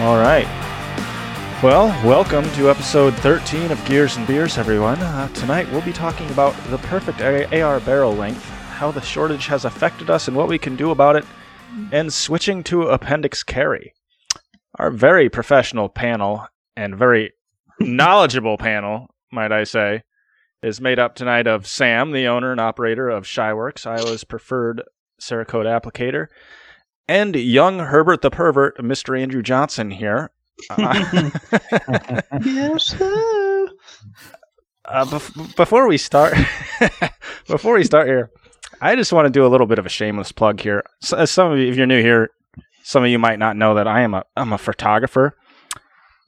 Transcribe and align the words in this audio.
All 0.00 0.16
right. 0.16 0.46
Well, 1.62 1.88
welcome 2.06 2.50
to 2.52 2.70
episode 2.70 3.12
13 3.16 3.70
of 3.70 3.84
Gears 3.84 4.16
and 4.16 4.26
Beers, 4.26 4.56
everyone. 4.56 4.98
Uh, 4.98 5.28
tonight 5.34 5.70
we'll 5.70 5.82
be 5.82 5.92
talking 5.92 6.26
about 6.30 6.56
the 6.70 6.78
perfect 6.78 7.20
AR 7.20 7.80
barrel 7.80 8.14
length, 8.14 8.42
how 8.70 8.90
the 8.90 9.02
shortage 9.02 9.46
has 9.48 9.66
affected 9.66 10.08
us 10.08 10.26
and 10.26 10.34
what 10.34 10.48
we 10.48 10.56
can 10.56 10.74
do 10.74 10.90
about 10.90 11.16
it, 11.16 11.26
and 11.92 12.10
switching 12.10 12.62
to 12.62 12.84
appendix 12.84 13.42
carry. 13.42 13.92
Our 14.78 14.90
very 14.90 15.28
professional 15.28 15.90
panel 15.90 16.46
and 16.74 16.96
very 16.96 17.34
knowledgeable 17.78 18.56
panel, 18.56 19.14
might 19.30 19.52
I 19.52 19.64
say, 19.64 20.04
is 20.62 20.80
made 20.80 20.98
up 20.98 21.14
tonight 21.14 21.46
of 21.46 21.66
Sam, 21.66 22.12
the 22.12 22.26
owner 22.26 22.52
and 22.52 22.60
operator 22.60 23.10
of 23.10 23.24
Shyworks, 23.24 23.86
Iowa's 23.86 24.24
preferred 24.24 24.82
Cerakote 25.20 25.66
applicator, 25.66 26.28
and 27.10 27.34
young 27.34 27.80
Herbert 27.80 28.22
the 28.22 28.30
pervert, 28.30 28.78
Mr. 28.78 29.20
Andrew 29.20 29.42
Johnson 29.42 29.90
here. 29.90 30.30
Uh, 30.70 31.30
Yes, 32.44 32.84
sir. 32.86 33.68
uh, 34.84 35.04
bef- 35.06 35.56
before 35.56 35.88
we 35.88 35.98
start, 35.98 36.34
before 37.48 37.74
we 37.74 37.82
start 37.84 38.06
here, 38.06 38.30
I 38.80 38.94
just 38.94 39.12
want 39.12 39.26
to 39.26 39.30
do 39.30 39.44
a 39.44 39.48
little 39.48 39.66
bit 39.66 39.78
of 39.80 39.86
a 39.86 39.90
shameless 39.90 40.30
plug 40.32 40.60
here. 40.60 40.84
So, 41.02 41.24
some 41.24 41.50
of 41.52 41.58
you, 41.58 41.68
if 41.68 41.76
you're 41.76 41.86
new 41.86 42.00
here, 42.00 42.30
some 42.84 43.02
of 43.02 43.10
you 43.10 43.18
might 43.18 43.38
not 43.40 43.56
know 43.56 43.74
that 43.74 43.88
I 43.88 44.02
am 44.02 44.14
a 44.14 44.24
I'm 44.36 44.52
a 44.52 44.58
photographer, 44.58 45.36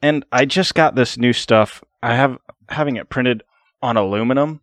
and 0.02 0.24
I 0.32 0.46
just 0.46 0.74
got 0.74 0.96
this 0.96 1.16
new 1.16 1.32
stuff. 1.32 1.82
I 2.02 2.14
have 2.16 2.38
having 2.70 2.96
it 2.96 3.08
printed 3.08 3.42
on 3.82 3.96
aluminum, 3.96 4.62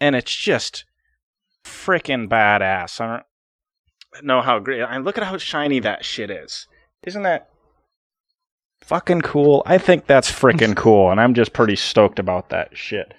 and 0.00 0.16
it's 0.16 0.34
just 0.34 0.84
freaking 1.64 2.28
badass. 2.28 3.22
I 4.18 4.24
know 4.24 4.40
how 4.40 4.58
great. 4.58 4.82
I 4.82 4.98
look 4.98 5.18
at 5.18 5.24
how 5.24 5.36
shiny 5.38 5.80
that 5.80 6.04
shit 6.04 6.30
is. 6.30 6.66
Isn't 7.04 7.22
that 7.22 7.48
fucking 8.82 9.22
cool? 9.22 9.62
I 9.66 9.78
think 9.78 10.06
that's 10.06 10.30
freaking 10.30 10.76
cool, 10.76 11.10
and 11.10 11.20
I'm 11.20 11.34
just 11.34 11.52
pretty 11.52 11.76
stoked 11.76 12.18
about 12.18 12.50
that 12.50 12.76
shit. 12.76 13.12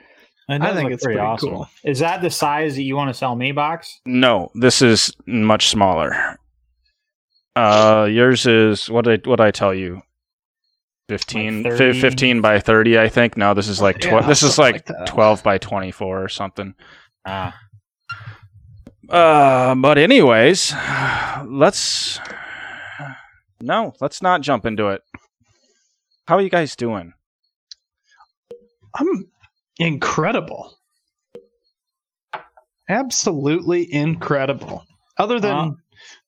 It 0.49 0.61
I 0.63 0.73
think 0.73 0.91
it's 0.91 1.03
pretty 1.03 1.17
pretty 1.17 1.27
awesome. 1.27 1.49
cool. 1.49 1.69
Is 1.83 1.99
that 1.99 2.21
the 2.21 2.29
size 2.31 2.75
that 2.75 2.81
you 2.81 2.95
want 2.95 3.09
to 3.09 3.13
sell 3.13 3.35
me 3.35 3.51
box? 3.51 3.99
No, 4.05 4.49
this 4.55 4.81
is 4.81 5.13
much 5.27 5.69
smaller. 5.69 6.37
Uh, 7.55 8.07
yours 8.09 8.45
is 8.47 8.89
what 8.89 9.05
did 9.05 9.25
I, 9.25 9.29
what 9.29 9.35
did 9.37 9.43
I 9.45 9.51
tell 9.51 9.73
you? 9.75 10.01
15, 11.09 11.63
Like 11.63 11.73
fi- 11.73 11.77
30? 11.77 12.01
15 12.01 12.41
by 12.41 12.59
30, 12.59 12.99
I 12.99 13.09
think. 13.09 13.37
No, 13.37 13.53
this 13.53 13.67
is 13.67 13.81
like 13.81 13.99
tw- 13.99 14.05
Yeah, 14.05 14.21
this 14.21 14.43
is 14.43 14.57
like, 14.57 14.87
like 14.89 15.05
12 15.07 15.43
by 15.43 15.57
24 15.57 16.23
or 16.23 16.29
something. 16.29 16.73
Ah, 17.25 17.55
Uh, 19.09 19.75
but 19.75 19.97
anyways, 19.97 20.73
let's 21.45 22.19
No, 23.61 23.93
let's 23.99 24.21
not 24.21 24.41
jump 24.41 24.65
into 24.65 24.87
it. 24.89 25.01
How 26.27 26.37
are 26.37 26.41
you 26.41 26.49
guys 26.49 26.75
doing? 26.75 27.13
I'm 28.95 29.25
incredible. 29.79 30.77
Absolutely 32.87 33.91
incredible. 33.93 34.83
Other 35.17 35.39
than 35.39 35.51
Wow. 35.55 35.75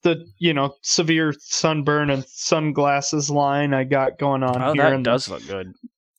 the, 0.03 0.25
you 0.39 0.53
know, 0.53 0.75
severe 0.81 1.33
sunburn 1.39 2.09
and 2.09 2.25
sunglasses 2.27 3.29
line 3.29 3.73
I 3.73 3.83
got 3.85 4.19
going 4.19 4.43
on 4.43 4.61
Oh, 4.61 4.73
here 4.73 4.83
that 4.83 4.93
and, 4.93 5.05
does 5.05 5.29
look 5.29 5.45
good. 5.47 5.73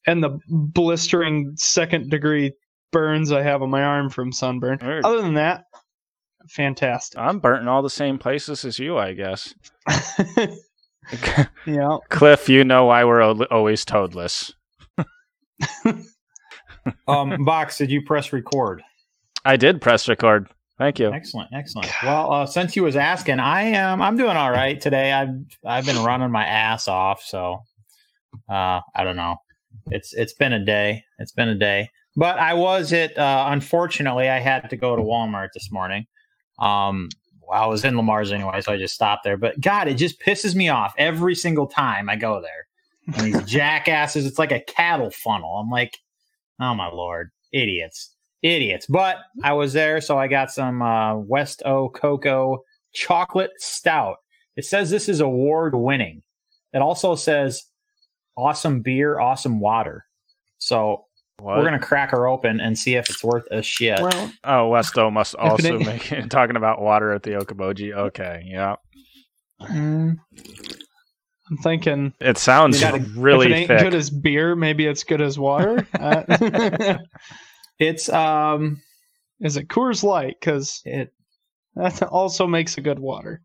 and 0.07 0.23
the 0.23 0.39
blistering 0.49 1.53
second 1.57 2.11
degree 2.11 2.53
burns 2.93 3.31
I 3.33 3.43
have 3.43 3.63
on 3.63 3.71
my 3.71 3.83
arm 3.83 4.09
from 4.11 4.33
sunburn. 4.33 4.79
Weird. 4.83 5.05
Other 5.05 5.21
than 5.23 5.35
that, 5.35 5.65
fantastic. 6.53 7.19
I'm 7.19 7.39
burnt 7.39 7.63
in 7.63 7.69
all 7.69 7.83
the 7.83 7.91
same 7.91 8.19
places 8.19 8.65
as 8.65 8.79
you, 8.79 8.99
I 8.99 9.13
guess. 9.13 9.55
yeah. 11.67 11.99
Cliff, 12.09 12.49
you 12.49 12.65
know 12.65 12.87
why 12.87 13.05
we're 13.05 13.21
al- 13.21 13.45
always 13.45 13.85
toadless. 13.85 14.55
um, 17.09 17.45
box. 17.45 17.79
Did 17.79 17.91
you 17.91 18.03
press 18.03 18.33
record? 18.33 18.83
I 19.45 19.57
did 19.57 19.81
press 19.81 20.09
record. 20.09 20.49
Thank 20.79 20.99
you. 20.99 21.13
Excellent, 21.13 21.51
excellent. 21.53 21.91
Well, 22.03 22.33
uh, 22.33 22.47
since 22.47 22.75
you 22.75 22.83
was 22.83 22.97
asking, 22.97 23.39
I 23.39 23.63
am. 23.63 24.03
I'm 24.03 24.17
doing 24.17 24.37
all 24.37 24.51
right 24.51 24.81
today. 24.81 25.13
I've 25.13 25.31
I've 25.65 25.87
been 25.87 26.03
running 26.03 26.31
my 26.31 26.45
ass 26.45 26.89
off, 26.89 27.23
so 27.23 27.63
uh, 28.51 28.81
I 28.95 29.05
don't 29.05 29.17
know. 29.17 29.37
It's 29.87 30.13
it's 30.13 30.33
been 30.33 30.53
a 30.53 30.65
day. 30.65 31.05
It's 31.19 31.33
been 31.33 31.49
a 31.49 31.55
day. 31.55 31.91
But 32.17 32.39
I 32.39 32.55
was 32.55 32.93
at. 32.93 33.17
Uh, 33.17 33.47
unfortunately, 33.49 34.29
I 34.29 34.39
had 34.41 34.71
to 34.71 34.77
go 34.77 34.97
to 34.97 35.03
Walmart 35.03 35.49
this 35.55 35.71
morning. 35.71 36.07
Um, 36.59 37.09
well, 37.41 37.63
I 37.63 37.67
was 37.67 37.85
in 37.85 37.97
Le 37.97 38.03
Mars 38.03 38.33
anyway, 38.33 38.61
so 38.61 38.73
I 38.73 38.79
just 38.79 38.95
stopped 38.95 39.25
there. 39.25 39.37
But 39.37 39.61
God, 39.61 39.89
it 39.89 39.95
just 39.95 40.21
pisses 40.21 40.55
me 40.55 40.69
off 40.69 40.95
every 40.97 41.35
single 41.35 41.67
time 41.67 42.09
I 42.09 42.17
go 42.17 42.41
there. 42.41 43.17
And 43.17 43.27
these 43.35 43.43
jackasses, 43.51 44.27
it's 44.27 44.39
like 44.39 44.53
a 44.53 44.61
cattle 44.61 45.11
funnel. 45.11 45.57
I'm 45.57 45.71
like, 45.71 45.99
oh 46.61 46.75
my 46.75 46.89
lord, 46.89 47.31
idiots, 47.53 48.15
idiots. 48.43 48.87
But 48.87 49.19
I 49.43 49.53
was 49.53 49.73
there, 49.73 50.01
so 50.01 50.19
I 50.19 50.29
got 50.29 50.51
some 50.51 50.83
uh, 50.83 51.17
West 51.17 51.63
O 51.65 51.89
Cocoa 51.89 52.63
chocolate 52.93 53.53
stout. 53.59 54.17
It 54.57 54.65
says 54.65 54.91
this 54.91 55.09
is 55.09 55.21
award 55.21 55.75
winning. 55.75 56.23
It 56.73 56.83
also 56.83 57.15
says 57.15 57.65
awesome 58.37 58.81
beer, 58.81 59.19
awesome 59.19 59.61
water. 59.61 60.05
So 60.59 61.07
What? 61.39 61.59
we're 61.59 61.65
gonna 61.65 61.79
crack 61.81 62.11
her 62.13 62.29
open 62.29 62.61
and 62.61 62.79
see 62.79 62.95
if 62.95 63.09
it's 63.11 63.25
worth 63.25 63.45
a 63.51 63.63
shit. 63.63 64.01
Well, 64.01 64.33
Oh, 64.45 64.69
West 64.69 64.97
O 64.99 65.11
must 65.11 65.35
also 65.35 65.77
ain't- 65.79 65.87
make 65.87 66.13
it 66.13 66.31
talking 66.31 66.57
about 66.57 66.81
water 66.81 67.13
at 67.13 67.23
the 67.25 67.31
Okoboji. 67.33 67.93
Okay, 67.93 68.45
yeah. 68.47 68.77
mm, 69.61 70.17
I'm 71.51 71.57
thinking 71.59 72.13
It 72.21 72.39
sounds 72.39 72.81
gotta- 72.81 72.99
if 72.99 73.09
really 73.17 73.47
it 73.53 73.55
ain't 73.57 73.69
thick. 73.69 73.81
good 73.81 73.95
as 73.95 74.09
beer, 74.11 74.55
maybe 74.55 74.87
it's 74.87 75.05
good 75.05 75.21
as 75.21 75.39
water. 75.39 75.87
Uh, 75.99 76.99
it's 77.79 78.09
um, 78.09 78.81
is 79.41 79.57
it 79.57 79.67
Coors 79.69 80.05
Light? 80.05 80.37
Because 80.39 80.81
it 80.85 81.13
that 81.75 82.03
also 82.05 82.47
makes 82.47 82.79
a 82.79 82.81
good 82.83 82.99
water. 83.01 83.43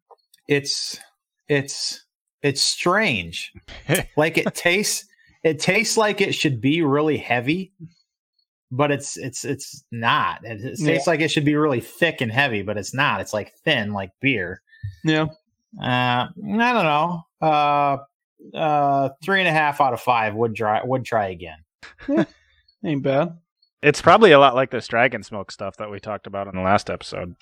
it's 0.48 1.00
it's 1.48 2.06
it's 2.44 2.62
strange. 2.62 3.52
like 4.16 4.38
it 4.38 4.54
tastes 4.54 5.07
it 5.48 5.60
tastes 5.60 5.98
like 5.98 6.22
it 6.22 6.34
should 6.34 6.60
be 6.62 6.82
really 6.82 7.18
heavy, 7.18 7.74
but 8.72 8.92
it's 8.92 9.18
it's 9.18 9.46
it's 9.46 9.84
not. 9.92 10.44
It, 10.44 10.62
it 10.64 10.80
Yeah. 10.80 10.88
tastes 10.94 11.08
like 11.08 11.22
it 11.22 11.30
should 11.30 11.46
be 11.46 11.56
really 11.56 11.80
thick 11.82 12.22
and 12.22 12.32
heavy, 12.32 12.62
but 12.62 12.78
it's 12.78 12.94
not. 12.94 13.22
It's 13.22 13.34
like 13.34 13.54
thin, 13.64 13.94
like 13.94 14.12
beer. 14.22 14.62
Yeah. 15.04 15.28
Uh, 15.82 16.28
I 16.30 16.30
don't 16.36 16.86
know. 16.86 17.22
Uh, 17.42 17.98
uh, 18.56 19.10
three 19.24 19.40
and 19.40 19.48
a 19.48 19.52
half 19.52 19.82
out 19.82 19.94
of 19.94 20.02
five 20.02 20.34
would 20.36 20.56
try 20.56 20.82
would 20.84 21.06
try 21.06 21.28
again. 21.28 21.60
Ain't 22.86 23.04
bad. 23.04 23.38
It's 23.82 24.02
probably 24.02 24.32
a 24.32 24.40
lot 24.40 24.56
like 24.56 24.72
this 24.72 24.88
dragon 24.88 25.24
smoke 25.24 25.52
stuff 25.52 25.78
that 25.78 25.90
we 25.92 26.00
talked 26.00 26.28
about 26.28 26.48
in 26.48 26.56
the 26.56 26.62
last 26.62 26.90
episode. 26.90 27.36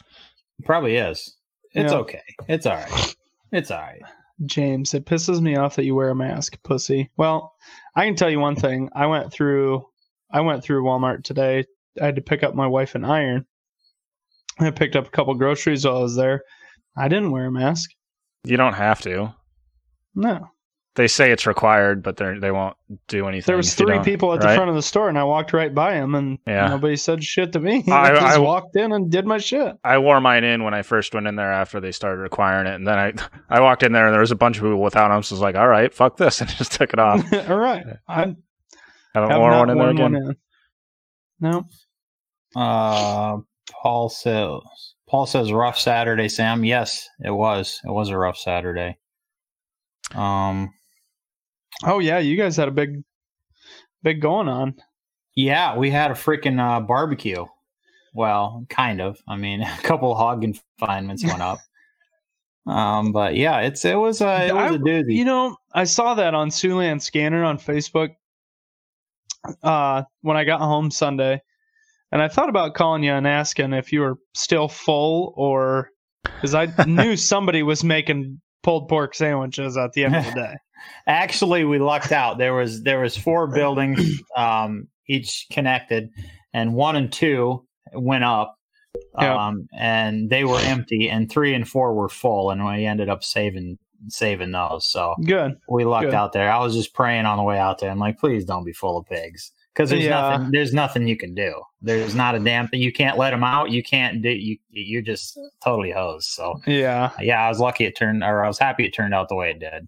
Probably 0.64 0.96
is. 0.98 1.36
It's 1.74 1.92
Yeah. 1.92 2.00
okay. 2.00 2.22
It's 2.48 2.66
all 2.66 2.76
right. 2.76 3.16
It's 3.52 3.72
all 3.72 3.82
right. 3.82 4.02
James, 4.46 4.94
it 4.94 5.06
pisses 5.06 5.42
me 5.42 5.56
off 5.56 5.76
that 5.76 5.86
you 5.86 5.96
wear 5.96 6.10
a 6.10 6.16
mask, 6.16 6.58
pussy. 6.64 7.10
Well, 7.16 7.54
I 7.96 8.06
can 8.06 8.16
tell 8.16 8.30
you 8.30 8.40
one 8.40 8.56
thing. 8.56 8.90
I 8.94 9.06
went 9.06 9.32
through 9.32 9.86
I 10.32 10.42
went 10.42 10.64
through 10.64 10.84
Walmart 10.84 11.24
today. 11.24 11.64
I 12.02 12.06
had 12.06 12.16
to 12.16 12.22
pick 12.22 12.44
up 12.44 12.56
my 12.56 12.68
wife 12.68 12.96
an 12.96 13.06
iron. 13.06 13.46
I 14.60 14.72
picked 14.72 14.96
up 14.96 15.08
a 15.08 15.12
couple 15.12 15.34
groceries 15.36 15.86
while 15.86 15.98
I 15.98 16.02
was 16.02 16.16
there. 16.16 16.42
I 16.98 17.08
didn't 17.08 17.32
wear 17.32 17.46
a 17.46 17.52
mask. 17.52 17.92
You 18.44 18.58
don't 18.58 18.74
have 18.74 19.02
to. 19.02 19.34
No. 20.14 20.50
They 20.96 21.08
say 21.08 21.32
it's 21.32 21.46
required, 21.46 22.02
but 22.02 22.16
they 22.18 22.38
they 22.40 22.52
won't 22.52 22.78
do 23.10 23.28
anything. 23.28 23.48
There 23.48 23.58
was 23.58 23.76
three 23.76 24.00
people 24.00 24.34
at 24.34 24.40
the 24.40 24.56
front 24.56 24.70
of 24.70 24.76
the 24.76 24.82
store 24.82 25.10
and 25.10 25.18
I 25.20 25.26
walked 25.26 25.52
right 25.52 25.74
by 25.76 25.96
them 25.96 26.16
and 26.16 26.40
Yeah. 26.48 26.68
nobody 26.68 26.96
said 26.96 27.22
shit 27.24 27.52
to 27.54 27.60
me. 27.60 27.84
I- 27.92 28.12
I, 28.12 28.14
just 28.14 28.38
I- 28.38 28.40
walked 28.40 28.76
in 28.78 28.94
and 28.94 29.12
did 29.12 29.26
my 29.26 29.38
shit. 29.38 29.76
I 29.84 29.98
wore 29.98 30.22
mine 30.22 30.46
in 30.46 30.64
when 30.64 30.74
I 30.74 30.84
first 30.84 31.14
went 31.14 31.28
in 31.28 31.36
there 31.36 31.52
after 31.52 31.82
they 31.82 31.92
started 31.92 32.22
requiring 32.22 32.68
it, 32.68 32.76
and 32.76 32.88
then 32.88 32.98
I 32.98 33.14
I 33.50 33.60
walked 33.60 33.84
in 33.84 33.92
there 33.92 34.06
and 34.06 34.14
there 34.14 34.22
was 34.22 34.32
a 34.32 34.36
bunch 34.38 34.56
of 34.58 34.64
people 34.64 34.82
without 34.82 35.10
them. 35.10 35.22
So 35.22 35.34
I 35.34 35.36
was 35.36 35.42
like, 35.42 35.56
all 35.56 35.68
right, 35.68 35.94
fuck 35.94 36.16
this, 36.18 36.40
and 36.42 36.50
just 36.50 36.72
took 36.72 36.94
it 36.94 37.00
off. 37.00 37.22
All 37.50 37.58
right. 37.58 37.86
I 38.08 38.34
Haven't 39.14 39.32
have 39.32 39.40
worn 39.42 39.54
one 39.58 39.70
in 39.70 39.78
there 39.78 39.90
again. 39.90 40.14
one 40.14 40.16
in. 40.16 40.36
No. 41.42 41.64
Uh, 42.56 43.38
Paul 43.82 44.08
says. 44.10 44.50
Paul 45.10 45.26
says 45.26 45.52
rough 45.52 45.78
Saturday, 45.78 46.30
Sam. 46.30 46.64
Yes, 46.64 47.08
it 47.24 47.32
was. 47.32 47.80
It 47.84 47.92
was 47.92 48.10
a 48.10 48.18
rough 48.18 48.38
Saturday. 48.38 48.98
Um, 50.16 50.74
Oh 51.84 52.00
yeah, 52.00 52.20
you 52.20 52.38
guys 52.38 52.58
had 52.58 52.68
a 52.68 52.72
big 52.72 53.04
big 54.04 54.22
going 54.22 54.48
on. 54.48 54.76
yeah, 55.36 55.76
we 55.78 55.90
had 55.90 56.12
a 56.12 56.16
freaking 56.16 56.60
uh, 56.60 56.80
barbecue. 56.80 57.46
Well, 58.14 58.66
kind 58.70 59.02
of. 59.02 59.20
I 59.28 59.36
mean, 59.36 59.62
a 59.64 59.78
couple 59.84 60.12
of 60.12 60.18
hog 60.18 60.42
confinements 60.42 61.24
went 61.26 61.42
up. 61.42 61.60
Um, 62.68 63.12
but 63.12 63.36
yeah, 63.36 63.60
it's 63.60 63.86
it 63.86 63.94
was 63.94 64.22
a 64.22 64.48
it 64.48 64.56
was 64.56 64.72
a 64.72 64.74
I- 64.74 64.78
doozy. 64.80 65.14
You 65.14 65.24
know, 65.26 65.56
I 65.72 65.84
saw 65.84 66.16
that 66.16 66.34
on 66.34 66.50
Siouxland 66.50 67.00
Scanner 67.04 67.44
on 67.44 67.60
Facebook 67.60 68.16
uh, 69.62 70.02
when 70.22 70.36
I 70.36 70.46
got 70.46 70.62
home 70.62 70.90
Sunday, 70.90 71.42
and 72.12 72.24
I 72.24 72.28
thought 72.28 72.50
about 72.50 72.74
calling 72.74 73.04
you 73.04 73.12
and 73.12 73.28
asking 73.28 73.74
if 73.74 73.94
you 73.94 74.02
were 74.02 74.16
still 74.34 74.68
full 74.68 75.32
or 75.38 75.92
because 76.24 76.56
I 76.56 76.68
knew 76.88 77.16
somebody 77.16 77.62
was 77.62 77.84
making 77.84 78.42
pulled 78.66 78.90
pork 78.90 79.14
sandwiches 79.16 79.78
at 79.78 79.94
the 79.94 80.04
end 80.04 80.16
of 80.16 80.26
the 80.26 80.32
day. 80.36 80.54
Actually, 81.08 81.64
we 81.64 81.80
lucked 81.80 82.12
out. 82.12 82.38
There 82.38 82.54
was 82.54 82.82
there 82.84 83.00
was 83.00 83.16
four 83.16 83.48
buildings, 83.54 84.22
um, 84.36 84.88
each 85.08 85.46
connected, 85.52 86.10
and 86.54 86.74
one 86.74 86.96
and 86.96 87.12
two 87.14 87.66
went 87.94 88.24
up, 88.24 88.56
Yep. 89.20 89.30
um, 89.38 89.68
and 89.78 90.30
they 90.30 90.44
were 90.44 90.60
empty, 90.60 91.10
and 91.10 91.30
three 91.32 91.54
and 91.54 91.68
four 91.68 91.94
were 91.94 92.10
full, 92.10 92.50
and 92.52 92.66
we 92.66 92.86
ended 92.86 93.08
up 93.08 93.24
saving 93.24 93.78
saving 94.10 94.52
those. 94.52 94.86
So 94.90 95.16
Good. 95.26 95.54
we 95.70 95.86
lucked 95.86 96.06
Good. 96.08 96.14
out 96.14 96.34
there. 96.34 96.52
I 96.52 96.60
was 96.60 96.76
just 96.76 96.94
praying 96.94 97.26
on 97.26 97.38
the 97.38 97.44
way 97.44 97.58
out 97.58 97.80
there. 97.80 97.90
I'm 97.90 98.00
like, 98.00 98.20
please 98.20 98.44
don't 98.46 98.66
be 98.66 98.74
full 98.74 98.98
of 98.98 99.06
pigs. 99.06 99.52
Because 99.76 99.90
there's 99.90 100.06
Yeah. 100.06 100.12
nothing, 100.38 100.52
there's 100.52 100.74
nothing 100.74 101.06
you 101.08 101.18
can 101.18 101.36
do. 101.36 101.54
There's 101.82 102.16
not 102.16 102.34
a 102.34 102.40
damn 102.40 102.70
thing. 102.70 102.80
You 102.82 102.94
can't 102.94 103.18
let 103.18 103.32
them 103.32 103.44
out. 103.44 103.72
You 103.72 103.84
can't 103.84 104.22
do. 104.22 104.30
You 104.30 104.58
You're 104.72 105.02
just 105.02 105.38
totally 105.64 105.92
hosed. 105.92 106.30
So 106.30 106.62
Yeah, 106.66 107.12
yeah, 107.20 107.44
I 107.46 107.50
was 107.50 107.60
lucky 107.60 107.84
it 107.86 107.98
turned, 107.98 108.24
or 108.24 108.44
I 108.46 108.48
was 108.48 108.58
happy 108.58 108.86
it 108.86 108.92
turned 108.94 109.14
out 109.14 109.28
the 109.28 109.36
way 109.36 109.52
it 109.52 109.60
did. 109.60 109.88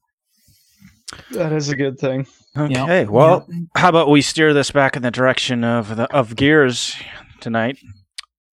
that 1.32 1.54
is 1.54 1.70
a 1.70 1.76
good 1.76 1.98
thing. 1.98 2.28
Okay, 2.58 3.06
well, 3.06 3.48
how 3.76 3.88
about 3.90 4.10
we 4.10 4.22
steer 4.22 4.54
this 4.54 4.72
back 4.72 4.96
in 4.98 5.04
the 5.04 5.12
direction 5.12 5.64
of 5.64 5.96
the 5.96 6.12
of 6.14 6.36
gears 6.36 6.96
tonight? 7.40 7.78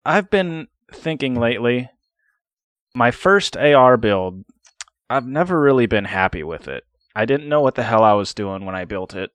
I've 0.04 0.30
been 0.30 0.68
thinking 0.92 1.34
lately. 1.34 1.90
My 2.94 3.10
first 3.10 3.56
AR 3.56 3.96
build, 3.96 4.44
I've 5.10 5.26
never 5.26 5.60
really 5.60 5.86
been 5.86 6.04
happy 6.04 6.44
with 6.44 6.68
it. 6.68 6.84
I 7.16 7.24
didn't 7.24 7.48
know 7.48 7.60
what 7.60 7.74
the 7.74 7.82
hell 7.82 8.04
I 8.04 8.12
was 8.12 8.34
doing 8.34 8.64
when 8.64 8.76
I 8.76 8.84
built 8.84 9.14
it. 9.16 9.30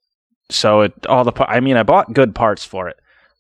So 0.50 0.82
it 0.82 1.06
all 1.08 1.24
the 1.24 1.34
I 1.50 1.60
mean 1.60 1.78
I 1.78 1.84
bought 1.84 2.14
good 2.14 2.34
parts 2.36 2.66
for 2.66 2.88
it, 2.90 2.98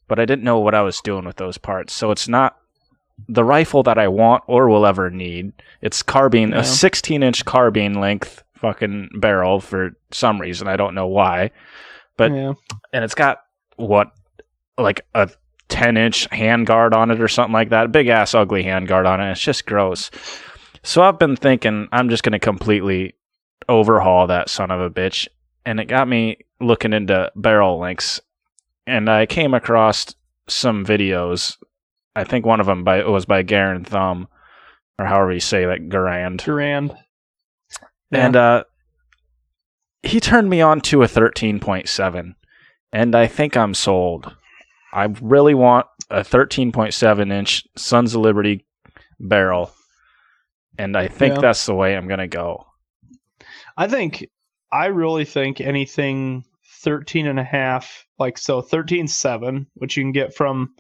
but 0.08 0.20
I 0.20 0.26
didn't 0.26 0.44
know 0.44 0.60
what 0.60 0.76
I 0.76 0.82
was 0.82 1.02
doing 1.02 1.26
with 1.26 1.38
those 1.38 1.58
parts. 1.58 1.94
So 1.94 2.12
it's 2.12 2.28
not 2.28 2.58
the 3.28 3.44
rifle 3.44 3.84
that 3.84 3.98
I 3.98 4.08
want 4.08 4.44
or 4.48 4.70
will 4.70 4.86
ever 4.86 5.10
need. 5.10 5.52
It's 5.82 6.02
carbine, 6.04 6.52
Yeah. 6.52 6.60
a 6.60 6.64
16 6.64 7.22
inch 7.24 7.44
carbine 7.46 7.96
length 7.96 8.44
fucking 8.56 9.10
barrel 9.16 9.60
for 9.60 9.92
some 10.12 10.40
reason. 10.40 10.68
I 10.68 10.76
don't 10.78 10.96
know 10.96 11.08
why. 11.08 11.52
But- 12.18 12.32
yeah, 12.34 12.54
and 12.94 13.04
it's 13.04 13.16
got 13.16 13.40
what 13.78 14.12
like 14.78 15.02
a 15.16 15.30
10 15.70 15.98
inch 15.98 16.30
handguard 16.30 16.94
on 16.94 17.12
it 17.12 17.22
or 17.22 17.28
something 17.28 17.54
like 17.54 17.70
that 17.70 17.92
big 17.92 18.08
ass 18.08 18.34
ugly 18.34 18.64
handguard 18.64 19.06
on 19.08 19.22
it 19.22 19.32
it's 19.32 19.40
just 19.40 19.66
gross 19.68 20.10
so 20.84 21.04
i've 21.04 21.20
been 21.20 21.36
thinking 21.36 21.88
i'm 21.92 22.10
just 22.10 22.24
going 22.24 22.32
to 22.34 22.40
completely 22.40 23.14
overhaul 23.68 24.26
that 24.28 24.50
son 24.50 24.72
of 24.72 24.82
a 24.82 24.90
bitch 24.90 25.28
and 25.66 25.80
it 25.80 25.86
got 25.86 26.08
me 26.08 26.38
looking 26.62 26.94
into 26.94 27.32
barrel 27.36 27.80
lengths 27.80 28.20
and 28.86 29.10
i 29.10 29.26
came 29.26 29.54
across 29.54 30.14
some 30.48 30.86
videos 30.86 31.56
i 32.16 32.24
think 32.24 32.46
one 32.46 32.60
of 32.60 32.66
them 32.66 32.84
by 32.84 33.04
was 33.06 33.26
by 33.26 33.44
Garand 33.44 33.88
Thumb 33.88 34.28
or 34.98 35.06
however 35.06 35.32
you 35.32 35.40
say 35.40 35.66
that 35.66 35.88
Garand 35.90 36.44
grand. 36.44 36.96
and 38.12 38.36
uh, 38.36 38.64
he 40.04 40.20
turned 40.20 40.50
me 40.50 40.62
on 40.62 40.82
to 40.82 41.04
a 41.04 41.08
13.7, 41.08 42.34
and 42.94 43.16
I 43.16 43.28
think 43.28 43.56
I'm 43.58 43.74
sold. 43.74 44.34
I 44.94 45.06
really 45.22 45.54
want 45.54 45.88
a 46.10 46.22
13.7 46.22 47.32
inch 47.32 47.66
Sons 47.76 48.16
of 48.16 48.22
Liberty 48.22 48.66
barrel, 49.20 49.72
and 50.78 50.98
I 50.98 51.08
think 51.08 51.36
Yeah. 51.36 51.42
that's 51.42 51.66
the 51.66 51.76
way 51.76 51.96
I'm 51.96 52.08
gonna 52.08 52.28
go. 52.28 52.66
I 53.78 53.88
think 53.88 54.26
I 54.72 54.88
really 54.88 55.26
think 55.26 55.62
anything 55.62 56.44
13 56.82 57.28
and 57.28 57.40
a 57.40 57.44
half, 57.44 58.06
like 58.18 58.38
so 58.38 58.62
13.7, 58.62 59.66
which 59.76 59.98
you 59.98 60.04
can 60.04 60.12
get 60.12 60.36
from 60.36 60.74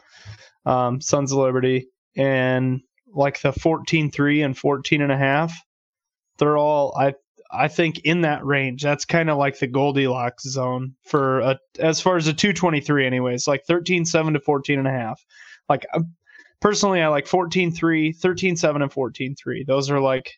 um, 0.65 1.01
Sons 1.01 1.31
of 1.31 1.39
Liberty, 1.39 1.89
and 2.15 2.81
like 3.13 3.41
the 3.41 3.51
14.3 3.51 4.45
and 4.45 4.57
14 4.57 5.01
and 5.01 5.11
a 5.11 5.17
half, 5.17 5.53
they're 6.37 6.57
all 6.57 6.95
I 6.97 7.13
I 7.51 7.67
think 7.67 7.99
in 7.99 8.21
that 8.21 8.45
range. 8.45 8.83
That's 8.83 9.05
kind 9.05 9.29
of 9.29 9.37
like 9.37 9.57
the 9.57 9.67
Goldilocks 9.67 10.43
zone 10.43 10.95
for 11.05 11.39
a 11.39 11.59
as 11.79 11.99
far 11.99 12.17
as 12.17 12.27
a 12.27 12.33
223 12.33 13.05
anyways, 13.05 13.47
like 13.47 13.65
13.7 13.67 14.33
to 14.33 14.39
14 14.39 14.79
and 14.79 14.87
a 14.87 14.91
half. 14.91 15.23
Like 15.67 15.85
uh, 15.93 16.01
personally 16.61 17.01
I 17.01 17.07
like 17.07 17.25
14.3, 17.25 17.73
13.7 18.17 18.81
and 18.81 18.91
14.3. 18.91 19.65
Those 19.65 19.89
are 19.89 19.99
like 19.99 20.31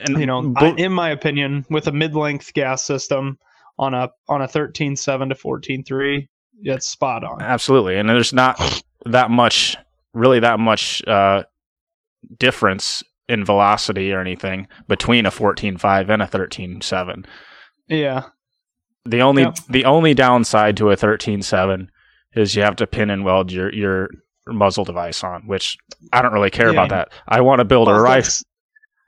And 0.00 0.18
you 0.18 0.26
know, 0.26 0.52
I, 0.56 0.68
in 0.76 0.92
my 0.92 1.10
opinion, 1.10 1.64
with 1.70 1.86
a 1.86 1.92
mid-length 1.92 2.52
gas 2.52 2.84
system 2.84 3.38
on 3.78 3.94
a 3.94 4.08
on 4.28 4.42
a 4.42 4.46
13.7 4.48 5.28
to 5.28 5.34
14.3, 5.34 6.26
it's 6.62 6.86
spot 6.88 7.24
on. 7.24 7.40
absolutely, 7.42 7.96
and 7.96 8.08
there's 8.08 8.32
not 8.32 8.60
that 9.06 9.30
much, 9.30 9.76
really 10.14 10.40
that 10.40 10.58
much 10.58 11.02
uh, 11.06 11.44
difference 12.38 13.02
in 13.28 13.44
velocity 13.44 14.12
or 14.12 14.20
anything 14.20 14.66
between 14.88 15.26
a 15.26 15.30
14.5 15.30 16.08
and 16.08 16.22
a 16.22 16.26
13.7. 16.26 17.24
Yeah, 17.88 18.24
The 19.04 19.20
only 19.22 19.42
Yep. 19.42 19.56
the 19.70 19.84
only 19.84 20.14
downside 20.14 20.76
to 20.78 20.90
a 20.90 20.96
13.7 20.96 21.88
is 22.34 22.54
you 22.54 22.62
have 22.62 22.76
to 22.76 22.86
pin 22.86 23.10
and 23.10 23.24
weld 23.24 23.50
your 23.52 23.72
your 23.72 24.08
muzzle 24.46 24.84
device 24.84 25.22
on, 25.22 25.46
which 25.46 25.76
I 26.12 26.22
don't 26.22 26.32
really 26.32 26.50
care 26.50 26.68
about 26.70 26.90
Yeah. 26.90 26.96
that. 26.98 27.12
I 27.28 27.40
want 27.42 27.58
to 27.60 27.64
build 27.64 27.88
a 27.88 27.92
Well, 27.92 28.00
rifle. 28.02 28.32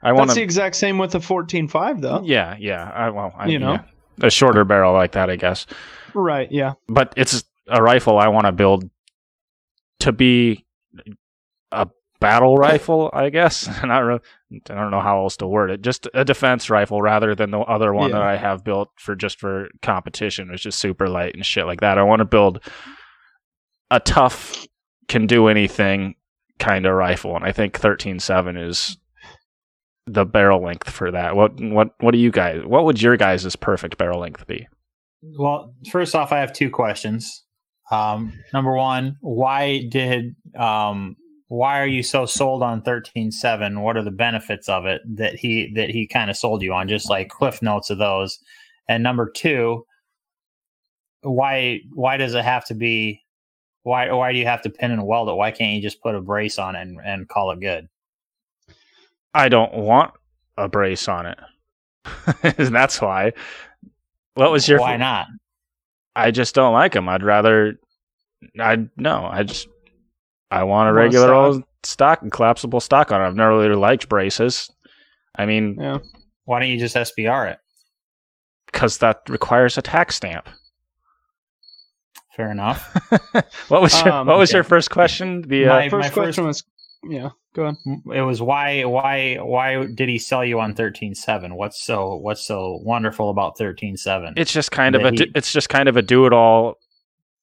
I 0.03 0.13
want 0.13 0.29
that's 0.29 0.37
the 0.37 0.43
exact 0.43 0.77
same 0.77 0.97
with 0.99 1.13
the 1.13 1.19
14.5 1.19 2.01
though. 2.01 2.23
Yeah, 2.25 2.57
yeah. 2.59 2.91
I 2.95 3.11
well, 3.11 3.33
I, 3.37 3.49
You 3.49 3.59
know? 3.59 3.73
yeah. 3.73 3.83
A 4.23 4.31
shorter 4.31 4.65
barrel 4.65 4.93
like 4.93 5.13
that, 5.13 5.31
I 5.31 5.37
guess. 5.37 5.67
Right? 6.15 6.51
Yeah. 6.51 6.75
But 6.89 7.13
it's 7.17 7.45
a 7.69 7.83
rifle 7.83 8.19
I 8.19 8.29
want 8.29 8.47
to 8.47 8.53
build 8.53 8.89
to 10.01 10.13
be 10.13 10.67
a 11.73 11.89
battle 12.21 12.57
rifle, 12.57 13.11
I 13.13 13.31
guess. 13.31 13.69
Re- 13.85 14.19
I 14.69 14.75
don't 14.75 14.91
know 14.91 15.01
how 15.01 15.23
else 15.23 15.37
to 15.39 15.47
word 15.47 15.71
it. 15.71 15.83
Just 15.83 16.09
a 16.15 16.25
defense 16.25 16.69
rifle 16.71 17.01
rather 17.01 17.35
than 17.35 17.51
the 17.51 17.61
other 17.61 17.93
one 17.95 18.11
Yeah. 18.11 18.17
that 18.19 18.23
I 18.27 18.37
have 18.37 18.65
built 18.65 18.91
for 18.97 19.15
just 19.15 19.39
for 19.39 19.69
competition, 19.83 20.51
which 20.51 20.67
is 20.67 20.75
super 20.75 21.09
light 21.09 21.35
and 21.35 21.47
shit 21.47 21.67
like 21.67 21.81
that. 21.81 21.99
I 21.99 22.03
want 22.03 22.21
to 22.21 22.25
build 22.25 22.61
a 23.91 24.01
tough, 24.01 24.67
can 25.09 25.27
do 25.27 25.49
anything 25.49 26.15
kind 26.59 26.87
of 26.87 26.95
rifle, 26.95 27.35
and 27.37 27.45
I 27.45 27.53
think 27.53 27.79
thirteen 27.79 28.19
seven 28.21 28.57
is 28.57 28.99
the 30.13 30.25
barrel 30.25 30.63
length 30.63 30.91
for 30.91 31.11
that. 31.11 31.37
What 31.37 31.59
what 31.61 31.95
what 32.01 32.11
do 32.13 32.19
you 32.19 32.31
guys? 32.31 32.65
What 32.65 32.85
would 32.85 33.01
your 33.01 33.17
guys' 33.17 33.57
perfect 33.57 33.99
barrel 33.99 34.21
length 34.21 34.47
be? 34.47 34.67
Well, 35.23 35.75
first 35.91 36.15
off, 36.15 36.33
I 36.33 36.39
have 36.39 36.53
two 36.53 36.71
questions. 36.71 37.45
Um, 37.91 38.33
number 38.53 38.75
one, 38.75 39.17
why 39.21 39.87
did 39.91 40.35
um, 40.59 41.17
why 41.49 41.81
are 41.81 41.87
you 41.87 42.03
so 42.03 42.27
sold 42.27 42.63
on 42.63 42.83
thirteen 42.83 43.31
seven? 43.31 43.83
What 43.83 43.97
are 43.97 44.05
the 44.05 44.11
benefits 44.11 44.69
of 44.69 44.87
it 44.87 45.03
that 45.17 45.35
he 45.35 45.73
that 45.75 45.91
he 45.91 46.07
kind 46.07 46.31
of 46.31 46.37
sold 46.37 46.63
you 46.63 46.73
on? 46.73 46.89
Just 46.89 47.11
like 47.11 47.29
cliff 47.29 47.63
notes 47.63 47.91
of 47.91 47.99
those. 47.99 48.39
And 48.89 49.03
number 49.03 49.31
two, 49.31 49.85
why 51.23 51.81
why 51.95 52.17
does 52.17 52.35
it 52.35 52.45
have 52.45 52.65
to 52.67 52.75
be? 52.75 53.21
Why 53.83 54.11
why 54.13 54.33
do 54.33 54.39
you 54.39 54.47
have 54.47 54.63
to 54.63 54.71
pin 54.71 54.91
and 54.91 55.07
weld 55.07 55.29
it? 55.29 55.35
Why 55.35 55.51
can't 55.51 55.75
you 55.75 55.83
just 55.83 56.03
put 56.03 56.15
a 56.15 56.21
brace 56.21 56.59
on 56.59 56.77
it 56.77 56.83
and, 56.83 56.99
and 57.05 57.29
call 57.29 57.51
it 57.51 57.61
good? 57.61 57.89
I 59.35 59.49
don't 59.49 59.73
want 59.75 60.13
a 60.57 60.69
brace 60.69 61.09
on 61.09 61.27
it. 61.27 61.39
and 62.43 62.55
that's 62.75 63.01
why. 63.01 63.33
What 64.35 64.51
was 64.53 64.69
your? 64.69 64.81
why 64.81 64.97
not? 64.97 65.27
I 66.17 66.31
just 66.31 66.55
don't 66.55 66.73
like 66.73 66.93
them. 66.93 67.09
I'd 67.09 67.23
rather. 67.23 67.79
I 68.59 68.87
no. 68.97 69.27
I 69.31 69.43
just. 69.43 69.69
I 70.51 70.65
want 70.65 70.89
a 70.89 70.93
Want 70.93 70.99
a 70.99 71.01
regular 71.05 71.27
stock? 71.29 71.37
old 71.55 71.65
stock 71.85 72.23
and 72.23 72.33
collapsible 72.33 72.81
stock 72.81 73.13
on 73.13 73.21
it. 73.21 73.27
I've 73.27 73.37
never 73.37 73.57
really 73.57 73.77
liked 73.77 74.09
braces. 74.09 74.69
I 75.37 75.47
mean, 75.47 75.77
Yeah. 75.79 75.99
Why 76.45 76.59
don't 76.59 76.69
you 76.71 76.79
just 76.79 76.97
SBR 76.97 77.53
it? 77.53 77.59
because 78.67 78.99
that 78.99 79.21
requires 79.29 79.77
a 79.79 79.83
tax 79.83 80.17
stamp. 80.17 80.49
Fair 82.37 82.51
enough. 82.51 82.95
what 83.69 83.83
was 83.83 84.01
your 84.03 84.13
Um, 84.13 84.27
What 84.27 84.39
was 84.39 84.51
okay. 84.51 84.59
your 84.59 84.65
first 84.65 84.91
question? 84.91 85.43
The 85.43 85.67
uh, 85.67 85.69
My- 85.77 85.89
First 85.89 86.07
first- 86.09 86.15
question 86.15 86.45
was, 86.45 86.65
yeah. 87.05 87.31
Go 87.55 87.63
ahead. 87.65 87.77
it 88.15 88.21
was 88.23 88.41
why 88.41 88.85
why 88.85 89.35
why 89.37 89.87
did 89.87 90.09
he 90.09 90.19
sell 90.19 90.45
you 90.45 90.61
on 90.61 90.73
13.7 90.75 91.53
what's 91.57 91.83
so 91.83 92.15
what's 92.15 92.43
so 92.45 92.79
wonderful 92.85 93.29
about 93.31 93.59
13.7 93.59 94.35
it's 94.37 94.53
just 94.53 94.71
kind 94.71 94.95
of 94.95 95.03
a. 95.05 95.11
he- 95.11 95.33
It's 95.35 95.53
just 95.53 95.69
kind 95.69 95.89
of 95.89 95.97
a 95.97 96.03
do 96.03 96.27
it 96.27 96.33
all 96.33 96.79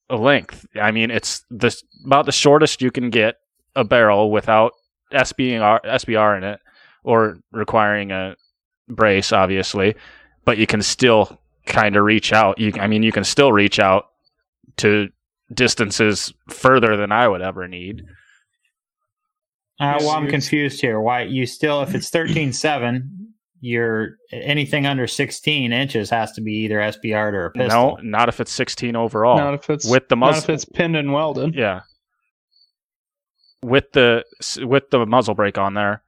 length. 0.09 0.65
I 0.81 0.91
mean, 0.91 1.11
it's 1.11 1.43
the 1.51 1.75
about 2.05 2.25
the 2.25 2.31
shortest 2.31 2.81
you 2.81 2.91
can 2.91 3.09
get 3.09 3.35
a 3.75 3.83
barrel 3.83 4.31
without 4.31 4.71
SBR 5.11 5.81
SBR 5.83 6.37
in 6.37 6.43
it 6.45 6.59
or 7.03 7.39
requiring 7.51 8.11
a 8.11 8.35
brace, 8.87 9.33
obviously, 9.33 9.95
but 10.45 10.57
you 10.57 10.65
can 10.67 10.81
still 10.81 11.37
kind 11.65 11.97
of 11.97 12.05
reach 12.05 12.31
out. 12.31 12.57
You, 12.59 12.71
I 12.79 12.87
mean, 12.87 13.03
you 13.03 13.11
can 13.11 13.25
still 13.25 13.51
reach 13.51 13.79
out 13.79 14.05
to 14.77 15.09
distances 15.53 16.33
further 16.49 16.95
than 16.95 17.11
I 17.11 17.27
would 17.27 17.41
ever 17.41 17.67
need. 17.67 18.03
Uh, 19.79 19.97
well 19.99 20.11
i'm 20.11 20.27
confused 20.27 20.81
here 20.81 20.99
why 20.99 21.21
you 21.21 21.45
still 21.45 21.81
if 21.81 21.93
it's 21.95 22.09
13.7 22.09 23.01
you're 23.59 24.09
anything 24.31 24.85
under 24.85 25.07
16 25.07 25.73
inches 25.73 26.09
has 26.11 26.31
to 26.33 26.41
be 26.41 26.53
either 26.57 26.77
SBR'd 26.77 27.33
or 27.33 27.45
a 27.47 27.51
pistol 27.51 27.97
No, 27.97 28.09
not 28.09 28.29
if 28.29 28.39
it's 28.39 28.51
16 28.51 28.95
overall. 28.95 29.35
Not 29.37 29.55
if 29.55 29.69
it's 29.71 29.89
with 29.89 30.09
the 30.09 30.15
muzzle. 30.15 30.35
not 30.41 30.43
if 30.43 30.49
it's 30.51 30.65
pinned 30.65 30.95
and 30.95 31.11
welded. 31.11 31.55
yeah, 31.55 31.81
with 33.63 33.91
the 33.93 34.23
with 34.61 34.89
the 34.91 35.05
muzzle 35.07 35.33
brake 35.33 35.57
on 35.57 35.73
there, 35.73 36.03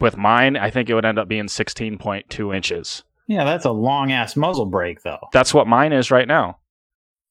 With 0.00 0.16
mine, 0.16 0.56
I 0.56 0.70
think 0.70 0.90
it 0.90 0.94
would 0.94 1.04
end 1.04 1.18
up 1.18 1.28
being 1.28 1.46
16.2 1.46 2.54
inches. 2.56 3.04
Yeah, 3.28 3.44
that's 3.44 3.64
a 3.64 3.70
long 3.70 4.10
ass 4.10 4.34
muzzle 4.36 4.66
brake, 4.66 5.02
though. 5.02 5.28
That's 5.32 5.54
what 5.54 5.66
mine 5.68 5.92
is 5.92 6.10
right 6.10 6.26
now. 6.26 6.58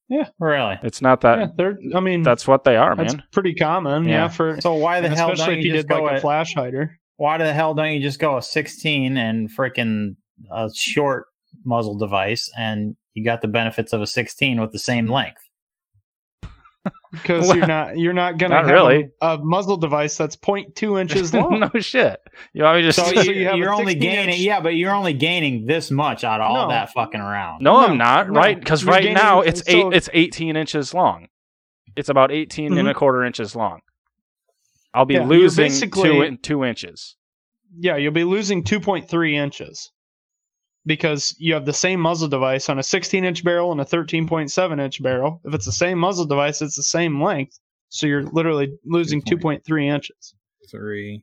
Yeah, 0.08 0.28
really? 0.40 0.78
It's 0.82 1.02
not 1.02 1.20
that. 1.20 1.38
yeah, 1.38 1.46
they're. 1.56 1.78
I 1.94 2.00
mean, 2.00 2.22
That's 2.22 2.46
what 2.46 2.64
they 2.64 2.76
are, 2.76 2.96
that's 2.96 3.14
man. 3.14 3.22
pretty 3.32 3.54
common. 3.54 4.04
Yeah. 4.04 4.10
Yeah, 4.22 4.28
for 4.28 4.60
So 4.60 4.74
why 4.74 5.00
the 5.00 5.08
hell 5.10 5.30
especially 5.32 5.54
don't 5.56 5.58
if 5.60 5.64
you 5.66 5.70
you 5.72 5.76
just 5.78 5.88
did 5.88 5.94
go 5.94 6.02
like 6.02 6.12
a 6.12 6.14
at, 6.16 6.20
flash 6.22 6.54
hider. 6.54 6.98
why 7.16 7.36
the 7.38 7.52
hell 7.52 7.74
don't 7.74 7.92
you 7.92 8.00
just 8.00 8.18
go 8.18 8.36
a 8.38 8.42
16 8.42 9.16
and 9.16 9.50
freaking 9.54 10.16
a 10.50 10.70
short 10.74 11.26
muzzle 11.64 11.98
device 11.98 12.50
and 12.56 12.96
you 13.14 13.24
got 13.24 13.42
the 13.42 13.48
benefits 13.48 13.92
of 13.92 14.00
a 14.00 14.06
16 14.06 14.60
with 14.60 14.72
the 14.72 14.78
same 14.78 15.08
length? 15.08 15.42
Because 17.12 17.46
Well, 17.48 17.56
you're 17.56 17.66
not 17.66 17.98
you're 17.98 18.12
not 18.12 18.38
gonna 18.38 18.54
not 18.56 18.64
have 18.66 18.72
really. 18.74 19.10
a, 19.20 19.34
a 19.34 19.38
muzzle 19.38 19.76
device 19.76 20.16
that's 20.16 20.36
0.2 20.36 21.00
inches 21.00 21.32
long. 21.34 21.60
no 21.60 21.80
shit. 21.80 22.20
You 22.52 22.64
want 22.64 22.76
me 22.76 22.82
to 22.82 22.88
just? 22.88 22.98
So, 22.98 23.04
So 23.14 23.20
you, 23.22 23.32
you 23.40 23.46
have 23.46 23.58
a 23.58 23.62
are 23.62 23.72
only 23.72 23.94
gaining, 23.94 24.28
inch- 24.30 24.38
yeah, 24.40 24.60
but 24.60 24.74
you're 24.74 24.92
only 24.94 25.12
gaining 25.14 25.66
this 25.66 25.90
much 25.90 26.24
out 26.24 26.40
of 26.40 26.50
all 26.50 26.68
that 26.68 26.92
fucking 26.92 27.20
around. 27.20 27.62
no, 27.62 27.80
No, 27.80 27.86
I'm 27.86 27.98
not. 27.98 28.28
no. 28.30 28.34
Right? 28.38 28.58
Because 28.58 28.84
right 28.84 29.02
gaining- 29.02 29.14
now 29.14 29.40
it's 29.40 29.62
eight. 29.68 29.82
so- 29.82 29.90
It's 29.90 30.08
18 30.12 30.56
inches 30.56 30.92
long. 30.94 31.28
It's 31.96 32.08
about 32.08 32.30
18 32.30 32.76
and 32.78 32.86
Mhm. 32.86 32.90
a 32.90 32.94
quarter 32.94 33.24
inches 33.24 33.56
long. 33.56 33.80
I'll 34.94 35.04
be 35.04 35.14
Yeah, 35.14 35.24
losing 35.24 35.64
basically- 35.64 36.08
two 36.10 36.22
in- 36.22 36.38
two 36.38 36.64
inches. 36.64 37.16
Yeah, 37.78 37.96
you'll 37.96 38.12
be 38.12 38.24
losing 38.24 38.64
2.3 38.64 39.34
inches 39.34 39.92
because 40.88 41.36
you 41.38 41.52
have 41.52 41.66
the 41.66 41.72
same 41.72 42.00
muzzle 42.00 42.28
device 42.28 42.68
on 42.68 42.78
a 42.78 42.82
16 42.82 43.22
inch 43.22 43.44
barrel 43.44 43.70
and 43.70 43.80
a 43.80 43.84
13.7 43.84 44.80
inch 44.80 45.02
barrel. 45.02 45.40
If 45.44 45.54
it's 45.54 45.66
the 45.66 45.72
same 45.72 45.98
muzzle 45.98 46.24
device, 46.24 46.62
it's 46.62 46.76
the 46.76 46.82
same 46.82 47.22
length. 47.22 47.60
So 47.90 48.06
you're 48.06 48.24
literally 48.24 48.76
losing 48.84 49.22
2.3 49.22 49.84
inches. 49.84 50.34
Three. 50.70 51.22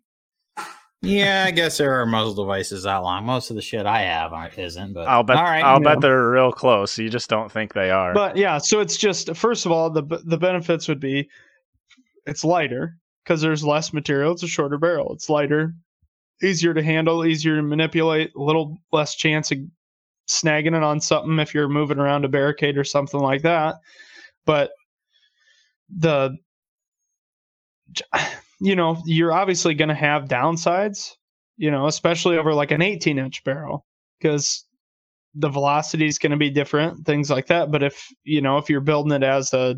Yeah, 1.02 1.46
I 1.48 1.52
guess 1.52 1.78
there 1.78 2.00
are 2.00 2.06
muzzle 2.06 2.46
devices 2.46 2.84
that 2.84 2.98
long. 2.98 3.26
Most 3.26 3.50
of 3.50 3.56
the 3.56 3.62
shit 3.62 3.86
I 3.86 4.02
have 4.02 4.34
aren't, 4.34 4.58
isn't. 4.58 4.94
But 4.94 5.08
I'll 5.08 5.24
bet. 5.24 5.38
All 5.38 5.44
right. 5.44 5.64
I'll 5.64 5.82
yeah. 5.82 5.94
bet 5.94 6.02
they're 6.02 6.32
real 6.32 6.52
close. 6.52 6.98
You 6.98 7.10
just 7.10 7.30
don't 7.30 7.52
think 7.52 7.74
they 7.74 7.92
are. 7.92 8.14
But 8.14 8.38
yeah, 8.38 8.58
so 8.58 8.80
it's 8.80 8.98
just 8.98 9.36
first 9.36 9.66
of 9.66 9.72
all 9.72 9.90
the 9.90 10.04
the 10.26 10.38
benefits 10.38 10.88
would 10.88 11.00
be 11.00 11.30
it's 12.26 12.44
lighter 12.44 12.98
because 13.24 13.42
there's 13.42 13.64
less 13.64 13.94
material. 13.94 14.32
It's 14.32 14.44
a 14.44 14.48
shorter 14.48 14.78
barrel. 14.78 15.14
It's 15.14 15.30
lighter, 15.30 15.76
easier 16.44 16.74
to 16.74 16.84
handle, 16.84 17.26
easier 17.26 17.56
to 17.56 17.62
manipulate, 17.62 18.32
a 18.36 18.42
little 18.42 18.78
less 18.92 19.16
chance 19.16 19.52
of 19.52 19.60
snagging 20.30 20.76
it 20.76 20.84
on 20.84 21.00
something 21.00 21.40
if 21.40 21.54
you're 21.54 21.70
moving 21.70 22.00
around 22.00 22.26
a 22.26 22.30
barricade 22.30 22.78
or 22.78 22.84
something 22.84 23.20
like 23.20 23.44
that. 23.44 23.76
But 24.46 24.72
the 25.90 26.38
you 28.62 28.76
know, 28.76 29.02
you're 29.06 29.34
obviously 29.34 29.74
going 29.74 29.90
to 29.90 29.96
have 29.96 30.26
downsides, 30.26 31.12
you 31.58 31.72
know, 31.72 31.88
especially 31.88 32.38
over 32.38 32.54
like 32.54 32.72
an 32.72 32.82
18 32.82 33.20
inch 33.20 33.44
barrel 33.44 33.86
because 34.20 34.66
the 35.36 35.50
velocity 35.50 36.08
is 36.08 36.18
going 36.18 36.32
to 36.32 36.38
be 36.38 36.50
different, 36.50 37.06
things 37.06 37.30
like 37.30 37.48
that. 37.48 37.72
But 37.72 37.84
if, 37.84 38.08
you 38.24 38.42
know, 38.42 38.58
if 38.58 38.70
you're 38.70 38.82
building 38.82 39.12
it 39.12 39.24
as 39.24 39.54
a 39.54 39.76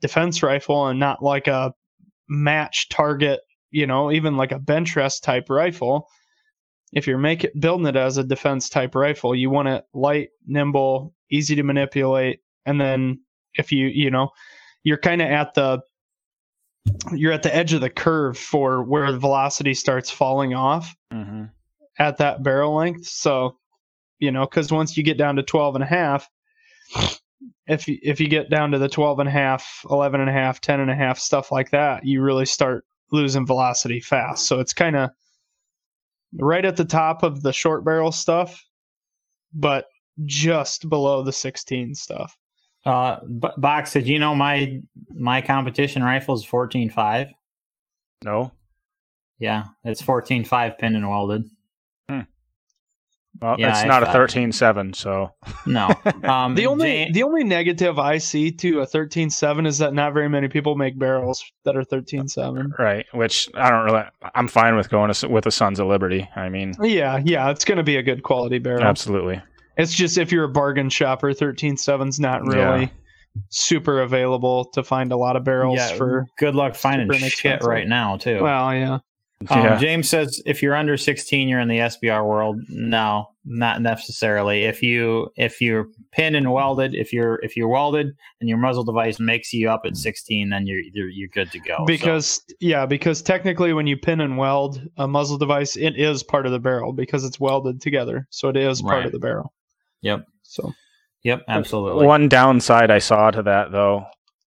defense 0.00 0.42
rifle 0.42 0.88
and 0.88 0.98
not 0.98 1.22
like 1.22 1.46
a 1.46 1.72
match 2.28 2.88
target, 2.88 3.40
you 3.70 3.86
know, 3.86 4.10
even 4.10 4.36
like 4.36 4.52
a 4.52 4.58
bench 4.58 4.96
rest 4.96 5.24
type 5.24 5.50
rifle, 5.50 6.08
if 6.92 7.06
you're 7.06 7.18
making 7.18 7.50
building 7.58 7.86
it 7.86 7.96
as 7.96 8.16
a 8.16 8.24
defense 8.24 8.68
type 8.68 8.94
rifle, 8.94 9.34
you 9.34 9.50
want 9.50 9.68
it 9.68 9.84
light, 9.92 10.30
nimble, 10.46 11.14
easy 11.30 11.54
to 11.56 11.62
manipulate, 11.62 12.40
and 12.64 12.80
then 12.80 13.20
if 13.54 13.72
you, 13.72 13.86
you 13.86 14.10
know, 14.10 14.30
you're 14.82 14.98
kind 14.98 15.20
of 15.20 15.28
at 15.28 15.54
the 15.54 15.80
you're 17.12 17.32
at 17.32 17.42
the 17.42 17.54
edge 17.54 17.74
of 17.74 17.82
the 17.82 17.90
curve 17.90 18.38
for 18.38 18.82
where 18.82 19.12
the 19.12 19.18
velocity 19.18 19.74
starts 19.74 20.10
falling 20.10 20.54
off 20.54 20.94
hmm 21.12 21.44
at 21.98 22.18
that 22.18 22.42
barrel 22.42 22.76
length. 22.76 23.06
So, 23.06 23.56
you 24.18 24.30
know, 24.30 24.44
because 24.44 24.70
once 24.72 24.96
you 24.96 25.02
get 25.02 25.18
down 25.18 25.36
to 25.36 25.42
12 25.42 25.76
and 25.76 25.84
a 25.84 25.86
half, 25.86 26.28
if 27.66 27.88
you, 27.88 27.98
if 28.02 28.20
you 28.20 28.28
get 28.28 28.50
down 28.50 28.70
to 28.70 28.78
the 28.78 28.88
12 28.88 29.18
and 29.18 29.28
a 29.28 29.32
half, 29.32 29.82
11 29.90 30.20
and 30.20 30.30
a 30.30 30.32
half, 30.32 30.60
10 30.60 30.80
and 30.80 30.90
a 30.90 30.94
half, 30.94 31.18
stuff 31.18 31.52
like 31.52 31.70
that, 31.70 32.04
you 32.04 32.22
really 32.22 32.46
start 32.46 32.84
losing 33.12 33.46
velocity 33.46 34.00
fast. 34.00 34.46
So 34.46 34.60
it's 34.60 34.72
kind 34.72 34.96
of 34.96 35.10
right 36.38 36.64
at 36.64 36.76
the 36.76 36.84
top 36.84 37.22
of 37.22 37.42
the 37.42 37.52
short 37.52 37.84
barrel 37.84 38.12
stuff, 38.12 38.64
but 39.54 39.86
just 40.24 40.88
below 40.88 41.22
the 41.22 41.32
16 41.32 41.94
stuff. 41.94 42.36
uh, 42.84 43.20
B- 43.24 43.48
box, 43.56 43.92
did 43.92 44.06
you 44.08 44.18
know 44.18 44.34
my 44.34 44.80
my 45.14 45.40
competition 45.40 46.02
rifle 46.02 46.34
is 46.34 46.44
fourteen 46.44 46.90
five? 46.90 47.28
No. 48.24 48.52
Yeah, 49.38 49.64
it's 49.84 50.02
fourteen 50.02 50.44
five 50.44 50.76
pinned 50.78 50.96
and 50.96 51.08
welded. 51.08 51.44
Well, 53.40 53.56
Yeah, 53.58 53.70
it's 53.70 53.80
I 53.80 53.86
not 53.86 54.02
a 54.02 54.06
thought- 54.06 54.14
13.7, 54.30 54.94
so 54.94 55.30
No, 55.66 55.88
um, 56.24 56.54
The 56.54 56.66
only 56.66 56.86
Jane- 56.86 57.12
the 57.12 57.22
only 57.22 57.44
negative 57.44 57.98
I 57.98 58.18
see 58.18 58.50
to 58.52 58.80
a 58.80 58.86
13.7 58.86 59.66
is 59.66 59.78
that 59.78 59.94
not 59.94 60.12
very 60.14 60.28
many 60.28 60.48
people 60.48 60.74
make 60.76 60.98
barrels 60.98 61.44
that 61.64 61.76
are 61.76 61.82
13.7. 61.84 62.78
right. 62.78 63.06
Which 63.12 63.48
I 63.54 63.70
don't 63.70 63.84
really. 63.84 64.02
I'm 64.34 64.48
fine 64.48 64.76
with 64.76 64.90
going 64.90 65.12
to, 65.12 65.28
with 65.28 65.44
the 65.44 65.50
Sons 65.50 65.78
of 65.80 65.86
Liberty. 65.86 66.28
I 66.36 66.48
mean, 66.48 66.74
Yeah, 66.82 67.20
yeah, 67.24 67.50
it's 67.50 67.64
going 67.64 67.78
to 67.78 67.84
be 67.84 67.96
a 67.96 68.02
good 68.02 68.22
quality 68.22 68.58
barrel. 68.58 68.82
absolutely. 68.84 69.40
It's 69.76 69.94
just 69.94 70.18
if 70.18 70.32
you're 70.32 70.44
a 70.44 70.48
bargain 70.48 70.88
shopper, 70.90 71.32
13.7's 71.32 72.18
not 72.18 72.42
really 72.44 72.80
Yeah. 72.82 72.88
super 73.50 74.00
available 74.00 74.64
to 74.72 74.82
find 74.82 75.12
a 75.12 75.16
lot 75.16 75.36
of 75.36 75.44
barrels 75.44 75.78
yeah, 75.78 75.94
for. 75.96 76.26
good 76.38 76.56
luck 76.56 76.74
finding 76.74 77.12
super 77.12 77.30
shit 77.30 77.62
right 77.62 77.86
now 77.86 78.16
too. 78.16 78.42
Well, 78.42 78.74
yeah. 78.74 78.98
Um, 79.50 79.64
yeah. 79.64 79.78
James 79.78 80.08
says 80.08 80.42
if 80.46 80.62
you're 80.62 80.74
under 80.74 80.96
16, 80.96 81.48
you're 81.48 81.60
in 81.60 81.68
the 81.68 81.78
SBR 81.78 82.26
world. 82.26 82.60
No, 82.68 83.28
not 83.44 83.80
necessarily. 83.80 84.64
If 84.64 84.82
you 84.82 85.28
if 85.36 85.60
you're 85.60 85.86
pinned 86.10 86.34
and 86.34 86.52
welded, 86.52 86.94
if 86.94 87.12
you're 87.12 87.38
if 87.42 87.56
you're 87.56 87.68
welded 87.68 88.08
and 88.40 88.48
your 88.48 88.58
muzzle 88.58 88.82
device 88.82 89.20
makes 89.20 89.52
you 89.52 89.70
up 89.70 89.82
at 89.84 89.96
16, 89.96 90.50
then 90.50 90.66
you're 90.66 90.80
you're, 90.92 91.08
you're 91.08 91.28
good 91.28 91.52
to 91.52 91.60
go. 91.60 91.76
So, 91.78 91.84
Because 91.84 92.42
yeah, 92.58 92.84
because 92.84 93.22
technically 93.22 93.72
when 93.72 93.86
you 93.86 93.96
pin 93.96 94.20
and 94.20 94.38
weld 94.38 94.82
a 94.96 95.06
muzzle 95.06 95.38
device, 95.38 95.76
it 95.76 95.96
is 95.96 96.24
part 96.24 96.46
of 96.46 96.52
the 96.52 96.60
barrel 96.60 96.92
because 96.92 97.24
it's 97.24 97.38
welded 97.38 97.80
together, 97.80 98.26
so 98.30 98.48
it 98.48 98.56
is 98.56 98.82
part 98.82 99.06
of 99.06 99.12
the 99.12 99.20
barrel. 99.20 99.52
Yep. 100.02 100.26
So 100.42 100.72
yep, 101.22 101.42
absolutely. 101.46 102.06
One 102.06 102.28
downside 102.28 102.90
I 102.90 102.98
saw 102.98 103.30
to 103.30 103.42
that 103.44 103.70
though 103.70 104.04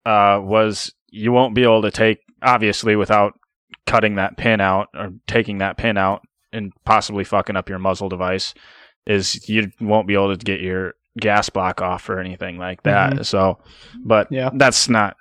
uh, 0.05 0.41
was 0.43 0.93
you 1.09 1.31
won't 1.31 1.55
be 1.55 1.63
able 1.63 1.83
to 1.83 1.91
take 1.91 2.19
obviously 2.41 2.97
without 2.97 3.33
cutting 3.85 4.15
that 4.15 4.37
pin 4.37 4.61
out 4.61 4.89
or 4.93 5.11
taking 5.27 5.57
that 5.59 5.77
pin 5.77 5.97
out 5.97 6.21
and 6.51 6.71
possibly 6.85 7.23
fucking 7.23 7.55
up 7.55 7.69
your 7.69 7.79
muzzle 7.79 8.09
device 8.09 8.53
is 9.05 9.47
you 9.49 9.71
won't 9.81 10.07
be 10.07 10.13
able 10.13 10.35
to 10.35 10.43
get 10.45 10.61
your 10.61 10.93
gas 11.19 11.49
block 11.49 11.81
off 11.81 12.09
or 12.09 12.19
anything 12.19 12.57
like 12.57 12.81
that. 12.83 13.25
So, 13.25 13.59
but 14.03 14.31
Yeah. 14.31 14.49
that's 14.53 14.87
not 14.87 15.17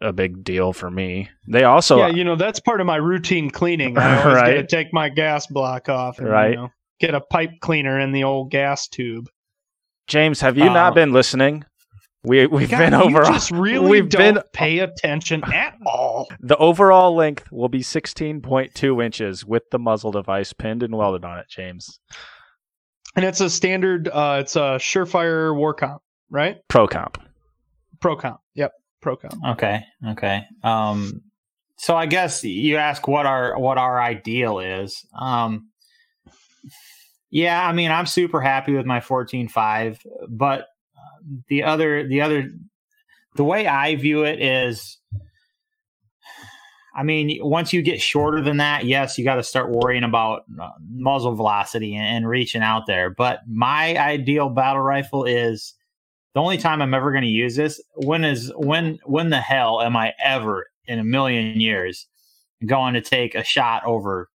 a 0.00 0.12
big 0.12 0.42
deal 0.42 0.72
for 0.72 0.90
me. 0.90 1.28
They 1.46 1.64
also 1.64 1.98
yeah, 1.98 2.08
you 2.08 2.24
know 2.24 2.34
that's 2.36 2.58
part 2.58 2.80
of 2.80 2.86
my 2.86 2.96
routine 2.96 3.50
cleaning. 3.50 3.98
I 3.98 4.18
always 4.22 4.36
Right. 4.36 4.68
take 4.68 4.92
my 4.94 5.08
gas 5.10 5.46
block 5.46 5.88
off, 5.90 6.18
and, 6.18 6.28
Right. 6.28 6.50
You 6.52 6.56
know, 6.56 6.72
get 7.00 7.14
a 7.14 7.20
pipe 7.20 7.50
cleaner 7.60 7.98
in 8.00 8.12
the 8.12 8.24
old 8.24 8.50
gas 8.50 8.88
tube. 8.88 9.28
James, 10.06 10.40
have 10.40 10.56
you 10.56 10.64
Uh, 10.70 10.72
not 10.72 10.94
been 10.94 11.12
listening? 11.12 11.64
We 12.22 12.46
we've 12.46 12.70
God, 12.70 12.78
been 12.78 12.92
you 12.92 13.18
over 13.18 13.22
just 13.24 13.50
really 13.50 13.88
we've 13.88 14.08
don't 14.08 14.34
been 14.34 14.42
pay 14.52 14.80
attention 14.80 15.42
at 15.52 15.76
all. 15.86 16.28
The 16.40 16.56
overall 16.58 17.14
length 17.14 17.50
will 17.50 17.70
be 17.70 17.80
16.2 17.80 19.04
inches 19.04 19.44
with 19.46 19.70
the 19.70 19.78
muzzle 19.78 20.12
device 20.12 20.52
pinned 20.52 20.82
and 20.82 20.94
welded 20.96 21.24
on 21.24 21.38
it, 21.38 21.46
James. 21.48 21.98
And 23.16 23.24
it's 23.24 23.40
a 23.40 23.48
standard. 23.48 24.08
Uh, 24.08 24.38
it's 24.40 24.54
a 24.54 24.78
Surefire 24.78 25.56
War 25.56 25.72
Comp, 25.72 26.02
right? 26.28 26.58
Pro 26.68 26.86
comp. 26.86 27.18
Pro 28.00 28.16
Comp. 28.16 28.40
Yep, 28.54 28.72
Pro 29.00 29.16
Comp. 29.16 29.34
Okay. 29.52 29.82
Okay. 30.10 30.44
Um, 30.62 31.22
so 31.76 31.96
I 31.96 32.04
guess 32.04 32.44
you 32.44 32.76
ask 32.76 33.08
what 33.08 33.24
our 33.24 33.58
what 33.58 33.78
our 33.78 34.00
ideal 34.00 34.58
is. 34.58 35.06
Um, 35.18 35.70
yeah, 37.30 37.66
I 37.66 37.72
mean, 37.72 37.90
I'm 37.90 38.06
super 38.06 38.40
happy 38.40 38.74
with 38.74 38.84
my 38.84 39.00
14.5, 39.00 39.98
but 40.28 40.66
the 41.48 41.62
other 41.64 42.06
the 42.06 42.20
other 42.20 42.50
the 43.36 43.44
way 43.44 43.66
I 43.66 43.94
view 43.96 44.24
it 44.24 44.40
is, 44.42 44.98
I 46.94 47.04
mean, 47.04 47.38
once 47.42 47.72
you 47.72 47.82
get 47.82 48.00
shorter 48.00 48.42
than 48.42 48.56
that, 48.56 48.84
yes, 48.84 49.16
you 49.16 49.24
got 49.24 49.36
to 49.36 49.42
start 49.44 49.70
worrying 49.70 50.02
about 50.02 50.42
uh, 50.60 50.70
muzzle 50.90 51.34
velocity 51.36 51.94
and, 51.94 52.04
and 52.16 52.28
reaching 52.28 52.62
out 52.62 52.86
there. 52.86 53.10
But 53.10 53.40
my 53.48 53.96
ideal 53.96 54.48
battle 54.48 54.82
rifle 54.82 55.24
is 55.24 55.74
the 56.34 56.40
only 56.40 56.58
time 56.58 56.82
I'm 56.82 56.92
ever 56.92 57.12
going 57.12 57.22
to 57.22 57.28
use 57.28 57.54
this. 57.56 57.80
When 57.94 58.24
is 58.24 58.52
when 58.56 58.98
when 59.04 59.30
the 59.30 59.40
hell 59.40 59.80
am 59.80 59.96
I 59.96 60.12
ever 60.22 60.66
in 60.86 60.98
a 60.98 61.04
million 61.04 61.60
years 61.60 62.06
going 62.66 62.94
to 62.94 63.00
take 63.00 63.34
a 63.36 63.44
shot 63.44 63.84
over 63.86 64.28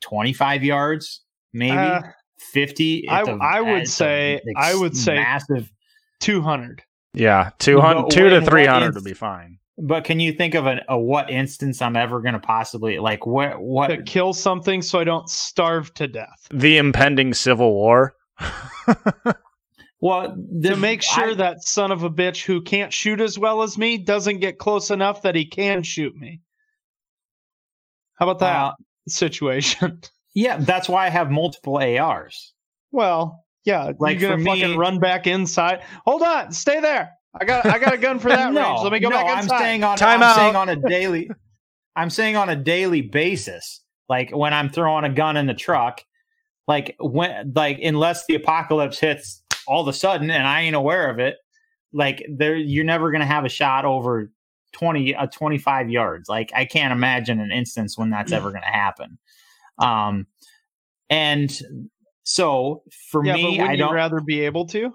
25 0.00 0.62
yards, 0.62 1.22
maybe 1.52 1.76
Uh, 1.76 2.02
50? 2.38 3.08
I- 3.08 3.22
I 3.40 3.60
would 3.60 3.88
say- 3.88 4.40
I 4.56 4.74
would 4.74 4.96
say- 4.96 5.16
massive. 5.16 5.72
Two 6.20 6.40
hundred. 6.42 6.82
Yeah, 7.14 7.50
200, 7.60 8.02
But 8.02 8.10
2 8.10 8.16
to 8.28 8.34
what- 8.36 8.42
what 8.42 8.50
300 8.50 8.88
is- 8.90 8.94
would 8.96 9.04
be 9.04 9.14
fine. 9.14 9.58
but 9.78 10.04
can 10.04 10.20
you 10.20 10.32
think 10.32 10.54
of 10.54 10.66
an, 10.66 10.80
a 10.88 10.98
what 10.98 11.30
instance 11.30 11.80
I'm 11.80 11.96
ever 11.96 12.20
going 12.20 12.34
to 12.34 12.40
possibly 12.40 12.98
like 12.98 13.26
what 13.26 13.58
what 13.60 13.86
To 13.88 14.02
kill 14.02 14.32
something 14.34 14.82
so 14.82 14.98
I 15.00 15.04
don't 15.04 15.28
starve 15.28 15.92
to 15.94 16.08
death. 16.08 16.46
The 16.50 16.76
impending 16.78 17.32
civil 17.34 17.72
war. 17.72 18.14
well 20.00 20.36
to 20.62 20.76
make 20.76 21.02
sure 21.02 21.30
I- 21.30 21.34
that 21.34 21.62
son 21.62 21.90
of 21.92 22.02
a 22.02 22.10
bitch 22.10 22.44
who 22.44 22.60
can't 22.62 22.92
shoot 22.92 23.20
as 23.20 23.38
well 23.38 23.62
as 23.62 23.78
me 23.78 23.98
doesn't 23.98 24.40
get 24.40 24.58
close 24.58 24.90
enough 24.90 25.22
that 25.22 25.34
he 25.34 25.46
can 25.46 25.82
shoot 25.82 26.14
me. 26.16 26.40
How 28.18 28.26
about 28.28 28.38
that 28.40 28.56
uh, 28.56 28.72
situation? 29.08 30.00
yeah, 30.34 30.56
that's 30.58 30.88
why 30.88 31.06
I 31.06 31.10
have 31.10 31.30
multiple 31.30 31.76
ARs. 31.78 32.52
well, 32.90 33.44
yeah, 33.66 33.92
Like, 33.98 34.18
you're 34.20 34.30
gonna 34.30 34.42
for 34.42 34.50
fucking 34.50 34.70
me- 34.70 34.76
run 34.76 34.98
back 34.98 35.26
inside. 35.26 35.82
Hold 36.06 36.22
on, 36.22 36.52
stay 36.52 36.80
there. 36.80 37.10
I 37.38 37.44
got 37.44 37.66
I 37.66 37.78
got 37.78 37.92
a 37.92 37.98
gun 37.98 38.18
for 38.18 38.28
that 38.30 38.52
no, 38.52 38.62
range. 38.70 38.80
Let 38.82 38.92
me 38.92 39.00
go 39.00 39.08
no, 39.10 39.16
back 39.16 39.36
I'm 39.36 39.44
staying 39.44 39.84
on 39.84 39.98
Time 39.98 40.22
I'm 40.22 40.30
out. 40.30 40.36
saying 40.36 40.56
on 40.56 40.68
a 40.70 40.76
daily 40.76 41.28
I'm 41.96 42.08
saying 42.08 42.36
on 42.36 42.48
a 42.48 42.56
daily 42.56 43.02
basis. 43.02 43.82
Like 44.08 44.30
when 44.30 44.54
I'm 44.54 44.70
throwing 44.70 45.04
a 45.04 45.10
gun 45.12 45.36
in 45.36 45.46
the 45.46 45.54
truck, 45.54 46.02
like 46.68 46.96
when 47.00 47.52
like 47.54 47.78
unless 47.82 48.24
the 48.26 48.36
apocalypse 48.36 48.98
hits 48.98 49.42
all 49.66 49.82
of 49.82 49.88
a 49.88 49.92
sudden 49.92 50.30
and 50.30 50.46
I 50.46 50.62
ain't 50.62 50.76
aware 50.76 51.10
of 51.10 51.18
it, 51.18 51.36
like 51.92 52.24
there 52.32 52.56
you're 52.56 52.84
never 52.84 53.10
gonna 53.10 53.26
have 53.26 53.44
a 53.44 53.48
shot 53.50 53.84
over 53.84 54.30
20 54.72 55.14
uh, 55.16 55.26
25 55.26 55.90
yards. 55.90 56.28
Like 56.28 56.52
I 56.54 56.64
can't 56.66 56.92
imagine 56.92 57.40
an 57.40 57.50
instance 57.50 57.98
when 57.98 58.10
that's 58.10 58.30
ever 58.32 58.50
gonna 58.52 58.64
happen. 58.64 59.18
Um 59.78 60.26
and 61.10 61.50
so 62.28 62.82
for 63.10 63.24
yeah, 63.24 63.34
me, 63.34 63.60
I 63.60 63.76
don't 63.76 63.88
Would 63.88 63.92
you 63.92 63.94
rather 63.94 64.20
be 64.20 64.40
able 64.40 64.66
to? 64.66 64.92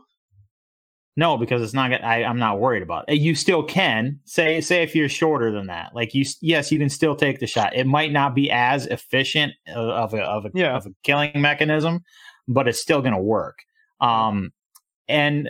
no, 1.16 1.38
because 1.38 1.62
it's 1.62 1.74
not. 1.74 1.92
I, 2.04 2.24
I'm 2.26 2.40
not 2.40 2.60
worried 2.60 2.84
about 2.84 3.06
it. 3.08 3.16
You 3.22 3.36
still 3.36 3.64
can 3.64 4.20
say 4.26 4.60
say 4.60 4.84
if 4.84 4.94
you're 4.96 5.08
shorter 5.10 5.50
than 5.52 5.68
that. 5.68 5.96
Like 5.96 6.14
you, 6.14 6.26
yes, 6.42 6.72
you 6.72 6.78
can 6.78 6.90
still 6.90 7.16
take 7.16 7.40
the 7.40 7.48
shot. 7.48 7.74
It 7.76 7.86
might 7.88 8.12
not 8.12 8.36
be 8.36 8.52
as 8.52 8.86
efficient 8.88 9.54
of 9.68 9.90
of 9.90 10.14
a 10.14 10.22
of 10.24 10.46
a, 10.46 10.52
Yeah. 10.54 10.76
of 10.76 10.86
a 10.86 10.92
killing 11.04 11.32
mechanism, 11.42 12.04
but 12.50 12.68
it's 12.68 12.82
still 12.82 13.00
going 13.02 13.14
to 13.14 13.22
work. 13.22 13.60
Um, 14.02 14.52
and 15.08 15.50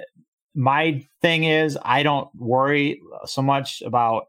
my 0.53 1.03
thing 1.21 1.45
is, 1.45 1.77
I 1.83 2.03
don't 2.03 2.27
worry 2.35 3.01
so 3.25 3.41
much 3.41 3.81
about 3.83 4.25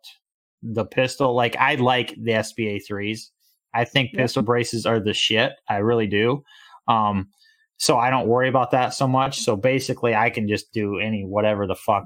the 0.63 0.85
pistol. 0.87 1.35
Like 1.35 1.57
I 1.57 1.75
like 1.75 2.15
the 2.17 2.33
SBA 2.33 2.87
threes. 2.87 3.31
I 3.75 3.85
think 3.85 4.13
Yeah. 4.13 4.21
pistol 4.21 4.43
braces 4.43 4.87
are 4.87 5.01
the 5.01 5.13
shit. 5.15 5.53
I 5.69 5.79
really 5.79 6.07
do. 6.07 6.45
Um, 6.89 7.29
so 7.77 7.99
I 7.99 8.11
don't 8.11 8.29
worry 8.29 8.49
about 8.49 8.71
that 8.71 8.95
so 8.95 9.09
much. 9.09 9.41
So 9.41 9.57
basically, 9.57 10.15
I 10.15 10.31
can 10.31 10.49
just 10.49 10.73
do 10.73 10.99
any 10.99 11.25
whatever 11.25 11.67
the 11.67 11.75
fuck 11.75 12.05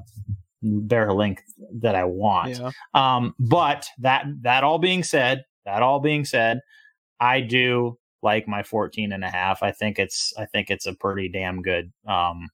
barrel 0.62 1.18
link 1.18 1.42
that 1.80 1.94
I 1.94 2.04
want. 2.04 2.58
Yeah. 2.58 2.70
Um, 2.94 3.34
but 3.38 3.86
that 3.98 4.24
that 4.42 4.64
all 4.64 4.78
being 4.78 5.02
said, 5.02 5.44
that 5.64 5.82
all 5.82 6.00
being 6.00 6.24
said, 6.24 6.60
I 7.20 7.40
do 7.40 7.98
like 8.22 8.48
my 8.48 8.62
14 8.62 9.12
and 9.12 9.22
a 9.22 9.30
half. 9.30 9.62
I 9.62 9.72
think 9.72 9.98
it's 9.98 10.32
I 10.38 10.46
think 10.46 10.70
it's 10.70 10.86
a 10.86 10.94
pretty 10.94 11.28
damn 11.28 11.62
good 11.62 11.92
um 12.08 12.48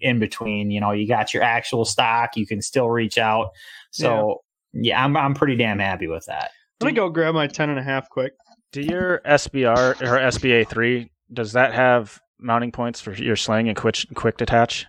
in 0.00 0.18
between. 0.18 0.70
You 0.70 0.80
know, 0.80 0.92
you 0.92 1.08
got 1.08 1.34
your 1.34 1.42
actual 1.42 1.84
stock, 1.84 2.36
you 2.36 2.46
can 2.46 2.62
still 2.62 2.88
reach 2.88 3.18
out. 3.18 3.50
So 3.90 4.42
yeah, 4.72 5.02
I'm 5.02 5.16
I'm 5.16 5.34
pretty 5.34 5.56
damn 5.56 5.78
happy 5.78 6.06
with 6.06 6.26
that. 6.26 6.50
Let 6.80 6.86
me 6.86 6.92
go 6.92 7.08
grab 7.08 7.34
my 7.34 7.46
ten 7.46 7.70
and 7.70 7.78
a 7.78 7.82
half 7.82 8.08
quick. 8.08 8.34
Do 8.72 8.82
your 8.82 9.20
SBR 9.26 10.02
or 10.02 10.18
SBA 10.18 10.68
three 10.68 11.10
does 11.32 11.52
that 11.52 11.72
have 11.74 12.20
mounting 12.38 12.72
points 12.72 13.00
for 13.00 13.12
your 13.14 13.36
sling 13.36 13.68
and 13.68 13.76
quick 13.76 13.96
quick 14.14 14.36
detach 14.36 14.86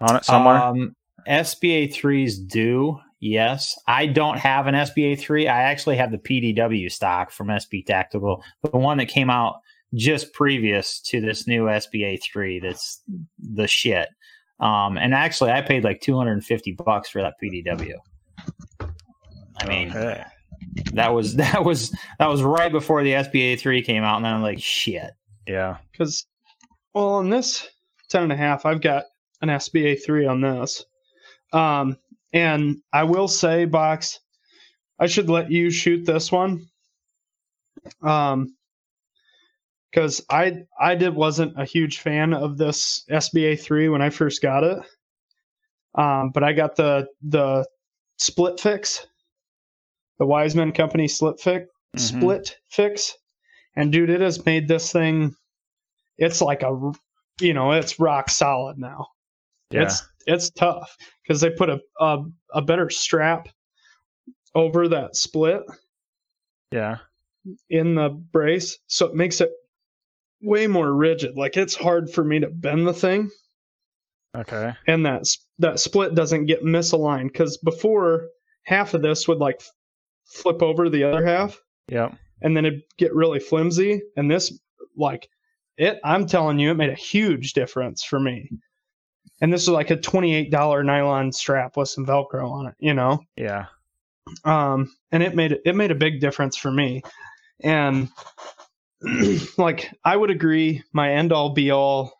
on 0.00 0.16
it 0.16 0.24
somewhere? 0.24 0.56
Um, 0.56 0.94
SBA 1.28 1.92
threes 1.92 2.38
do. 2.38 2.98
Yes, 3.20 3.78
I 3.86 4.06
don't 4.06 4.36
have 4.38 4.66
an 4.66 4.74
SBA 4.74 5.18
three. 5.18 5.48
I 5.48 5.62
actually 5.62 5.96
have 5.96 6.10
the 6.10 6.18
PDW 6.18 6.92
stock 6.92 7.30
from 7.30 7.46
SB 7.48 7.86
Tactical, 7.86 8.42
the 8.62 8.76
one 8.76 8.98
that 8.98 9.06
came 9.06 9.30
out 9.30 9.56
just 9.94 10.32
previous 10.34 11.00
to 11.00 11.20
this 11.22 11.46
new 11.46 11.64
SBA 11.64 12.20
three. 12.22 12.60
That's 12.60 13.00
the 13.38 13.66
shit. 13.66 14.08
Um, 14.60 14.98
and 14.98 15.14
actually, 15.14 15.52
I 15.52 15.62
paid 15.62 15.84
like 15.84 16.00
two 16.02 16.16
hundred 16.16 16.32
and 16.32 16.44
fifty 16.44 16.72
bucks 16.72 17.08
for 17.08 17.22
that 17.22 17.34
PDW. 17.42 17.94
I 19.58 19.66
mean, 19.66 19.90
Okay. 19.90 20.22
that 20.92 21.14
was 21.14 21.34
that 21.36 21.64
was 21.64 21.90
that 22.18 22.26
was 22.28 22.42
right 22.42 22.70
before 22.72 23.02
the 23.02 23.12
SBA 23.12 23.58
three 23.58 23.82
came 23.82 24.02
out, 24.04 24.16
and 24.16 24.24
then 24.24 24.34
I'm 24.34 24.42
like, 24.42 24.60
shit. 24.60 25.10
Yeah. 25.46 25.78
Because, 25.92 26.26
well, 26.94 27.14
on 27.14 27.30
this 27.30 27.68
10 28.10 28.24
and 28.24 28.32
a 28.32 28.36
half, 28.36 28.66
I've 28.66 28.80
got 28.80 29.04
an 29.42 29.48
SBA 29.48 30.02
3 30.04 30.26
on 30.26 30.40
this. 30.40 30.84
Um, 31.52 31.96
and 32.32 32.78
I 32.92 33.04
will 33.04 33.28
say, 33.28 33.64
Box, 33.64 34.20
I 34.98 35.06
should 35.06 35.28
let 35.28 35.50
you 35.50 35.70
shoot 35.70 36.04
this 36.04 36.32
one. 36.32 36.66
Um, 38.02 38.54
because 39.90 40.24
I 40.28 40.64
I 40.80 40.96
did 40.96 41.14
wasn't 41.14 41.60
a 41.60 41.64
huge 41.64 42.00
fan 42.00 42.34
of 42.34 42.58
this 42.58 43.04
SBA 43.10 43.60
3 43.60 43.88
when 43.90 44.02
I 44.02 44.10
first 44.10 44.42
got 44.42 44.64
it. 44.64 44.78
Um, 45.94 46.30
but 46.30 46.42
I 46.42 46.52
got 46.52 46.74
the 46.74 47.06
the 47.22 47.64
split 48.18 48.58
fix, 48.58 49.06
the 50.18 50.26
Wiseman 50.26 50.72
Company 50.72 51.06
split 51.06 51.38
fix, 51.38 51.66
Mhm. 51.96 52.00
split 52.00 52.56
fix, 52.70 53.14
and 53.76 53.92
dude, 53.92 54.10
it 54.10 54.20
has 54.20 54.44
made 54.44 54.68
this 54.68 54.92
thing. 54.92 55.34
It's 56.18 56.40
like 56.40 56.62
a, 56.62 56.92
you 57.40 57.54
know, 57.54 57.72
it's 57.72 57.98
rock 57.98 58.30
solid 58.30 58.78
now. 58.78 59.08
Yeah. 59.70 59.82
It's 59.84 60.02
it's 60.26 60.50
tough 60.50 60.96
because 61.22 61.40
they 61.40 61.50
put 61.50 61.70
a, 61.70 61.80
a 62.00 62.24
a 62.54 62.62
better 62.62 62.88
strap 62.90 63.48
over 64.54 64.88
that 64.88 65.16
split 65.16 65.62
yeah. 66.70 66.98
in 67.68 67.94
the 67.94 68.10
brace, 68.10 68.78
so 68.86 69.06
it 69.06 69.14
makes 69.14 69.40
it 69.40 69.50
way 70.40 70.66
more 70.66 70.92
rigid. 70.92 71.36
Like 71.36 71.56
it's 71.56 71.74
hard 71.74 72.10
for 72.10 72.22
me 72.22 72.38
to 72.40 72.48
bend 72.48 72.86
the 72.86 72.92
thing, 72.92 73.30
Okay. 74.36 74.72
and 74.86 75.04
that 75.06 75.24
that 75.58 75.80
split 75.80 76.14
doesn't 76.14 76.46
get 76.46 76.62
misaligned 76.62 77.32
because 77.32 77.56
before 77.58 78.28
half 78.62 78.94
of 78.94 79.02
this 79.02 79.26
would 79.26 79.38
like 79.38 79.60
flip 80.26 80.62
over 80.62 80.88
the 80.88 81.04
other 81.04 81.26
half, 81.26 81.60
Yep. 81.88 82.14
And 82.44 82.56
then 82.56 82.64
it 82.66 82.84
get 82.98 83.12
really 83.14 83.40
flimsy, 83.40 84.02
and 84.16 84.30
this 84.30 84.56
like 84.96 85.28
it. 85.78 85.98
I'm 86.04 86.26
telling 86.26 86.60
you, 86.60 86.70
it 86.70 86.76
made 86.76 86.90
a 86.90 86.94
huge 86.94 87.54
difference 87.54 88.04
for 88.04 88.20
me. 88.20 88.50
And 89.40 89.52
this 89.52 89.62
is 89.62 89.68
like 89.70 89.90
a 89.90 89.96
twenty-eight 89.96 90.52
dollar 90.52 90.84
nylon 90.84 91.32
strap 91.32 91.76
with 91.76 91.88
some 91.88 92.06
Velcro 92.06 92.48
on 92.50 92.68
it, 92.68 92.74
you 92.78 92.94
know. 92.94 93.20
Yeah. 93.36 93.66
um, 94.44 94.94
and 95.12 95.22
it 95.22 95.34
made 95.34 95.58
it 95.64 95.74
made 95.74 95.90
a 95.90 95.96
big 95.96 96.20
difference 96.20 96.56
for 96.56 96.70
me. 96.70 97.02
And 97.62 98.08
like 99.58 99.90
I 100.04 100.16
would 100.16 100.30
agree, 100.30 100.82
my 100.92 101.12
end 101.12 101.32
all 101.32 101.50
be 101.50 101.70
all 101.70 102.12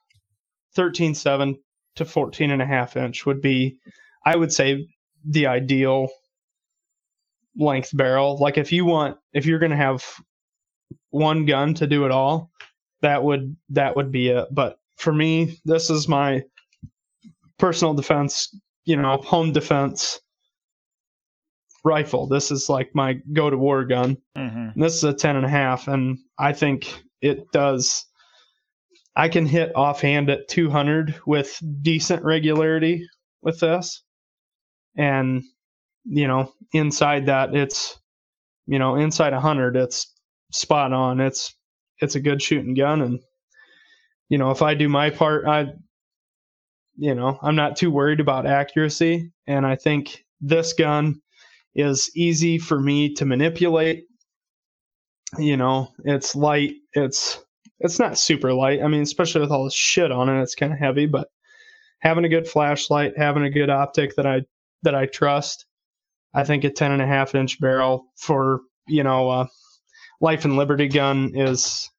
13.7 0.76 1.56
to 1.96 2.04
14 2.04 2.50
and 2.50 2.62
a 2.62 2.66
half 2.66 2.96
inch 2.96 3.26
would 3.26 3.40
be, 3.40 3.78
I 4.26 4.36
would 4.36 4.52
say, 4.52 4.88
the 5.24 5.46
ideal 5.46 6.08
length 7.56 7.90
barrel. 7.96 8.38
Like 8.38 8.58
if 8.58 8.72
you 8.72 8.84
want, 8.84 9.18
if 9.32 9.46
you're 9.46 9.58
gonna 9.58 9.76
have 9.76 10.04
one 11.10 11.46
gun 11.46 11.74
to 11.74 11.86
do 11.86 12.04
it 12.04 12.10
all, 12.10 12.50
that 13.02 13.22
would 13.22 13.56
that 13.70 13.96
would 13.96 14.10
be 14.12 14.28
it. 14.28 14.48
But 14.50 14.78
for 14.96 15.12
me, 15.12 15.58
this 15.64 15.90
is 15.90 16.08
my 16.08 16.42
personal 17.58 17.94
defense, 17.94 18.54
you 18.84 18.96
know, 18.96 19.16
home 19.18 19.52
defense 19.52 20.20
rifle. 21.84 22.26
This 22.26 22.50
is 22.50 22.68
like 22.68 22.90
my 22.94 23.14
go 23.32 23.50
to 23.50 23.56
war 23.56 23.84
gun. 23.84 24.16
hmm 24.36 24.68
this 24.76 24.96
is 24.96 25.04
a 25.04 25.12
10 25.12 25.36
and 25.36 25.46
a 25.46 25.48
half, 25.48 25.86
and 25.88 26.18
I 26.38 26.52
think 26.52 27.02
it 27.20 27.50
does. 27.52 28.06
I 29.16 29.28
can 29.28 29.46
hit 29.46 29.70
offhand 29.76 30.28
at 30.30 30.48
200 30.48 31.14
with 31.26 31.60
decent 31.82 32.24
regularity 32.24 33.06
with 33.42 33.60
this. 33.60 34.02
And, 34.96 35.44
you 36.04 36.26
know, 36.28 36.52
inside 36.72 37.26
that, 37.26 37.54
it's, 37.54 37.98
you 38.66 38.78
know, 38.78 38.96
inside 38.96 39.32
a 39.32 39.36
100, 39.36 39.76
it's 39.76 40.12
spot 40.52 40.92
on. 40.92 41.20
It's, 41.20 41.54
it's 42.00 42.14
a 42.14 42.20
good 42.20 42.42
shooting 42.42 42.74
gun. 42.74 43.02
And, 43.02 43.20
you 44.28 44.38
know, 44.38 44.50
if 44.50 44.62
I 44.62 44.74
do 44.74 44.88
my 44.88 45.10
part, 45.10 45.46
I, 45.46 45.72
you 46.96 47.14
know, 47.14 47.38
I'm 47.42 47.56
not 47.56 47.76
too 47.76 47.90
worried 47.90 48.20
about 48.20 48.46
accuracy. 48.46 49.32
And 49.46 49.66
I 49.66 49.76
think 49.76 50.24
this 50.40 50.72
gun 50.72 51.20
is 51.74 52.10
easy 52.14 52.58
for 52.58 52.78
me 52.78 53.14
to 53.14 53.24
manipulate 53.24 54.04
you 55.38 55.56
know 55.56 55.88
it's 56.04 56.36
light 56.36 56.74
it's 56.92 57.40
it's 57.80 57.98
not 57.98 58.18
super 58.18 58.52
light 58.52 58.82
i 58.82 58.88
mean 58.88 59.02
especially 59.02 59.40
with 59.40 59.50
all 59.50 59.64
this 59.64 59.74
shit 59.74 60.12
on 60.12 60.28
it 60.28 60.40
it's 60.42 60.54
kind 60.54 60.72
of 60.72 60.78
heavy 60.78 61.06
but 61.06 61.28
having 62.00 62.24
a 62.24 62.28
good 62.28 62.46
flashlight 62.46 63.14
having 63.16 63.44
a 63.44 63.50
good 63.50 63.70
optic 63.70 64.14
that 64.16 64.26
i 64.26 64.40
that 64.82 64.94
i 64.94 65.06
trust 65.06 65.66
i 66.34 66.44
think 66.44 66.64
a 66.64 66.70
10 66.70 66.92
and 66.92 67.02
a 67.02 67.06
half 67.06 67.34
inch 67.34 67.60
barrel 67.60 68.06
for 68.16 68.60
you 68.86 69.02
know 69.02 69.30
uh, 69.30 69.46
life 70.20 70.44
and 70.44 70.56
liberty 70.56 70.88
gun 70.88 71.32
is 71.34 71.90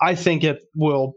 i 0.00 0.14
think 0.14 0.44
it 0.44 0.60
will 0.74 1.14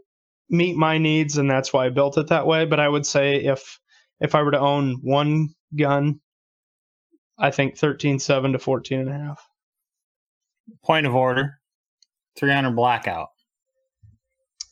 meet 0.50 0.76
my 0.76 0.98
needs 0.98 1.38
and 1.38 1.50
that's 1.50 1.72
why 1.72 1.86
i 1.86 1.88
built 1.88 2.18
it 2.18 2.28
that 2.28 2.46
way 2.46 2.64
but 2.64 2.80
i 2.80 2.88
would 2.88 3.06
say 3.06 3.36
if 3.36 3.78
if 4.20 4.34
i 4.34 4.42
were 4.42 4.52
to 4.52 4.60
own 4.60 4.98
one 5.02 5.48
gun 5.76 6.20
I 7.38 7.50
think 7.50 7.76
thirteen 7.76 8.18
seven 8.18 8.52
to 8.52 8.58
fourteen 8.58 9.00
and 9.00 9.08
a 9.08 9.18
half. 9.18 9.46
Point 10.84 11.06
of 11.06 11.14
order: 11.14 11.58
300 12.36 12.70
blackout. 12.74 13.28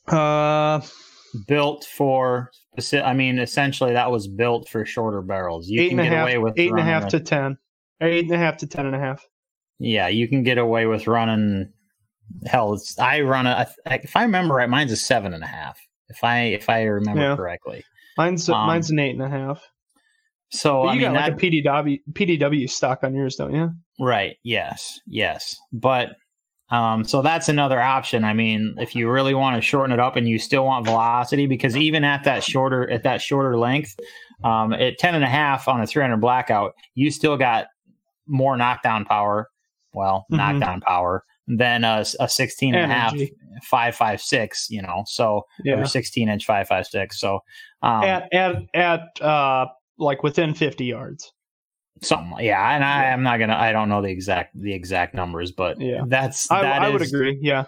Uh, 0.06 0.80
built 1.46 1.84
for 1.84 2.50
I 3.04 3.12
mean, 3.12 3.38
essentially 3.38 3.92
that 3.92 4.10
was 4.10 4.26
built 4.28 4.68
for 4.68 4.84
shorter 4.86 5.20
barrels. 5.22 5.68
You 5.68 5.82
eight 5.82 5.88
can 5.90 5.98
get 5.98 6.06
half, 6.12 6.22
away 6.22 6.38
with 6.38 6.54
eight 6.58 6.70
and 6.70 6.78
a 6.78 6.82
half 6.82 7.04
and 7.04 7.04
a 7.04 7.04
running 7.04 7.04
half 7.04 7.04
a- 7.14 7.18
to 7.18 7.20
ten, 7.20 7.58
eight 8.00 8.24
and 8.24 8.34
a 8.34 8.38
half 8.38 8.56
to 8.58 8.66
ten 8.66 8.86
and 8.86 8.94
a 8.94 8.98
half. 8.98 9.26
Yeah, 9.78 10.08
you 10.08 10.28
can 10.28 10.42
get 10.42 10.58
away 10.58 10.86
with 10.86 11.06
running. 11.06 11.72
Hell, 12.46 12.72
it's, 12.74 12.98
I 12.98 13.20
run 13.20 13.46
a. 13.46 13.66
If 13.86 14.16
I 14.16 14.22
remember 14.22 14.54
right, 14.54 14.68
mine's 14.68 14.92
a 14.92 14.96
seven 14.96 15.34
and 15.34 15.42
a 15.44 15.46
half. 15.46 15.78
If 16.08 16.22
I 16.24 16.40
if 16.44 16.68
I 16.70 16.82
remember 16.84 17.22
Yeah. 17.22 17.36
correctly. 17.36 17.84
Mine's 18.16 18.48
Um, 18.48 18.66
mine's 18.66 18.90
an 18.90 18.98
eight 18.98 19.14
and 19.14 19.22
a 19.22 19.28
half. 19.28 19.62
So 20.50 20.82
But 20.82 20.88
I 20.88 20.94
you 20.94 21.00
mean, 21.00 21.12
got 21.12 21.14
like 21.14 21.38
that, 21.38 21.46
a 21.46 21.50
PDW 21.50 21.98
PDW 22.12 22.70
stock 22.70 23.00
on 23.04 23.14
yours, 23.14 23.36
don't 23.36 23.54
you? 23.54 23.70
right? 24.00 24.36
Yes, 24.44 25.00
yes, 25.06 25.56
but. 25.72 26.10
Um, 26.72 27.04
so 27.04 27.20
that's 27.22 27.48
another 27.48 27.80
option. 27.80 28.24
I 28.24 28.32
mean, 28.32 28.74
if 28.78 28.96
you 28.96 29.08
really 29.10 29.34
want 29.34 29.56
to 29.56 29.60
shorten 29.62 29.92
it 29.92 30.00
up 30.00 30.16
and 30.16 30.26
you 30.28 30.38
still 30.38 30.64
want 30.64 30.86
velocity, 30.86 31.46
because 31.46 31.76
even 31.76 32.02
at 32.02 32.24
that 32.24 32.42
shorter 32.42 32.90
at 32.90 33.02
that 33.02 33.20
shorter 33.20 33.58
length, 33.58 33.94
um, 34.42 34.72
at 34.72 34.96
10 34.98 35.14
and 35.14 35.22
a 35.22 35.28
half 35.28 35.68
on 35.68 35.80
a 35.82 35.86
300 35.86 36.16
blackout, 36.16 36.72
you 36.94 37.10
still 37.10 37.36
got 37.36 37.66
more 38.26 38.56
knockdown 38.56 39.04
power. 39.04 39.48
Well, 39.92 40.24
Mhm. 40.32 40.36
knockdown 40.38 40.80
power 40.80 41.24
than 41.46 41.84
a, 41.84 42.04
a 42.18 42.28
16 42.28 42.74
and 42.74 42.90
a 42.90 42.94
half, 42.94 43.12
Energy. 43.12 43.34
556, 43.64 44.68
you 44.70 44.80
know, 44.80 45.02
so 45.06 45.42
Yeah. 45.64 45.74
or 45.80 45.84
16 45.84 46.28
inch 46.30 46.46
556. 46.46 47.20
So, 47.20 47.40
um, 47.82 48.04
at 48.04 48.32
at 48.32 48.56
at 48.74 49.20
uh 49.20 49.66
like 49.98 50.22
within 50.22 50.54
fifty 50.54 50.86
yards. 50.86 51.32
Something, 52.02 52.44
yeah. 52.44 52.74
And 52.74 52.84
I, 52.84 53.06
I'm 53.10 53.22
not 53.22 53.38
gonna, 53.38 53.56
I 53.56 53.72
don't 53.72 53.88
know 53.88 54.02
the 54.02 54.08
exact 54.10 54.60
the 54.60 54.72
exact 54.74 55.14
numbers, 55.14 55.50
but 55.52 55.80
Yeah. 55.80 56.02
that's 56.06 56.50
I, 56.50 56.62
that 56.62 56.82
I 56.82 56.88
would 56.90 57.02
is- 57.02 57.12
agree. 57.12 57.38
Yeah. 57.40 57.64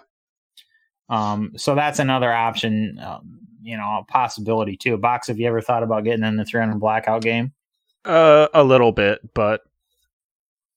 Um, 1.09 1.51
so 1.55 1.75
that's 1.75 1.99
another 1.99 2.31
option, 2.31 2.99
um, 2.99 3.39
you 3.61 3.77
know, 3.77 3.99
a 4.01 4.05
possibility 4.11 4.75
too. 4.77 4.97
Box, 4.97 5.27
have 5.27 5.39
you 5.39 5.47
ever 5.47 5.61
thought 5.61 5.83
about 5.83 6.03
getting 6.03 6.23
in 6.23 6.35
the 6.35 6.45
300 6.45 6.79
blackout 6.79 7.21
game? 7.21 7.53
Uh, 8.03 8.47
a 8.53 8.63
little 8.63 8.91
bit, 8.91 9.19
but 9.33 9.61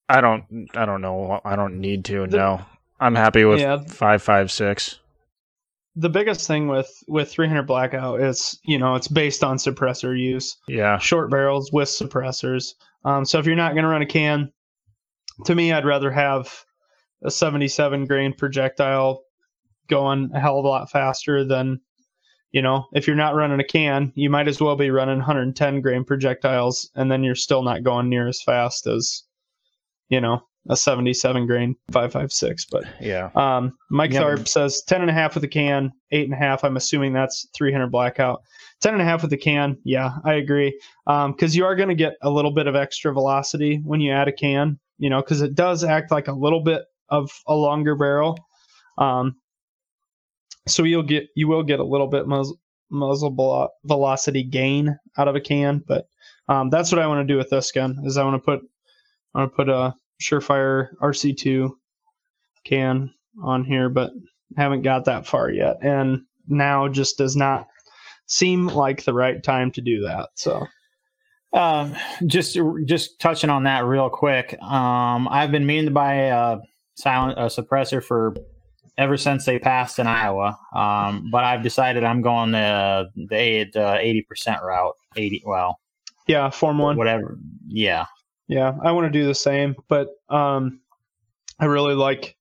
I 0.09 0.21
don't. 0.23 0.69
I 0.75 0.87
don't 0.87 1.03
know. 1.03 1.41
I 1.45 1.55
don't 1.57 1.81
need 1.81 2.07
to. 2.07 2.27
The- 2.27 2.37
no, 2.37 2.61
I'm 3.01 3.15
happy 3.15 3.45
with 3.45 3.61
Yeah. 3.61 3.79
five 3.87 4.23
five 4.23 4.51
six. 4.51 4.99
The 5.97 6.09
biggest 6.09 6.47
thing 6.47 6.69
with 6.69 6.91
with 7.09 7.31
300 7.31 7.65
blackout 7.65 8.21
is 8.23 8.59
you 8.65 8.79
know 8.79 8.95
it's 8.95 9.09
based 9.09 9.45
on 9.45 9.57
suppressor 9.59 10.19
use. 10.19 10.57
Yeah, 10.69 10.97
short 10.99 11.31
barrels 11.31 11.71
with 11.73 11.89
suppressors. 11.89 12.73
Um, 13.05 13.25
so 13.25 13.39
if 13.39 13.47
you're 13.47 13.57
not 13.57 13.73
going 13.73 13.85
to 13.85 13.91
run 13.91 14.03
a 14.03 14.07
can, 14.07 14.53
to 15.45 15.55
me, 15.55 15.73
I'd 15.73 15.85
rather 15.85 16.11
have 16.11 16.53
a 17.23 17.31
77 17.31 18.07
grain 18.07 18.33
projectile 18.33 19.23
going 19.89 20.31
a 20.35 20.41
hell 20.41 20.59
of 20.59 20.65
a 20.65 20.69
lot 20.69 20.91
faster 20.91 21.45
than, 21.45 21.81
you 22.53 22.63
know, 22.63 22.87
if 22.93 23.07
you're 23.07 23.17
not 23.17 23.35
running 23.35 23.61
a 23.61 23.65
can, 23.65 24.13
you 24.15 24.31
might 24.31 24.49
as 24.49 24.61
well 24.61 24.77
be 24.77 24.91
running 24.91 25.19
110 25.19 25.81
grain 25.81 26.05
projectiles, 26.05 26.91
and 26.95 27.11
then 27.11 27.23
you're 27.23 27.35
still 27.35 27.63
not 27.63 27.83
going 27.83 28.09
near 28.09 28.29
as 28.29 28.43
fast 28.43 28.87
as, 28.87 29.25
you 30.09 30.21
know, 30.21 30.41
a 30.69 30.77
77 30.77 31.47
grain 31.47 31.75
556. 31.93 32.67
But 32.67 32.85
yeah. 33.01 33.31
um, 33.35 33.77
Mike 33.91 34.13
Yeah. 34.13 34.23
Tharp 34.23 34.49
says 34.49 34.83
10 34.87 35.01
and 35.01 35.11
a 35.11 35.15
half 35.15 35.35
with 35.35 35.45
a 35.45 35.49
can, 35.49 35.93
eight 36.13 36.25
and 36.25 36.35
a 36.35 36.37
half. 36.37 36.65
I'm 36.65 36.77
assuming 36.77 37.13
that's 37.13 37.49
300 37.57 37.89
blackout. 37.91 38.43
10 38.81 38.93
and 38.95 39.03
a 39.03 39.05
half 39.05 39.23
with 39.23 39.33
a 39.33 39.37
can. 39.37 39.79
Yeah, 39.85 40.11
I 40.25 40.35
agree. 40.35 40.79
Um, 41.07 41.35
cause 41.35 41.55
you 41.57 41.65
are 41.65 41.75
going 41.75 41.89
to 41.89 41.95
get 41.95 42.15
a 42.23 42.31
little 42.31 42.53
bit 42.53 42.67
of 42.67 42.77
extra 42.77 43.13
velocity 43.13 43.81
when 43.85 44.01
you 44.01 44.13
add 44.13 44.29
a 44.29 44.33
can, 44.33 44.79
you 44.99 45.11
know, 45.11 45.23
cause 45.23 45.41
it 45.41 45.55
does 45.55 45.85
act 45.85 46.11
like 46.11 46.29
a 46.29 46.33
little 46.33 46.63
bit 46.63 46.83
of 47.09 47.31
a 47.47 47.55
longer 47.55 47.97
barrel. 47.97 48.39
Um, 48.99 49.37
so 50.67 50.85
you'll 50.85 51.03
get, 51.03 51.29
you 51.35 51.49
will 51.49 51.63
get 51.63 51.81
a 51.81 51.85
little 51.85 52.09
bit 52.09 52.27
muzzle, 52.27 52.59
muzzle 52.91 53.31
velo- 53.31 53.71
velocity 53.85 54.43
gain 54.43 54.99
out 55.17 55.29
of 55.29 55.35
a 55.35 55.41
can, 55.41 55.83
but, 55.87 56.07
um, 56.49 56.69
that's 56.71 56.93
what 56.93 57.01
I 57.01 57.07
want 57.07 57.27
to 57.27 57.33
do 57.33 57.39
with 57.39 57.51
this 57.51 57.73
gun 57.73 57.99
is 58.05 58.17
I 58.17 58.25
want 58.25 58.35
to 58.37 58.45
put, 58.45 58.61
I 59.35 59.41
want 59.41 59.53
to 59.53 59.57
put 59.57 59.69
a 59.69 59.95
Surefire 60.23 60.89
RC2 61.03 61.71
can 62.65 63.11
on 63.43 63.65
here, 63.65 63.89
but 63.89 64.11
haven't 64.57 64.83
got 64.83 65.05
that 65.07 65.27
far 65.27 65.51
yet. 65.51 65.77
And 65.83 66.23
now 66.49 66.89
just 66.89 67.19
does 67.19 67.37
not 67.37 67.67
seem 68.27 68.67
like 68.67 69.05
the 69.05 69.13
right 69.15 69.43
time 69.43 69.71
to 69.73 69.81
do 69.81 70.01
that. 70.03 70.29
So 70.35 70.67
Um, 71.53 71.95
just 72.27 72.59
just 72.85 73.19
touching 73.21 73.49
on 73.51 73.63
that 73.65 73.85
real 73.87 74.11
quick. 74.11 74.61
Um, 74.63 75.29
I've 75.29 75.51
been 75.51 75.67
meaning 75.67 75.87
to 75.87 75.91
buy 75.91 76.15
a 76.15 76.59
silent 76.97 77.39
a 77.39 77.45
suppressor 77.47 78.05
for 78.05 78.35
ever 78.99 79.17
since 79.17 79.47
they 79.47 79.59
passed 79.59 79.99
in 79.99 80.07
Iowa. 80.07 80.59
Um, 80.75 81.29
but 81.33 81.45
I've 81.45 81.63
decided 81.63 82.05
I'm 82.05 82.21
going 82.21 82.53
the 82.53 83.09
the 83.15 83.99
eighty 83.99 84.23
percent 84.29 84.59
route. 84.63 84.95
Eighty, 85.17 85.43
well, 85.47 85.79
yeah, 86.27 86.51
Form 86.51 86.79
One. 86.79 86.97
whatever. 86.99 87.39
Yeah, 87.67 88.05
Yeah, 88.49 88.73
I 88.83 88.93
want 88.93 89.13
to 89.13 89.19
do 89.19 89.27
the 89.27 89.35
same, 89.35 89.77
but 89.89 90.09
um, 90.31 90.81
I 91.61 91.67
really 91.67 91.95
like 91.95 92.37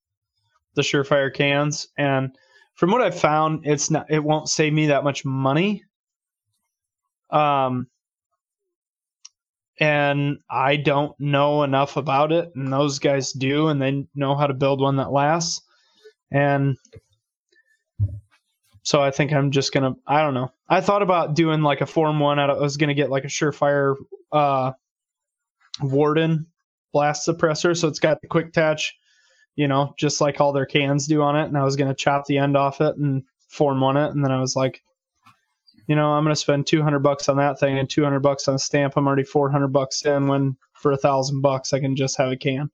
the 0.75 0.81
Surefire 0.81 1.33
cans, 1.33 1.89
and 1.97 2.31
from 2.75 2.91
what 2.91 3.01
I've 3.01 3.19
found, 3.19 3.67
it's 3.67 3.91
not. 3.91 4.09
It 4.09 4.23
won't 4.23 4.47
save 4.47 4.71
me 4.71 4.87
that 4.87 5.03
much 5.03 5.25
money. 5.25 5.83
Um, 7.29 7.87
and 9.79 10.39
I 10.49 10.77
don't 10.77 11.19
know 11.19 11.63
enough 11.63 11.97
about 11.97 12.31
it, 12.31 12.51
and 12.55 12.71
those 12.71 12.99
guys 12.99 13.33
do, 13.33 13.67
and 13.67 13.81
they 13.81 14.07
know 14.15 14.35
how 14.35 14.47
to 14.47 14.53
build 14.53 14.79
one 14.79 14.95
that 14.95 15.11
lasts, 15.11 15.61
and 16.31 16.77
so 18.83 19.01
I 19.03 19.11
think 19.11 19.33
I'm 19.33 19.51
just 19.51 19.73
gonna. 19.73 19.95
I 20.07 20.21
don't 20.21 20.33
know. 20.33 20.53
I 20.69 20.79
thought 20.79 21.01
about 21.01 21.35
doing 21.35 21.61
like 21.61 21.81
a 21.81 21.85
Form 21.85 22.19
One. 22.21 22.39
I 22.39 22.53
was 22.53 22.77
gonna 22.77 22.93
get 22.93 23.09
like 23.09 23.25
a 23.25 23.27
Surefire. 23.27 23.95
Uh, 24.31 24.71
Warden 25.81 26.47
blast 26.93 27.27
suppressor, 27.27 27.77
so 27.77 27.87
it's 27.87 27.99
got 27.99 28.21
the 28.21 28.27
quick 28.27 28.47
attach, 28.47 28.95
you 29.55 29.67
know, 29.67 29.93
just 29.97 30.21
like 30.21 30.41
all 30.41 30.53
their 30.53 30.65
cans 30.65 31.07
do 31.07 31.21
on 31.21 31.35
it. 31.35 31.47
And 31.47 31.57
I 31.57 31.63
was 31.63 31.75
gonna 31.75 31.95
chop 31.95 32.25
the 32.25 32.37
end 32.37 32.57
off 32.57 32.81
it 32.81 32.97
and 32.97 33.23
form 33.49 33.81
one 33.81 33.97
it, 33.97 34.11
and 34.11 34.23
then 34.23 34.31
I 34.31 34.39
was 34.39 34.55
like, 34.55 34.81
you 35.87 35.95
know, 35.95 36.09
I'm 36.09 36.23
gonna 36.23 36.35
spend 36.35 36.67
200 36.67 36.99
bucks 36.99 37.29
on 37.29 37.37
that 37.37 37.59
thing 37.59 37.77
and 37.77 37.89
200 37.89 38.19
bucks 38.19 38.47
on 38.47 38.55
a 38.55 38.59
stamp. 38.59 38.93
I'm 38.97 39.07
already 39.07 39.23
400 39.23 39.67
bucks 39.69 40.05
in. 40.05 40.27
When 40.27 40.57
for 40.73 40.91
a 40.91 40.97
thousand 40.97 41.41
bucks, 41.41 41.73
I 41.73 41.79
can 41.79 41.95
just 41.95 42.17
have 42.17 42.31
a 42.31 42.37
can. 42.37 42.69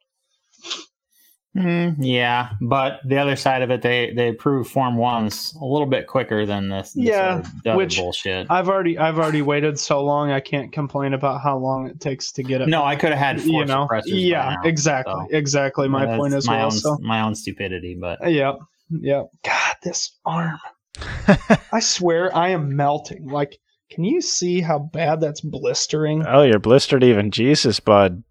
Mm, 1.55 1.95
yeah. 1.99 2.49
But 2.61 2.99
the 3.05 3.17
other 3.19 3.35
side 3.35 3.61
of 3.61 3.69
it, 3.69 3.83
they 3.83 4.11
they 4.15 4.29
approve 4.29 4.67
Form 4.67 4.97
Ones 4.97 5.55
a 5.61 5.65
little 5.65 5.85
bit 5.85 6.07
quicker 6.07 6.45
than 6.47 6.67
this. 6.69 6.93
this 6.93 7.05
Yeah, 7.05 7.19
other, 7.35 7.49
the 7.63 7.69
other 7.71 7.77
which- 7.77 7.97
bullshit. 7.97 8.47
I've 8.49 8.69
already 8.69 8.97
I've 8.97 9.19
already 9.19 9.43
waited 9.43 9.77
so 9.79 10.03
long. 10.03 10.31
I 10.31 10.39
can't 10.39 10.71
complain 10.71 11.13
about 11.13 11.41
how 11.41 11.57
long 11.59 11.87
it 11.87 11.99
takes 11.99 12.31
to 12.33 12.43
get 12.43 12.61
it. 12.61 12.69
no, 12.69 12.83
I 12.83 12.95
could 12.95 13.09
have 13.11 13.19
had 13.19 13.39
four 13.39 13.61
you 13.61 13.65
know, 13.65 13.87
yeah, 14.05 14.55
now, 14.63 14.67
exactly, 14.67 15.13
so. 15.13 15.27
exactly. 15.37 15.87
My 15.87 16.05
That's 16.07 16.17
point 16.17 16.33
is 16.33 16.47
my 16.47 16.57
well. 16.57 16.65
Own, 16.65 16.71
So 16.71 16.97
my 17.01 17.21
own 17.21 17.35
stupidity, 17.35 17.95
but 18.01 18.19
Yep. 18.27 18.57
Yep. 18.89 19.29
God, 19.43 19.75
this 19.83 20.17
arm. 20.25 20.59
I 21.71 21.79
swear 21.79 22.35
I 22.35 22.49
am 22.49 22.75
melting. 22.75 23.27
Like, 23.29 23.59
can 23.91 24.03
you 24.03 24.21
see 24.21 24.61
how 24.61 24.79
bad 24.79 25.21
that's 25.21 25.41
blistering? 25.41 26.23
oh, 26.27 26.41
you're 26.43 26.59
blistered 26.59 27.03
even. 27.03 27.29
Jesus, 27.31 27.79
bud. 27.79 28.23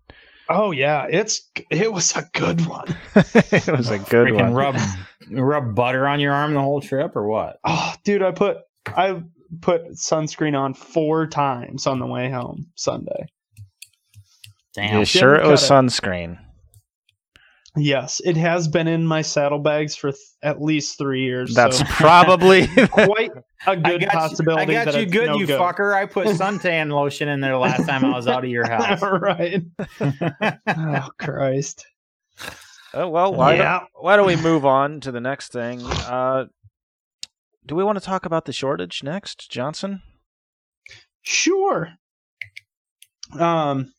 Oh 0.54 0.70
yeah, 0.70 1.06
it's 1.10 1.50
it 1.70 1.90
was 1.90 2.14
a 2.14 2.28
good 2.34 2.66
one. 2.66 2.94
it 3.16 3.68
was 3.68 3.90
a 3.90 3.98
good 3.98 4.28
freaking 4.28 4.52
one. 4.52 4.54
rub 4.54 4.76
rub 5.30 5.74
butter 5.74 6.06
on 6.06 6.20
your 6.20 6.32
arm 6.32 6.52
the 6.52 6.60
whole 6.60 6.82
trip 6.82 7.16
or 7.16 7.26
what? 7.26 7.58
Oh, 7.64 7.94
dude, 8.04 8.22
I 8.22 8.32
put 8.32 8.58
I 8.86 9.22
put 9.62 9.92
sunscreen 9.92 10.58
on 10.58 10.74
four 10.74 11.26
times 11.26 11.86
on 11.86 12.00
the 12.00 12.06
way 12.06 12.30
home 12.30 12.66
Sunday. 12.74 13.28
Damn. 14.74 14.98
You 14.98 15.04
sure 15.06 15.36
it 15.36 15.46
was 15.46 15.66
cut 15.66 15.84
sunscreen? 15.84 16.38
Yes, 17.76 18.20
it 18.24 18.36
has 18.36 18.68
been 18.68 18.86
in 18.86 19.06
my 19.06 19.22
saddlebags 19.22 19.96
for 19.96 20.12
th- 20.12 20.20
at 20.42 20.60
least 20.60 20.98
three 20.98 21.22
years. 21.24 21.54
That's 21.54 21.78
so 21.78 21.84
probably. 21.88 22.66
quite 22.90 23.30
a 23.66 23.76
good 23.76 24.02
got 24.02 24.12
possibility. 24.12 24.72
You, 24.74 24.78
I 24.80 24.84
got 24.84 24.92
that 24.92 24.98
you 24.98 25.02
it's 25.04 25.12
good, 25.12 25.26
no 25.28 25.38
you 25.38 25.46
fucker. 25.46 25.94
I 25.94 26.04
put 26.04 26.26
suntan 26.36 26.90
lotion 26.92 27.28
in 27.28 27.40
there 27.40 27.56
last 27.56 27.86
time 27.86 28.04
I 28.04 28.10
was 28.14 28.28
out 28.28 28.44
of 28.44 28.50
your 28.50 28.68
house. 28.68 29.00
right. 29.00 29.62
Oh 30.66 31.08
Christ. 31.18 31.86
oh 32.92 33.08
well, 33.08 33.32
why 33.34 33.54
Yeah. 33.54 33.78
don't, 33.80 33.88
why 34.00 34.16
don't 34.16 34.26
we 34.26 34.36
move 34.36 34.66
on 34.66 35.00
to 35.00 35.10
the 35.10 35.20
next 35.20 35.52
thing? 35.52 35.80
Uh, 35.82 36.46
do 37.64 37.74
we 37.74 37.84
want 37.84 37.96
to 37.98 38.04
talk 38.04 38.26
about 38.26 38.44
the 38.44 38.52
shortage 38.52 39.02
next, 39.02 39.50
Johnson? 39.50 40.02
Sure. 41.22 41.88
Um, 43.38 43.94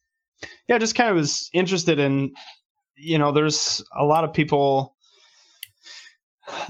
yeah, 0.68 0.78
just 0.78 0.94
kind 0.96 1.10
of 1.10 1.16
was 1.16 1.50
interested 1.54 1.98
in, 1.98 2.34
you 3.04 3.18
know, 3.18 3.32
there's 3.32 3.84
a 3.98 4.04
lot 4.04 4.24
of 4.24 4.34
people 4.34 4.96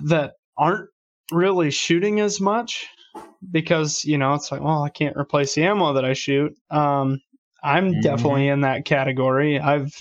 that 0.03 0.33
aren't 0.57 0.89
really 1.31 1.71
shooting 1.71 2.19
as 2.19 2.39
much 2.41 2.85
because, 3.51 4.03
you 4.05 4.17
know, 4.17 4.33
it's 4.33 4.51
like, 4.51 4.61
well, 4.61 4.83
I 4.83 4.89
can't 4.89 5.17
replace 5.17 5.55
the 5.55 5.63
ammo 5.63 5.93
that 5.93 6.05
I 6.05 6.13
shoot. 6.13 6.55
Um, 6.69 7.19
I'm 7.63 7.93
Mhm. 7.93 8.01
definitely 8.01 8.47
in 8.49 8.61
that 8.61 8.85
category. 8.85 9.59
I've 9.59 9.93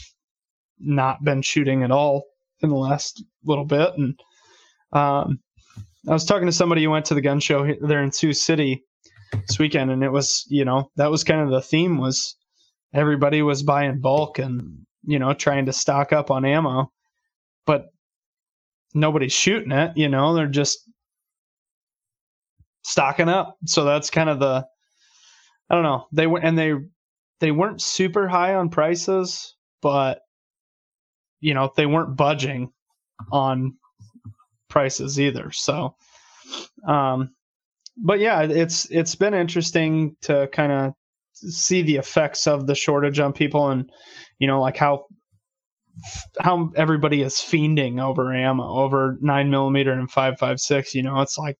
not 0.78 1.22
been 1.24 1.42
shooting 1.42 1.82
at 1.82 1.90
all 1.90 2.24
in 2.60 2.70
the 2.70 2.76
last 2.76 3.22
little 3.44 3.64
bit, 3.64 3.92
and 3.96 4.18
um, 4.92 5.38
I 6.08 6.12
was 6.12 6.24
talking 6.24 6.46
to 6.46 6.52
somebody 6.52 6.82
who 6.82 6.90
went 6.90 7.06
to 7.06 7.14
the 7.14 7.20
gun 7.20 7.40
show 7.40 7.64
he- 7.64 7.78
there 7.80 8.02
in 8.02 8.10
Sioux 8.12 8.32
City 8.32 8.84
this 9.46 9.58
weekend, 9.58 9.90
and 9.90 10.02
it 10.02 10.10
was 10.10 10.44
you 10.48 10.64
know 10.64 10.90
that 10.96 11.10
was 11.10 11.24
kind 11.24 11.40
of 11.40 11.50
the 11.50 11.60
theme 11.62 11.98
was 11.98 12.36
everybody 12.92 13.42
was 13.42 13.62
buying 13.62 14.00
bulk 14.00 14.38
and 14.38 14.84
you 15.04 15.18
know 15.18 15.32
trying 15.34 15.66
to 15.66 15.72
stock 15.72 16.12
up 16.12 16.30
on 16.30 16.44
ammo, 16.44 16.90
but 17.66 17.86
nobody's 18.94 19.32
shooting 19.32 19.72
it. 19.72 19.96
You 19.96 20.08
know 20.08 20.34
they're 20.34 20.46
just 20.46 20.88
stocking 22.82 23.28
up. 23.28 23.56
So 23.66 23.84
that's 23.84 24.10
kind 24.10 24.28
of 24.28 24.38
the 24.38 24.66
I 25.70 25.74
don't 25.74 25.84
know. 25.84 26.06
They 26.12 26.26
went 26.26 26.44
and 26.44 26.58
they 26.58 26.74
they 27.40 27.50
weren't 27.50 27.80
super 27.80 28.28
high 28.28 28.54
on 28.54 28.68
prices, 28.68 29.54
but 29.80 30.20
you 31.40 31.54
know, 31.54 31.72
they 31.76 31.86
weren't 31.86 32.16
budging 32.16 32.72
on 33.30 33.76
prices 34.68 35.18
either. 35.20 35.50
So 35.50 35.96
um 36.86 37.34
but 37.96 38.20
yeah, 38.20 38.42
it's 38.42 38.90
it's 38.90 39.14
been 39.14 39.34
interesting 39.34 40.16
to 40.22 40.48
kind 40.52 40.72
of 40.72 40.94
see 41.50 41.82
the 41.82 41.96
effects 41.96 42.46
of 42.46 42.66
the 42.66 42.74
shortage 42.74 43.18
on 43.18 43.32
people 43.32 43.68
and 43.68 43.90
you 44.38 44.46
know 44.46 44.60
like 44.60 44.76
how 44.76 45.04
how 46.40 46.70
everybody 46.76 47.20
is 47.22 47.34
fiending 47.34 48.00
over 48.00 48.32
ammo 48.32 48.66
over 48.66 49.18
9 49.20 49.50
millimeter 49.50 49.92
and 49.92 50.10
556 50.10 50.94
you 50.94 51.02
know 51.02 51.20
it's 51.20 51.36
like 51.36 51.58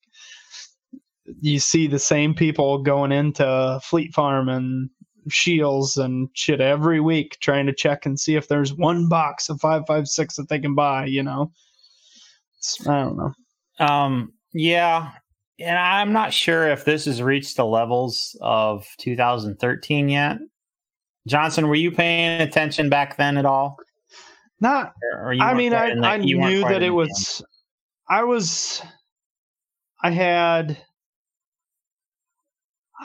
you 1.40 1.58
see 1.58 1.86
the 1.86 1.98
same 1.98 2.34
people 2.34 2.82
going 2.82 3.12
into 3.12 3.80
Fleet 3.82 4.12
Farm 4.12 4.48
and 4.48 4.90
Scheels 5.28 5.96
and 5.96 6.28
shit 6.34 6.60
every 6.60 7.00
week 7.00 7.38
trying 7.40 7.66
to 7.66 7.74
check 7.74 8.06
and 8.06 8.18
see 8.18 8.34
if 8.34 8.48
there's 8.48 8.74
one 8.74 9.08
box 9.08 9.48
of 9.48 9.60
556 9.60 10.36
that 10.36 10.48
they 10.48 10.58
can 10.58 10.74
buy, 10.74 11.06
you 11.06 11.22
know. 11.22 11.52
It's, 12.58 12.86
I 12.86 13.04
don't 13.04 13.16
know. 13.16 13.86
Um, 13.86 14.32
yeah, 14.52 15.12
and 15.58 15.78
I'm 15.78 16.12
not 16.12 16.32
sure 16.32 16.68
if 16.68 16.84
this 16.84 17.04
has 17.04 17.22
reached 17.22 17.56
the 17.56 17.64
levels 17.66 18.36
of 18.40 18.86
2013 18.98 20.08
yet. 20.08 20.38
Johnson, 21.26 21.68
were 21.68 21.74
you 21.74 21.92
paying 21.92 22.40
attention 22.40 22.88
back 22.88 23.16
then 23.16 23.36
at 23.36 23.46
all? 23.46 23.76
Not 24.60 24.92
Or- 25.12 25.28
or 25.28 25.32
you 25.32 25.42
I 25.42 25.54
mean 25.54 25.72
I 25.74 25.90
I 25.90 26.16
knew 26.18 26.60
that 26.60 26.82
it 26.82 26.90
was 26.90 27.42
I 28.08 28.24
was 28.24 28.82
I 30.02 30.10
had 30.10 30.78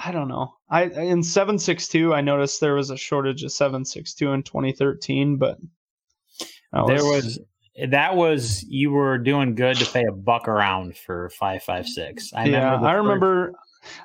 I 0.03 0.12
don't 0.12 0.27
know. 0.27 0.53
I 0.69 0.83
in 0.83 1.23
762 1.23 2.13
I 2.13 2.21
noticed 2.21 2.62
there 2.62 2.75
was 2.75 2.91
a 2.91 2.97
shortage 2.97 3.43
of 3.43 3.51
762 3.51 4.31
in 4.31 4.43
2013, 4.43 5.38
but 5.38 5.57
I 6.73 6.86
there 6.86 7.03
was 7.03 7.39
that 7.89 8.15
was 8.15 8.63
you 8.67 8.91
were 8.91 9.17
doing 9.17 9.55
good 9.55 9.77
to 9.77 9.85
pay 9.85 10.03
a 10.09 10.11
buck 10.11 10.47
around 10.47 10.97
for 10.97 11.29
556 11.31 12.33
I 12.33 12.45
yeah, 12.45 12.57
remember 12.57 12.85
I 12.87 12.91
first- 12.91 13.03
remember. 13.03 13.53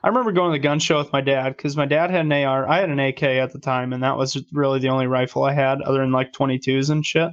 I 0.05 0.09
remember 0.09 0.31
going 0.31 0.53
to 0.53 0.59
the 0.59 0.63
gun 0.63 0.79
show 0.79 0.99
with 0.99 1.13
my 1.13 1.21
dad 1.23 1.57
because 1.57 1.77
my 1.77 1.87
dad 1.87 2.11
had 2.11 2.25
an 2.27 2.33
AR. 2.33 2.69
I 2.69 2.79
had 2.79 2.91
an 2.91 3.01
AK 3.01 3.23
at 3.25 3.53
the 3.53 3.59
time, 3.59 3.93
and 3.93 4.03
that 4.05 4.17
was 4.17 4.41
really 4.53 4.79
the 4.79 4.91
only 4.91 5.09
rifle 5.09 5.43
I 5.43 5.53
had, 5.53 5.83
other 5.83 5.99
than 5.99 6.13
like 6.13 6.33
22s 6.33 6.91
and 6.91 7.05
shit. 7.05 7.31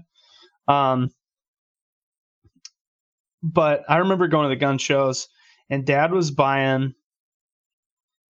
Um, 0.68 1.12
but 3.44 3.84
I 3.88 3.98
remember 3.98 4.28
going 4.28 4.46
to 4.46 4.50
the 4.50 4.60
gun 4.60 4.80
shows, 4.80 5.28
and 5.70 5.86
dad 5.86 6.12
was 6.12 6.32
buying. 6.32 6.96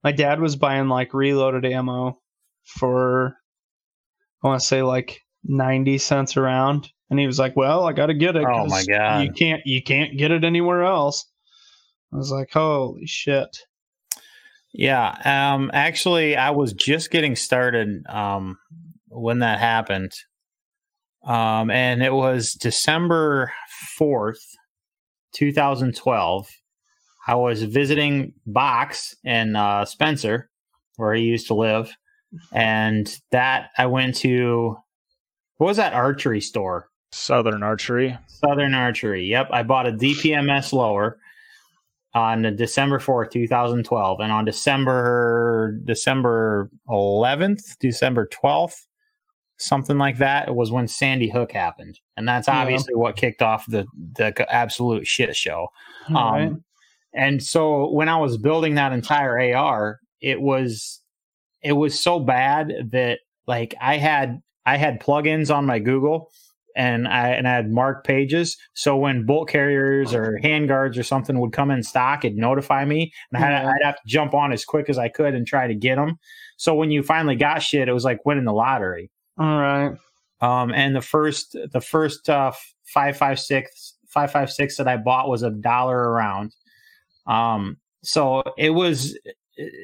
My 0.03 0.11
dad 0.11 0.41
was 0.41 0.55
buying 0.57 0.89
like 0.89 1.13
reloaded 1.13 1.65
ammo 1.65 2.19
for, 2.63 3.35
I 4.43 4.47
want 4.47 4.59
to 4.59 4.67
say 4.67 4.81
like 4.81 5.21
90 5.45 5.97
cents 5.97 6.35
a 6.35 6.41
round, 6.41 6.89
and 7.09 7.19
he 7.19 7.27
was 7.27 7.39
like, 7.39 7.55
"Well, 7.55 7.85
I 7.85 7.93
got 7.93 8.07
to 8.07 8.13
get 8.13 8.35
it. 8.35 8.45
Oh 8.45 8.65
my 8.67 8.83
God. 8.85 9.23
You 9.23 9.31
can't, 9.31 9.61
you 9.65 9.81
can't 9.81 10.17
get 10.17 10.31
it 10.31 10.43
anywhere 10.43 10.83
else." 10.83 11.25
I 12.13 12.17
was 12.17 12.31
like, 12.31 12.51
"Holy 12.51 13.05
shit!" 13.05 13.57
Yeah, 14.71 15.15
um, 15.25 15.71
actually, 15.73 16.35
I 16.35 16.51
was 16.51 16.73
just 16.73 17.09
getting 17.09 17.35
started 17.35 18.05
um, 18.07 18.57
when 19.07 19.39
that 19.39 19.59
happened, 19.59 20.11
um, 21.25 21.71
and 21.71 22.03
it 22.03 22.13
was 22.13 22.53
December 22.53 23.51
fourth, 23.97 24.41
two 25.33 25.51
thousand 25.51 25.95
twelve. 25.95 26.47
I 27.27 27.35
was 27.35 27.63
visiting 27.63 28.33
Box 28.45 29.15
in 29.23 29.55
uh, 29.55 29.85
Spencer, 29.85 30.49
where 30.97 31.13
he 31.13 31.23
used 31.23 31.47
to 31.47 31.55
live, 31.55 31.91
and 32.51 33.11
that 33.31 33.71
I 33.77 33.87
went 33.87 34.15
to. 34.17 34.77
What 35.57 35.67
was 35.67 35.77
that 35.77 35.93
archery 35.93 36.39
store? 36.39 36.88
Southern 37.11 37.63
Archery. 37.63 38.17
Southern 38.27 38.73
Archery. 38.73 39.25
Yep, 39.25 39.49
I 39.51 39.63
bought 39.63 39.87
a 39.87 39.91
DPMS 39.91 40.73
lower 40.73 41.19
on 42.13 42.55
December 42.55 42.99
fourth, 42.99 43.29
two 43.31 43.47
thousand 43.47 43.83
twelve, 43.85 44.19
and 44.19 44.31
on 44.31 44.45
December 44.45 45.79
December 45.85 46.69
eleventh, 46.89 47.77
December 47.79 48.25
twelfth, 48.27 48.87
something 49.57 49.97
like 49.97 50.17
that, 50.17 50.55
was 50.55 50.71
when 50.71 50.87
Sandy 50.87 51.29
Hook 51.29 51.51
happened, 51.51 51.99
and 52.17 52.27
that's 52.27 52.47
Yeah. 52.47 52.61
obviously 52.61 52.95
what 52.95 53.15
kicked 53.15 53.41
off 53.41 53.65
the 53.67 53.85
the 54.15 54.45
absolute 54.53 55.05
shit 55.07 55.35
show. 55.35 55.67
Um, 56.07 56.15
Right. 56.15 56.51
And 57.11 57.41
so 57.41 57.89
when 57.89 58.07
I 58.07 58.17
was 58.17 58.37
building 58.37 58.75
that 58.75 58.93
entire 58.93 59.39
AR, 59.55 59.99
it 60.21 60.39
was 60.41 61.01
it 61.63 61.73
was 61.73 61.99
so 61.99 62.19
bad 62.19 62.71
that 62.91 63.19
like 63.47 63.73
I 63.81 63.97
had 63.97 64.41
I 64.65 64.77
had 64.77 64.99
plugins 65.01 65.53
on 65.53 65.65
my 65.65 65.79
Google 65.79 66.29
and 66.79 67.09
I 67.09 67.27
and 67.27 67.45
I 67.45 67.55
had 67.55 67.69
marked 67.69 68.07
pages. 68.07 68.57
So 68.73 68.95
when 68.95 69.25
bolt 69.25 69.49
carriers 69.49 70.13
or 70.13 70.39
handguards 70.41 70.97
or 70.97 71.03
something 71.03 71.39
would 71.39 71.51
come 71.51 71.71
in 71.71 71.83
stock, 71.83 72.23
it'd 72.23 72.37
notify 72.37 72.85
me, 72.85 73.11
and 73.31 73.43
I 73.43 73.45
had, 73.45 73.63
Yeah. 73.63 73.69
I'd 73.69 73.85
have 73.85 73.95
to 73.95 74.07
jump 74.07 74.33
on 74.33 74.53
as 74.53 74.63
quick 74.63 74.89
as 74.89 74.97
I 74.97 75.09
could 75.09 75.35
and 75.35 75.45
try 75.45 75.67
to 75.67 75.75
get 75.75 75.97
them. 75.97 76.17
So 76.55 76.73
when 76.73 76.89
you 76.89 77.03
finally 77.03 77.35
got 77.35 77.59
shit, 77.61 77.89
it 77.89 77.93
was 77.93 78.05
like 78.05 78.25
winning 78.25 78.45
the 78.45 78.53
lottery. 78.53 79.11
All 79.37 79.59
right. 79.59 79.91
Um, 80.39 80.73
and 80.73 80.95
the 80.95 81.01
first 81.01 81.57
the 81.73 81.81
first 81.81 82.29
uh, 82.29 82.53
five 82.85 83.17
five 83.17 83.41
six 83.41 83.95
five 84.07 84.31
five 84.31 84.49
six 84.49 84.77
that 84.77 84.87
I 84.87 84.95
bought 84.95 85.27
was 85.27 85.43
a 85.43 85.51
dollar 85.51 85.97
around. 85.97 86.55
Um, 87.27 87.75
so 88.03 88.41
it 88.57 88.69
was 88.69 89.19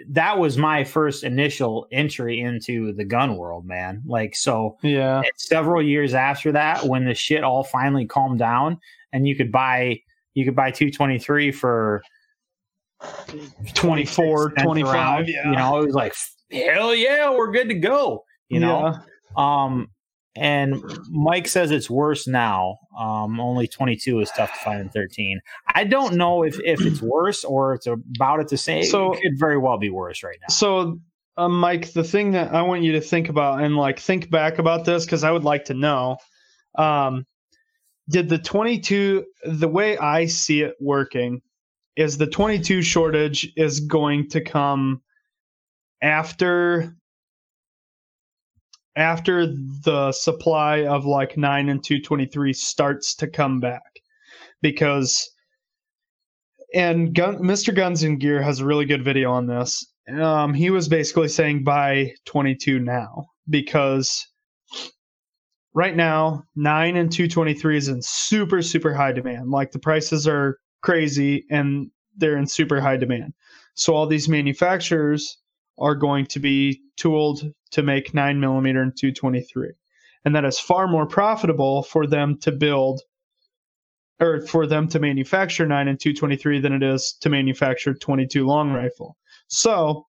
that 0.09 0.38
was 0.39 0.57
my 0.57 0.83
first 0.83 1.23
initial 1.23 1.88
entry 1.91 2.39
into 2.39 2.93
the 2.93 3.03
gun 3.03 3.38
world, 3.38 3.65
man. 3.65 4.01
Like 4.05 4.35
so, 4.35 4.77
Yeah. 4.81 5.21
several 5.35 5.81
years 5.81 6.13
after 6.13 6.51
that, 6.53 6.85
when 6.85 7.05
the 7.05 7.13
shit 7.13 7.43
all 7.43 7.63
finally 7.63 8.05
calmed 8.05 8.39
down, 8.39 8.79
and 9.11 9.27
you 9.27 9.35
could 9.35 9.51
buy 9.51 9.99
you 10.33 10.45
could 10.45 10.55
buy 10.55 10.71
two 10.71 10.91
twenty 10.91 11.17
three 11.19 11.51
for 11.51 12.01
24, 13.73 13.75
26 13.75 14.15
cents 14.15 14.53
a 14.57 14.63
25, 14.63 14.93
round, 14.93 15.27
yeah. 15.27 15.49
You 15.49 15.55
know, 15.55 15.81
it 15.81 15.85
was 15.85 15.95
like 15.95 16.13
hell 16.51 16.93
yeah, 16.95 17.29
we're 17.31 17.51
good 17.51 17.69
to 17.69 17.75
go. 17.75 18.23
You 18.49 18.59
know. 18.59 18.93
Yeah. 18.93 18.99
Um, 19.38 19.89
and 20.36 20.84
Mike 21.10 21.48
says 21.48 21.71
it's 21.71 21.89
worse 21.89 22.28
now. 22.28 22.78
Um, 22.98 23.39
only 23.39 23.67
22 23.67 24.19
is 24.19 24.32
tough 24.36 24.54
to 24.54 24.60
find 24.60 24.82
in 24.82 24.89
13. 24.89 25.39
I 25.74 25.86
don't 25.86 26.15
know 26.15 26.43
if, 26.43 26.60
if 26.60 26.82
it's 26.82 27.02
worse 27.02 27.43
or 27.43 27.74
it's 27.74 27.88
about 27.88 28.41
it 28.41 28.50
the 28.50 28.58
same. 28.58 28.84
So- 28.84 29.13
it 29.13 29.21
could 29.21 29.39
very 29.39 29.58
well 29.58 29.78
be 29.78 29.89
worse 29.89 30.24
right 30.24 30.38
now. 30.41 30.48
So, 30.54 31.00
uh, 31.38 31.48
Mike, 31.50 31.93
the 31.93 32.04
thing 32.04 32.32
that 32.32 32.54
I 32.54 32.62
want 32.63 32.84
you 32.84 32.93
to 32.93 33.02
think 33.02 33.30
about 33.30 33.62
and 33.62 33.76
like 33.78 34.00
think 34.00 34.30
back 34.30 34.60
about 34.60 34.86
this 34.86 35.06
because 35.06 35.24
I 35.24 35.32
would 35.32 35.43
like 35.43 35.65
to 35.65 35.74
know, 35.74 36.17
um, 36.78 37.26
did 38.10 38.30
the 38.30 38.38
22 38.38 39.26
the 39.45 39.67
way 39.67 39.98
I 39.98 40.26
see 40.28 40.62
it 40.62 40.76
working 40.80 41.41
is 41.95 42.17
the 42.17 42.28
22 42.28 42.82
shortage 42.82 43.52
is 43.56 43.80
going 43.80 44.30
to 44.30 44.41
come 44.41 45.02
after 46.02 46.95
after 48.95 49.47
the 49.47 50.12
supply 50.12 50.86
of 50.86 51.05
like 51.05 51.38
9 51.38 51.69
and 51.69 51.84
223 51.84 52.53
starts 52.53 53.15
to 53.15 53.27
come 53.27 53.60
back 53.60 54.01
because 54.62 55.29
and 56.73 57.15
Gun, 57.15 57.38
Mr. 57.38 57.73
Guns 57.73 58.03
and 58.03 58.19
Gear 58.19 58.41
has 58.41 58.60
a 58.60 58.65
really 58.65 58.86
good 58.86 59.03
video 59.03 59.31
on 59.31 59.47
this. 59.47 59.86
Um, 60.10 60.53
he 60.53 60.69
was 60.69 60.89
basically 60.89 61.29
saying 61.29 61.63
buy 61.63 62.13
22 62.25 62.79
now 62.79 63.27
because 63.49 64.27
right 65.73 65.95
now 65.95 66.43
9 66.55 66.97
and 66.97 67.12
223 67.12 67.77
is 67.77 67.88
in 67.88 68.01
super 68.01 68.62
super 68.62 68.93
high 68.93 69.12
demand. 69.12 69.51
Like 69.51 69.71
the 69.71 69.79
prices 69.79 70.27
are 70.27 70.60
crazy 70.81 71.45
and 71.49 71.89
they're 72.17 72.38
in 72.38 72.47
super 72.47 72.81
high 72.81 72.97
demand. 72.97 73.34
So 73.75 73.93
all 73.93 74.08
these 74.08 74.29
manufacturers 74.29 75.38
are 75.77 75.95
going 75.95 76.25
to 76.27 76.39
be 76.39 76.81
tooled 76.97 77.43
to 77.75 77.83
make 77.83 78.13
9 78.13 78.39
millimeter 78.39 78.81
and 78.81 78.95
223, 78.95 79.71
and 80.23 80.35
that 80.35 80.45
is 80.45 80.59
far 80.59 80.88
more 80.88 81.05
profitable 81.05 81.83
for 81.83 82.07
them 82.07 82.38
to 82.39 82.51
build 82.51 83.01
or 84.21 84.41
for 84.41 84.65
them 84.65 84.88
to 84.88 84.99
manufacture 84.99 85.65
9 85.65 85.88
and 85.89 85.99
223 85.99 86.61
than 86.61 86.71
it 86.73 86.83
is 86.83 87.17
to 87.19 87.29
manufacture 87.29 87.93
22 87.93 88.45
long 88.45 88.71
rifle. 88.71 89.17
So 89.47 90.05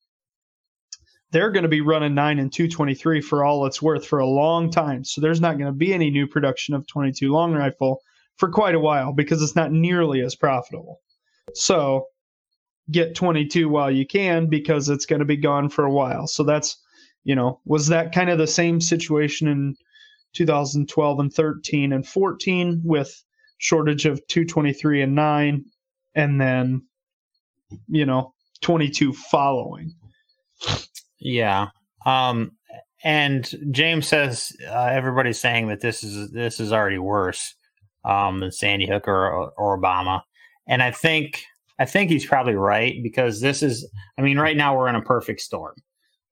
they're 1.33 1.51
going 1.51 1.65
to 1.65 1.69
be 1.69 1.81
running 1.81 2.15
9 2.15 2.39
and 2.39 2.53
223 2.53 3.21
for 3.21 3.45
all 3.45 3.67
it's 3.67 3.83
worth 3.83 4.07
for 4.07 4.21
a 4.21 4.27
long 4.27 4.71
time. 4.71 5.03
So 5.03 5.21
there's 5.21 5.41
not 5.41 5.59
going 5.59 5.73
to 5.73 5.77
be 5.77 5.93
any 5.93 6.11
new 6.11 6.29
production 6.29 6.75
of 6.75 6.87
22 6.87 7.33
long 7.33 7.53
rifle 7.53 8.01
for 8.37 8.49
quite 8.49 8.77
a 8.77 8.81
while 8.81 9.13
because 9.13 9.43
it's 9.43 9.57
not 9.57 9.73
nearly 9.73 10.21
as 10.21 10.37
profitable. 10.37 11.01
So 11.55 12.07
get 12.93 13.17
22 13.17 13.69
while 13.69 13.91
you 13.91 14.07
can 14.07 14.47
because 14.47 14.89
it's 14.89 15.07
going 15.07 15.19
to 15.19 15.25
be 15.25 15.37
gone 15.37 15.69
for 15.69 15.85
a 15.85 15.93
while. 15.93 16.29
So 16.29 16.45
that's, 16.45 16.77
you 17.27 17.35
know, 17.35 17.61
was 17.65 17.89
that 17.89 18.15
kind 18.15 18.31
of 18.31 18.39
the 18.39 18.47
same 18.47 18.81
situation 18.81 19.49
in 19.49 19.75
2012 20.35 21.19
and 21.19 21.35
13 21.35 21.93
and 21.93 22.07
14 22.07 22.81
with 22.85 23.25
shortage 23.59 24.07
of 24.07 24.25
223 24.29 25.03
and 25.03 25.15
9 25.17 25.65
and 26.15 26.41
then 26.41 26.83
you 27.89 28.07
know 28.07 28.33
22 28.61 29.13
following. 29.13 29.93
Yeah. 31.19 31.71
Um 32.05 32.53
and 33.03 33.53
James 33.73 34.07
says 34.07 34.53
uh, 34.69 34.91
everybody's 34.93 35.41
saying 35.41 35.67
that 35.69 35.81
this 35.81 36.05
is 36.05 36.31
this 36.31 36.61
is 36.61 36.73
already 36.73 36.99
worse 36.99 37.57
um, 38.05 38.39
than 38.39 38.53
Sandy 38.53 38.87
Hook 38.87 39.09
or, 39.09 39.51
or 39.51 39.81
Obama, 39.81 40.23
and 40.67 40.83
I 40.83 40.93
think 40.93 41.45
I 41.79 41.85
think 41.85 42.11
he's 42.11 42.25
probably 42.25 42.55
right 42.55 42.97
because 43.03 43.41
this 43.41 43.63
is 43.63 43.89
I 44.19 44.23
mean 44.23 44.39
right 44.39 44.57
now 44.57 44.77
we're 44.77 44.89
in 44.89 44.97
a 44.97 45.03
perfect 45.03 45.41
storm. 45.41 45.75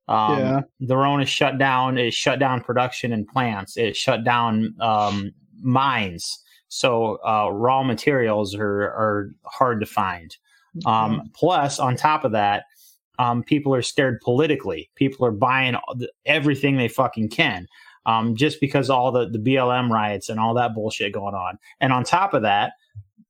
Um, 0.08 0.38
yeah. 0.38 0.60
The 0.80 0.96
Rona 0.96 1.24
shut 1.24 1.58
down. 1.58 1.98
It 1.98 2.12
shut 2.12 2.38
down 2.38 2.60
production 2.60 3.12
in 3.12 3.24
plants. 3.24 3.76
It 3.76 3.96
shut 3.96 4.24
down 4.24 4.74
um, 4.80 5.32
mines. 5.60 6.40
So 6.68 7.18
uh, 7.26 7.50
raw 7.52 7.82
materials 7.82 8.54
are 8.54 8.82
are 8.82 9.30
hard 9.44 9.80
to 9.80 9.86
find. 9.86 10.36
Um, 10.86 11.30
plus, 11.34 11.78
on 11.78 11.96
top 11.96 12.24
of 12.24 12.32
that, 12.32 12.64
um, 13.18 13.42
people 13.42 13.74
are 13.74 13.82
scared 13.82 14.20
politically. 14.20 14.90
People 14.96 15.24
are 15.26 15.32
buying 15.32 15.76
everything 16.26 16.76
they 16.76 16.88
fucking 16.88 17.28
can. 17.28 17.66
Um, 18.06 18.36
just 18.36 18.60
because 18.60 18.90
all 18.90 19.12
the, 19.12 19.30
the 19.30 19.38
BLM 19.38 19.88
riots 19.88 20.28
and 20.28 20.38
all 20.38 20.52
that 20.54 20.74
bullshit 20.74 21.14
going 21.14 21.34
on. 21.34 21.58
And 21.80 21.90
on 21.90 22.04
top 22.04 22.34
of 22.34 22.42
that, 22.42 22.72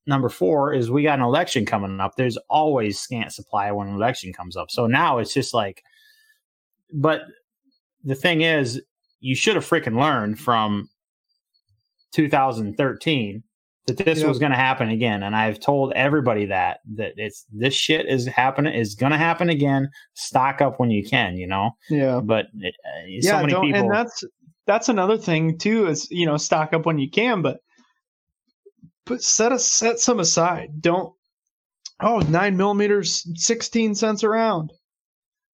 number 0.06 0.28
four 0.28 0.74
is 0.74 0.90
we 0.90 1.04
got 1.04 1.18
an 1.18 1.24
election 1.24 1.64
coming 1.64 2.00
up. 2.00 2.16
There's 2.16 2.36
always 2.48 2.98
scant 2.98 3.32
supply 3.32 3.70
when 3.70 3.86
an 3.86 3.94
election 3.94 4.32
comes 4.32 4.56
up. 4.56 4.70
So 4.70 4.88
now 4.88 5.18
it's 5.18 5.32
just 5.32 5.54
like, 5.54 5.84
but 6.94 7.22
the 8.04 8.14
thing 8.14 8.42
is, 8.42 8.80
you 9.20 9.34
should 9.34 9.56
have 9.56 9.66
freaking 9.66 9.98
learned 10.00 10.38
from 10.38 10.88
2013 12.12 13.42
that 13.86 13.96
this 13.98 14.20
yep. 14.20 14.28
was 14.28 14.38
going 14.38 14.52
to 14.52 14.56
happen 14.56 14.88
again 14.88 15.22
and 15.22 15.36
i've 15.36 15.60
told 15.60 15.92
everybody 15.94 16.46
that 16.46 16.78
that 16.94 17.12
it's 17.16 17.44
this 17.52 17.74
shit 17.74 18.06
is 18.06 18.26
happening 18.26 18.72
is 18.72 18.94
going 18.94 19.12
to 19.12 19.18
happen 19.18 19.50
again. 19.50 19.90
Stock 20.14 20.60
up 20.60 20.80
when 20.80 20.90
you 20.90 21.04
can 21.04 21.36
you 21.36 21.46
know? 21.46 21.72
Yeah. 21.90 22.20
But 22.20 22.46
it, 22.54 22.74
uh, 22.84 23.06
yeah, 23.06 23.30
so 23.30 23.46
many 23.46 23.52
people 23.52 23.80
and 23.80 23.92
that's 23.92 24.24
that's 24.66 24.88
another 24.88 25.18
thing 25.18 25.58
too 25.58 25.86
is 25.86 26.08
you 26.10 26.24
know 26.24 26.36
stock 26.36 26.72
up 26.72 26.86
when 26.86 26.98
you 26.98 27.10
can 27.10 27.42
but 27.42 27.58
but 29.06 29.22
set 29.22 29.52
a 29.52 29.58
set 29.58 29.98
some 29.98 30.20
aside. 30.20 30.80
Don't 30.80 31.12
oh 32.00 32.20
nine 32.20 32.56
millimeters 32.56 33.26
16 33.34 33.94
cents 33.94 34.22
a 34.22 34.28
round 34.28 34.72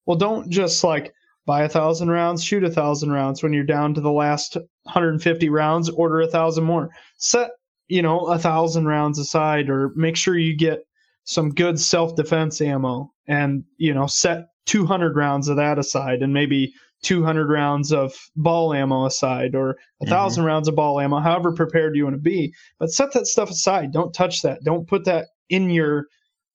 well 0.07 0.17
don't 0.17 0.49
just 0.49 0.83
like 0.83 1.13
buy 1.47 1.63
a 1.63 1.69
thousand 1.69 2.11
rounds 2.11 2.45
shoot 2.45 2.65
a 2.65 2.71
thousand 2.71 3.11
rounds 3.11 3.43
when 3.43 3.53
you're 3.53 3.65
down 3.65 3.95
to 3.95 4.01
the 4.01 4.13
last 4.13 4.57
150 4.85 5.49
rounds 5.49 5.89
order 5.89 6.21
a 6.21 6.29
thousand 6.29 6.65
more 6.65 6.91
set 7.19 7.51
you 7.91 8.03
know, 8.03 8.21
a 8.27 8.39
thousand 8.39 8.87
rounds 8.87 9.19
aside, 9.19 9.69
or 9.69 9.91
make 9.97 10.17
sure 10.17 10.39
you 10.39 10.57
get 10.57 10.85
some 11.25 11.51
good 11.51 11.79
self 11.79 12.15
defense 12.15 12.61
ammo 12.61 13.13
and, 13.27 13.65
you 13.77 13.93
know, 13.93 14.07
set 14.07 14.47
200 14.67 15.17
rounds 15.17 15.49
of 15.49 15.57
that 15.57 15.79
aside 15.79 16.23
and 16.23 16.33
maybe 16.33 16.73
200 17.03 17.51
rounds 17.51 17.93
of 17.93 18.15
ball 18.37 18.73
ammo 18.73 19.07
aside 19.07 19.57
or 19.57 19.71
a 19.71 19.77
1000 20.05 20.41
mm-hmm. 20.41 20.47
rounds 20.47 20.69
of 20.69 20.77
ball 20.77 21.01
ammo, 21.01 21.19
however 21.19 21.53
prepared 21.53 21.97
you 21.97 22.05
want 22.05 22.15
to 22.15 22.23
be. 22.23 22.55
But 22.79 22.91
set 22.91 23.13
that 23.13 23.27
stuff 23.27 23.51
aside. 23.51 23.93
Don't 23.93 24.15
touch 24.15 24.43
that. 24.43 24.63
Don't 24.63 24.87
put 24.87 25.05
that 25.07 25.27
in 25.49 25.69
your, 25.69 26.07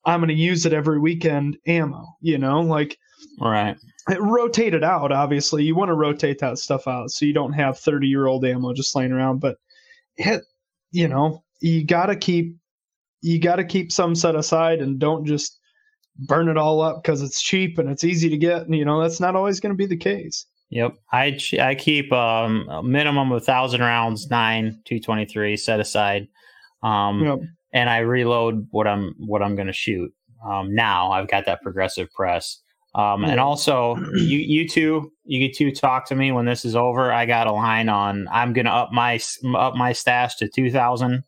I'm 0.06 0.22
going 0.22 0.30
to 0.30 0.36
use 0.36 0.66
it 0.66 0.72
every 0.72 1.00
weekend 1.00 1.58
ammo, 1.68 2.06
you 2.22 2.38
know, 2.38 2.62
like, 2.62 2.98
right. 3.42 3.76
Rotate 4.08 4.74
it 4.74 4.84
out, 4.84 5.12
obviously. 5.12 5.64
You 5.64 5.76
want 5.76 5.90
to 5.90 5.96
rotate 5.96 6.40
that 6.40 6.60
stuff 6.60 6.88
out 6.88 7.10
so 7.10 7.26
you 7.26 7.34
don't 7.34 7.54
have 7.54 7.80
30 7.80 8.08
year 8.08 8.28
old 8.28 8.46
ammo 8.46 8.74
just 8.74 8.96
laying 8.96 9.12
around, 9.12 9.40
but 9.40 9.58
hit 10.16 10.44
you 10.92 11.08
know, 11.10 11.44
you 11.60 11.86
got 11.86 12.06
to 12.06 12.16
keep 12.16 12.56
you 13.22 13.40
got 13.40 13.58
to 13.58 13.66
keep 13.66 13.92
some 13.92 14.16
set 14.16 14.36
aside 14.36 14.80
and 14.80 15.00
don't 15.00 15.26
just 15.26 15.60
burn 16.28 16.48
it 16.48 16.58
all 16.58 16.82
up 16.82 17.02
because 17.02 17.22
it's 17.22 17.42
cheap 17.42 17.78
and 17.78 17.90
it's 17.90 18.04
easy 18.04 18.30
to 18.30 18.38
get. 18.38 18.62
And 18.62 18.76
you 18.76 18.86
know, 18.86 19.02
that's 19.02 19.20
not 19.20 19.36
always 19.36 19.60
going 19.60 19.74
to 19.74 19.78
be 19.78 19.88
the 19.88 19.98
case. 19.98 20.46
Yep, 20.70 20.96
I 21.12 21.38
I 21.60 21.76
keep 21.76 22.12
um, 22.14 22.68
a 22.70 22.82
minimum 22.82 23.32
of 23.32 23.44
thousand 23.44 23.82
rounds, 23.82 24.30
nine 24.30 24.80
two 24.86 25.00
twenty 25.00 25.26
three 25.26 25.58
set 25.58 25.80
aside, 25.80 26.28
um, 26.82 27.24
yep. 27.24 27.40
and 27.74 27.90
I 27.90 28.00
reload 28.00 28.68
what 28.72 28.88
I'm 28.88 29.16
what 29.20 29.44
I'm 29.44 29.56
going 29.56 29.68
to 29.68 29.74
shoot. 29.74 30.12
Um, 30.46 30.74
now 30.74 31.12
I've 31.12 31.28
got 31.28 31.46
that 31.46 31.62
progressive 31.62 32.10
press, 32.12 32.62
um, 32.96 33.26
and 33.26 33.40
also, 33.42 33.98
you 34.16 34.40
you 34.40 34.68
two 34.68 35.12
you 35.26 35.54
two 35.54 35.72
talk 35.72 36.08
to 36.08 36.16
me 36.16 36.32
when 36.32 36.46
this 36.46 36.64
is 36.64 36.76
over. 36.76 37.12
I 37.12 37.26
got 37.26 37.48
a 37.48 37.52
line 37.52 37.90
on. 37.90 38.28
I'm 38.32 38.54
gonna 38.54 38.72
up 38.72 38.92
my 38.92 39.20
up 39.56 39.76
my 39.76 39.92
stash 39.92 40.36
to 40.38 40.48
two 40.48 40.72
thousand. 40.72 41.24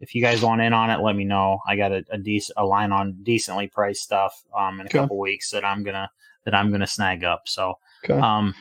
If 0.00 0.14
you 0.14 0.22
guys 0.22 0.42
want 0.42 0.60
in 0.60 0.72
on 0.72 0.90
it, 0.90 1.00
let 1.00 1.16
me 1.16 1.24
know. 1.24 1.58
I 1.66 1.76
got 1.76 1.92
a, 1.92 2.04
a 2.10 2.18
decent 2.18 2.54
a 2.56 2.64
line 2.64 2.92
on 2.92 3.18
decently 3.22 3.66
priced 3.66 4.02
stuff 4.02 4.42
um, 4.56 4.80
in 4.80 4.86
a 4.86 4.88
okay. 4.88 4.98
couple 4.98 5.18
weeks 5.18 5.50
that 5.50 5.64
I'm 5.64 5.82
gonna 5.82 6.08
that 6.44 6.54
I'm 6.54 6.70
gonna 6.70 6.86
snag 6.86 7.24
up. 7.24 7.42
So, 7.46 7.74
okay. 8.04 8.18
um, 8.20 8.54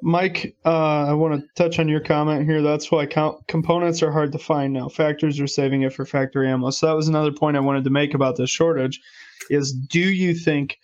Mike, 0.00 0.56
uh, 0.64 1.06
I 1.06 1.12
want 1.14 1.40
to 1.40 1.48
touch 1.56 1.80
on 1.80 1.88
your 1.88 2.00
comment 2.00 2.44
here. 2.44 2.62
That's 2.62 2.92
why 2.92 3.06
count- 3.06 3.44
components 3.48 4.04
are 4.04 4.12
hard 4.12 4.30
to 4.30 4.38
find 4.38 4.72
now. 4.72 4.88
Factors 4.88 5.40
are 5.40 5.48
saving 5.48 5.82
it 5.82 5.92
for 5.92 6.04
factory 6.04 6.48
ammo. 6.48 6.70
So 6.70 6.86
that 6.86 6.92
was 6.94 7.08
another 7.08 7.32
point 7.32 7.56
I 7.56 7.60
wanted 7.60 7.82
to 7.84 7.90
make 7.90 8.14
about 8.14 8.36
this 8.36 8.50
shortage. 8.50 9.00
Is 9.50 9.72
do 9.72 10.00
you 10.00 10.34
think 10.34 10.78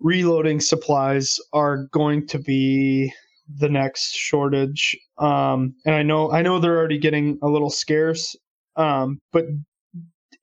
reloading 0.00 0.60
supplies 0.60 1.38
are 1.52 1.88
going 1.92 2.26
to 2.28 2.38
be 2.38 3.12
the 3.56 3.68
next 3.68 4.14
shortage. 4.14 4.96
Um, 5.18 5.74
and 5.86 5.94
I 5.94 6.02
know 6.02 6.30
I 6.30 6.42
know 6.42 6.58
they're 6.58 6.76
already 6.76 6.98
getting 6.98 7.38
a 7.42 7.48
little 7.48 7.70
scarce, 7.70 8.36
um, 8.76 9.20
but 9.32 9.46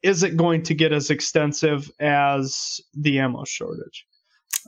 is 0.01 0.23
it 0.23 0.37
going 0.37 0.63
to 0.63 0.73
get 0.73 0.91
as 0.91 1.09
extensive 1.09 1.89
as 1.99 2.79
the 2.93 3.19
ammo 3.19 3.43
shortage? 3.45 4.05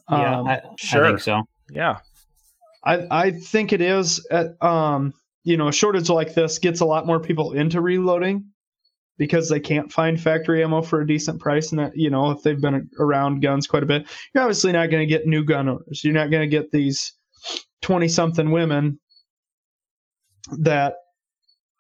Yeah, 0.10 0.40
um, 0.40 0.48
I, 0.48 0.62
sure. 0.80 1.06
I 1.06 1.08
think 1.10 1.20
so. 1.20 1.44
Yeah, 1.72 2.00
I 2.86 3.08
I 3.12 3.32
think 3.32 3.74
it 3.74 3.82
is. 3.82 4.26
At, 4.32 4.62
um, 4.64 5.14
you 5.44 5.58
know, 5.58 5.68
a 5.68 5.74
shortage 5.74 6.10
like 6.10 6.34
this 6.34 6.60
gets 6.60 6.80
a 6.80 6.86
lot 6.86 7.08
more 7.08 7.20
people 7.20 7.54
into 7.54 7.82
reloading 7.82 8.46
because 9.18 9.50
they 9.50 9.60
can't 9.60 9.92
find 9.92 10.22
factory 10.22 10.64
ammo 10.64 10.82
for 10.82 11.02
a 11.02 11.08
decent 11.08 11.40
price 11.40 11.72
and 11.72 11.80
that 11.80 11.92
you 11.96 12.10
know 12.10 12.32
if 12.32 12.42
they've 12.44 12.62
been 12.62 12.90
around 13.00 13.42
guns 13.42 13.68
quite 13.68 13.84
a 13.84 13.88
bit 13.88 14.06
you're 14.34 14.44
obviously 14.44 14.72
not 14.72 14.90
going 14.90 15.02
to 15.02 15.08
get 15.08 15.28
new 15.28 15.44
gun 15.44 15.70
owners. 15.70 16.04
You're 16.04 16.14
not 16.14 16.32
going 16.32 16.48
to 16.48 16.56
get 16.56 16.72
these 16.72 17.14
20 17.82 18.08
something 18.08 18.52
women 18.52 19.00
that 20.60 20.96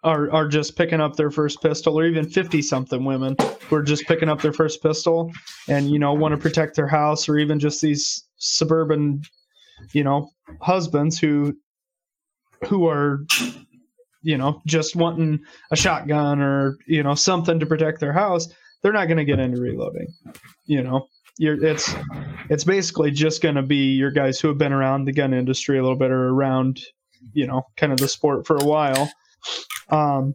are 0.03 0.31
are 0.31 0.47
just 0.47 0.77
picking 0.77 1.01
up 1.01 1.15
their 1.15 1.31
first 1.31 1.61
pistol 1.61 1.99
or 1.99 2.05
even 2.05 2.29
50 2.29 2.61
something 2.61 3.03
women 3.03 3.35
who 3.61 3.75
are 3.75 3.83
just 3.83 4.05
picking 4.07 4.29
up 4.29 4.41
their 4.41 4.53
first 4.53 4.81
pistol 4.81 5.31
and 5.67 5.89
you 5.89 5.99
know 5.99 6.13
want 6.13 6.33
to 6.33 6.37
protect 6.37 6.75
their 6.75 6.87
house 6.87 7.27
or 7.27 7.37
even 7.37 7.59
just 7.59 7.81
these 7.81 8.25
suburban 8.37 9.21
you 9.93 10.03
know 10.03 10.29
husbands 10.61 11.19
who 11.19 11.53
who 12.65 12.87
are 12.87 13.25
you 14.21 14.37
know, 14.37 14.61
just 14.65 14.95
wanting 14.95 15.39
a 15.71 15.75
shotgun 15.75 16.41
or, 16.41 16.77
you 16.87 17.03
know, 17.03 17.15
something 17.15 17.59
to 17.59 17.65
protect 17.65 17.99
their 17.99 18.13
house, 18.13 18.47
they're 18.81 18.93
not 18.93 19.05
going 19.05 19.17
to 19.17 19.25
get 19.25 19.39
into 19.39 19.61
reloading. 19.61 20.07
You 20.65 20.83
know, 20.83 21.07
you're, 21.37 21.63
it's 21.63 21.93
it's 22.49 22.63
basically 22.63 23.11
just 23.11 23.41
going 23.41 23.55
to 23.55 23.61
be 23.61 23.93
your 23.93 24.11
guys 24.11 24.39
who 24.39 24.47
have 24.47 24.57
been 24.57 24.73
around 24.73 25.05
the 25.05 25.13
gun 25.13 25.33
industry 25.33 25.77
a 25.77 25.81
little 25.81 25.97
bit 25.97 26.11
or 26.11 26.29
around, 26.29 26.79
you 27.33 27.47
know, 27.47 27.63
kind 27.75 27.91
of 27.91 27.99
the 27.99 28.07
sport 28.07 28.47
for 28.47 28.57
a 28.57 28.65
while. 28.65 29.11
Um, 29.89 30.33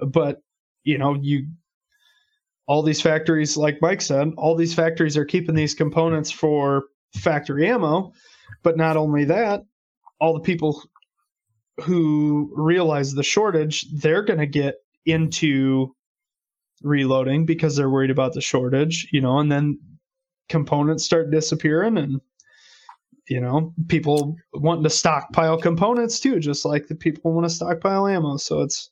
but 0.00 0.40
you 0.84 0.98
know, 0.98 1.14
you 1.14 1.46
all 2.66 2.82
these 2.82 3.02
factories, 3.02 3.56
like 3.56 3.78
Mike 3.82 4.00
said, 4.00 4.28
all 4.36 4.54
these 4.54 4.74
factories 4.74 5.16
are 5.16 5.24
keeping 5.24 5.56
these 5.56 5.74
components 5.74 6.30
for 6.30 6.84
factory 7.16 7.68
ammo. 7.68 8.12
But 8.62 8.76
not 8.76 8.96
only 8.96 9.24
that, 9.24 9.62
all 10.20 10.34
the 10.34 10.40
people 10.40 10.82
who 11.82 12.52
realize 12.54 13.14
the 13.14 13.22
shortage, 13.22 13.86
they're 13.92 14.22
going 14.22 14.38
to 14.38 14.46
get 14.46 14.76
into 15.06 15.94
reloading 16.82 17.46
because 17.46 17.76
they're 17.76 17.90
worried 17.90 18.10
about 18.10 18.34
the 18.34 18.40
shortage, 18.40 19.08
you 19.12 19.20
know, 19.20 19.38
and 19.38 19.50
then 19.50 19.78
components 20.48 21.04
start 21.04 21.30
disappearing 21.30 21.96
and 21.96 22.20
you 23.30 23.40
know, 23.40 23.72
people 23.86 24.36
wanting 24.54 24.82
to 24.82 24.90
stockpile 24.90 25.56
components 25.56 26.18
too, 26.18 26.40
just 26.40 26.64
like 26.64 26.88
the 26.88 26.96
people 26.96 27.32
want 27.32 27.48
to 27.48 27.54
stockpile 27.54 28.08
ammo. 28.08 28.36
So 28.38 28.60
it's 28.62 28.90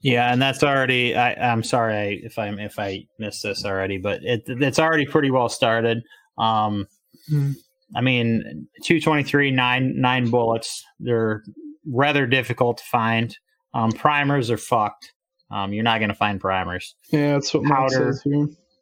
yeah, 0.00 0.32
and 0.32 0.40
that's 0.40 0.62
already. 0.62 1.14
I, 1.14 1.32
am 1.32 1.62
sorry 1.62 2.22
if 2.24 2.38
I'm 2.38 2.58
if 2.58 2.78
I 2.78 3.06
missed 3.18 3.42
this 3.42 3.66
already, 3.66 3.98
but 3.98 4.22
it 4.22 4.44
it's 4.46 4.78
already 4.78 5.04
pretty 5.04 5.30
well 5.30 5.50
started. 5.50 6.02
Um, 6.38 6.86
mm-hmm. 7.30 7.52
I 7.94 8.00
mean, 8.00 8.68
223, 8.84 9.50
nine 9.50 10.00
nine 10.00 10.30
bullets. 10.30 10.82
They're 10.98 11.42
rather 11.86 12.26
difficult 12.26 12.78
to 12.78 12.84
find. 12.84 13.36
Um, 13.74 13.92
primers 13.92 14.50
are 14.50 14.56
fucked. 14.56 15.12
Um, 15.50 15.72
you're 15.72 15.84
not 15.84 15.98
going 15.98 16.08
to 16.10 16.14
find 16.14 16.40
primers. 16.40 16.94
Yeah, 17.10 17.34
that's 17.34 17.52
what 17.54 17.64
Powder. 17.64 18.14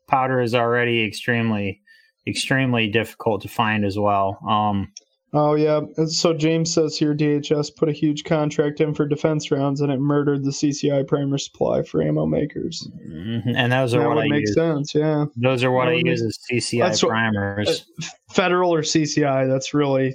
Powder 0.09 0.41
is 0.41 0.55
already 0.55 1.05
extremely, 1.05 1.81
extremely 2.27 2.89
difficult 2.89 3.43
to 3.43 3.49
find 3.49 3.85
as 3.85 3.99
well. 3.99 4.39
Um, 4.49 4.93
Oh 5.35 5.55
yeah. 5.55 5.81
So 6.07 6.33
James 6.33 6.73
says 6.73 6.97
here 6.97 7.13
DHS 7.15 7.75
put 7.77 7.89
a 7.91 7.93
huge 7.93 8.25
contract 8.25 8.81
in 8.81 8.95
for 8.95 9.07
defense 9.07 9.51
rounds 9.51 9.81
and 9.83 9.93
it 9.93 9.99
murdered 9.99 10.45
the 10.45 10.51
CCI 10.53 11.07
primer 11.07 11.37
supply 11.37 11.83
for 11.83 12.01
ammo 12.01 12.25
makers. 12.27 12.89
mhm, 13.07 13.43
and 13.55 13.71
those 13.73 13.93
are 13.93 13.99
that 14.01 14.07
what 14.09 14.17
would 14.17 14.25
I 14.27 14.29
make 14.29 14.43
use. 14.43 14.55
sense, 14.55 14.95
yeah. 14.95 15.27
Those 15.37 15.63
are 15.65 15.71
what 15.73 15.87
That 15.87 15.91
I 15.91 15.95
use 15.97 16.23
make- 16.23 16.29
as 16.29 16.39
CCI 16.51 16.89
what- 17.03 17.11
primers. 17.11 17.85
Federal 18.31 18.73
or 18.73 18.83
CCI, 18.83 19.47
that's 19.47 19.75
really, 19.75 20.15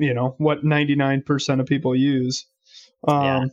you 0.00 0.14
know, 0.14 0.34
what 0.38 0.64
99% 0.64 1.60
of 1.60 1.66
people 1.66 1.94
use. 1.94 2.46
Um 3.06 3.24
Yeah. 3.24 3.46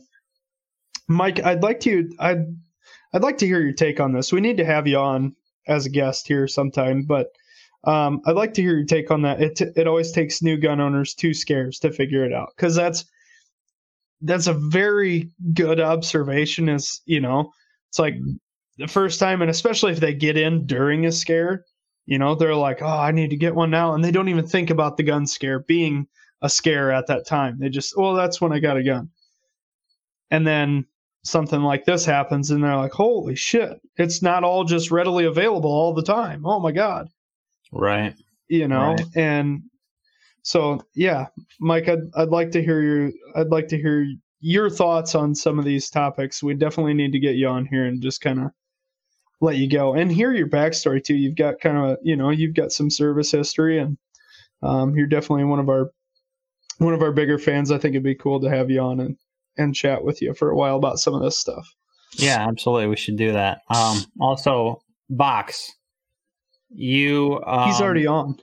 Mike, 1.08 1.42
I'd 1.44 1.62
like 1.62 1.80
to 1.80 2.10
I'd 2.18 2.44
I'd 3.12 3.22
like 3.22 3.38
to 3.38 3.46
hear 3.46 3.60
your 3.60 3.72
take 3.72 4.00
on 4.00 4.12
this. 4.12 4.32
We 4.32 4.40
need 4.40 4.58
to 4.58 4.64
have 4.64 4.86
you 4.86 4.98
on 4.98 5.34
as 5.66 5.86
a 5.86 5.90
guest 5.90 6.28
here 6.28 6.46
sometime, 6.46 7.02
but 7.02 7.28
um, 7.84 8.20
I'd 8.26 8.36
like 8.36 8.54
to 8.54 8.62
hear 8.62 8.76
your 8.76 8.86
take 8.86 9.10
on 9.10 9.22
that. 9.22 9.40
It 9.40 9.60
it 9.76 9.86
always 9.86 10.12
takes 10.12 10.42
new 10.42 10.56
gun 10.56 10.80
owners 10.80 11.14
two 11.14 11.32
scares 11.32 11.78
to 11.80 11.92
figure 11.92 12.24
it 12.24 12.32
out 12.32 12.50
because 12.56 12.74
that's 12.74 13.04
that's 14.20 14.46
a 14.46 14.54
very 14.54 15.30
good 15.54 15.80
observation. 15.80 16.68
Is 16.68 17.00
you 17.06 17.20
know 17.20 17.52
it's 17.88 17.98
like 17.98 18.16
the 18.78 18.88
first 18.88 19.20
time, 19.20 19.42
and 19.42 19.50
especially 19.50 19.92
if 19.92 20.00
they 20.00 20.12
get 20.12 20.36
in 20.36 20.66
during 20.66 21.06
a 21.06 21.12
scare, 21.12 21.64
you 22.06 22.18
know 22.18 22.34
they're 22.34 22.54
like, 22.54 22.82
oh, 22.82 22.86
I 22.86 23.12
need 23.12 23.30
to 23.30 23.36
get 23.36 23.54
one 23.54 23.70
now, 23.70 23.94
and 23.94 24.04
they 24.04 24.10
don't 24.10 24.28
even 24.28 24.46
think 24.46 24.70
about 24.70 24.96
the 24.96 25.04
gun 25.04 25.26
scare 25.26 25.60
being 25.60 26.08
a 26.42 26.48
scare 26.48 26.90
at 26.92 27.06
that 27.08 27.26
time. 27.26 27.58
They 27.58 27.68
just, 27.68 27.96
well, 27.96 28.14
that's 28.14 28.40
when 28.40 28.52
I 28.52 28.58
got 28.60 28.76
a 28.76 28.82
gun, 28.82 29.10
and 30.30 30.46
then 30.46 30.86
something 31.24 31.60
like 31.60 31.84
this 31.84 32.04
happens, 32.04 32.50
and 32.50 32.62
they're 32.62 32.76
like, 32.76 32.92
holy 32.92 33.34
shit, 33.36 33.80
it's 33.96 34.22
not 34.22 34.44
all 34.44 34.64
just 34.64 34.90
readily 34.90 35.24
available 35.24 35.70
all 35.70 35.92
the 35.94 36.02
time. 36.02 36.46
Oh 36.46 36.60
my 36.60 36.72
god 36.72 37.08
Right. 37.72 38.14
you 38.48 38.66
know 38.66 38.96
Right. 38.96 39.04
and 39.14 39.62
so 40.42 40.80
yeah 40.94 41.26
mike 41.60 41.86
I'd, 41.88 41.98
I'd 42.14 42.28
like 42.30 42.50
to 42.52 42.62
hear 42.62 42.80
your 42.80 43.12
i'd 43.36 43.48
like 43.48 43.68
to 43.68 43.76
hear 43.76 44.06
your 44.40 44.70
thoughts 44.70 45.14
on 45.14 45.34
some 45.34 45.58
of 45.58 45.66
these 45.66 45.90
topics 45.90 46.42
we 46.42 46.54
definitely 46.54 46.94
need 46.94 47.12
to 47.12 47.18
get 47.18 47.34
you 47.36 47.46
on 47.48 47.66
here 47.66 47.84
and 47.84 48.00
just 48.00 48.22
kind 48.22 48.40
of 48.40 48.50
let 49.42 49.56
you 49.56 49.68
go 49.68 49.92
and 49.94 50.10
hear 50.10 50.32
your 50.32 50.48
backstory 50.48 51.02
too 51.04 51.14
you've 51.16 51.36
got 51.36 51.60
kind 51.60 51.76
of 51.76 51.84
a 51.84 51.98
you 52.02 52.16
know 52.16 52.30
you've 52.30 52.54
got 52.54 52.72
some 52.72 52.88
service 52.88 53.30
history 53.30 53.78
and 53.78 53.98
um, 54.62 54.96
you're 54.96 55.06
definitely 55.06 55.44
one 55.44 55.60
of 55.60 55.68
our 55.68 55.90
one 56.78 56.94
of 56.94 57.02
our 57.02 57.12
bigger 57.12 57.38
fans 57.38 57.70
i 57.70 57.78
think 57.78 57.92
it'd 57.94 58.02
be 58.02 58.14
cool 58.14 58.40
to 58.40 58.48
have 58.48 58.70
you 58.70 58.80
on 58.80 58.98
and 59.00 59.16
and 59.56 59.74
chat 59.74 60.02
with 60.04 60.22
you 60.22 60.32
for 60.34 60.50
a 60.50 60.56
while 60.56 60.76
about 60.76 60.98
some 60.98 61.14
of 61.14 61.22
this 61.22 61.38
stuff 61.38 61.66
Yeah, 62.16 62.46
absolutely. 62.48 62.86
We 62.86 62.96
should 62.96 63.16
do 63.16 63.32
that. 63.32 63.60
Um, 63.68 63.98
also, 64.20 64.80
box. 65.10 65.70
You. 66.70 67.40
Um, 67.46 67.68
he's 67.68 67.80
already 67.80 68.06
on 68.06 68.38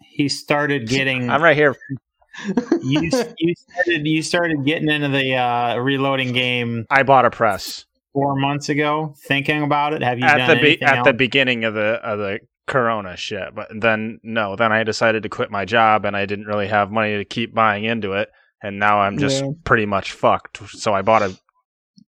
He 0.00 0.28
started 0.28 0.86
getting. 0.88 1.30
I'm 1.30 1.42
right 1.42 1.56
here. 1.56 1.76
you, 2.82 3.10
you 3.38 3.54
started. 3.54 4.06
You 4.06 4.22
started 4.22 4.64
getting 4.66 4.90
into 4.90 5.08
the 5.08 5.34
uh, 5.34 5.76
reloading 5.78 6.32
game 6.32 6.84
I 6.90 7.02
bought 7.04 7.24
a 7.24 7.30
press 7.30 7.86
four 8.12 8.36
months 8.36 8.68
ago. 8.68 9.14
Thinking 9.26 9.62
about 9.62 9.94
it. 9.94 10.02
Have 10.02 10.18
you 10.18 10.26
at 10.26 10.36
done 10.36 10.56
the 10.56 10.62
be- 10.62 10.82
at 10.82 10.98
else? 10.98 11.06
the 11.06 11.14
beginning 11.14 11.64
of 11.64 11.72
the 11.74 11.94
of 12.04 12.18
the 12.18 12.40
Corona 12.66 13.16
shit, 13.16 13.54
but 13.54 13.68
then 13.72 14.18
no, 14.22 14.56
then 14.56 14.72
I 14.72 14.82
decided 14.82 15.22
to 15.22 15.28
quit 15.28 15.50
my 15.50 15.64
job, 15.64 16.04
and 16.04 16.16
I 16.16 16.26
didn't 16.26 16.46
really 16.46 16.66
have 16.68 16.90
money 16.90 17.16
to 17.16 17.24
keep 17.24 17.54
buying 17.54 17.84
into 17.84 18.12
it, 18.14 18.28
and 18.62 18.78
now 18.78 19.00
I'm 19.00 19.18
just 19.18 19.42
Yeah. 19.44 19.50
pretty 19.64 19.86
much 19.86 20.12
fucked. 20.12 20.58
So 20.70 20.92
I 20.92 21.02
bought 21.02 21.22
a 21.22 21.38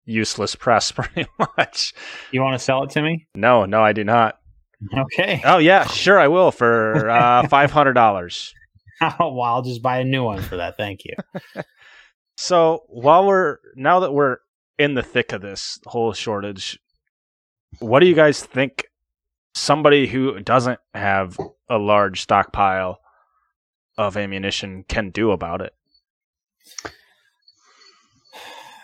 useless 0.06 0.56
press, 0.56 0.92
pretty 0.94 1.28
much. 1.58 1.94
you 2.32 2.42
want 2.42 2.58
to 2.58 2.64
sell 2.64 2.84
it 2.84 2.90
to 2.92 3.02
me? 3.02 3.28
No, 3.36 3.66
no, 3.66 3.82
I 3.84 3.94
do 3.94 4.04
not. 4.04 4.40
Okay. 4.96 5.42
Oh 5.46 5.58
yeah, 5.60 5.86
sure, 5.88 6.20
I 6.20 6.28
will 6.28 6.52
for 6.52 7.10
uh, 7.10 7.48
five 7.50 7.72
hundred 7.72 7.94
dollars. 7.94 8.54
well, 9.02 9.42
I'll 9.42 9.62
just 9.62 9.84
buy 9.84 10.00
a 10.00 10.04
new 10.04 10.24
one 10.24 10.42
for 10.42 10.58
that. 10.58 10.76
Thank 10.78 11.02
you. 11.06 11.14
So 12.38 12.84
while 12.88 13.26
we're 13.26 13.58
now 13.76 14.00
that 14.02 14.12
we're 14.14 14.38
in 14.78 14.94
the 14.94 15.04
thick 15.04 15.34
of 15.34 15.42
this 15.42 15.80
whole 15.86 16.14
shortage, 16.14 16.80
what 17.80 18.00
do 18.00 18.06
you 18.08 18.14
guys 18.16 18.44
think 18.44 18.86
somebody 19.58 20.08
who 20.08 20.40
doesn't 20.40 20.80
have 20.94 21.38
a 21.70 21.78
large 21.78 22.22
stockpile 22.22 23.00
of 23.98 24.16
ammunition 24.18 24.84
can 24.88 25.10
do 25.10 25.32
about 25.32 25.62
it? 25.62 25.74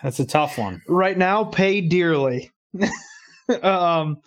That's 0.02 0.20
a 0.20 0.26
tough 0.26 0.58
one. 0.58 0.82
right 0.88 1.16
now 1.16 1.44
pay 1.44 1.80
dearly 1.80 2.50
um 3.62 4.18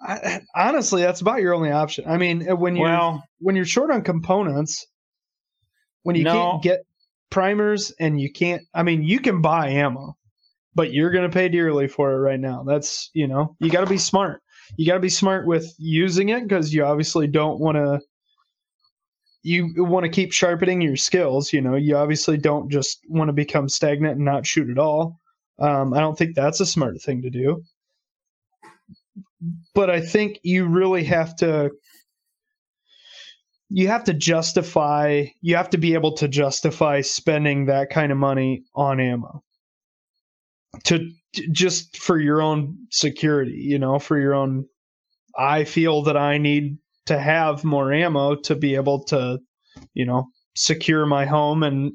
I, 0.00 0.40
honestly 0.54 1.02
that's 1.02 1.20
about 1.20 1.40
your 1.40 1.54
only 1.54 1.70
option 1.70 2.04
i 2.06 2.16
mean 2.16 2.48
uh, 2.50 2.56
when 2.56 2.76
you're 2.76 2.84
Well, 2.86 3.24
when 3.40 3.56
you're 3.56 3.64
short 3.64 3.90
on 3.90 4.02
components 4.02 4.86
when 6.04 6.16
you 6.16 6.24
No. 6.24 6.32
can't 6.32 6.62
get 6.62 6.86
primers 7.30 7.90
and 8.00 8.20
you 8.20 8.32
can't 8.32 8.62
i 8.74 8.82
mean 8.82 9.02
you 9.02 9.18
can 9.20 9.42
buy 9.42 9.68
ammo 9.68 10.16
but 10.74 10.92
you're 10.92 11.10
going 11.10 11.28
to 11.28 11.34
pay 11.34 11.48
dearly 11.48 11.86
for 11.88 12.12
it 12.12 12.18
right 12.18 12.40
now 12.40 12.62
that's 12.64 13.10
you 13.12 13.26
know 13.26 13.56
you 13.60 13.70
got 13.70 13.80
to 13.80 13.86
be 13.90 13.98
smart 13.98 14.42
you 14.76 14.86
got 14.86 14.94
to 14.94 15.00
be 15.00 15.08
smart 15.08 15.46
with 15.46 15.74
using 15.78 16.30
it 16.30 16.46
because 16.46 16.72
you 16.72 16.84
obviously 16.84 17.26
don't 17.26 17.60
want 17.60 17.76
to 17.76 18.00
you 19.42 19.72
want 19.76 20.04
to 20.04 20.10
keep 20.10 20.32
sharpening 20.32 20.80
your 20.80 20.96
skills 20.96 21.52
you 21.52 21.60
know? 21.60 21.74
You 21.74 21.96
obviously 21.96 22.38
don't 22.38 22.70
just 22.70 23.00
want 23.08 23.28
to 23.28 23.32
become 23.32 23.68
stagnant 23.68 24.16
and 24.16 24.24
not 24.24 24.46
shoot 24.46 24.70
at 24.70 24.78
all. 24.78 25.20
Um, 25.58 25.94
i 25.94 26.00
don't 26.00 26.18
think 26.18 26.34
that's 26.34 26.60
a 26.60 26.66
smart 26.66 27.00
thing 27.00 27.22
to 27.22 27.30
do. 27.30 27.62
But 29.74 29.90
i 29.90 30.00
think 30.00 30.40
you 30.42 30.66
really 30.66 31.04
have 31.04 31.36
to 31.36 31.70
you 33.70 33.88
have 33.88 34.04
to 34.04 34.14
justify 34.14 35.24
you 35.40 35.56
have 35.56 35.70
to 35.70 35.78
be 35.78 35.94
able 35.94 36.12
to 36.12 36.28
justify 36.28 37.00
spending 37.00 37.66
that 37.66 37.90
kind 37.90 38.12
of 38.12 38.18
money 38.18 38.64
on 38.74 39.00
ammo 39.00 39.42
to 40.84 41.10
just 41.52 41.96
for 41.96 42.18
your 42.18 42.42
own 42.42 42.76
security 42.90 43.52
you 43.52 43.78
know 43.78 43.98
for 43.98 44.18
your 44.18 44.34
own 44.34 44.64
i 45.38 45.64
feel 45.64 46.02
that 46.02 46.16
i 46.16 46.38
need 46.38 46.76
to 47.06 47.18
have 47.18 47.64
more 47.64 47.92
ammo 47.92 48.34
to 48.34 48.54
be 48.54 48.74
able 48.74 49.02
to 49.02 49.38
you 49.94 50.04
know 50.04 50.26
secure 50.54 51.06
my 51.06 51.24
home 51.24 51.62
and 51.62 51.92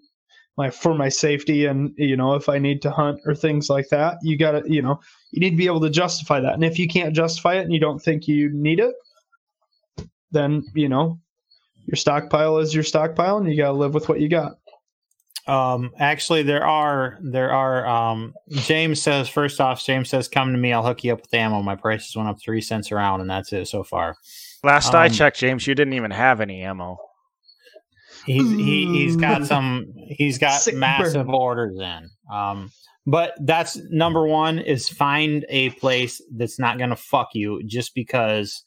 my 0.57 0.69
for 0.69 0.93
my 0.93 1.07
safety 1.07 1.65
and 1.65 1.93
you 1.97 2.17
know 2.17 2.34
if 2.34 2.49
i 2.49 2.57
need 2.57 2.82
to 2.82 2.91
hunt 2.91 3.19
or 3.25 3.34
things 3.34 3.69
like 3.69 3.88
that 3.89 4.17
you 4.21 4.38
got 4.38 4.51
to 4.51 4.63
you 4.65 4.82
know 4.82 4.99
you 5.32 5.39
need 5.39 5.51
to 5.51 5.57
be 5.57 5.67
able 5.67 5.82
to 5.82 5.89
justify 5.89 6.39
that. 6.39 6.53
And 6.53 6.63
if 6.63 6.80
you 6.80 6.88
can't 6.88 7.15
justify 7.15 7.55
it 7.55 7.61
and 7.61 7.73
you 7.73 7.80
don't 7.80 7.99
think 7.99 8.27
you 8.27 8.49
need 8.51 8.80
it 8.80 8.93
then 10.32 10.63
you 10.73 10.89
know 10.89 11.19
your 11.86 11.95
stockpile 11.95 12.59
is 12.59 12.73
your 12.73 12.84
stockpile 12.84 13.38
and 13.38 13.49
you 13.49 13.57
got 13.57 13.71
to 13.71 13.77
live 13.77 13.93
with 13.93 14.09
what 14.09 14.19
you 14.19 14.30
got 14.30 14.59
Um, 15.47 15.91
actually, 15.97 16.43
there 16.43 16.65
are 16.65 17.17
there 17.21 17.51
are. 17.51 17.87
Um, 17.87 18.33
James 18.49 19.01
says 19.01 19.27
first 19.29 19.59
off, 19.59 19.83
James 19.83 20.09
says, 20.09 20.27
"Come 20.27 20.51
to 20.51 20.57
me, 20.57 20.73
I'll 20.73 20.85
hook 20.85 21.03
you 21.03 21.13
up 21.13 21.21
with 21.21 21.33
ammo." 21.33 21.61
My 21.61 21.75
prices 21.75 22.15
went 22.15 22.29
up 22.29 22.37
three 22.39 22.61
cents 22.61 22.91
around, 22.91 23.21
and 23.21 23.29
that's 23.29 23.51
it 23.53 23.67
so 23.67 23.83
far. 23.83 24.15
Last 24.63 24.93
I 24.93 25.07
Um, 25.07 25.11
checked, 25.13 25.37
James, 25.39 25.65
you 25.65 25.73
didn't 25.73 25.93
even 25.93 26.11
have 26.11 26.41
any 26.41 26.61
ammo. 26.61 26.97
He's 28.25 28.49
he, 28.51 28.85
he's 28.87 29.15
got 29.15 29.45
some. 29.47 29.85
He's 29.95 30.37
got 30.37 30.59
Sick 30.61 30.75
massive 30.75 31.25
burn. 31.27 31.35
orders 31.35 31.79
in. 31.79 32.09
Um, 32.31 32.71
but 33.07 33.33
that's 33.43 33.77
number 33.89 34.27
one 34.27 34.59
is 34.59 34.87
find 34.89 35.45
a 35.49 35.71
place 35.71 36.21
that's 36.35 36.59
not 36.59 36.77
going 36.77 36.91
to 36.91 36.95
fuck 36.95 37.29
you 37.33 37.63
just 37.65 37.95
because 37.95 38.63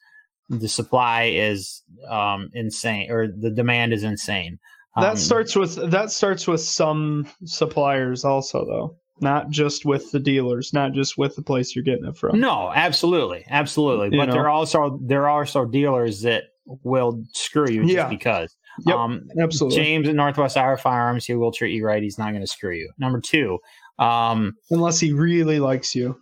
the 0.48 0.68
supply 0.68 1.24
is 1.34 1.82
um 2.10 2.50
insane 2.54 3.10
or 3.10 3.28
the 3.28 3.50
demand 3.50 3.92
is 3.92 4.02
insane. 4.02 4.58
That 4.97 5.11
Um, 5.12 5.16
starts 5.16 5.57
with 5.57 5.90
that 5.90 6.11
starts 6.11 6.47
with 6.47 6.61
some 6.61 7.26
suppliers 7.45 8.24
also 8.24 8.64
though 8.64 8.97
not 9.20 9.51
just 9.51 9.84
with 9.84 10.11
the 10.11 10.18
dealers 10.18 10.72
not 10.72 10.93
just 10.93 11.16
with 11.16 11.36
the 11.36 11.43
place 11.43 11.74
you're 11.76 11.84
getting 11.84 12.05
it 12.07 12.16
from 12.16 12.40
No, 12.40 12.72
absolutely, 12.74 13.45
absolutely. 13.51 14.09
You 14.12 14.18
But 14.20 14.26
know? 14.26 14.32
there 14.34 14.43
are 14.45 14.51
also 14.51 14.99
there 15.03 15.28
are 15.28 15.38
also 15.40 15.64
dealers 15.64 16.22
that 16.22 16.45
will 16.82 17.22
screw 17.32 17.68
you 17.70 17.82
just 17.82 17.95
Yeah. 17.95 18.09
because. 18.09 18.57
Yep, 18.86 18.97
Um, 18.97 19.28
absolutely 19.38 19.76
James 19.76 20.09
at 20.09 20.14
Northwest 20.14 20.57
Iowa 20.57 20.76
Firearms, 20.78 21.26
he 21.26 21.34
will 21.34 21.53
treat 21.53 21.74
you 21.74 21.84
right. 21.84 22.03
He's 22.03 22.18
not 22.18 22.30
going 22.30 22.40
to 22.40 22.47
screw 22.47 22.74
you. 22.74 22.90
Number 22.99 23.20
two, 23.20 23.59
um, 23.99 24.55
unless 24.70 24.99
he 24.99 25.12
really 25.12 25.61
likes 25.61 25.95
you 25.95 26.16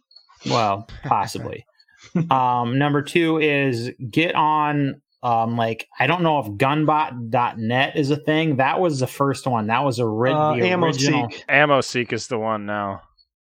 well, 0.51 0.89
possibly. 1.05 1.65
um, 2.31 2.77
number 2.79 3.03
two 3.03 3.39
is 3.39 3.91
get 4.11 4.35
on. 4.35 5.01
Um, 5.23 5.57
like 5.57 5.87
I 5.99 6.07
don't 6.07 6.23
know 6.23 6.39
if 6.39 6.57
gunbot.net 6.57 7.97
is 7.97 8.11
a 8.11 8.17
thing. 8.17 8.57
That 8.57 8.81
was 8.81 9.01
the 9.01 9.07
first 9.07 9.47
one. 9.47 9.67
That 9.67 9.85
was 9.85 9.99
a 9.99 10.07
ri- 10.07 10.33
uh, 10.33 10.55
the 10.55 10.69
ammo 10.69 10.87
original. 10.87 11.31
seek 11.31 11.45
Ammo 11.49 11.81
Seek 11.83 12.13
is 12.13 12.29
the 12.29 12.39
one 12.39 12.65
now. 12.67 13.03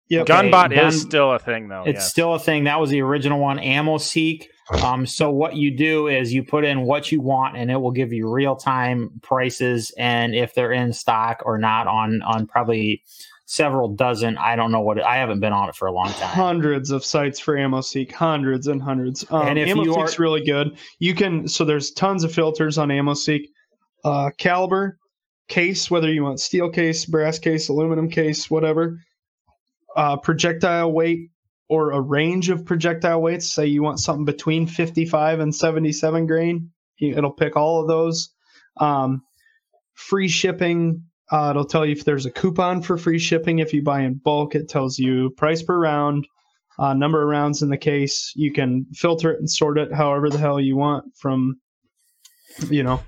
yep 0.10 0.24
Okay, 0.24 0.34
Gunbot 0.34 0.72
Gun- 0.72 0.88
is 0.88 1.02
still 1.02 1.34
a 1.34 1.40
thing 1.40 1.68
though. 1.68 1.84
It's 1.86 1.98
yes. 1.98 2.10
still 2.10 2.34
a 2.34 2.40
thing. 2.40 2.64
That 2.64 2.80
was 2.80 2.90
the 2.90 3.02
original 3.02 3.40
one. 3.40 3.60
Ammo 3.60 3.98
Seek. 4.00 4.50
Um, 4.84 5.06
so 5.06 5.30
what 5.32 5.56
you 5.56 5.76
do 5.76 6.08
is 6.08 6.34
you 6.34 6.44
put 6.44 6.66
in 6.66 6.82
what 6.82 7.10
you 7.12 7.22
want, 7.22 7.56
and 7.56 7.72
it 7.72 7.78
will 7.78 7.92
give 7.92 8.12
you 8.12 8.30
real 8.30 8.56
time 8.56 9.12
prices 9.22 9.94
and 9.98 10.36
if 10.36 10.54
they're 10.56 10.74
in 10.74 10.92
stock 10.94 11.42
or 11.46 11.58
not 11.58 11.88
on 11.88 12.22
on 12.24 12.48
probably 12.48 13.04
several 13.48 13.88
dozen. 13.88 14.38
I 14.38 14.58
don't 14.58 14.72
know 14.74 14.82
what 14.82 14.98
it, 14.98 15.04
I 15.06 15.16
haven't 15.16 15.39
been 15.39 15.54
on 15.54 15.70
it 15.70 15.76
for 15.76 15.88
a 15.88 15.91
long 15.91 16.10
time. 16.10 16.28
hundreds 16.30 16.91
of 16.91 17.04
sites 17.04 17.39
for 17.39 17.56
AmmoSeek, 17.56 18.12
hundreds 18.12 18.68
and 18.68 18.82
hundreds. 18.82 19.26
Um, 19.32 19.48
And 19.48 19.58
if 19.58 19.70
you 19.70 19.76
AmmoSeek's 19.76 20.20
are- 20.20 20.22
really 20.22 20.43
good. 20.45 20.78
You 21.00 21.16
can 21.16 21.48
so 21.48 21.64
there's 21.66 21.91
tons 21.91 22.24
of 22.24 22.32
filters 22.34 22.78
on 22.78 22.89
AmmoSeek. 22.89 23.45
Uh, 24.04 24.30
caliber, 24.38 24.98
case, 25.48 25.89
whether 25.89 26.12
you 26.12 26.24
want 26.24 26.39
steel 26.41 26.70
case, 26.70 27.06
brass 27.06 27.39
case, 27.39 27.70
aluminum 27.70 28.10
case, 28.10 28.52
whatever. 28.52 29.00
Uh, 29.95 30.18
projectile 30.18 30.91
weight 30.91 31.32
or 31.70 31.91
a 31.91 32.00
range 32.02 32.50
of 32.50 32.66
projectile 32.66 33.22
weights. 33.22 33.54
Say 33.54 33.66
you 33.68 33.82
want 33.82 34.00
something 34.00 34.26
between 34.26 34.68
55 34.68 35.39
and 35.39 35.56
77 35.56 36.28
grain, 36.28 36.70
it'll 37.00 37.32
pick 37.32 37.56
all 37.56 37.82
of 37.82 37.88
those. 37.88 38.30
Um, 38.78 39.24
free 39.93 40.28
shipping. 40.28 41.04
Uh, 41.32 41.50
it'll 41.50 41.66
tell 41.66 41.86
you 41.86 41.92
if 41.92 42.06
there's 42.06 42.26
a 42.26 42.32
coupon 42.32 42.82
for 42.82 42.98
free 42.98 43.20
shipping. 43.20 43.60
If 43.60 43.74
you 43.74 43.82
buy 43.82 44.02
in 44.02 44.16
bulk, 44.16 44.56
it 44.56 44.70
tells 44.70 44.98
you 44.98 45.32
price 45.32 45.62
per 45.62 45.78
round, 45.78 46.26
uh, 46.80 46.94
number 46.94 47.22
of 47.22 47.28
rounds 47.28 47.62
in 47.62 47.70
the 47.70 47.78
case. 47.78 48.32
You 48.36 48.52
can 48.52 48.86
filter 48.94 49.32
it 49.32 49.40
and 49.40 49.50
sort 49.50 49.78
it 49.78 49.94
however 49.94 50.30
the 50.30 50.38
hell 50.38 50.60
you 50.60 50.78
want 50.78 51.06
from, 51.18 51.60
you 52.70 52.84
know, 52.84 53.02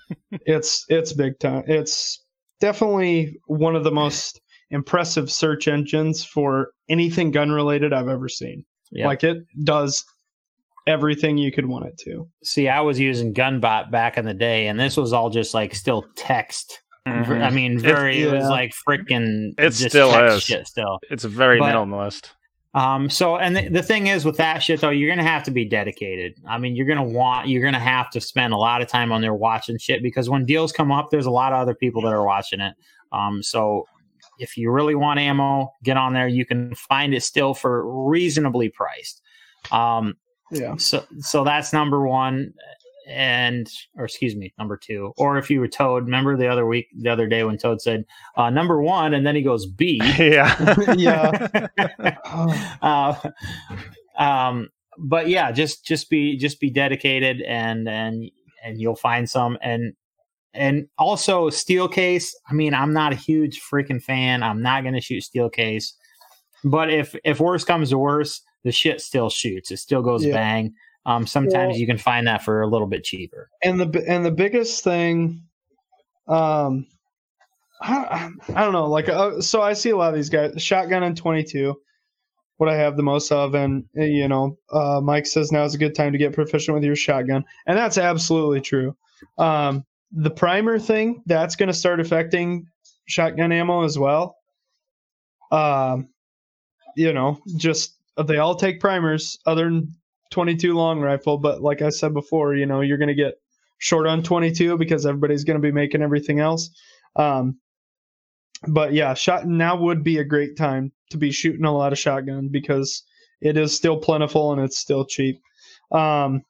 it's 0.32 0.84
it's 0.88 1.12
big 1.12 1.38
time. 1.38 1.64
It's 1.66 2.24
definitely 2.60 3.38
one 3.46 3.76
of 3.76 3.84
the 3.84 3.92
most 3.92 4.40
impressive 4.70 5.30
search 5.30 5.68
engines 5.68 6.24
for 6.24 6.70
anything 6.88 7.30
gun 7.30 7.50
related 7.50 7.92
I've 7.92 8.08
ever 8.08 8.28
seen. 8.28 8.64
Yeah. 8.90 9.06
Like 9.06 9.22
it 9.22 9.38
does 9.64 10.04
everything 10.86 11.36
you 11.36 11.52
could 11.52 11.66
want 11.66 11.86
it 11.86 11.98
to. 11.98 12.28
See, 12.44 12.68
I 12.68 12.80
was 12.80 12.98
using 12.98 13.32
Gunbot 13.32 13.90
back 13.90 14.16
in 14.16 14.24
the 14.24 14.34
day, 14.34 14.68
and 14.68 14.78
this 14.78 14.96
was 14.96 15.12
all 15.12 15.30
just 15.30 15.54
like 15.54 15.74
still 15.74 16.06
text. 16.16 16.80
Mhm. 17.06 17.42
I 17.42 17.50
mean, 17.50 17.78
very. 17.78 18.22
it 18.22 18.32
was 18.32 18.48
like 18.48 18.74
freaking. 18.88 19.52
It 19.58 19.70
just 19.70 19.90
still 19.90 20.10
text 20.10 20.36
is. 20.38 20.42
Shit 20.42 20.66
still. 20.66 20.98
It's 21.10 21.24
a 21.24 21.28
very 21.28 21.58
But- 21.58 21.74
minimalist. 21.74 22.30
Um, 22.74 23.08
so, 23.08 23.38
and 23.38 23.56
the, 23.56 23.68
the 23.70 23.82
thing 23.82 24.08
is 24.08 24.26
with 24.26 24.36
that 24.36 24.58
shit 24.62 24.82
though, 24.82 24.90
you're 24.90 25.08
gonna 25.08 25.26
have 25.26 25.42
to 25.44 25.50
be 25.50 25.64
dedicated. 25.64 26.34
I 26.46 26.58
mean, 26.58 26.76
you're 26.76 26.84
gonna 26.86 27.02
want, 27.04 27.48
you're 27.48 27.62
gonna 27.64 27.78
have 27.80 28.10
to 28.10 28.20
spend 28.20 28.52
a 28.52 28.56
lot 28.58 28.82
of 28.82 28.88
time 28.88 29.12
on 29.12 29.22
there 29.22 29.32
watching 29.32 29.78
shit 29.78 30.02
because 30.02 30.28
when 30.28 30.44
deals 30.44 30.72
come 30.72 30.92
up, 30.92 31.08
there's 31.10 31.24
a 31.24 31.30
lot 31.30 31.54
of 31.54 31.58
other 31.60 31.74
people 31.74 32.02
that 32.02 32.12
are 32.12 32.22
watching 32.26 32.60
it. 32.60 32.74
Um, 33.12 33.42
so 33.42 33.86
if 34.38 34.58
you 34.58 34.70
really 34.70 34.94
want 34.94 35.18
ammo, 35.18 35.72
get 35.84 35.96
on 35.96 36.12
there. 36.12 36.28
You 36.28 36.44
can 36.44 36.74
find 36.74 37.14
it 37.14 37.22
still 37.22 37.54
for 37.54 38.06
reasonably 38.10 38.68
priced. 38.68 39.22
Um, 39.72 40.14
Yeah. 40.50 40.76
so, 40.76 41.02
so 41.20 41.44
that's 41.44 41.72
number 41.72 42.06
one, 42.06 42.52
and 43.06 43.70
or 43.96 44.04
excuse 44.04 44.34
me, 44.34 44.52
number 44.58 44.76
two. 44.76 45.12
Or 45.16 45.38
if 45.38 45.50
you 45.50 45.60
were 45.60 45.68
Toad, 45.68 46.04
remember 46.04 46.36
the 46.36 46.48
other 46.48 46.66
week, 46.66 46.88
the 46.96 47.08
other 47.08 47.26
day 47.26 47.44
when 47.44 47.56
Toad 47.58 47.80
said 47.80 48.04
uh, 48.36 48.50
number 48.50 48.82
one, 48.82 49.14
and 49.14 49.26
then 49.26 49.36
he 49.36 49.42
goes 49.42 49.66
B. 49.66 50.00
yeah. 50.18 50.74
Yeah. 50.96 52.16
uh, 52.82 53.14
um, 54.18 54.68
but 54.98 55.28
yeah, 55.28 55.52
just 55.52 55.84
just 55.84 56.10
be 56.10 56.36
just 56.36 56.60
be 56.60 56.70
dedicated 56.70 57.42
and 57.42 57.88
and 57.88 58.30
and 58.64 58.80
you'll 58.80 58.96
find 58.96 59.28
some 59.28 59.58
and 59.62 59.92
and 60.54 60.88
also 60.98 61.50
steel 61.50 61.86
case. 61.88 62.34
I 62.48 62.54
mean, 62.54 62.74
I'm 62.74 62.92
not 62.92 63.12
a 63.12 63.16
huge 63.16 63.60
freaking 63.60 64.02
fan. 64.02 64.42
I'm 64.42 64.62
not 64.62 64.82
going 64.82 64.94
to 64.94 65.00
shoot 65.00 65.22
steel 65.22 65.50
case, 65.50 65.94
but 66.64 66.90
if 66.90 67.14
if 67.24 67.40
worse 67.40 67.62
comes 67.64 67.90
to 67.90 67.98
worse, 67.98 68.40
the 68.64 68.72
shit 68.72 69.00
still 69.00 69.28
shoots. 69.30 69.70
It 69.70 69.76
still 69.78 70.02
goes 70.02 70.24
Yeah. 70.24 70.32
bang. 70.34 70.74
Um, 71.06 71.26
sometimes 71.26 71.70
Well- 71.72 71.78
you 71.78 71.86
can 71.86 71.98
find 71.98 72.26
that 72.26 72.42
for 72.42 72.60
a 72.62 72.66
little 72.66 72.86
bit 72.88 73.04
cheaper. 73.04 73.48
and 73.62 73.80
the 73.80 74.04
and 74.08 74.24
the 74.26 74.30
biggest 74.32 74.82
thing 74.84 75.40
um 76.28 76.86
I, 77.80 78.30
I 78.54 78.64
don't 78.64 78.72
know 78.72 78.86
like 78.88 79.08
uh, 79.08 79.40
so 79.40 79.60
i 79.62 79.72
see 79.74 79.90
a 79.90 79.96
lot 79.96 80.08
of 80.08 80.14
these 80.16 80.30
guys 80.30 80.60
shotgun 80.60 81.02
and 81.04 81.16
22 81.16 81.74
what 82.56 82.68
i 82.70 82.74
have 82.74 82.96
the 82.96 83.02
most 83.04 83.30
of 83.30 83.54
and 83.54 83.84
uh, 83.98 84.02
you 84.02 84.26
know 84.28 84.58
uh 84.72 85.00
mike 85.00 85.26
says 85.26 85.52
now 85.52 85.62
is 85.64 85.74
a 85.74 85.78
good 85.78 85.94
time 85.94 86.10
to 86.12 86.18
get 86.18 86.32
proficient 86.32 86.74
with 86.74 86.82
your 86.84 86.96
shotgun 86.96 87.44
and 87.66 87.76
that's 87.78 87.98
absolutely 87.98 88.60
true 88.60 88.96
um 89.38 89.84
the 90.10 90.30
primer 90.30 90.78
thing 90.78 91.22
that's 91.26 91.54
going 91.54 91.68
to 91.68 91.74
start 91.74 92.00
affecting 92.00 92.66
shotgun 93.06 93.52
ammo 93.52 93.84
as 93.84 93.98
well 93.98 94.36
um 95.52 96.08
you 96.96 97.12
know 97.12 97.38
just 97.56 97.94
they 98.26 98.38
all 98.38 98.56
take 98.56 98.80
primers 98.80 99.38
other 99.46 99.64
than 99.66 99.94
22 100.30 100.74
long 100.74 101.00
rifle 101.00 101.38
but 101.38 101.62
like 101.62 101.82
i 101.82 101.88
said 101.88 102.12
before 102.12 102.54
you 102.54 102.66
know 102.66 102.80
you're 102.80 102.98
going 102.98 103.08
to 103.08 103.14
get 103.14 103.34
short 103.78 104.06
on 104.06 104.22
22 104.22 104.76
because 104.78 105.06
everybody's 105.06 105.44
going 105.44 105.60
to 105.60 105.66
be 105.66 105.72
making 105.72 106.02
everything 106.02 106.40
else. 106.40 106.70
Um 107.14 107.58
but 108.66 108.92
yeah 108.92 109.12
shot 109.14 109.46
now 109.46 109.76
would 109.76 110.02
be 110.02 110.18
a 110.18 110.24
great 110.24 110.56
time 110.56 110.92
to 111.10 111.18
be 111.18 111.30
shooting 111.30 111.64
a 111.66 111.72
lot 111.72 111.92
of 111.92 111.98
shotgun 111.98 112.48
because 112.48 113.02
it 113.40 113.56
is 113.56 113.76
still 113.76 113.98
plentiful 113.98 114.52
and 114.52 114.62
it's 114.62 114.78
still 114.78 115.04
cheap. 115.04 115.40
Um 115.92 116.42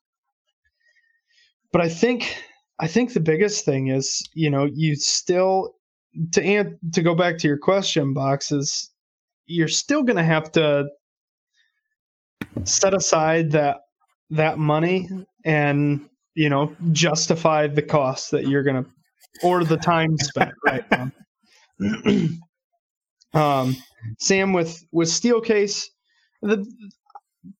but 1.72 1.81
i 1.81 1.89
think 1.89 2.43
i 2.79 2.87
think 2.87 3.12
the 3.12 3.20
biggest 3.20 3.64
thing 3.64 3.89
is 3.89 4.22
you 4.35 4.49
know 4.49 4.64
you 4.72 4.95
still 4.95 5.74
to 6.33 6.64
to 6.93 7.03
go 7.03 7.14
back 7.14 7.39
to 7.39 7.49
your 7.49 7.59
question 7.59 8.14
boxes 8.14 8.91
you're 9.47 9.68
still 9.68 10.03
going 10.03 10.16
to 10.16 10.24
have 10.24 10.51
to 10.53 10.87
set 12.64 12.95
aside 12.95 13.51
that 13.53 13.78
that 14.30 14.59
money 14.59 15.09
and 15.45 16.09
you 16.34 16.49
know 16.49 16.74
justify 16.93 17.66
the 17.66 17.82
cost 17.82 18.30
that 18.30 18.47
you're 18.47 18.62
gonna 18.62 18.84
or 19.43 19.64
the 19.64 19.76
time 19.76 20.16
spent 20.18 20.53
right? 20.64 20.84
Um, 21.78 22.41
um 23.34 23.76
sam 24.18 24.55
with 24.55 24.82
with 24.93 25.09
steelcase 25.09 25.84
the 26.41 26.64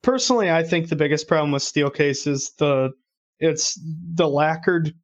personally 0.03 0.51
i 0.51 0.63
think 0.63 0.89
the 0.89 0.97
biggest 0.97 1.29
problem 1.29 1.53
with 1.53 1.63
steelcase 1.63 2.27
is 2.27 2.51
the 2.59 2.91
it's 3.41 3.79
the 4.15 4.27
lacquered 4.27 4.95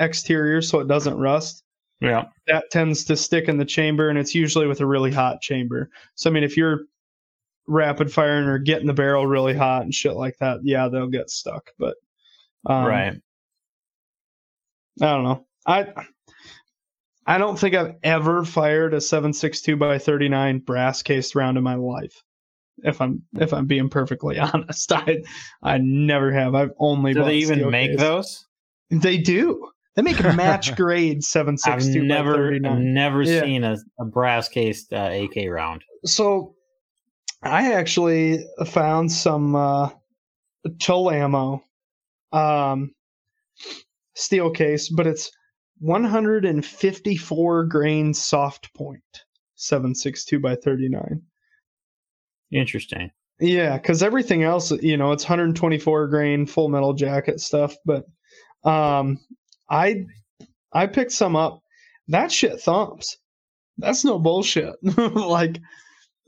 exterior 0.00 0.60
so 0.60 0.80
it 0.80 0.88
doesn't 0.88 1.16
rust. 1.16 1.62
Yeah. 2.00 2.24
that 2.48 2.64
tends 2.72 3.04
to 3.04 3.16
stick 3.16 3.46
in 3.46 3.58
the 3.58 3.64
chamber 3.64 4.08
and 4.08 4.18
it's 4.18 4.34
usually 4.34 4.66
with 4.66 4.80
a 4.80 4.86
really 4.86 5.12
hot 5.12 5.40
chamber. 5.40 5.88
So 6.16 6.28
i 6.28 6.32
mean 6.32 6.42
if 6.42 6.56
you're 6.56 6.80
rapid 7.68 8.12
firing 8.12 8.46
or 8.48 8.58
getting 8.58 8.86
the 8.86 8.92
barrel 8.94 9.26
really 9.26 9.54
hot 9.54 9.82
and 9.82 9.94
shit 9.94 10.14
like 10.14 10.36
that 10.38 10.58
yeah 10.64 10.88
they'll 10.88 11.06
get 11.06 11.30
stuck 11.30 11.70
but 11.78 11.94
um, 12.66 12.84
right. 12.84 13.14
i 15.00 15.06
don't 15.06 15.24
know 15.24 15.46
i 15.66 15.86
i 17.26 17.38
don't 17.38 17.58
think 17.58 17.74
i've 17.74 17.94
ever 18.02 18.44
fired 18.44 18.94
a 18.94 19.00
762 19.00 19.76
by 19.76 19.98
39 19.98 20.58
brass 20.60 21.02
cased 21.02 21.34
round 21.34 21.56
in 21.56 21.64
my 21.64 21.74
life 21.76 22.22
if 22.78 23.00
i'm 23.00 23.22
if 23.38 23.52
i'm 23.52 23.66
being 23.66 23.88
perfectly 23.88 24.38
honest 24.40 24.90
i 24.92 25.18
i 25.62 25.78
never 25.78 26.32
have 26.32 26.54
i've 26.54 26.72
only 26.78 27.14
Do 27.14 27.24
they 27.24 27.36
even 27.36 27.70
make 27.70 27.92
case. 27.92 28.00
those? 28.00 28.46
they 28.90 29.18
do 29.18 29.68
they 29.94 30.02
make 30.02 30.20
a 30.20 30.32
match 30.34 30.74
grade 30.74 31.18
I've 31.18 31.24
762 31.24 32.00
by 32.00 32.06
never, 32.06 32.34
39 32.34 32.94
never 32.94 33.22
Yeah. 33.22 33.40
seen 33.42 33.62
a, 33.64 33.76
a 34.00 34.04
brass 34.04 34.48
cased 34.48 34.92
uh, 34.92 35.10
AK 35.12 35.48
round. 35.48 35.84
so 36.06 36.54
I 37.42 37.72
actually 37.72 38.46
found 38.66 39.10
some 39.10 39.54
uh 39.56 39.90
Tula 40.78 41.14
ammo 41.16 41.64
um 42.32 42.92
steel 44.14 44.50
case, 44.50 44.88
but 44.88 45.06
it's 45.06 45.30
154 45.80 47.64
grain 47.64 48.14
soft 48.14 48.72
point 48.74 49.02
762 49.56 50.38
by 50.38 50.54
39. 50.54 51.22
Interesting. 52.52 53.10
Yeah, 53.40 53.76
because 53.76 54.02
everything 54.02 54.44
else, 54.44 54.70
you 54.70 54.96
know, 54.96 55.10
it's 55.12 55.24
124 55.24 56.06
grain 56.08 56.46
full 56.46 56.68
metal 56.68 56.92
jacket 56.92 57.40
stuff. 57.40 57.74
But 57.84 58.04
um, 58.64 59.18
I 59.68 60.04
I 60.72 60.86
picked 60.86 61.12
some 61.12 61.34
up. 61.34 61.60
That 62.08 62.30
shit 62.30 62.60
thumps. 62.60 63.16
That's 63.78 64.04
no 64.04 64.18
bullshit. 64.18 64.74
like 64.96 65.58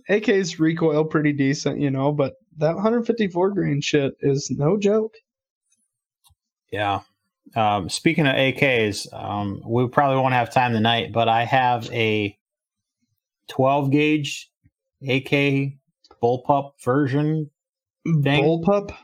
AK's 0.08 0.58
recoil 0.60 1.04
pretty 1.04 1.32
decent, 1.32 1.80
you 1.80 1.90
know, 1.90 2.12
but 2.12 2.34
that 2.58 2.74
154 2.74 3.50
grain 3.50 3.80
shit 3.80 4.14
is 4.20 4.50
no 4.50 4.76
joke. 4.76 5.14
Yeah. 6.70 7.00
Um, 7.56 7.88
speaking 7.88 8.26
of 8.26 8.34
AKs, 8.34 9.12
um, 9.12 9.62
we 9.66 9.86
probably 9.88 10.20
won't 10.20 10.34
have 10.34 10.52
time 10.52 10.72
tonight, 10.72 11.12
but 11.12 11.28
I 11.28 11.44
have 11.44 11.90
a 11.92 12.36
12 13.48 13.90
gauge 13.90 14.50
AK 15.06 15.74
bullpup 16.22 16.72
version. 16.82 17.50
Dang. 18.22 18.42
Bullpup. 18.44 18.94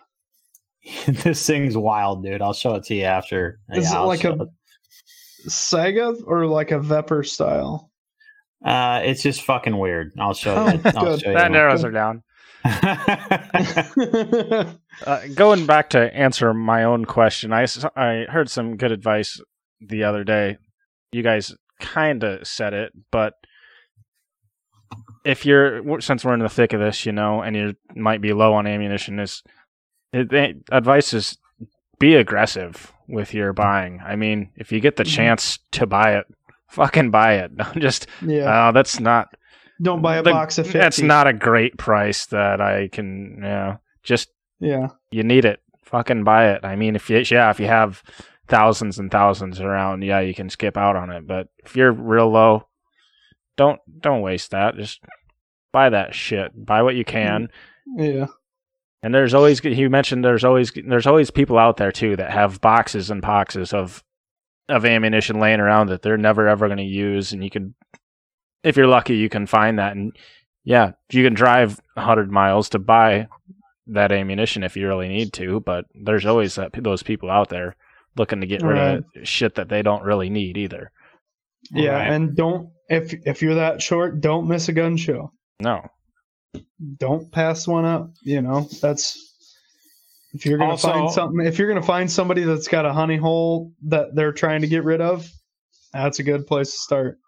this 1.07 1.47
thing's 1.47 1.77
wild, 1.77 2.25
dude. 2.25 2.43
I'll 2.43 2.53
show 2.53 2.75
it 2.75 2.85
to 2.85 2.95
you 2.95 3.05
after. 3.05 3.61
Is 3.71 3.91
Yeah, 3.91 4.03
it 4.03 4.07
like 4.07 4.25
a 4.25 4.33
it. 4.33 4.49
Saiga 5.49 6.17
or 6.27 6.47
like 6.47 6.71
a 6.71 6.79
Vepr 6.79 7.27
style? 7.27 7.90
Uh, 8.65 9.01
it's 9.05 9.23
just 9.23 9.43
fucking 9.43 9.77
weird. 9.77 10.13
I'll 10.19 10.35
show 10.35 10.55
Oh, 10.55 10.69
you. 10.71 10.81
I'll 10.85 11.05
good. 11.05 11.21
show 11.23 11.31
you. 11.31 11.37
That 11.37 11.51
narrows 11.51 11.83
her 11.83 11.91
down. 11.91 12.23
Uh, 15.07 15.21
going 15.35 15.65
back 15.65 15.89
to 15.91 16.15
answer 16.15 16.53
my 16.53 16.85
own 16.85 17.07
question, 17.07 17.55
I, 17.55 17.67
I 17.97 18.27
heard 18.29 18.51
some 18.51 18.77
good 18.77 18.93
advice 18.93 19.41
the 19.81 20.05
other 20.05 20.25
day. 20.25 20.59
You 21.11 21.23
guys 21.23 21.55
kind 21.81 22.23
of 22.23 22.47
said 22.47 22.75
it, 22.75 22.93
but 23.11 23.33
if 25.25 25.47
you're 25.47 26.03
since 26.03 26.23
we're 26.23 26.35
in 26.35 26.41
the 26.41 26.51
thick 26.51 26.75
of 26.75 26.81
this, 26.81 27.07
you 27.07 27.13
know, 27.13 27.41
and 27.41 27.57
you 27.57 27.77
might 27.95 28.21
be 28.21 28.35
low 28.35 28.53
on 28.53 28.67
ammunition, 28.67 29.19
is 29.21 29.43
it, 30.13 30.29
the 30.29 30.61
advice 30.71 31.15
is 31.15 31.39
be 31.99 32.15
aggressive 32.17 32.93
with 33.09 33.33
your 33.33 33.55
buying. 33.55 34.01
I 34.05 34.17
mean, 34.17 34.51
if 34.57 34.71
you 34.71 34.81
get 34.81 34.97
the 34.97 35.05
Mhm. 35.05 35.15
chance 35.15 35.61
to 35.73 35.87
buy 35.87 36.17
it, 36.17 36.27
fucking 36.71 37.11
buy 37.11 37.35
it. 37.35 37.57
Don't 37.57 37.81
just 37.81 38.07
yeah. 38.23 38.69
oh, 38.69 38.73
that's 38.73 39.01
not 39.01 39.29
Don't 39.83 40.03
buy 40.03 40.17
a 40.17 40.23
the- 40.23 40.31
box 40.33 40.59
of 40.59 40.67
50. 40.67 40.79
that's 40.79 41.01
not 41.01 41.27
a 41.27 41.33
great 41.33 41.77
price 41.79 42.27
that 42.27 42.61
I 42.61 42.89
can, 42.89 43.35
you 43.37 43.41
know, 43.43 43.79
just 44.03 44.29
Yeah. 44.61 44.89
you 45.11 45.23
need 45.23 45.45
it. 45.45 45.61
Fucking 45.85 46.25
buy 46.25 46.51
it. 46.53 46.65
I 46.65 46.77
mean, 46.77 46.95
if 46.97 47.11
you 47.11 47.19
yeah, 47.31 47.51
if 47.51 47.59
you 47.59 47.67
have 47.67 48.03
thousands 48.47 48.99
and 48.99 49.11
thousands 49.11 49.61
around, 49.61 50.03
yeah, 50.03 50.21
you 50.21 50.35
can 50.35 50.49
skip 50.51 50.77
out 50.77 50.97
on 50.97 51.11
it. 51.11 51.27
But 51.27 51.49
if 51.65 51.75
you're 51.77 51.93
real 51.93 52.31
low, 52.31 52.69
don't 53.57 53.81
don't 54.01 54.23
waste 54.23 54.53
that. 54.53 54.77
Just 54.77 55.01
buy 55.73 55.91
that 55.91 56.15
shit. 56.15 56.53
Buy 56.55 56.83
what 56.83 56.95
you 56.95 57.05
can. 57.05 57.49
Mm. 57.99 58.15
Yeah. 58.21 58.27
And 59.03 59.15
there's 59.15 59.35
always 59.35 59.65
you 59.65 59.91
mentioned 59.91 60.25
there's 60.25 60.45
always 60.45 60.73
there's 60.87 61.07
always 61.07 61.31
people 61.31 61.59
out 61.59 61.77
there 61.79 61.91
too 61.93 62.17
that 62.17 62.31
have 62.31 62.61
boxes 62.61 63.11
and 63.11 63.21
boxes 63.23 63.73
of 63.73 64.05
of 64.71 64.85
ammunition 64.85 65.41
laying 65.41 65.61
around 65.61 65.89
that 65.89 66.03
they're 66.03 66.17
never 66.17 66.49
ever 66.49 66.69
going 66.69 66.79
to 66.79 66.85
use, 66.85 67.33
and 67.33 67.45
you 67.45 67.51
can, 67.51 67.75
if 68.63 68.77
you're 68.77 68.87
lucky, 68.87 69.17
you 69.17 69.29
can 69.29 69.47
find 69.47 69.79
that, 69.79 69.97
and 69.97 70.17
yeah, 70.65 70.93
you 71.11 71.25
can 71.25 71.35
drive 71.35 71.81
hundred 71.97 72.31
miles 72.31 72.69
to 72.71 72.79
buy 72.79 73.29
that 73.89 74.13
ammunition 74.13 74.63
if 74.63 74.77
you 74.77 74.87
really 74.87 75.09
need 75.09 75.33
to. 75.35 75.61
But 75.61 75.87
there's 75.95 76.27
always 76.27 76.55
that 76.57 76.73
those 76.75 77.03
people 77.03 77.31
out 77.31 77.49
there 77.49 77.77
looking 78.17 78.41
to 78.41 78.47
get 78.47 78.63
rid 78.63 78.79
of 78.79 79.05
shit 79.25 79.57
that 79.57 79.69
they 79.69 79.83
don't 79.83 80.05
really 80.05 80.31
need 80.31 80.57
either. 80.57 80.93
Yeah. 81.71 81.93
Right. 81.93 82.11
And 82.13 82.37
don't 82.37 82.71
if 82.89 83.15
if 83.27 83.43
you're 83.43 83.57
that 83.57 83.83
short, 83.83 84.21
don't 84.21 84.49
miss 84.49 84.69
a 84.69 84.73
gun 84.73 84.97
show. 84.97 85.33
No, 85.61 85.83
Don't 86.99 87.31
pass 87.33 87.69
one 87.69 87.85
up. 87.85 88.11
You 88.23 88.43
know, 88.43 88.69
that's 88.81 89.30
if 90.35 90.47
you're 90.47 90.59
gonna 90.59 90.71
Also- 90.73 90.89
find 90.93 91.11
something 91.11 91.47
if 91.47 91.59
you're 91.59 91.69
gonna 91.69 91.83
find 91.83 92.11
somebody 92.11 92.43
that's 92.45 92.69
got 92.69 92.87
a 92.87 92.93
honey 92.93 93.17
hole 93.17 93.73
that 93.83 94.15
they're 94.15 94.33
trying 94.33 94.61
to 94.63 94.67
get 94.69 94.85
rid 94.85 95.01
of, 95.01 95.29
that's 95.93 96.19
a 96.19 96.23
good 96.23 96.47
place 96.47 96.71
to 96.73 96.79
start. 96.79 97.19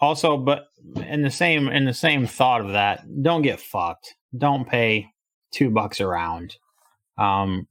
also, 0.00 0.36
but 0.36 0.66
in 1.06 1.22
the 1.22 1.30
same 1.30 1.68
in 1.68 1.84
the 1.84 1.94
same 1.94 2.26
thought 2.26 2.60
of 2.60 2.72
that, 2.72 3.04
don't 3.22 3.42
get 3.42 3.60
fucked. 3.60 4.14
Don't 4.36 4.68
pay 4.68 5.06
two 5.52 5.70
bucks 5.70 6.00
a 6.00 6.06
round. 6.06 6.56
Um, 7.16 7.66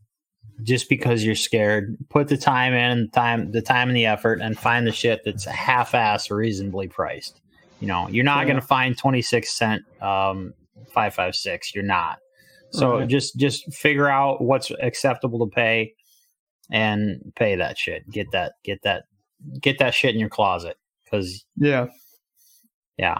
just 0.63 0.87
because 0.87 1.23
you're 1.25 1.35
scared, 1.35 1.97
put 2.09 2.27
the 2.29 2.37
time 2.37 2.73
in, 2.73 3.09
time 3.11 3.51
the 3.51 3.61
time 3.61 3.89
and 3.89 3.97
the 3.97 4.05
effort, 4.05 4.39
and 4.41 4.57
find 4.57 4.87
the 4.87 4.91
shit 4.91 5.21
that's 5.25 5.45
half-ass 5.45 6.31
reasonably 6.31 6.87
priced. 6.87 7.41
You 7.81 7.87
know, 7.87 8.07
you're 8.07 8.23
not 8.23 8.39
Yeah. 8.41 8.45
going 8.53 8.61
to 8.61 8.65
find 8.67 8.97
26 8.97 9.51
cent 9.51 9.81
um, 10.01 10.53
556. 10.93 11.75
You're 11.75 11.83
not. 11.83 12.19
So 12.73 12.99
Right. 12.99 13.07
just 13.07 13.37
just 13.37 13.71
figure 13.73 14.09
out 14.09 14.41
what's 14.41 14.71
acceptable 14.81 15.45
to 15.47 15.53
pay, 15.55 15.93
and 16.71 17.31
pay 17.35 17.55
that 17.55 17.77
shit. 17.77 18.09
Get 18.09 18.31
that 18.31 18.53
get 18.63 18.79
that 18.83 19.03
get 19.61 19.77
that 19.79 19.93
shit 19.93 20.13
in 20.13 20.19
your 20.19 20.29
closet 20.29 20.77
because 21.03 21.45
Yeah. 21.57 21.87
yeah, 22.97 23.19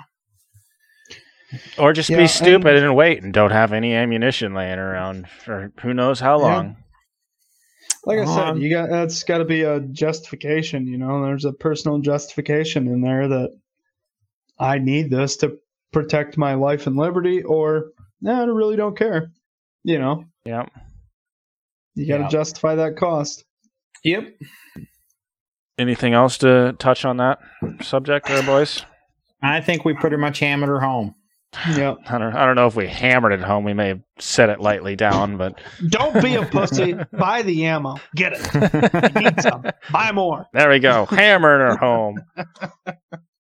or 1.78 1.94
just 1.94 2.10
Yeah, 2.10 2.18
be 2.18 2.28
stupid 2.28 2.76
and- 2.76 2.86
and 2.86 2.96
wait 2.96 3.22
and 3.22 3.34
don't 3.34 3.52
have 3.52 3.74
any 3.74 3.94
ammunition 3.94 4.54
laying 4.54 4.80
around 4.80 5.30
for 5.30 5.72
who 5.82 5.94
knows 5.94 6.20
how 6.20 6.40
Yeah. 6.40 6.44
long. 6.46 6.78
Like 8.06 8.20
I 8.20 8.26
said, 8.26 8.48
Um, 8.48 8.58
you 8.62 8.70
got 8.74 8.90
that's 8.90 9.24
got 9.24 9.38
to 9.38 9.46
be 9.46 9.62
a 9.62 9.80
justification. 9.82 10.88
You 10.88 10.98
know, 10.98 11.24
there's 11.24 11.46
a 11.46 11.54
personal 11.54 12.00
justification 12.00 12.88
in 12.88 13.02
there 13.02 13.28
that 13.28 13.52
I 14.60 14.78
need 14.80 15.10
this 15.10 15.38
to 15.38 15.58
protect 15.92 16.38
my 16.38 16.54
life 16.56 16.88
and 16.88 16.96
liberty, 16.98 17.44
or 17.44 17.92
nah, 18.22 18.42
I 18.42 18.46
really 18.46 18.76
don't 18.76 18.98
care. 18.98 19.32
You 19.84 20.00
know, 20.00 20.26
Yeah. 20.46 20.66
you 21.96 22.08
got 22.08 22.18
to 22.18 22.24
Yeah. 22.24 22.30
justify 22.30 22.76
that 22.76 22.96
cost. 22.98 23.44
yep. 24.04 24.28
Anything 25.78 26.14
else 26.14 26.38
to 26.40 26.74
touch 26.80 27.04
on 27.04 27.18
that 27.18 27.40
subject, 27.82 28.28
there, 28.28 28.44
boys? 28.44 28.86
I 29.42 29.60
think 29.60 29.84
we 29.86 29.94
pretty 29.94 30.18
much 30.18 30.40
hammered 30.40 30.70
her 30.70 30.80
home. 30.80 31.16
Yep. 31.76 31.98
I 32.10 32.18
don't, 32.18 32.36
I 32.36 32.46
don't 32.46 32.56
know 32.56 32.68
if 32.68 32.76
we 32.76 32.88
hammered 32.88 33.32
it 33.34 33.42
home. 33.42 33.64
We 33.64 33.74
may 33.74 33.90
have 33.90 34.02
set 34.20 34.50
it 34.50 34.60
lightly 34.60 34.96
down, 34.96 35.38
but 35.38 35.60
Don't 35.90 36.20
be 36.24 36.36
a 36.36 36.46
pussy. 36.46 36.96
Buy 37.12 37.42
the 37.44 37.66
ammo. 37.66 37.96
Get 38.16 38.34
it. 38.36 39.16
Need 39.16 39.42
some. 39.42 39.64
Buy 39.92 40.12
more. 40.12 40.48
there 40.54 40.70
we 40.70 40.80
go. 40.80 41.06
Hammered 41.08 41.62
her 41.62 41.76
home. 41.78 42.22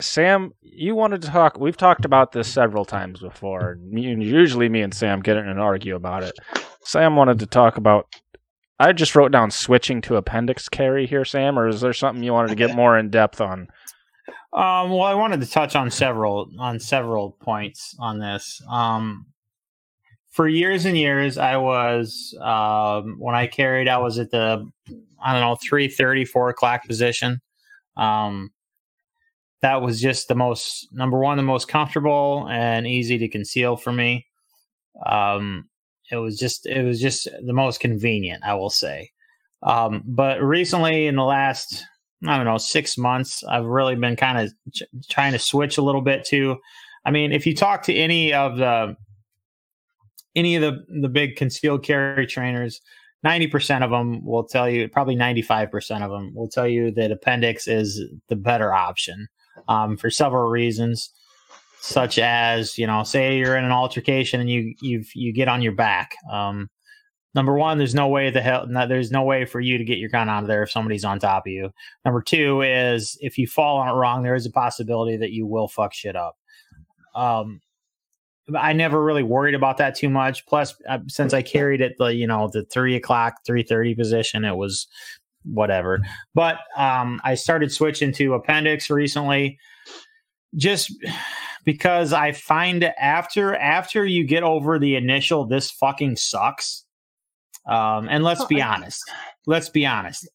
Sam, 0.00 0.52
you 0.60 0.94
wanted 0.94 1.22
to 1.22 1.28
talk. 1.28 1.58
We've 1.58 1.76
talked 1.76 2.04
about 2.04 2.32
this 2.32 2.48
several 2.48 2.84
times 2.84 3.20
before. 3.20 3.78
Usually, 3.90 4.68
me 4.68 4.82
and 4.82 4.92
Sam 4.92 5.20
get 5.20 5.36
in 5.36 5.48
and 5.48 5.58
argue 5.58 5.96
about 5.96 6.22
it. 6.22 6.34
Sam 6.84 7.16
wanted 7.16 7.38
to 7.40 7.46
talk 7.46 7.76
about. 7.76 8.06
I 8.78 8.92
just 8.92 9.16
wrote 9.16 9.32
down 9.32 9.50
switching 9.50 10.02
to 10.02 10.16
appendix 10.16 10.68
carry 10.68 11.06
here, 11.06 11.24
Sam, 11.24 11.58
or 11.58 11.66
is 11.66 11.80
there 11.80 11.94
something 11.94 12.22
you 12.22 12.34
wanted 12.34 12.48
to 12.48 12.56
get 12.56 12.76
more 12.76 12.98
in 12.98 13.08
depth 13.08 13.40
on? 13.40 13.68
Um, 14.52 14.90
well, 14.90 15.02
I 15.02 15.14
wanted 15.14 15.40
to 15.40 15.46
touch 15.46 15.74
on 15.74 15.90
several 15.90 16.50
on 16.58 16.78
several 16.78 17.32
points 17.40 17.96
on 17.98 18.18
this. 18.18 18.60
Um, 18.70 19.26
for 20.30 20.46
years 20.46 20.84
and 20.84 20.96
years, 20.96 21.38
I 21.38 21.56
was 21.56 22.36
um, 22.42 23.16
when 23.18 23.34
I 23.34 23.46
carried, 23.46 23.88
I 23.88 23.96
was 23.96 24.18
at 24.18 24.30
the 24.30 24.70
I 25.24 25.32
don't 25.32 25.40
know 25.40 25.56
three 25.66 25.88
thirty, 25.88 26.26
four 26.26 26.50
o'clock 26.50 26.86
position. 26.86 27.40
Um, 27.96 28.50
that 29.62 29.80
was 29.82 30.00
just 30.00 30.28
the 30.28 30.34
most 30.34 30.88
number 30.92 31.18
one, 31.18 31.36
the 31.36 31.42
most 31.42 31.68
comfortable 31.68 32.46
and 32.50 32.86
easy 32.86 33.18
to 33.18 33.28
conceal 33.28 33.76
for 33.76 33.92
me. 33.92 34.26
Um, 35.04 35.68
it 36.10 36.16
was 36.16 36.38
just 36.38 36.66
it 36.66 36.82
was 36.82 37.00
just 37.00 37.28
the 37.44 37.52
most 37.52 37.80
convenient, 37.80 38.42
I 38.44 38.54
will 38.54 38.70
say. 38.70 39.10
Um, 39.62 40.02
but 40.06 40.42
recently, 40.42 41.06
in 41.06 41.16
the 41.16 41.24
last 41.24 41.84
I 42.26 42.36
don't 42.36 42.46
know, 42.46 42.58
six 42.58 42.96
months, 42.96 43.42
I've 43.44 43.64
really 43.64 43.94
been 43.94 44.16
kind 44.16 44.38
of 44.38 44.52
ch- 44.72 44.82
trying 45.10 45.32
to 45.32 45.38
switch 45.38 45.78
a 45.78 45.82
little 45.82 46.02
bit 46.02 46.24
to. 46.26 46.56
I 47.04 47.10
mean, 47.10 47.32
if 47.32 47.46
you 47.46 47.54
talk 47.54 47.82
to 47.84 47.94
any 47.94 48.32
of 48.32 48.56
the 48.58 48.96
any 50.34 50.56
of 50.56 50.62
the 50.62 50.84
the 51.00 51.08
big 51.08 51.36
concealed 51.36 51.82
carry 51.82 52.26
trainers, 52.26 52.80
ninety 53.22 53.46
percent 53.46 53.84
of 53.84 53.90
them 53.90 54.24
will 54.24 54.44
tell 54.44 54.68
you, 54.68 54.88
probably 54.88 55.16
ninety 55.16 55.42
five 55.42 55.70
percent 55.70 56.04
of 56.04 56.10
them 56.10 56.34
will 56.34 56.48
tell 56.48 56.68
you 56.68 56.90
that 56.92 57.10
appendix 57.10 57.66
is 57.66 58.02
the 58.28 58.36
better 58.36 58.72
option 58.72 59.28
um, 59.68 59.96
for 59.96 60.10
several 60.10 60.48
reasons, 60.48 61.10
such 61.80 62.18
as 62.18 62.78
you 62.78 62.86
know, 62.86 63.02
say 63.02 63.38
you're 63.38 63.56
in 63.56 63.64
an 63.64 63.72
altercation 63.72 64.40
and 64.40 64.50
you 64.50 64.74
you 64.80 65.04
you 65.14 65.32
get 65.32 65.48
on 65.48 65.62
your 65.62 65.72
back. 65.72 66.14
Um, 66.30 66.68
number 67.34 67.54
one, 67.54 67.78
there's 67.78 67.94
no 67.94 68.08
way 68.08 68.30
the 68.30 68.40
hell 68.40 68.66
no, 68.66 68.86
there's 68.86 69.10
no 69.10 69.22
way 69.22 69.44
for 69.44 69.60
you 69.60 69.78
to 69.78 69.84
get 69.84 69.98
your 69.98 70.10
gun 70.10 70.28
out 70.28 70.42
of 70.42 70.48
there 70.48 70.62
if 70.62 70.70
somebody's 70.70 71.04
on 71.04 71.18
top 71.18 71.46
of 71.46 71.52
you. 71.52 71.70
Number 72.04 72.22
two 72.22 72.62
is 72.62 73.16
if 73.20 73.38
you 73.38 73.46
fall 73.46 73.76
on 73.78 73.88
it 73.88 73.92
wrong, 73.92 74.22
there 74.22 74.34
is 74.34 74.46
a 74.46 74.50
possibility 74.50 75.16
that 75.16 75.32
you 75.32 75.46
will 75.46 75.68
fuck 75.68 75.92
shit 75.94 76.16
up. 76.16 76.36
Um, 77.14 77.60
I 78.54 78.72
never 78.74 79.02
really 79.02 79.24
worried 79.24 79.54
about 79.54 79.78
that 79.78 79.96
too 79.96 80.08
much. 80.08 80.46
Plus, 80.46 80.74
uh, 80.88 81.00
since 81.08 81.34
I 81.34 81.42
carried 81.42 81.80
it 81.80 81.96
the 81.98 82.14
you 82.14 82.26
know 82.26 82.48
the 82.52 82.64
three 82.64 82.94
o'clock, 82.94 83.44
three 83.44 83.62
thirty 83.62 83.94
position, 83.94 84.44
it 84.44 84.56
was 84.56 84.86
whatever. 85.50 86.00
But 86.34 86.58
um, 86.76 87.20
I 87.24 87.34
started 87.34 87.72
switching 87.72 88.12
to 88.12 88.34
appendix 88.34 88.90
recently, 88.90 89.58
just 90.54 90.92
because 91.64 92.12
I 92.12 92.32
find 92.32 92.84
after 92.84 93.54
after 93.56 94.04
you 94.04 94.24
get 94.24 94.42
over 94.42 94.78
the 94.78 94.96
initial 94.96 95.44
this 95.46 95.70
fucking 95.70 96.16
sucks. 96.16 96.84
Um, 97.68 98.08
and 98.08 98.22
let's 98.22 98.44
be 98.44 98.62
honest. 98.62 99.02
Let's 99.46 99.68
be 99.68 99.84
honest. 99.86 100.28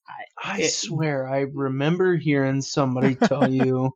I, 0.44 0.54
I 0.56 0.62
It- 0.64 0.72
swear, 0.72 1.28
I 1.30 1.46
remember 1.54 2.18
hearing 2.18 2.62
somebody 2.62 3.16
tell 3.16 3.50
you 3.50 3.94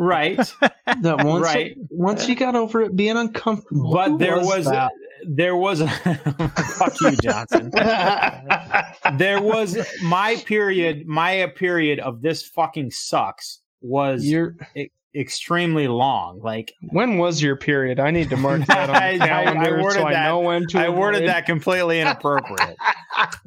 right, 0.00 0.36
that 1.02 1.24
once 1.24 1.44
Right. 1.44 1.76
once 1.90 2.26
you 2.28 2.34
got 2.34 2.56
over 2.56 2.82
it 2.82 2.96
being 2.96 3.16
uncomfortable. 3.16 3.92
but 3.92 4.18
there 4.18 4.38
was, 4.40 4.68
there 5.28 5.54
was 5.56 5.80
a 5.82 5.88
fuck 6.78 7.00
you, 7.02 7.12
Johnson. 7.22 7.70
there 9.16 9.40
was 9.40 9.76
my 10.02 10.36
period. 10.46 11.06
My 11.06 11.46
period 11.54 12.00
of 12.00 12.22
this 12.22 12.42
fucking 12.46 12.90
sucks 12.90 13.60
was 13.82 14.24
You're 14.26 14.56
extremely 15.14 15.88
long. 15.88 16.40
Like 16.42 16.72
When 16.90 17.18
was 17.18 17.42
your 17.42 17.56
period? 17.56 17.98
I 18.00 18.10
need 18.10 18.30
to 18.30 18.36
mark 18.36 18.64
that 18.66 18.88
on 18.90 18.94
the 18.94 19.02
I- 19.02 19.08
I- 19.08 19.12
I 19.14 19.18
calendar 19.44 19.82
worded 19.82 20.00
so 20.00 20.06
I 20.06 20.12
that- 20.12 20.24
know 20.28 20.40
when 20.40 20.66
to. 20.68 20.78
I 20.78 20.88
worded 20.88 21.22
avoid. 21.22 21.28
that 21.34 21.46
completely 21.46 22.00
inappropriate. 22.00 22.76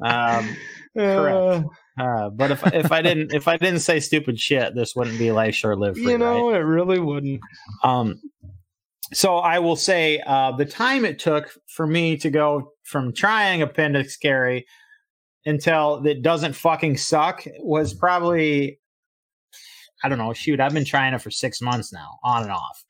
um, 0.00 0.56
Uh, 0.96 1.00
correct. 1.00 1.36
uh, 1.36 1.62
but 1.96 2.50
if 2.50 2.66
if 2.74 2.90
I 2.90 3.02
didn't 3.02 3.32
if 3.32 3.46
I 3.48 3.56
didn't 3.56 3.80
say 3.80 4.00
stupid 4.00 4.38
shit, 4.38 4.74
this 4.74 4.94
wouldn't 4.96 5.18
be 5.18 5.30
life 5.32 5.54
short 5.54 5.78
lived. 5.78 5.98
you 5.98 6.18
know, 6.18 6.50
it 6.50 6.58
really 6.58 6.98
wouldn't. 6.98 7.40
Um, 7.82 8.20
so 9.12 9.36
I 9.36 9.58
will 9.58 9.76
say 9.76 10.20
uh, 10.26 10.52
the 10.52 10.64
time 10.64 11.04
it 11.04 11.18
took 11.18 11.50
for 11.66 11.86
me 11.86 12.16
to 12.18 12.30
go 12.30 12.72
from 12.82 13.12
trying 13.12 13.62
appendix 13.62 14.16
carry 14.16 14.66
until 15.46 16.04
it 16.06 16.22
doesn't 16.22 16.54
fucking 16.54 16.96
suck 16.96 17.44
was 17.60 17.94
probably 17.94 18.80
I 20.02 20.08
don't 20.08 20.18
know. 20.18 20.32
Shoot, 20.32 20.60
I've 20.60 20.74
been 20.74 20.84
trying 20.84 21.14
it 21.14 21.22
for 21.22 21.30
six 21.30 21.60
months 21.62 21.92
now, 21.92 22.18
on 22.24 22.42
and 22.42 22.52
off. 22.52 22.84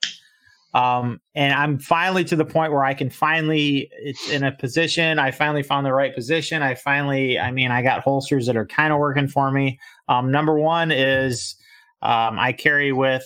Um, 0.74 1.20
and 1.36 1.52
I'm 1.52 1.78
finally 1.78 2.24
to 2.24 2.36
the 2.36 2.44
point 2.44 2.72
where 2.72 2.84
I 2.84 2.94
can 2.94 3.08
finally, 3.08 3.88
it's 3.92 4.28
in 4.28 4.42
a 4.42 4.50
position. 4.50 5.20
I 5.20 5.30
finally 5.30 5.62
found 5.62 5.86
the 5.86 5.92
right 5.92 6.12
position. 6.12 6.62
I 6.62 6.74
finally, 6.74 7.38
I 7.38 7.52
mean, 7.52 7.70
I 7.70 7.80
got 7.80 8.02
holsters 8.02 8.46
that 8.46 8.56
are 8.56 8.66
kind 8.66 8.92
of 8.92 8.98
working 8.98 9.28
for 9.28 9.52
me. 9.52 9.78
Um, 10.08 10.32
number 10.32 10.58
one 10.58 10.90
is 10.90 11.54
um, 12.02 12.38
I 12.38 12.52
carry 12.52 12.92
with 12.92 13.24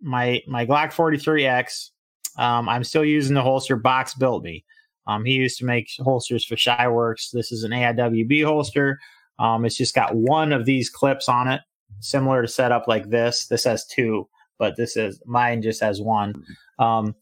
my 0.00 0.40
my 0.46 0.64
Glock 0.64 0.92
43X. 0.92 1.90
Um, 2.38 2.68
I'm 2.68 2.84
still 2.84 3.04
using 3.04 3.34
the 3.34 3.42
holster 3.42 3.76
Box 3.76 4.14
built 4.14 4.44
me. 4.44 4.64
Um, 5.06 5.24
he 5.24 5.32
used 5.32 5.58
to 5.58 5.64
make 5.64 5.90
holsters 5.98 6.44
for 6.44 6.56
Shy 6.56 6.88
Works. 6.88 7.30
This 7.30 7.52
is 7.52 7.64
an 7.64 7.72
AIWB 7.72 8.44
holster. 8.44 8.98
Um, 9.38 9.64
it's 9.64 9.76
just 9.76 9.94
got 9.94 10.14
one 10.14 10.52
of 10.52 10.64
these 10.64 10.88
clips 10.88 11.28
on 11.28 11.48
it, 11.48 11.60
similar 12.00 12.42
to 12.42 12.48
setup 12.48 12.86
like 12.86 13.10
this. 13.10 13.46
This 13.46 13.64
has 13.64 13.86
two, 13.86 14.28
but 14.58 14.76
this 14.76 14.96
is 14.96 15.20
mine 15.26 15.62
just 15.62 15.80
has 15.80 16.00
one. 16.00 16.44
Um, 16.78 17.14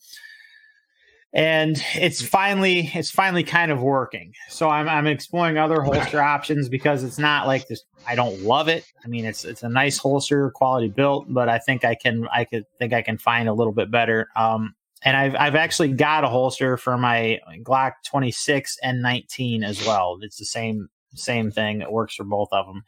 and 1.34 1.82
it's 1.94 2.20
finally 2.20 2.90
it's 2.94 3.10
finally 3.10 3.42
kind 3.42 3.72
of 3.72 3.80
working. 3.80 4.34
So 4.48 4.68
I'm 4.68 4.88
I'm 4.88 5.06
exploring 5.06 5.56
other 5.56 5.80
holster 5.80 6.20
options 6.20 6.68
because 6.68 7.04
it's 7.04 7.18
not 7.18 7.46
like 7.46 7.68
this. 7.68 7.82
I 8.06 8.14
don't 8.14 8.42
love 8.42 8.68
it. 8.68 8.84
I 9.02 9.08
mean, 9.08 9.24
it's 9.24 9.44
it's 9.44 9.62
a 9.62 9.68
nice 9.68 9.96
holster, 9.96 10.50
quality 10.50 10.88
built, 10.88 11.26
but 11.28 11.48
I 11.48 11.58
think 11.58 11.84
I 11.84 11.94
can 11.94 12.28
I 12.32 12.44
could 12.44 12.66
think 12.78 12.92
I 12.92 13.00
can 13.02 13.16
find 13.16 13.48
a 13.48 13.54
little 13.54 13.72
bit 13.72 13.90
better. 13.90 14.28
Um, 14.36 14.74
and 15.02 15.16
I've 15.16 15.34
I've 15.36 15.54
actually 15.54 15.92
got 15.92 16.24
a 16.24 16.28
holster 16.28 16.76
for 16.76 16.98
my 16.98 17.40
Glock 17.62 17.92
26 18.06 18.78
and 18.82 19.00
19 19.00 19.64
as 19.64 19.84
well. 19.86 20.18
It's 20.20 20.36
the 20.36 20.44
same 20.44 20.90
same 21.14 21.50
thing. 21.50 21.80
It 21.80 21.90
works 21.90 22.14
for 22.14 22.24
both 22.24 22.48
of 22.52 22.66
them. 22.66 22.84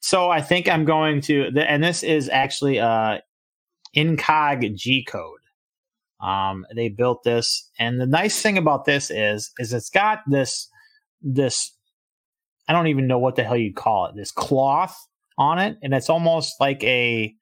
So 0.00 0.30
I 0.30 0.40
think 0.40 0.68
I'm 0.68 0.84
going 0.84 1.20
to, 1.22 1.50
and 1.56 1.82
this 1.82 2.02
is 2.02 2.28
actually 2.28 2.76
a 2.76 3.22
Incog 3.96 4.74
G 4.76 5.04
code. 5.04 5.40
Um, 6.20 6.66
they 6.74 6.88
built 6.88 7.24
this, 7.24 7.70
and 7.78 8.00
the 8.00 8.06
nice 8.06 8.40
thing 8.40 8.56
about 8.56 8.84
this 8.84 9.10
is, 9.10 9.50
is 9.58 9.72
it's 9.72 9.90
got 9.90 10.20
this, 10.26 10.68
this, 11.20 11.72
I 12.68 12.72
don't 12.72 12.86
even 12.86 13.06
know 13.06 13.18
what 13.18 13.36
the 13.36 13.44
hell 13.44 13.56
you 13.56 13.74
call 13.74 14.06
it, 14.06 14.16
this 14.16 14.30
cloth 14.30 14.96
on 15.36 15.58
it, 15.58 15.76
and 15.82 15.92
it's 15.92 16.08
almost 16.08 16.54
like 16.58 16.82
a 16.84 17.34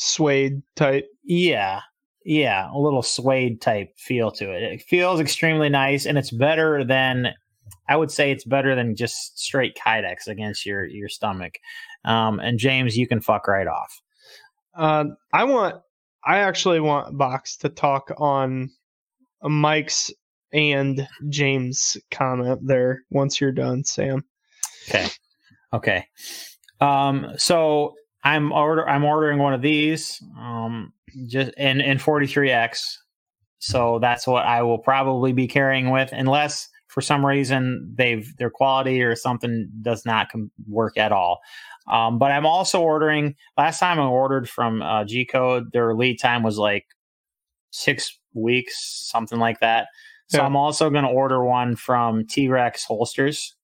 Suede 0.00 0.62
type. 0.76 1.08
yeah, 1.24 1.80
yeah, 2.24 2.70
a 2.72 2.78
little 2.78 3.02
suede 3.02 3.60
type 3.60 3.90
feel 3.98 4.30
to 4.30 4.52
it. 4.52 4.62
It 4.62 4.82
feels 4.82 5.18
extremely 5.18 5.68
nice, 5.68 6.06
and 6.06 6.16
it's 6.16 6.30
better 6.30 6.84
than 6.84 7.34
I 7.88 7.96
would 7.96 8.12
say 8.12 8.30
it's 8.30 8.44
better 8.44 8.76
than 8.76 8.94
just 8.94 9.38
straight 9.40 9.76
Kydex 9.76 10.28
against 10.28 10.64
your 10.64 10.84
your 10.84 11.08
stomach. 11.08 11.58
Um, 12.04 12.38
and 12.38 12.60
James, 12.60 12.96
you 12.96 13.08
can 13.08 13.20
fuck 13.20 13.48
right 13.48 13.66
off. 13.66 14.00
Uh, 14.74 15.04
I 15.32 15.44
want. 15.44 15.76
I 16.24 16.38
actually 16.38 16.80
want 16.80 17.16
Box 17.16 17.56
to 17.58 17.68
talk 17.68 18.12
on 18.18 18.70
Mike's 19.42 20.10
and 20.52 21.06
James' 21.28 21.96
comment 22.10 22.60
there. 22.66 23.02
Once 23.10 23.40
you're 23.40 23.52
done, 23.52 23.84
Sam. 23.84 24.24
Okay. 24.88 25.08
Okay. 25.72 26.06
Um, 26.80 27.32
so 27.36 27.94
I'm 28.24 28.52
order 28.52 28.88
I'm 28.88 29.04
ordering 29.04 29.38
one 29.38 29.54
of 29.54 29.62
these. 29.62 30.22
Um, 30.38 30.92
just 31.26 31.52
in 31.56 31.80
in 31.80 31.98
43x. 31.98 32.96
So 33.60 33.98
that's 33.98 34.26
what 34.26 34.44
I 34.44 34.62
will 34.62 34.78
probably 34.78 35.32
be 35.32 35.48
carrying 35.48 35.90
with, 35.90 36.10
unless 36.12 36.68
for 36.98 37.02
some 37.02 37.24
reason 37.24 37.94
they've 37.96 38.36
their 38.38 38.50
quality 38.50 39.00
or 39.04 39.14
something 39.14 39.68
does 39.82 40.04
not 40.04 40.28
com- 40.32 40.50
work 40.66 40.96
at 40.96 41.12
all. 41.12 41.38
Um, 41.88 42.18
but 42.18 42.32
I'm 42.32 42.44
also 42.44 42.80
ordering. 42.82 43.36
Last 43.56 43.78
time 43.78 44.00
I 44.00 44.06
ordered 44.06 44.48
from 44.48 44.82
uh, 44.82 45.04
G 45.04 45.24
Code, 45.24 45.70
their 45.72 45.94
lead 45.94 46.18
time 46.18 46.42
was 46.42 46.58
like 46.58 46.86
six 47.70 48.18
weeks, 48.34 48.74
something 49.08 49.38
like 49.38 49.60
that. 49.60 49.86
So 50.28 50.38
Yeah. 50.38 50.46
I'm 50.46 50.56
also 50.56 50.90
going 50.90 51.04
to 51.04 51.10
order 51.10 51.44
one 51.44 51.76
from 51.76 52.26
T 52.26 52.48
Rex 52.48 52.84
holsters, 52.84 53.54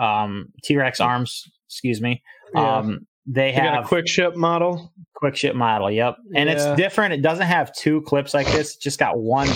um, 0.00 0.46
T 0.64 0.76
Rex 0.76 1.00
arms. 1.00 1.44
Excuse 1.68 2.00
me. 2.00 2.24
Yeah. 2.56 2.78
Um, 2.78 3.06
they 3.24 3.52
have 3.52 3.84
a 3.84 3.86
quick 3.86 4.08
ship 4.08 4.34
model. 4.34 4.92
quick 5.14 5.36
ship 5.36 5.54
model. 5.54 5.92
Yep, 5.92 6.16
and 6.34 6.48
Yeah. 6.48 6.54
it's 6.56 6.76
different. 6.76 7.14
It 7.14 7.22
doesn't 7.22 7.46
have 7.46 7.72
two 7.72 8.00
clips 8.02 8.34
like 8.34 8.48
this. 8.48 8.74
It's 8.74 8.76
just 8.76 8.98
got 8.98 9.20
one 9.20 9.48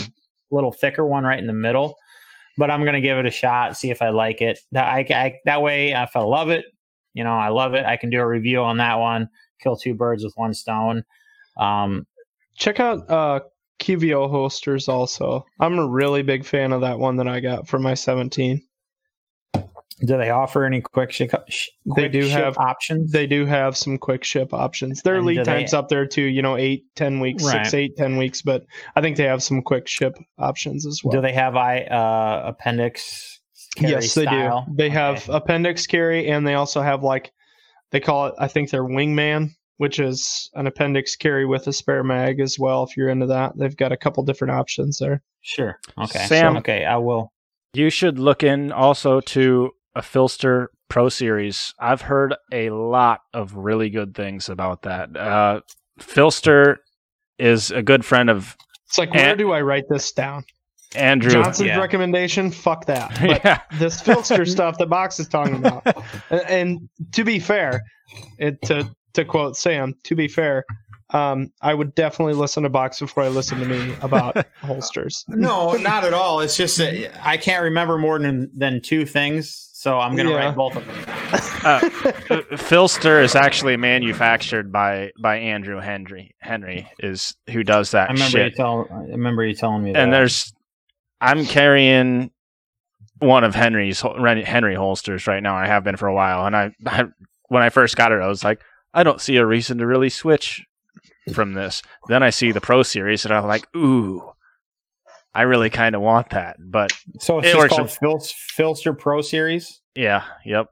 little 0.52 0.70
thicker 0.70 1.04
one 1.04 1.24
right 1.24 1.38
in 1.40 1.48
the 1.48 1.52
middle. 1.52 1.96
But 2.56 2.70
I'm 2.70 2.84
gonna 2.84 3.00
give 3.00 3.18
it 3.18 3.26
a 3.26 3.30
shot, 3.30 3.76
see 3.76 3.90
if 3.90 4.00
I 4.00 4.10
like 4.10 4.40
it. 4.40 4.58
That 4.72 4.86
I, 4.86 5.06
I 5.10 5.34
that 5.44 5.62
way, 5.62 5.92
if 5.92 6.14
I 6.14 6.20
love 6.20 6.50
it, 6.50 6.66
you 7.14 7.24
know, 7.24 7.34
I 7.34 7.48
love 7.48 7.74
it. 7.74 7.84
I 7.84 7.96
can 7.96 8.10
do 8.10 8.20
a 8.20 8.26
review 8.26 8.60
on 8.60 8.76
that 8.78 8.96
one. 8.96 9.28
Kill 9.60 9.76
two 9.76 9.94
birds 9.94 10.24
with 10.24 10.34
one 10.36 10.54
stone. 10.54 11.04
Um, 11.56 12.06
Check 12.56 12.78
out 12.80 13.10
uh 13.10 13.40
QVO 13.80 14.30
holsters 14.30 14.88
also. 14.88 15.44
I'm 15.60 15.78
a 15.78 15.86
really 15.86 16.22
big 16.22 16.44
fan 16.44 16.72
of 16.72 16.80
that 16.82 16.98
one 16.98 17.16
that 17.16 17.28
I 17.28 17.40
got 17.40 17.68
for 17.68 17.78
my 17.78 17.94
17. 17.94 18.62
Do 20.00 20.16
they 20.18 20.30
offer 20.30 20.64
any 20.64 20.80
quick 20.80 21.12
ship? 21.12 21.30
sh- 21.48 21.68
They 21.96 22.08
do 22.08 22.22
ship 22.28 22.32
have- 22.44 22.58
options. 22.58 23.12
They 23.12 23.26
do 23.26 23.46
have 23.46 23.76
some 23.76 23.96
quick 23.98 24.24
ship 24.24 24.52
options. 24.52 25.02
Their 25.02 25.16
And 25.16 25.22
do 25.24 25.28
lead 25.28 25.38
they- 25.38 25.44
times 25.44 25.72
up 25.74 25.88
there 25.88 26.06
too, 26.06 26.22
you 26.22 26.42
know, 26.42 26.56
eight, 26.56 26.84
ten 26.96 27.20
weeks, 27.20 27.44
Right. 27.44 27.64
six, 27.64 27.74
eight, 27.74 27.96
ten 27.96 28.16
weeks, 28.16 28.42
but 28.42 28.64
I 28.96 29.00
think 29.00 29.16
they 29.16 29.24
have 29.24 29.42
some 29.42 29.62
quick 29.62 29.86
ship 29.88 30.14
options 30.38 30.84
as 30.86 31.00
well. 31.04 31.12
do 31.12 31.20
they 31.20 31.32
have 31.32 31.56
I 31.56 31.82
uh, 31.82 32.42
appendix? 32.46 33.40
Carry 33.76 33.92
yes, 33.92 34.14
they 34.14 34.26
do. 34.26 34.50
They 34.72 34.88
have 34.90 35.28
appendix 35.28 35.86
carry, 35.86 36.28
and 36.28 36.46
they 36.46 36.54
also 36.54 36.80
have 36.80 37.02
like 37.02 37.32
they 37.90 37.98
call 38.00 38.26
it. 38.26 38.34
I 38.38 38.46
think 38.48 38.70
their 38.70 38.84
wingman, 38.84 39.50
which 39.78 39.98
is 39.98 40.48
an 40.54 40.66
appendix 40.68 41.16
carry 41.16 41.44
with 41.44 41.66
a 41.66 41.72
spare 41.72 42.04
mag 42.04 42.38
as 42.40 42.56
well. 42.58 42.84
If 42.84 42.96
you're 42.96 43.08
into 43.08 43.26
that, 43.26 43.52
they've 43.56 43.76
got 43.76 43.90
a 43.92 43.96
couple 43.96 44.22
different 44.24 44.52
options 44.54 44.98
there. 44.98 45.22
Sure. 45.42 45.78
Okay. 45.98 46.20
Sam- 46.26 46.56
okay, 46.58 46.84
I 46.84 46.96
will. 46.98 47.32
You 47.74 47.90
should 47.90 48.18
look 48.20 48.44
in 48.44 48.70
also 48.70 49.20
to 49.20 49.72
a 49.94 50.00
PHLster 50.02 50.66
Pro 50.88 51.08
Series. 51.08 51.74
I've 51.78 52.02
heard 52.02 52.34
a 52.52 52.70
lot 52.70 53.20
of 53.32 53.56
really 53.56 53.90
good 53.90 54.14
things 54.14 54.48
about 54.48 54.82
that. 54.82 55.16
Uh, 55.16 55.60
PHLster 56.00 56.76
is 57.38 57.70
a 57.70 57.82
good 57.82 58.04
friend 58.04 58.30
of 58.30 58.56
It's 58.88 58.98
like, 58.98 59.12
where 59.12 59.30
And- 59.30 59.38
do 59.38 59.52
I 59.52 59.60
write 59.60 59.84
this 59.88 60.12
down? 60.12 60.44
Andrew. 60.96 61.32
Johnson's 61.32 61.68
yeah. 61.68 61.78
recommendation? 61.78 62.50
Fuck 62.52 62.86
that. 62.86 63.10
But 63.20 63.44
yeah, 63.44 63.60
this 63.74 64.00
PHLster 64.00 64.48
stuff 64.50 64.78
that 64.78 64.88
Box 64.88 65.18
is 65.18 65.28
talking 65.28 65.56
about. 65.56 65.84
And, 66.30 66.40
and 66.48 66.88
to 67.12 67.24
be 67.24 67.38
fair, 67.40 67.82
it, 68.38 68.60
to 68.62 68.88
to 69.14 69.24
quote 69.24 69.56
Sam, 69.56 69.94
to 70.04 70.14
be 70.14 70.28
fair, 70.28 70.64
um, 71.10 71.52
I 71.60 71.74
would 71.74 71.94
definitely 71.94 72.34
listen 72.34 72.62
to 72.62 72.68
Box 72.68 73.00
before 73.00 73.22
I 73.24 73.28
listen 73.28 73.58
to 73.60 73.66
me 73.66 73.94
about 74.02 74.46
holsters. 74.62 75.24
No, 75.28 75.72
not 75.72 76.04
at 76.04 76.14
all. 76.14 76.40
It's 76.40 76.56
just 76.56 76.78
that 76.78 77.12
I 77.26 77.36
can't 77.36 77.62
remember 77.62 77.98
more 77.98 78.18
than 78.18 78.50
than 78.56 78.80
two 78.80 79.04
things, 79.04 79.70
so 79.84 80.00
I'm 80.00 80.16
going 80.16 80.26
to 80.28 80.32
Yeah. 80.32 80.46
write 80.46 80.56
both 80.56 80.76
of 80.76 80.86
them. 80.86 80.96
uh, 81.66 81.80
PHLster 82.56 83.22
is 83.22 83.34
actually 83.34 83.76
manufactured 83.76 84.72
by 84.72 85.10
by 85.20 85.36
Andrew 85.36 85.78
Henry. 85.78 86.34
Henry 86.38 86.88
is 86.98 87.36
who 87.50 87.62
does 87.62 87.90
that 87.90 88.08
I 88.08 88.12
remember 88.14 88.38
you 88.38 88.44
shit. 88.46 88.56
tell. 88.56 88.86
I 88.90 89.10
remember 89.12 89.44
you 89.44 89.54
telling 89.54 89.84
me 89.84 89.92
that. 89.92 89.98
and 90.00 90.10
there's 90.10 90.54
I'm 91.20 91.44
carrying 91.44 92.30
one 93.18 93.44
of 93.44 93.54
Henry's 93.54 94.00
Henry 94.00 94.74
holsters 94.74 95.26
right 95.26 95.42
now. 95.42 95.54
I 95.54 95.66
have 95.66 95.84
been 95.84 95.96
for 95.98 96.08
a 96.08 96.14
while, 96.14 96.46
and 96.46 96.56
I, 96.56 96.70
I 96.86 97.04
when 97.48 97.62
I 97.62 97.68
first 97.68 97.94
got 97.96 98.10
it, 98.10 98.22
I 98.22 98.26
was 98.28 98.42
like, 98.42 98.60
I 98.94 99.02
don't 99.02 99.20
see 99.20 99.36
a 99.36 99.44
reason 99.46 99.76
to 99.78 99.86
really 99.86 100.08
switch 100.10 100.64
from 101.34 101.52
this. 101.52 101.82
Then 102.08 102.22
I 102.22 102.30
see 102.30 102.52
the 102.52 102.60
Pro 102.60 102.82
Series, 102.82 103.24
and 103.26 103.34
I'm 103.34 103.46
like, 103.46 103.66
ooh, 103.76 104.30
I 105.34 105.42
really 105.42 105.70
kind 105.70 105.94
of 105.94 106.00
want 106.00 106.30
that. 106.30 106.56
But 106.60 106.92
so 107.20 107.38
it's 107.38 107.48
it 107.48 107.52
just 107.52 107.58
works 107.58 107.74
called 107.74 107.82
with- 108.12 108.28
Fil- 108.56 108.74
PHLster 108.74 108.98
Pro 108.98 109.20
Series. 109.20 109.80
yeah, 109.94 110.24
yep. 110.44 110.68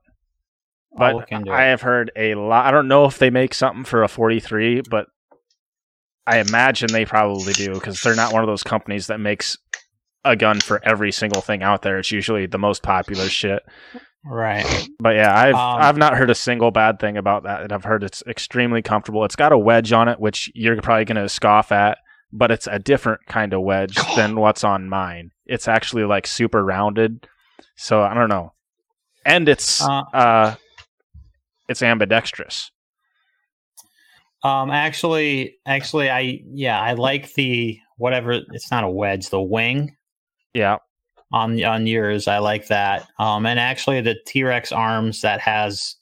But 0.96 1.14
I 1.32 1.64
have 1.64 1.80
heard 1.80 2.10
a 2.16 2.34
lot. 2.34 2.66
I 2.66 2.70
don't 2.70 2.86
know 2.88 3.06
if 3.06 3.18
they 3.18 3.30
make 3.30 3.54
something 3.54 3.84
for 3.84 4.02
a 4.02 4.08
43, 4.08 4.82
but 4.90 5.06
I 6.26 6.38
imagine 6.38 6.92
they 6.92 7.06
probably 7.06 7.54
do 7.54 7.72
because 7.74 8.02
they're 8.02 8.14
not 8.14 8.32
one 8.32 8.42
of 8.42 8.46
those 8.46 8.62
companies 8.62 9.06
that 9.06 9.18
makes 9.18 9.56
a 10.24 10.36
gun 10.36 10.60
for 10.60 10.80
every 10.84 11.10
single 11.10 11.40
thing 11.40 11.62
out 11.62 11.80
there. 11.82 11.98
It's 11.98 12.12
usually 12.12 12.44
the 12.46 12.58
most 12.58 12.82
popular 12.82 13.24
shit. 13.28 13.62
Right. 14.24 14.66
But 15.00 15.16
yeah, 15.16 15.34
I've 15.36 15.54
Um, 15.54 15.80
I've 15.80 15.96
not 15.96 16.14
heard 16.16 16.30
a 16.30 16.34
single 16.34 16.70
bad 16.70 17.00
thing 17.00 17.16
about 17.16 17.44
that. 17.44 17.62
And 17.62 17.72
I've 17.72 17.84
heard 17.84 18.04
it's 18.04 18.22
extremely 18.26 18.82
comfortable. 18.82 19.24
It's 19.24 19.34
got 19.34 19.50
a 19.52 19.58
wedge 19.58 19.92
on 19.92 20.08
it, 20.08 20.20
which 20.20 20.50
you're 20.54 20.80
probably 20.80 21.06
going 21.06 21.20
to 21.20 21.28
scoff 21.28 21.72
at, 21.72 21.98
but 22.32 22.50
it's 22.50 22.66
a 22.66 22.78
different 22.78 23.26
kind 23.26 23.52
of 23.52 23.62
wedge 23.62 23.96
than 24.16 24.36
what's 24.36 24.64
on 24.64 24.88
mine. 24.88 25.32
It's 25.46 25.68
actually 25.68 26.04
like 26.04 26.26
super 26.26 26.64
rounded. 26.64 27.28
So 27.76 28.02
I 28.02 28.14
don't 28.14 28.28
know. 28.28 28.52
And 29.24 29.48
it's 29.48 29.82
Uh, 29.82 30.02
uh 30.12 30.54
it's 31.68 31.82
ambidextrous. 31.82 32.70
Um. 34.42 34.70
Actually, 34.70 35.56
actually, 35.66 36.10
I 36.10 36.40
yeah, 36.52 36.80
I 36.80 36.94
like 36.94 37.32
the 37.34 37.78
whatever. 37.96 38.32
It's 38.52 38.70
not 38.70 38.82
a 38.84 38.90
wedge. 38.90 39.28
The 39.30 39.40
wing 39.40 39.96
Yeah. 40.52 40.78
on 41.32 41.62
on 41.62 41.86
yours. 41.86 42.26
I 42.26 42.38
like 42.38 42.66
that. 42.66 43.06
Um, 43.18 43.46
and 43.46 43.60
actually 43.60 44.00
the 44.00 44.16
T 44.26 44.42
Rex 44.42 44.72
arms 44.72 45.20
that 45.20 45.40
has 45.40 45.94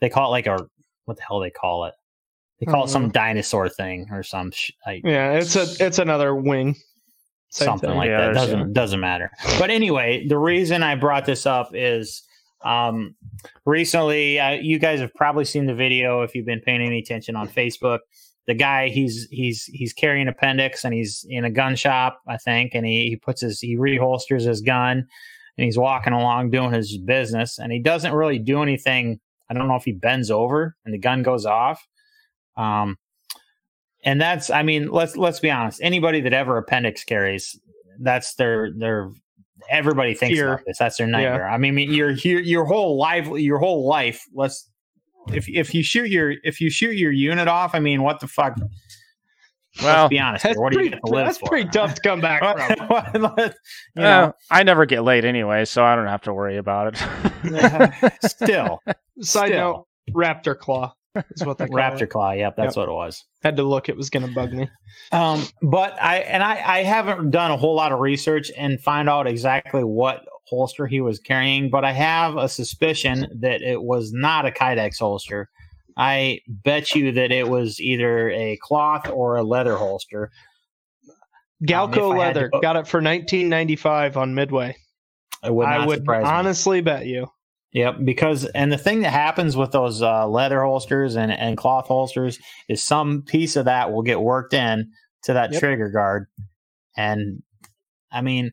they 0.00 0.08
call 0.08 0.28
it 0.28 0.30
like 0.30 0.46
a 0.46 0.66
what 1.04 1.18
the 1.18 1.22
hell 1.28 1.40
they 1.40 1.50
call 1.50 1.84
it? 1.84 1.94
They 2.64 2.70
call 2.70 2.84
it 2.84 2.88
some 2.90 3.10
dinosaur 3.10 3.68
thing 3.68 4.06
or 4.12 4.22
some 4.22 4.52
sh- 4.52 4.70
like 4.86 5.02
Yeah, 5.04 5.32
it's 5.32 5.56
a 5.56 5.66
it's 5.84 5.98
another 5.98 6.34
wing. 6.36 6.76
Same 7.50 7.66
something 7.66 7.90
thing. 7.90 7.96
like 7.98 8.08
Yeah, 8.08 8.26
that. 8.26 8.34
Doesn't 8.34 8.72
doesn't 8.72 9.00
matter. 9.00 9.32
But 9.58 9.70
anyway, 9.70 10.26
the 10.28 10.38
reason 10.38 10.84
I 10.84 10.94
brought 10.94 11.26
this 11.26 11.44
up 11.44 11.70
is 11.74 12.22
um, 12.64 13.16
recently 13.66 14.38
uh, 14.38 14.52
you 14.52 14.78
guys 14.78 15.00
have 15.00 15.12
probably 15.14 15.44
seen 15.44 15.66
the 15.66 15.74
video 15.74 16.22
if 16.22 16.36
you've 16.36 16.46
been 16.46 16.60
paying 16.60 16.80
any 16.80 17.00
attention 17.00 17.34
on 17.34 17.48
Facebook. 17.48 17.98
The 18.46 18.54
guy 18.54 18.88
he's 18.90 19.26
he's 19.32 19.64
he's 19.64 19.92
carrying 19.92 20.28
appendix 20.28 20.84
and 20.84 20.94
he's 20.94 21.26
in 21.28 21.44
a 21.44 21.50
gun 21.50 21.74
shop, 21.74 22.20
I 22.28 22.36
think, 22.36 22.74
and 22.74 22.86
he, 22.86 23.08
he 23.08 23.16
puts 23.16 23.40
his 23.40 23.58
he 23.60 23.76
reholsters 23.76 24.46
his 24.46 24.60
gun 24.60 24.98
and 25.58 25.64
he's 25.64 25.76
walking 25.78 26.12
along 26.12 26.50
doing 26.50 26.72
his 26.72 26.96
business 26.96 27.58
and 27.58 27.72
he 27.72 27.80
doesn't 27.80 28.12
really 28.12 28.38
do 28.38 28.62
anything. 28.62 29.18
I 29.50 29.54
don't 29.54 29.66
know 29.66 29.76
if 29.76 29.84
he 29.84 29.92
bends 29.92 30.30
over 30.30 30.76
and 30.84 30.94
the 30.94 30.98
gun 30.98 31.22
goes 31.24 31.44
off. 31.44 31.84
Um, 32.56 32.98
and 34.04 34.20
that's 34.20 34.50
I 34.50 34.62
mean 34.62 34.88
let's 34.88 35.16
let's 35.16 35.40
be 35.40 35.50
honest. 35.50 35.80
Anybody 35.82 36.20
that 36.22 36.32
ever 36.32 36.58
appendix 36.58 37.04
carries, 37.04 37.58
that's 38.00 38.34
their 38.34 38.72
their 38.72 39.10
everybody 39.70 40.14
thinks 40.14 40.36
Fear. 40.36 40.54
about 40.54 40.64
this. 40.66 40.78
That's 40.78 40.96
their 40.96 41.06
nightmare. 41.06 41.48
I 41.48 41.58
mean, 41.58 41.78
your 41.78 42.10
your 42.10 42.40
your 42.40 42.64
whole 42.64 42.96
life 42.98 43.26
your 43.28 43.58
whole 43.58 43.86
life. 43.86 44.24
Let's 44.34 44.68
if 45.28 45.48
if 45.48 45.74
you 45.74 45.82
shoot 45.82 46.10
your 46.10 46.34
if 46.42 46.60
you 46.60 46.70
shoot 46.70 46.96
your 46.96 47.12
unit 47.12 47.48
off. 47.48 47.74
I 47.74 47.78
mean, 47.80 48.02
what 48.02 48.20
the 48.20 48.28
fuck? 48.28 48.56
Well, 49.80 50.02
let's 50.02 50.10
be 50.10 50.18
honest. 50.18 50.42
That's, 50.42 50.54
Here. 50.54 50.62
What 50.62 50.72
do 50.72 50.82
you 50.82 50.90
pretty, 50.90 51.00
get 51.02 51.24
that's 51.24 51.38
for? 51.38 51.48
pretty 51.48 51.70
tough 51.70 51.94
to 51.94 52.00
come 52.02 52.20
back 52.20 52.42
from. 53.12 53.34
You 53.96 54.02
uh, 54.02 54.32
I 54.50 54.62
never 54.64 54.84
get 54.84 55.02
late 55.02 55.24
anyway, 55.24 55.64
so 55.64 55.84
I 55.84 55.96
don't 55.96 56.08
have 56.08 56.22
to 56.22 56.34
worry 56.34 56.56
about 56.58 56.94
it. 56.94 58.12
still 58.22 58.80
Side 59.20 59.48
Still. 59.48 59.48
note, 59.50 59.86
raptor 60.14 60.58
claw 60.58 60.94
is 61.14 61.44
what 61.44 61.58
they 61.58 61.66
call 61.68 61.76
raptor 61.76 62.02
it. 62.02 62.10
claw. 62.10 62.32
Yep, 62.32 62.56
that's 62.56 62.76
what 62.76 62.88
it 62.88 62.92
was. 62.92 63.24
Had 63.42 63.56
to 63.56 63.62
look; 63.62 63.88
it 63.88 63.96
was 63.96 64.10
going 64.10 64.26
to 64.26 64.32
bug 64.32 64.52
me. 64.52 64.68
Um, 65.10 65.44
but 65.62 66.00
I 66.02 66.18
and 66.18 66.42
I, 66.42 66.78
I 66.78 66.82
haven't 66.82 67.30
done 67.30 67.50
a 67.50 67.56
whole 67.56 67.74
lot 67.74 67.92
of 67.92 68.00
research 68.00 68.50
and 68.56 68.80
find 68.80 69.08
out 69.08 69.26
exactly 69.26 69.84
what 69.84 70.24
holster 70.46 70.86
he 70.86 71.00
was 71.00 71.18
carrying, 71.18 71.70
but 71.70 71.84
I 71.84 71.92
have 71.92 72.36
a 72.36 72.48
suspicion 72.48 73.26
that 73.40 73.62
it 73.62 73.82
was 73.82 74.12
not 74.12 74.46
a 74.46 74.50
Kydex 74.50 74.98
holster. 74.98 75.48
I 75.96 76.40
bet 76.48 76.94
you 76.94 77.12
that 77.12 77.30
it 77.32 77.48
was 77.48 77.80
either 77.80 78.30
a 78.30 78.58
cloth 78.62 79.08
or 79.10 79.36
a 79.36 79.42
leather 79.42 79.76
holster. 79.76 80.30
Galco 81.64 82.12
if 82.14 82.18
I 82.20 82.24
had 82.26 82.34
to 82.34 82.40
leather 82.40 82.50
put- 82.50 82.62
got 82.62 82.76
it 82.76 82.86
for 82.88 82.98
1995 82.98 84.16
on 84.16 84.34
Midway. 84.34 84.76
It 85.44 85.54
would 85.54 85.64
not 85.68 85.80
I 85.80 85.86
would 85.86 85.98
surprise 85.98 86.24
me. 86.24 86.28
honestly 86.30 86.80
bet 86.80 87.06
you. 87.06 87.28
Yep, 87.72 87.96
because 88.04 88.44
and 88.46 88.70
the 88.70 88.78
thing 88.78 89.00
that 89.00 89.12
happens 89.12 89.56
with 89.56 89.72
those 89.72 90.02
uh, 90.02 90.28
leather 90.28 90.62
holsters 90.62 91.16
and, 91.16 91.32
and 91.32 91.56
cloth 91.56 91.86
holsters 91.86 92.38
is 92.68 92.82
some 92.82 93.22
piece 93.22 93.56
of 93.56 93.64
that 93.64 93.92
will 93.92 94.02
get 94.02 94.20
worked 94.20 94.52
in 94.52 94.90
to 95.22 95.32
that 95.32 95.52
Yep. 95.52 95.60
trigger 95.60 95.88
guard, 95.88 96.26
and 96.96 97.42
I 98.10 98.20
mean, 98.20 98.52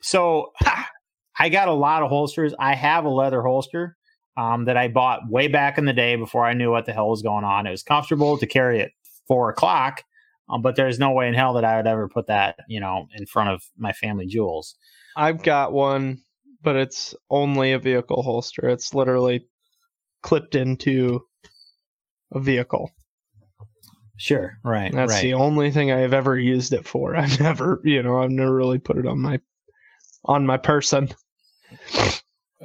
so 0.00 0.52
I 1.38 1.50
got 1.50 1.68
a 1.68 1.72
lot 1.72 2.02
of 2.02 2.08
holsters. 2.08 2.54
I 2.58 2.74
have 2.74 3.04
a 3.04 3.10
leather 3.10 3.42
holster 3.42 3.96
um, 4.38 4.64
that 4.64 4.76
I 4.78 4.88
bought 4.88 5.28
way 5.28 5.48
back 5.48 5.76
in 5.76 5.84
the 5.84 5.92
day 5.92 6.16
before 6.16 6.46
I 6.46 6.54
knew 6.54 6.70
what 6.70 6.86
the 6.86 6.92
hell 6.92 7.10
was 7.10 7.20
going 7.22 7.44
on. 7.44 7.66
It 7.66 7.70
was 7.70 7.82
comfortable 7.82 8.38
to 8.38 8.46
carry 8.46 8.80
at 8.80 8.90
four 9.28 9.50
o'clock, 9.50 10.02
um, 10.48 10.62
but 10.62 10.76
there's 10.76 10.98
no 10.98 11.12
way 11.12 11.28
in 11.28 11.34
hell 11.34 11.52
that 11.54 11.64
I 11.64 11.76
would 11.76 11.86
ever 11.86 12.08
put 12.08 12.28
that, 12.28 12.56
you 12.68 12.80
know, 12.80 13.06
in 13.14 13.26
front 13.26 13.50
of 13.50 13.62
my 13.76 13.92
family 13.92 14.26
jewels. 14.26 14.76
I've 15.14 15.42
got 15.42 15.72
one, 15.72 16.22
but 16.66 16.74
it's 16.74 17.14
only 17.30 17.70
a 17.70 17.78
vehicle 17.78 18.24
holster. 18.24 18.68
It's 18.68 18.92
literally 18.92 19.46
clipped 20.24 20.56
into 20.56 21.20
a 22.32 22.40
vehicle. 22.40 22.90
Sure, 24.16 24.58
right, 24.64 24.92
That's 24.92 25.12
right. 25.12 25.22
the 25.22 25.34
only 25.34 25.70
thing 25.70 25.92
I 25.92 26.00
have 26.00 26.12
ever 26.12 26.36
used 26.36 26.72
it 26.72 26.84
for. 26.84 27.14
I've 27.16 27.38
never, 27.38 27.80
you 27.84 28.02
know, 28.02 28.20
I've 28.20 28.32
never 28.32 28.52
really 28.52 28.80
put 28.80 28.98
it 28.98 29.06
on 29.06 29.20
my 29.20 29.38
on 30.24 30.44
my 30.44 30.56
person. 30.56 31.08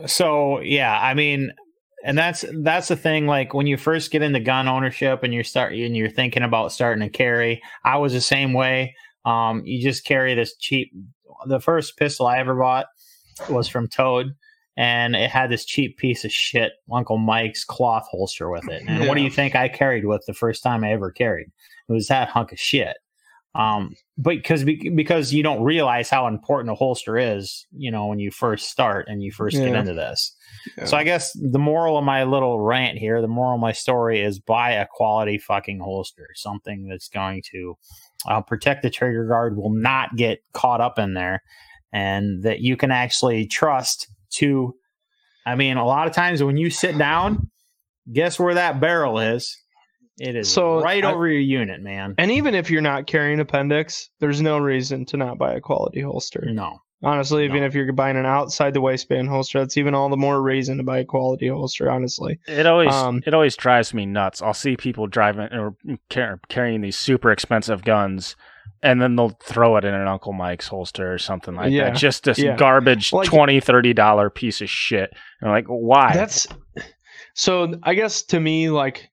so 0.08 0.60
yeah 0.62 0.98
i 1.00 1.14
mean 1.14 1.52
and 2.04 2.18
that's 2.18 2.46
that's 2.64 2.88
the 2.88 2.96
thing 2.96 3.28
like 3.28 3.54
when 3.54 3.68
you 3.68 3.78
first 3.78 4.10
get 4.10 4.22
into 4.22 4.40
gun 4.40 4.68
ownership 4.68 5.22
and 5.22 5.34
you're 5.34 5.44
start 5.44 5.74
and 5.74 5.96
you're 5.98 6.10
thinking 6.10 6.44
about 6.44 6.72
starting 6.72 7.04
to 7.04 7.10
carry 7.10 7.62
i 7.84 7.98
was 7.98 8.14
the 8.14 8.22
same 8.22 8.54
way 8.54 8.96
um 9.26 9.62
you 9.66 9.82
just 9.84 10.06
carry 10.06 10.34
this 10.34 10.56
cheap 10.58 10.92
the 11.48 11.60
first 11.60 11.98
pistol 11.98 12.26
i 12.26 12.38
ever 12.38 12.56
bought 12.56 12.86
was 13.50 13.68
from 13.68 13.88
toad 13.88 14.36
and 14.78 15.16
it 15.16 15.30
had 15.30 15.50
this 15.50 15.66
cheap 15.66 15.98
piece 15.98 16.24
of 16.24 16.32
shit 16.32 16.74
uncle 16.92 17.18
mike's 17.18 17.64
cloth 17.64 18.08
holster 18.10 18.50
with 18.50 18.68
it. 18.70 18.84
And 18.88 19.08
what 19.08 19.16
do 19.16 19.22
you 19.22 19.30
think 19.30 19.56
i 19.56 19.68
carried 19.68 20.06
with 20.06 20.24
the 20.28 20.34
first 20.34 20.64
time 20.64 20.84
i 20.84 20.92
ever 20.92 21.12
carried? 21.12 21.48
It 21.90 21.94
was 21.94 22.08
that 22.08 22.30
hunk 22.30 22.52
of 22.52 22.60
shit. 22.60 22.98
Um 23.54 23.96
but 24.18 24.36
because 24.36 24.64
because 24.64 25.34
you 25.34 25.44
don't 25.44 25.62
realize 25.62 26.10
how 26.10 26.28
important 26.28 26.72
a 26.72 26.76
holster 26.76 27.18
is 27.18 27.68
you 27.76 27.92
know 27.92 28.08
when 28.08 28.20
you 28.20 28.32
first 28.32 28.70
start 28.70 29.08
and 29.10 29.22
you 29.22 29.32
first 29.32 29.58
get 29.58 29.76
into 29.76 29.94
this. 29.94 30.36
Yeah. 30.78 30.86
so 30.86 30.96
i 30.96 31.04
guess 31.04 31.32
the 31.34 31.58
moral 31.58 31.98
of 31.98 32.04
my 32.04 32.24
little 32.24 32.60
rant 32.60 32.98
here 32.98 33.20
the 33.20 33.28
moral 33.28 33.56
of 33.56 33.62
my 33.62 33.72
story 33.72 34.22
is 34.22 34.40
buy 34.40 34.72
a 34.72 34.86
quality 34.86 35.40
fucking 35.40 35.80
holster 35.80 36.28
something 36.36 36.88
that's 36.88 37.08
going 37.08 37.42
to 37.52 37.78
uh, 38.28 38.42
protect 38.42 38.84
the 38.84 38.90
trigger 38.90 39.26
guard 39.26 39.58
will 39.58 39.74
not 39.74 40.16
get 40.16 40.40
caught 40.54 40.82
up 40.82 41.00
in 41.00 41.14
there 41.16 41.42
and 41.94 42.44
that 42.44 42.60
you 42.62 42.78
can 42.78 42.92
actually 42.92 43.46
trust 43.48 44.08
to 44.32 44.74
i 45.46 45.56
mean 45.56 45.78
a 45.78 45.86
lot 45.86 46.08
of 46.08 46.14
times 46.14 46.44
when 46.44 46.58
you 46.58 46.70
sit 46.70 46.98
down 46.98 47.50
guess 48.12 48.40
where 48.40 48.54
that 48.56 48.80
barrel 48.80 49.20
is 49.20 49.58
it 50.18 50.36
is 50.36 50.52
So, 50.52 50.82
right 50.82 51.04
I- 51.04 51.12
over 51.12 51.28
your 51.28 51.40
unit 51.42 51.82
man 51.82 52.14
And 52.18 52.32
even 52.32 52.54
if 52.54 52.70
you're 52.70 52.82
not 52.82 53.08
carrying 53.08 53.40
appendix, 53.40 54.10
there's 54.20 54.42
no 54.42 54.60
reason 54.60 55.06
to 55.08 55.18
not 55.18 55.38
buy 55.40 55.54
a 55.54 55.62
quality 55.62 56.02
holster. 56.02 56.44
no 56.52 56.80
Honestly, 57.04 57.46
even 57.46 57.62
No. 57.62 57.66
if 57.66 57.74
you're 57.74 57.92
buying 57.94 58.16
an 58.16 58.28
outside 58.28 58.76
the 58.76 58.82
waistband 58.82 59.28
holster, 59.28 59.58
that's 59.58 59.76
even 59.78 59.96
all 59.96 60.10
the 60.10 60.18
more 60.18 60.40
reason 60.40 60.78
to 60.78 60.84
buy 60.84 61.00
a 61.00 61.06
quality 61.06 61.48
holster. 61.48 61.90
Honestly, 61.90 62.38
It 62.48 62.68
always 62.68 62.94
Um, 62.94 63.24
it 63.26 63.34
always 63.34 63.56
drives 63.56 63.92
me 63.92 64.06
nuts. 64.06 64.40
I'll 64.44 64.54
see 64.54 64.78
people 64.78 65.08
driving 65.08 65.48
or 65.52 65.76
car- 66.12 66.40
carrying 66.48 66.82
these 66.82 66.98
super 66.98 67.32
expensive 67.32 67.84
guns, 67.84 68.36
and 68.84 69.02
then 69.02 69.16
they'll 69.16 69.38
throw 69.44 69.78
it 69.78 69.86
in 69.86 69.94
an 69.94 70.08
Uncle 70.08 70.34
Mike's 70.34 70.68
holster 70.68 71.14
or 71.14 71.18
something 71.18 71.56
like 71.56 71.72
Yeah, 71.72 71.92
that. 71.92 71.96
Just 71.98 72.24
this 72.24 72.40
yeah. 72.40 72.56
garbage 72.56 73.14
Like- 73.14 73.28
twenty 73.28 73.60
thirty 73.60 73.94
dollar 73.94 74.30
piece 74.30 74.62
of 74.62 74.70
shit. 74.70 75.12
And 75.42 75.50
I'm 75.50 75.56
like, 75.56 75.68
why? 75.68 76.14
that's 76.14 76.48
so. 77.36 77.74
I 77.84 77.94
guess 77.94 78.24
to 78.24 78.40
me, 78.40 78.70
like 78.70 79.10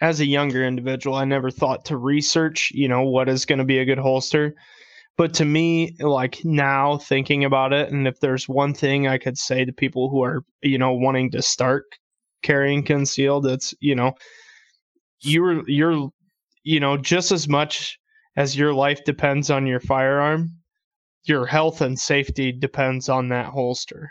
as 0.00 0.20
a 0.20 0.26
younger 0.26 0.64
individual, 0.64 1.16
I 1.16 1.24
never 1.24 1.50
thought 1.50 1.84
to 1.86 1.96
research, 1.96 2.70
you 2.74 2.88
know, 2.88 3.02
what 3.02 3.28
is 3.28 3.44
going 3.44 3.60
to 3.60 3.64
be 3.64 3.78
a 3.78 3.84
good 3.84 3.98
holster. 3.98 4.54
But 5.18 5.34
to 5.34 5.44
me, 5.44 5.94
like 6.00 6.42
now 6.44 6.96
thinking 6.96 7.44
about 7.44 7.72
it, 7.72 7.92
and 7.92 8.08
if 8.08 8.18
there's 8.20 8.48
one 8.48 8.72
thing 8.74 9.06
I 9.06 9.18
could 9.18 9.36
say 9.38 9.64
to 9.64 9.72
people 9.72 10.08
who 10.08 10.22
are, 10.24 10.42
you 10.62 10.78
know, 10.78 10.92
wanting 10.94 11.30
to 11.32 11.42
start 11.42 11.84
carrying 12.42 12.82
concealed, 12.82 13.46
it's, 13.46 13.74
you 13.78 13.94
know, 13.94 14.14
you're, 15.20 15.68
you're, 15.68 16.08
you 16.64 16.80
know, 16.80 16.96
just 16.96 17.30
as 17.30 17.46
much 17.46 17.98
as 18.36 18.56
your 18.56 18.72
life 18.72 19.04
depends 19.04 19.50
on 19.50 19.66
your 19.66 19.80
firearm, 19.80 20.50
your 21.24 21.46
health 21.46 21.80
and 21.80 21.98
safety 21.98 22.52
depends 22.52 23.08
on 23.08 23.28
that 23.28 23.46
holster. 23.46 24.10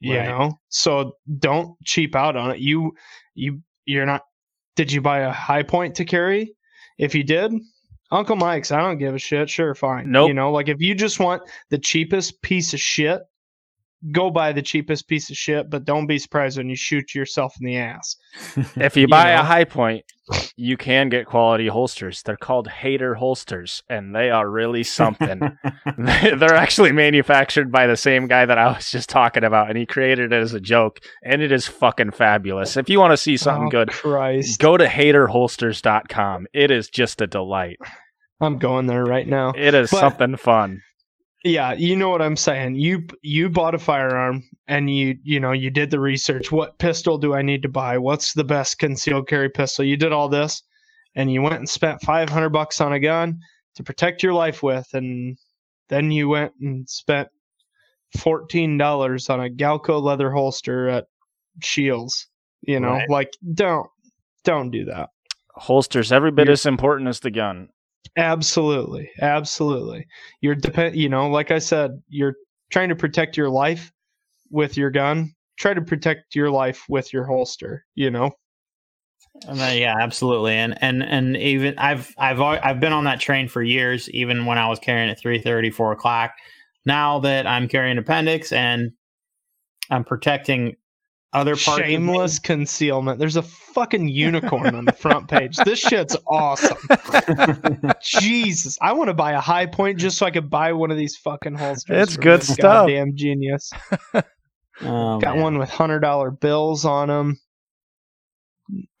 You 0.00 0.18
Right. 0.18 0.26
know, 0.28 0.58
so 0.68 1.12
don't 1.38 1.76
cheap 1.84 2.14
out 2.14 2.36
on 2.36 2.50
it. 2.50 2.58
You, 2.58 2.92
you, 3.34 3.60
you're 3.86 4.04
not. 4.06 4.22
Did 4.76 4.92
you 4.92 5.00
buy 5.00 5.20
a 5.20 5.32
Hi-Point 5.32 5.94
to 5.96 6.04
carry? 6.04 6.52
If 6.98 7.14
you 7.14 7.22
did, 7.22 7.52
Uncle 8.10 8.36
Mike's, 8.36 8.70
I 8.72 8.80
don't 8.80 8.98
give 8.98 9.14
a 9.14 9.18
shit. 9.18 9.48
Sure, 9.48 9.74
fine. 9.74 10.10
Nope. 10.10 10.28
You 10.28 10.34
know, 10.34 10.52
like 10.52 10.68
if 10.68 10.80
you 10.80 10.94
just 10.94 11.20
want 11.20 11.42
the 11.70 11.78
cheapest 11.78 12.42
piece 12.42 12.74
of 12.74 12.80
shit, 12.80 13.22
go 14.12 14.30
buy 14.30 14.52
the 14.52 14.62
cheapest 14.62 15.08
piece 15.08 15.30
of 15.30 15.36
shit, 15.36 15.70
but 15.70 15.84
don't 15.84 16.06
be 16.06 16.18
surprised 16.18 16.58
when 16.58 16.68
you 16.68 16.76
shoot 16.76 17.14
yourself 17.14 17.54
in 17.60 17.66
the 17.66 17.76
ass. 17.76 18.16
if 18.76 18.96
you 18.96 19.02
you 19.02 19.08
buy 19.08 19.34
know. 19.34 19.40
a 19.40 19.44
Hi-Point, 19.44 20.04
you 20.56 20.76
can 20.76 21.08
get 21.08 21.26
quality 21.26 21.68
holsters. 21.68 22.22
They're 22.22 22.36
called 22.36 22.68
hater 22.68 23.14
holsters, 23.14 23.82
and 23.88 24.14
they 24.14 24.30
are 24.30 24.48
really 24.50 24.82
something. 24.82 25.40
They're 25.96 26.54
actually 26.54 26.92
manufactured 26.92 27.70
by 27.70 27.86
the 27.86 27.96
same 27.96 28.26
guy 28.26 28.46
that 28.46 28.58
I 28.58 28.72
was 28.72 28.90
just 28.90 29.08
talking 29.08 29.44
about, 29.44 29.68
and 29.68 29.78
he 29.78 29.86
created 29.86 30.32
it 30.32 30.36
as 30.36 30.54
a 30.54 30.60
joke, 30.60 31.00
and 31.22 31.42
it 31.42 31.52
is 31.52 31.66
fucking 31.66 32.12
fabulous. 32.12 32.76
If 32.76 32.88
you 32.88 32.98
want 33.00 33.12
to 33.12 33.16
see 33.16 33.36
something 33.36 33.66
oh, 33.66 33.70
good, 33.70 33.90
Christ. 33.90 34.58
go 34.60 34.76
to 34.76 34.86
haterholsters.com. 34.86 36.46
It 36.52 36.70
is 36.70 36.88
just 36.88 37.20
a 37.20 37.26
delight. 37.26 37.78
I'm 38.40 38.58
going 38.58 38.86
there 38.86 39.04
right 39.04 39.26
now. 39.26 39.52
It 39.56 39.74
is 39.74 39.90
But- 39.90 40.00
something 40.00 40.36
fun. 40.36 40.82
Yeah, 41.44 41.74
you 41.74 41.94
know 41.94 42.08
what 42.08 42.22
I'm 42.22 42.36
saying. 42.36 42.76
You 42.76 43.06
you 43.22 43.50
bought 43.50 43.74
a 43.74 43.78
firearm 43.78 44.42
and 44.66 44.88
you 44.88 45.18
you 45.22 45.38
know 45.40 45.52
you 45.52 45.70
did 45.70 45.90
the 45.90 46.00
research. 46.00 46.50
What 46.50 46.78
pistol 46.78 47.18
do 47.18 47.34
I 47.34 47.42
need 47.42 47.62
to 47.62 47.68
buy? 47.68 47.98
What's 47.98 48.32
the 48.32 48.44
best 48.44 48.78
concealed 48.78 49.28
carry 49.28 49.50
pistol? 49.50 49.84
You 49.84 49.96
did 49.98 50.10
all 50.12 50.28
this, 50.30 50.62
and 51.14 51.30
you 51.30 51.42
went 51.42 51.56
and 51.56 51.68
spent 51.68 52.00
500 52.00 52.48
bucks 52.50 52.80
on 52.80 52.92
a 52.94 53.00
gun. 53.00 53.38
to 53.76 53.82
protect 53.82 54.22
your 54.22 54.32
life 54.32 54.62
with, 54.62 54.86
and 54.94 55.36
then 55.88 56.12
you 56.12 56.28
went 56.28 56.52
and 56.60 56.88
spent 56.88 57.28
fourteen 58.18 58.78
dollars 58.78 59.28
on 59.28 59.40
a 59.44 59.50
Galco 59.50 60.00
leather 60.00 60.30
holster 60.30 60.88
at 60.88 61.06
Scheels. 61.62 62.28
You 62.62 62.78
know, 62.80 62.92
Right. 62.92 63.10
like 63.10 63.32
don't 63.54 63.88
don't 64.44 64.70
do 64.70 64.84
that. 64.86 65.10
Holsters 65.56 66.12
every 66.12 66.30
bit 66.30 66.46
You're- 66.46 66.52
as 66.52 66.66
important 66.66 67.08
as 67.08 67.18
the 67.20 67.30
gun. 67.32 67.68
Absolutely, 68.16 69.10
absolutely. 69.20 70.06
You're 70.40 70.54
depend. 70.54 70.96
You 70.96 71.08
know, 71.08 71.28
like 71.28 71.50
I 71.50 71.58
said, 71.58 72.00
you're 72.08 72.36
trying 72.70 72.88
to 72.90 72.96
protect 72.96 73.36
your 73.36 73.50
life 73.50 73.92
with 74.50 74.76
your 74.76 74.90
gun. 74.90 75.34
Try 75.58 75.74
to 75.74 75.82
protect 75.82 76.34
your 76.36 76.50
life 76.50 76.84
with 76.88 77.12
your 77.12 77.24
holster. 77.24 77.84
You 77.94 78.10
know. 78.10 78.30
Then, 79.52 79.78
yeah, 79.78 79.96
absolutely. 79.98 80.54
And 80.54 80.76
and 80.80 81.02
and 81.02 81.36
even 81.36 81.76
I've 81.78 82.14
I've 82.18 82.40
I've 82.40 82.80
been 82.80 82.92
on 82.92 83.04
that 83.04 83.20
train 83.20 83.48
for 83.48 83.62
years, 83.62 84.08
even 84.10 84.46
when 84.46 84.58
I 84.58 84.68
was 84.68 84.78
carrying 84.78 85.10
at 85.10 85.20
3:30, 85.20 85.72
4 85.74 85.92
o'clock. 85.92 86.32
Now 86.86 87.18
that 87.20 87.46
I'm 87.46 87.66
carrying 87.68 87.98
appendix 87.98 88.52
and 88.52 88.92
I'm 89.90 90.04
protecting 90.04 90.76
other 91.34 91.56
parts, 91.56 91.68
of 91.80 91.86
me- 91.86 91.92
Shameless 91.92 92.38
concealment. 92.38 93.18
There's 93.18 93.36
a 93.36 93.42
fucking 93.42 94.08
unicorn 94.08 94.74
on 94.74 94.84
the 94.84 94.92
front 94.92 95.28
page. 95.28 95.56
This 95.58 95.80
shit's 95.80 96.16
awesome. 96.26 96.76
Jesus, 98.02 98.78
I 98.80 98.92
want 98.92 99.08
to 99.08 99.14
buy 99.14 99.32
a 99.32 99.40
Hi-Point 99.40 99.98
just 99.98 100.16
so 100.16 100.26
I 100.26 100.30
could 100.30 100.48
buy 100.48 100.72
one 100.72 100.90
of 100.90 100.96
these 100.96 101.16
fucking 101.16 101.56
holsters. 101.56 102.08
It's 102.08 102.16
good 102.16 102.42
stuff. 102.42 102.88
Damn 102.88 103.14
genius. 103.16 103.70
Oh, 104.82 105.20
Got 105.20 105.36
man. 105.36 105.42
one 105.44 105.58
with 105.58 105.70
hundred 105.70 106.00
dollar 106.00 106.32
bills 106.32 106.84
on 106.84 107.06
them. 107.06 107.38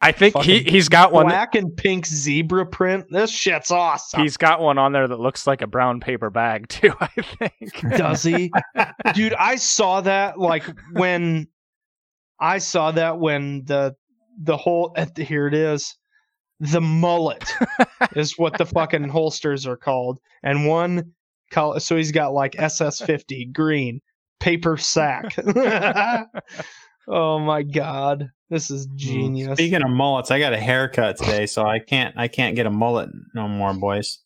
I 0.00 0.12
think 0.12 0.36
he 0.36 0.58
Fucking 0.60 0.72
he's 0.72 0.88
got 0.88 1.12
one. 1.12 1.26
Black 1.26 1.56
and 1.56 1.76
pink 1.76 2.06
zebra 2.06 2.64
print. 2.66 3.06
This 3.10 3.30
shit's 3.32 3.72
awesome. 3.72 4.20
He's 4.22 4.36
got 4.36 4.60
one 4.60 4.78
on 4.78 4.92
there 4.92 5.08
that 5.08 5.18
looks 5.18 5.48
like 5.48 5.62
a 5.62 5.66
brown 5.66 5.98
paper 5.98 6.30
bag 6.30 6.68
too. 6.68 6.92
I 7.00 7.08
think. 7.08 7.80
Does 7.96 8.22
he? 8.22 8.52
Dude, 9.14 9.34
I 9.34 9.56
saw 9.56 10.00
that 10.02 10.38
like 10.38 10.62
when 10.92 11.48
I 12.40 12.58
saw 12.58 12.90
that 12.92 13.18
when 13.18 13.64
the 13.64 13.96
the 14.40 14.56
whole 14.56 14.94
here 15.16 15.46
it 15.46 15.54
is. 15.54 15.96
The 16.60 16.80
mullet 16.80 17.52
is 18.16 18.38
what 18.38 18.56
the 18.58 18.66
fucking 18.66 19.08
holsters 19.08 19.66
are 19.66 19.76
called. 19.76 20.18
And 20.42 20.66
one 20.66 21.12
col 21.50 21.78
so 21.80 21.96
he's 21.96 22.12
got 22.12 22.32
like 22.32 22.52
SS50 22.52 23.52
green 23.52 24.00
paper 24.40 24.76
sack. 24.76 25.36
oh 27.08 27.38
my 27.38 27.62
god. 27.62 28.30
This 28.50 28.70
is 28.70 28.86
genius. 28.94 29.58
Speaking 29.58 29.82
of 29.82 29.90
mullets, 29.90 30.30
I 30.30 30.38
got 30.38 30.52
a 30.52 30.60
haircut 30.60 31.16
today, 31.16 31.46
so 31.46 31.66
I 31.66 31.80
can't 31.80 32.14
I 32.16 32.28
can't 32.28 32.54
get 32.54 32.66
a 32.66 32.70
mullet 32.70 33.10
no 33.34 33.48
more, 33.48 33.74
boys. 33.74 34.20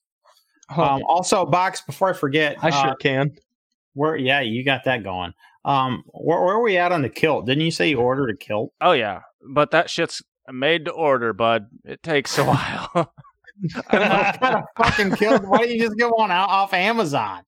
Oh, 0.77 0.83
Um, 0.83 1.03
also, 1.09 1.47
box 1.47 1.81
before 1.81 2.11
I 2.11 2.13
forget, 2.13 2.57
I 2.63 2.69
uh, 2.69 2.83
sure 2.83 2.95
can. 2.97 3.31
where 3.95 4.17
yeah, 4.17 4.41
you 4.41 4.65
got 4.65 4.85
that 4.85 5.03
going. 5.03 5.33
Um, 5.69 6.03
where, 6.13 6.41
where 6.43 6.55
are 6.57 6.63
we 6.63 6.79
at 6.79 6.93
on 6.93 7.03
the 7.03 7.09
kilt? 7.11 7.47
Didn't 7.47 7.63
you 7.65 7.71
say 7.71 7.91
you 7.91 7.99
ordered 8.01 8.31
a 8.31 8.37
kilt? 8.37 8.73
Oh 8.81 8.93
yeah, 8.93 9.21
but 9.47 9.71
that 9.73 9.91
shit's 9.91 10.23
made 10.51 10.87
to 10.87 10.91
order, 10.93 11.33
bud. 11.33 11.67
It 11.85 12.03
takes 12.03 12.39
a 12.39 12.45
while. 12.47 12.91
what 12.95 13.85
kind 13.91 14.43
of 14.57 14.65
fucking 14.77 15.13
kilt? 15.17 15.43
Why 15.45 15.59
don't 15.59 15.71
you 15.71 15.81
just 15.81 15.97
get 15.99 16.09
one 16.11 16.31
out 16.31 16.49
off 16.49 16.73
Amazon? 16.73 17.43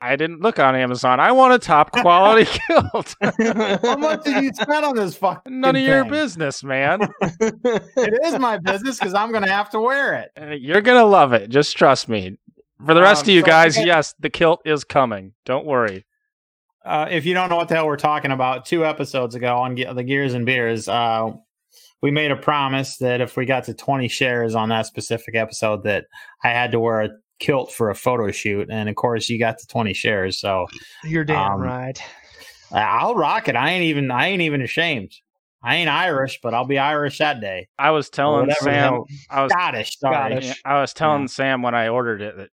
I 0.00 0.14
didn't 0.16 0.40
look 0.40 0.58
on 0.58 0.74
Amazon. 0.74 1.20
I 1.20 1.32
want 1.32 1.54
a 1.54 1.58
top 1.58 1.90
quality 1.90 2.44
kilt. 2.68 3.14
How 3.20 3.96
much 3.96 4.24
did 4.24 4.44
you 4.44 4.52
spend 4.52 4.84
on 4.84 4.94
this 4.94 5.16
fucking? 5.16 5.60
None 5.60 5.74
of 5.76 5.82
your 5.82 6.04
business, 6.04 6.62
man. 6.62 7.00
It 7.20 8.20
is 8.24 8.38
my 8.38 8.58
business 8.58 8.98
because 8.98 9.14
I'm 9.14 9.32
gonna 9.32 9.50
have 9.50 9.70
to 9.70 9.80
wear 9.80 10.14
it. 10.14 10.30
Uh, 10.40 10.54
You're 10.54 10.82
gonna 10.82 11.04
love 11.06 11.32
it. 11.32 11.48
Just 11.50 11.76
trust 11.76 12.08
me. 12.08 12.36
For 12.84 12.92
the 12.92 13.00
rest 13.00 13.24
Um, 13.24 13.30
of 13.30 13.34
you 13.34 13.40
so 13.40 13.46
guys, 13.46 13.78
I 13.78 13.82
yes, 13.84 14.14
the 14.20 14.28
kilt 14.30 14.60
is 14.66 14.84
coming. 14.84 15.32
Don't 15.46 15.64
worry. 15.64 16.04
Uh, 16.86 17.08
if 17.10 17.26
you 17.26 17.34
don't 17.34 17.50
know 17.50 17.56
what 17.56 17.68
the 17.68 17.74
hell 17.74 17.86
we're 17.86 17.96
talking 17.96 18.30
about, 18.30 18.64
two 18.64 18.84
episodes 18.86 19.34
ago 19.34 19.56
on 19.58 19.76
Ge- 19.76 19.92
the 19.94 20.04
Gears 20.04 20.34
and 20.34 20.46
Beers, 20.46 20.88
uh, 20.88 21.30
we 22.02 22.10
made 22.10 22.30
a 22.30 22.36
promise 22.36 22.98
that 22.98 23.20
if 23.20 23.36
we 23.36 23.44
got 23.46 23.64
to 23.64 23.74
20 23.74 24.06
shares 24.08 24.54
on 24.54 24.68
that 24.68 24.86
specific 24.86 25.34
episode, 25.34 25.82
that 25.84 26.04
I 26.44 26.48
had 26.50 26.70
to 26.72 26.78
wear 26.80 27.00
a 27.02 27.08
kilt 27.40 27.72
for 27.72 27.90
a 27.90 27.94
photo 27.94 28.30
shoot. 28.30 28.68
And 28.70 28.88
of 28.88 28.94
course, 28.94 29.28
you 29.28 29.38
got 29.38 29.58
to 29.58 29.66
20 29.66 29.92
shares, 29.94 30.38
so 30.38 30.66
You're 31.04 31.24
damn 31.24 31.52
Um, 31.54 31.60
right. 31.60 31.98
I- 32.72 32.80
I'll 32.82 33.14
rock 33.14 33.48
it. 33.48 33.56
I 33.56 33.70
ain't 33.70 33.84
even 33.84 34.10
I 34.10 34.28
ain't 34.28 34.42
even 34.42 34.62
ashamed. 34.62 35.12
I 35.62 35.76
ain't 35.76 35.88
Irish, 35.90 36.38
but 36.42 36.54
I'll 36.54 36.66
be 36.66 36.78
Irish 36.78 37.18
that 37.18 37.40
day. 37.40 37.66
I 37.78 37.90
was 37.90 38.08
telling 38.08 38.42
whatever 38.46 38.64
Sam, 38.70 39.02
I 39.30 39.42
was, 39.42 39.50
Scottish. 39.50 39.98
Sorry. 39.98 40.14
Scottish. 40.14 40.62
I 40.64 40.80
was 40.80 40.92
telling 40.92 41.26
Sam 41.26 41.62
when 41.62 41.74
I 41.74 41.88
ordered 41.88 42.22
it 42.22 42.36
that 42.36 42.50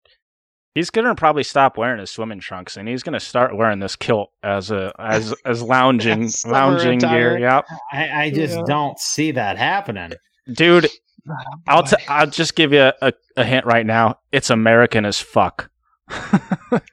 he's 0.76 0.90
gonna 0.90 1.16
probably 1.16 1.44
stop 1.44 1.78
wearing 1.78 2.00
his 2.00 2.12
swimming 2.12 2.40
trunks 2.40 2.78
and 2.78 2.88
he's 2.88 3.04
gonna 3.04 3.20
start 3.20 3.56
wearing 3.58 3.80
this 3.80 3.96
kilt 3.96 4.32
as 4.44 4.72
a 4.72 4.94
as 5.00 5.34
as 5.46 5.62
lounging 5.62 6.28
Summer 6.30 6.54
lounging 6.54 7.00
gear. 7.00 7.36
attire. 7.36 7.40
Yep, 7.40 7.66
I, 7.92 8.10
I 8.26 8.30
just 8.32 8.56
Yeah. 8.58 8.64
don't 8.68 9.00
see 9.00 9.32
that 9.32 9.58
happening. 9.58 10.14
dude. 10.54 10.88
I'll 11.68 11.84
t- 11.84 11.96
Boy. 11.98 12.04
I'll 12.14 12.28
just 12.28 12.56
give 12.56 12.74
you 12.74 12.92
a, 13.02 13.14
a 13.38 13.44
hint 13.44 13.66
right 13.66 13.86
now. 13.86 14.20
It's 14.32 14.50
American 14.50 15.06
as 15.06 15.20
fuck. 15.20 15.70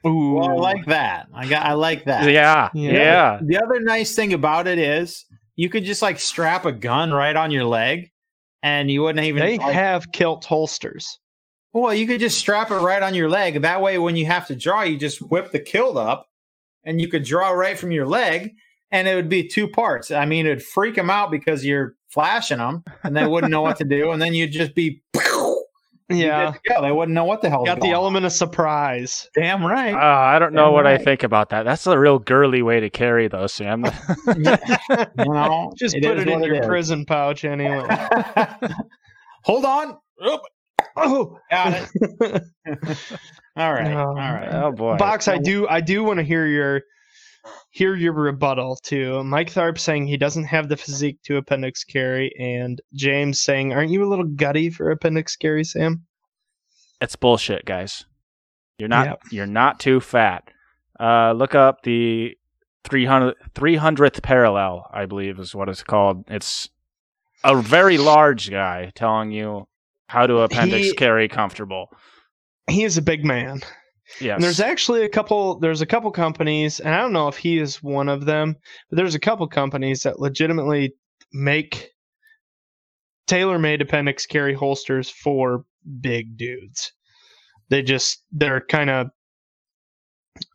Ooh. 0.05 0.33
Well, 0.35 0.49
I 0.49 0.53
like 0.53 0.85
that. 0.85 1.27
I 1.33 1.47
got. 1.47 1.65
I 1.65 1.73
like 1.73 2.05
that. 2.05 2.29
yeah, 2.29 2.69
Yeah. 2.73 2.91
yeah. 2.93 3.39
The 3.41 3.57
other 3.57 3.79
nice 3.79 4.15
thing 4.15 4.33
about 4.33 4.67
it 4.67 4.77
is 4.79 5.25
you 5.55 5.69
could 5.69 5.83
just 5.83 6.01
like 6.01 6.19
strap 6.19 6.65
a 6.65 6.71
gun 6.71 7.11
right 7.11 7.35
on 7.35 7.51
your 7.51 7.65
leg, 7.65 8.11
and 8.63 8.89
you 8.89 9.01
wouldn't 9.03 9.25
even. 9.25 9.41
they 9.41 9.57
like- 9.57 9.73
have 9.73 10.11
kilt 10.11 10.45
holsters. 10.45 11.18
Well, 11.73 11.93
you 11.93 12.07
could 12.07 12.19
just 12.19 12.37
strap 12.37 12.71
it 12.71 12.75
right 12.75 13.03
on 13.03 13.13
your 13.13 13.29
leg. 13.29 13.61
That 13.61 13.81
way, 13.81 13.97
when 13.97 14.15
you 14.15 14.25
have 14.25 14.47
to 14.47 14.55
draw, 14.55 14.83
you 14.83 14.97
just 14.97 15.21
whip 15.21 15.51
the 15.51 15.59
kilt 15.59 15.97
up, 15.97 16.27
and 16.83 16.99
you 16.99 17.07
could 17.07 17.23
draw 17.23 17.51
right 17.51 17.77
from 17.77 17.91
your 17.91 18.07
leg, 18.07 18.51
and 18.91 19.07
it 19.07 19.15
would 19.15 19.29
be 19.29 19.47
two 19.47 19.67
parts. 19.67 20.11
I 20.11 20.25
mean, 20.25 20.45
it'd 20.45 20.63
freak 20.63 20.95
them 20.95 21.09
out 21.09 21.29
because 21.31 21.65
you're 21.65 21.95
flashing 22.09 22.57
them, 22.57 22.83
and 23.03 23.15
they 23.15 23.25
wouldn't 23.27 23.51
know 23.51 23.61
what 23.61 23.77
to 23.77 23.85
do, 23.85 24.11
and 24.11 24.21
then 24.21 24.33
you'd 24.33 24.51
just 24.51 24.75
be. 24.75 25.01
Yeah. 26.11 26.53
Yeah, 26.67 26.81
they 26.81 26.91
wouldn't 26.91 27.13
know 27.13 27.25
what 27.25 27.43
the 27.43 27.51
hell. 27.51 27.63
Got 27.63 27.81
the 27.81 27.91
element 27.91 28.25
of 28.25 28.31
surprise. 28.31 29.29
Damn 29.35 29.63
right. 29.63 29.93
Uh, 29.93 29.97
I 29.97 30.39
don't 30.39 30.53
know 30.53 30.65
Damn 30.65 30.73
what 30.73 30.87
I 30.87 30.97
think 30.97 31.21
about 31.21 31.49
that. 31.51 31.65
That's 31.65 31.85
a 31.85 31.99
real 31.99 32.17
girly 32.17 32.63
way 32.63 32.79
to 32.79 32.89
carry, 32.89 33.27
though, 33.27 33.45
Sam. 33.45 33.85
you 34.27 34.33
know, 35.17 35.71
Just 35.77 35.95
it 35.95 36.03
put 36.03 36.17
it 36.17 36.27
in 36.27 36.41
your 36.41 36.61
is. 36.61 36.65
prison 36.65 37.05
pouch 37.05 37.45
anyway. 37.45 37.85
Hold 39.43 39.65
on. 39.65 39.97
Oop, 40.25 40.41
oh. 40.95 41.39
got 41.49 41.89
it. 41.93 42.43
All 43.55 43.73
right. 43.73 43.91
No. 43.91 44.07
All 44.07 44.13
right. 44.15 44.49
oh 44.53 44.71
boy. 44.71 44.97
Box, 44.97 45.27
I 45.27 45.37
do 45.37 45.67
I 45.67 45.81
do 45.81 46.03
want 46.03 46.19
to 46.19 46.23
hear 46.23 46.45
your 46.45 46.81
hear 47.71 47.95
your 47.95 48.13
rebuttal 48.13 48.77
to 48.83 49.23
Mike 49.23 49.51
Tharp 49.51 49.77
saying 49.79 50.07
he 50.07 50.17
doesn't 50.17 50.45
have 50.45 50.69
the 50.69 50.77
physique 50.77 51.21
to 51.23 51.37
appendix 51.37 51.83
carry, 51.83 52.33
and 52.39 52.81
James 52.93 53.41
saying, 53.41 53.73
Aren't 53.73 53.91
you 53.91 54.03
a 54.03 54.09
little 54.09 54.25
gutty 54.25 54.69
for 54.69 54.91
appendix 54.91 55.35
carry, 55.35 55.63
Sam? 55.63 56.05
It's 57.01 57.15
bullshit, 57.15 57.65
guys. 57.65 58.05
You're 58.77 58.89
not 58.89 59.07
Yep. 59.07 59.21
you're 59.31 59.45
not 59.45 59.79
too 59.79 59.99
fat. 59.99 60.49
Uh, 60.99 61.31
look 61.31 61.55
up 61.55 61.83
the 61.83 62.35
300, 62.83 63.35
300th 63.53 64.21
parallel, 64.21 64.89
I 64.91 65.05
believe 65.05 65.39
is 65.39 65.55
what 65.55 65.69
it's 65.69 65.83
called. 65.83 66.25
It's 66.27 66.69
a 67.43 67.55
very 67.55 67.97
large 67.97 68.51
guy 68.51 68.91
telling 68.95 69.31
you 69.31 69.68
how 70.09 70.25
to 70.27 70.39
appendix 70.39 70.87
He- 70.87 70.93
carry 70.95 71.27
comfortable. 71.27 71.91
He 72.69 72.83
is 72.83 72.97
a 72.97 73.01
big 73.01 73.23
man. 73.23 73.61
Yes. 74.19 74.35
And 74.35 74.43
there's 74.43 74.59
actually 74.59 75.03
a 75.03 75.09
couple 75.09 75.59
there's 75.59 75.81
a 75.81 75.85
couple 75.85 76.09
companies, 76.11 76.79
and 76.79 76.93
I 76.93 76.99
don't 76.99 77.13
know 77.13 77.27
if 77.27 77.37
he 77.37 77.59
is 77.59 77.81
one 77.83 78.09
of 78.09 78.25
them, 78.25 78.55
but 78.89 78.97
there's 78.97 79.13
a 79.15 79.19
couple 79.19 79.47
companies 79.47 80.01
that 80.03 80.19
legitimately 80.19 80.93
make 81.31 81.91
tailor-made 83.27 83.81
appendix 83.81 84.25
carry 84.25 84.53
holsters 84.55 85.09
for 85.11 85.63
big 86.01 86.37
dudes. 86.37 86.91
They 87.69 87.83
just 87.83 88.23
they're 88.31 88.61
kind 88.61 88.89
of 88.89 89.07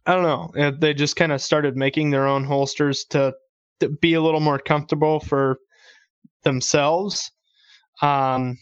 I 0.07 0.15
don't 0.15 0.23
know. 0.25 0.63
uh, 0.63 0.73
They 0.79 0.93
just 0.95 1.15
kind 1.15 1.31
of 1.31 1.41
started 1.41 1.77
making 1.77 2.11
their 2.11 2.27
own 2.27 2.43
holsters 2.45 3.05
to, 3.11 3.35
to 3.81 3.89
be 3.89 4.15
a 4.15 4.21
little 4.21 4.41
more 4.41 4.59
comfortable 4.59 5.21
for 5.21 5.59
themselves. 6.43 7.31
Um 8.03 8.59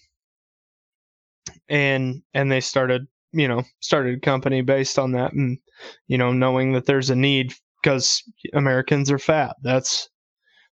and 1.69 2.23
and 2.35 2.51
they 2.51 2.61
started 2.61 3.07
you 3.33 3.49
know 3.49 3.63
started 3.81 4.19
a 4.19 4.21
company 4.21 4.61
based 4.61 4.99
on 4.99 5.13
that 5.13 5.33
and 5.33 5.59
you 6.07 6.19
know 6.19 6.33
knowing 6.33 6.73
that 6.73 6.87
there's 6.87 7.11
a 7.11 7.17
need 7.17 7.53
because 7.83 8.23
americans 8.55 9.11
are 9.11 9.19
fat. 9.19 9.57
That's 9.63 10.09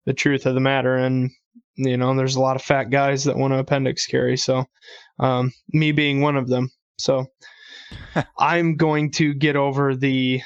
the 0.07 0.14
truth 0.14 0.47
of 0.47 0.55
the 0.55 0.61
matter. 0.61 0.97
And 0.97 1.31
you 1.77 1.97
know 1.97 2.14
there's 2.14 2.37
a 2.37 2.41
lot 2.41 2.57
of 2.57 2.62
fat 2.62 2.85
guys 2.85 3.25
that 3.25 3.37
want 3.37 3.53
to 3.53 3.59
appendix 3.59 4.07
carry. 4.07 4.37
So 4.37 4.64
um, 5.21 5.53
me 5.73 5.93
being 5.93 6.21
one 6.21 6.37
of 6.37 6.49
them. 6.49 6.71
So 6.99 7.27
i'm 8.39 8.77
going 8.77 9.11
to 9.11 9.33
get 9.33 9.57
over 9.57 9.97
the 9.97 10.43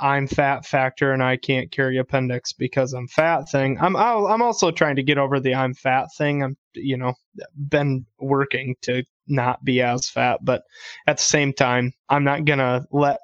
i'm 0.00 0.26
fat 0.26 0.64
factor 0.64 1.12
and 1.12 1.22
i 1.22 1.36
can't 1.36 1.70
carry 1.70 1.98
appendix 1.98 2.52
because 2.52 2.92
i'm 2.92 3.08
fat 3.08 3.48
thing. 3.50 3.78
I'm 3.80 3.96
I'll, 3.96 4.26
i'm 4.26 4.42
also 4.42 4.70
trying 4.70 4.96
to 4.96 5.02
get 5.02 5.18
over 5.18 5.40
the 5.40 5.54
i'm 5.54 5.74
fat 5.74 6.08
thing. 6.16 6.42
I'm 6.42 6.56
you 6.74 6.96
know 6.96 7.14
been 7.68 8.04
working 8.18 8.74
to 8.82 9.04
not 9.26 9.64
be 9.64 9.80
as 9.82 10.08
fat. 10.08 10.40
But 10.42 10.62
at 11.06 11.16
the 11.18 11.22
same 11.24 11.52
time, 11.52 11.92
I'm 12.08 12.24
not 12.24 12.44
gonna 12.44 12.86
let 12.90 13.18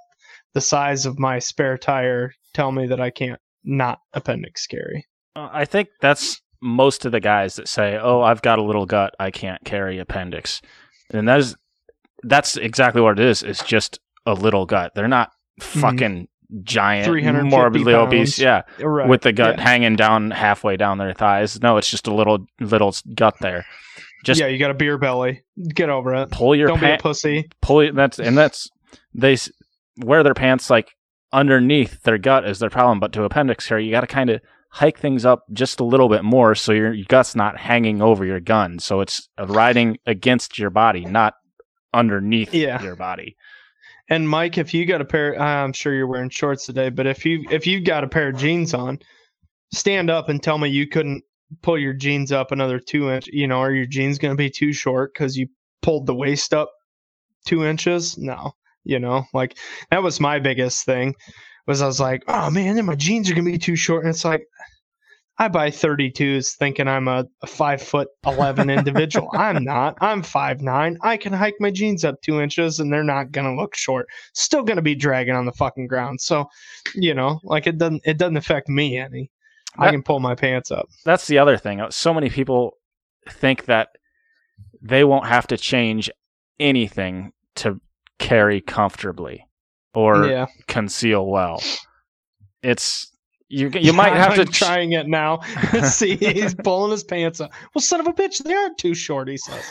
the 0.55 0.61
size 0.61 1.07
of 1.07 1.19
my 1.19 1.39
spare 1.39 1.79
tire 1.79 2.33
tell 2.55 2.73
me 2.73 2.87
that 2.89 3.01
I 3.01 3.11
can't 3.11 3.41
not 3.65 4.01
appendix 4.13 4.67
carry. 4.67 5.07
Uh, 5.37 5.49
I 5.53 5.65
think 5.65 5.89
that's 6.01 6.41
most 6.63 7.05
of 7.05 7.13
the 7.13 7.21
guys 7.21 7.57
that 7.57 7.69
say, 7.69 7.97
"Oh, 8.01 8.21
I've 8.23 8.43
got 8.43 8.59
a 8.59 8.63
little 8.63 8.87
gut, 8.87 9.15
I 9.21 9.31
can't 9.31 9.65
carry 9.65 9.99
appendix," 9.99 10.61
and 11.11 11.29
that 11.29 11.39
is 11.39 11.57
that's 12.23 12.57
exactly 12.57 13.01
what 13.01 13.19
it 13.19 13.25
is. 13.25 13.43
It's 13.43 13.65
just 13.65 13.99
a 14.27 14.35
little 14.35 14.67
gut. 14.67 14.93
They're 14.95 15.09
not 15.09 15.31
fucking 15.61 16.29
giant, 16.65 17.07
350 17.07 17.49
morbidly 17.49 17.95
obese. 17.95 18.39
pounds. 18.39 18.39
Yeah, 18.39 18.85
Right. 18.85 19.09
with 19.09 19.23
the 19.23 19.33
gut 19.33 19.57
Yeah. 19.57 19.63
hanging 19.63 19.97
down 19.97 20.31
halfway 20.33 20.77
down 20.77 20.99
their 20.99 21.15
thighs. 21.15 21.63
No, 21.63 21.77
it's 21.77 21.89
just 21.91 22.07
a 22.09 22.15
little 22.15 22.45
little 22.61 22.95
gut 23.15 23.37
there. 23.41 23.65
Just 24.25 24.41
yeah, 24.41 24.47
you 24.49 24.59
got 24.59 24.71
a 24.71 24.75
beer 24.75 24.99
belly. 24.99 25.43
Get 25.75 25.89
over 25.89 26.15
it. 26.15 26.31
pull 26.31 26.55
your 26.55 26.69
Don't 26.69 26.81
be 26.81 26.91
a 26.91 26.99
pussy. 26.99 27.49
pull 27.63 27.81
it- 27.81 27.95
that's 27.95 28.19
and 28.19 28.37
that's 28.37 28.69
they 29.15 29.33
s- 29.35 29.51
wear 29.99 30.23
their 30.23 30.35
pants 30.35 30.69
like 30.71 30.91
underneath 31.33 32.03
their 32.03 32.19
gut 32.19 32.47
is 32.47 32.59
their 32.59 32.71
problem 32.71 32.99
but 33.01 33.13
to 33.13 33.23
appendix 33.25 33.67
care 33.67 33.79
you 33.79 33.91
got 33.93 34.01
to 34.01 34.07
kind 34.07 34.31
of 34.31 34.41
hike 34.71 34.99
things 34.99 35.25
up 35.25 35.45
just 35.53 35.79
a 35.81 35.85
little 35.85 36.09
bit 36.09 36.25
more 36.25 36.55
so 36.55 36.73
your, 36.73 36.93
your 36.93 37.07
gut's 37.09 37.35
not 37.37 37.57
hanging 37.57 38.03
over 38.03 38.25
your 38.25 38.41
gun 38.41 38.79
so 38.79 39.01
it's 39.01 39.29
riding 39.47 39.97
against 40.07 40.59
your 40.59 40.71
body 40.71 41.05
not 41.05 41.35
underneath 41.95 42.53
Yeah. 42.55 42.83
your 42.83 42.97
body 42.97 43.37
And 44.09 44.29
Mike, 44.29 44.59
if 44.59 44.75
you 44.75 44.87
got 44.87 45.01
a 45.01 45.05
pair, 45.05 45.41
uh, 45.41 45.45
I'm 45.65 45.73
sure 45.73 45.95
you're 45.95 46.07
wearing 46.09 46.31
shorts 46.31 46.67
today, 46.67 46.89
but 46.91 47.07
if 47.07 47.25
you 47.25 47.47
if 47.51 47.65
you've 47.67 47.85
got 47.85 48.03
a 48.03 48.09
pair 48.09 48.31
of 48.31 48.37
jeans 48.37 48.75
on, 48.75 48.99
stand 49.73 50.11
up 50.11 50.29
and 50.29 50.43
tell 50.43 50.59
me 50.59 50.69
you 50.69 50.89
couldn't 50.89 51.23
pull 51.63 51.79
your 51.79 51.93
jeans 51.93 52.33
up 52.33 52.53
another 52.53 52.79
two 52.79 53.11
inch. 53.11 53.29
You 53.29 53.47
know, 53.47 53.59
are 53.59 53.73
your 53.73 53.87
jeans 53.87 54.19
going 54.19 54.33
to 54.33 54.39
be 54.39 54.51
too 54.51 54.73
short 54.73 55.13
because 55.13 55.37
you 55.37 55.49
pulled 55.83 56.07
the 56.07 56.15
waist 56.15 56.55
up 56.55 56.71
two 57.47 57.65
inches? 57.65 58.17
No, 58.19 58.53
you 58.85 58.99
know, 58.99 59.25
like 59.33 59.59
that 59.91 60.03
was 60.03 60.21
my 60.21 60.39
biggest 60.39 60.85
thing. 60.85 61.15
Was 61.67 61.83
I 61.83 61.87
was 61.87 62.01
like, 62.01 62.25
oh 62.27 62.51
man, 62.51 62.77
then 62.77 62.87
my 62.87 62.95
jeans 62.95 63.31
are 63.31 63.35
gonna 63.35 63.51
be 63.51 63.59
too 63.59 63.77
short, 63.77 64.05
and 64.05 64.11
it's 64.11 64.25
like. 64.25 64.43
I 65.39 65.49
buy 65.49 65.71
32s 65.71 66.57
thinking 66.57 66.87
I'm 66.87 67.09
a, 67.09 67.25
a 67.41 67.47
five 67.47 67.81
foot 67.81 68.09
11 68.27 68.69
individual. 68.69 69.31
I'm 69.35 69.65
not. 69.65 69.97
I'm 70.03 70.23
five 70.23 70.61
nine. 70.61 70.99
I 71.01 71.17
can 71.17 71.33
hike 71.33 71.55
my 71.61 71.71
jeans 71.71 72.05
up 72.05 72.21
two 72.21 72.43
inches 72.43 72.79
and 72.79 72.93
they're 72.93 73.03
not 73.03 73.33
going 73.33 73.47
to 73.47 73.59
look 73.59 73.75
short. 73.75 74.07
Still 74.35 74.63
going 74.63 74.77
to 74.77 74.83
be 74.83 74.95
dragging 74.95 75.35
on 75.35 75.47
the 75.47 75.53
fucking 75.53 75.87
ground. 75.87 76.21
So, 76.21 76.45
you 76.95 77.15
know, 77.15 77.41
like 77.43 77.67
it 77.67 77.79
doesn't, 77.79 78.03
it 78.05 78.19
doesn't 78.19 78.37
affect 78.37 78.69
me 78.69 78.99
any. 78.99 79.31
I 79.79 79.91
can 79.91 80.03
pull 80.03 80.21
my 80.21 80.35
pants 80.35 80.71
up. 80.71 80.89
that's 81.05 81.27
the 81.27 81.39
other 81.39 81.57
thing 81.57 81.81
so 81.91 82.13
many 82.13 82.29
people 82.29 82.77
think 83.29 83.67
that 83.67 83.89
they 84.83 85.05
won't 85.05 85.27
have 85.27 85.47
to 85.49 85.57
change 85.57 86.11
anything 86.59 87.33
to 87.57 87.81
carry 88.19 88.61
comfortably 88.61 89.47
or 89.95 90.27
yeah. 90.27 90.47
conceal 90.67 91.27
well 91.27 91.63
it's 92.63 93.11
you 93.51 93.69
you 93.75 93.93
might 93.93 94.15
have 94.15 94.37
to 94.37 94.43
I'm 94.43 94.47
trying 94.53 94.93
it 94.93 95.07
now. 95.09 95.41
See, 95.85 96.17
he's 96.17 96.55
pulling 96.55 96.93
his 96.93 97.05
pants 97.05 97.41
up. 97.41 97.51
Well, 97.75 97.83
son 97.83 98.01
of 98.01 98.07
a 98.07 98.13
bitch, 98.13 98.43
they 98.43 98.55
aren't 98.55 98.79
too 98.79 98.95
short, 98.95 99.29
he 99.29 99.37
says. 99.37 99.67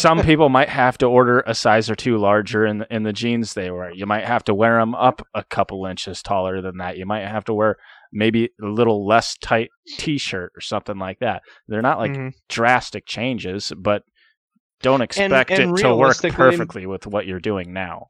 some 0.00 0.22
people 0.22 0.48
might 0.48 0.68
have 0.68 0.96
to 0.98 1.06
order 1.06 1.42
a 1.46 1.54
size 1.54 1.90
or 1.90 1.96
two 1.96 2.16
larger 2.16 2.64
in 2.64 2.78
the, 2.78 2.94
in 2.94 3.02
the 3.02 3.12
jeans 3.12 3.52
they 3.54 3.70
wear. 3.70 3.92
You 3.92 4.06
might 4.06 4.24
have 4.24 4.44
to 4.44 4.54
wear 4.54 4.78
them 4.78 4.94
up 4.94 5.26
a 5.34 5.44
couple 5.44 5.84
inches 5.86 6.22
taller 6.22 6.62
than 6.62 6.78
that. 6.78 6.96
You 6.96 7.04
might 7.04 7.26
have 7.26 7.44
to 7.46 7.54
wear 7.54 7.76
maybe 8.14 8.44
a 8.62 8.66
little 8.66 9.06
less 9.06 9.36
tight 9.42 9.68
t-shirt 9.98 10.52
or 10.56 10.60
something 10.60 10.98
like 10.98 11.18
that. 11.18 11.42
They're 11.68 11.82
not 11.82 11.98
like 11.98 12.12
Mhm. 12.12 12.32
drastic 12.48 13.04
changes, 13.06 13.72
but 13.76 14.02
don't 14.80 15.02
expect 15.02 15.50
and 15.50 15.60
it 15.78 15.82
to 15.82 15.88
work 15.94 15.98
realistically- 15.98 16.36
perfectly 16.36 16.86
with 16.86 17.06
what 17.06 17.26
you're 17.26 17.40
doing 17.40 17.72
now. 17.72 18.06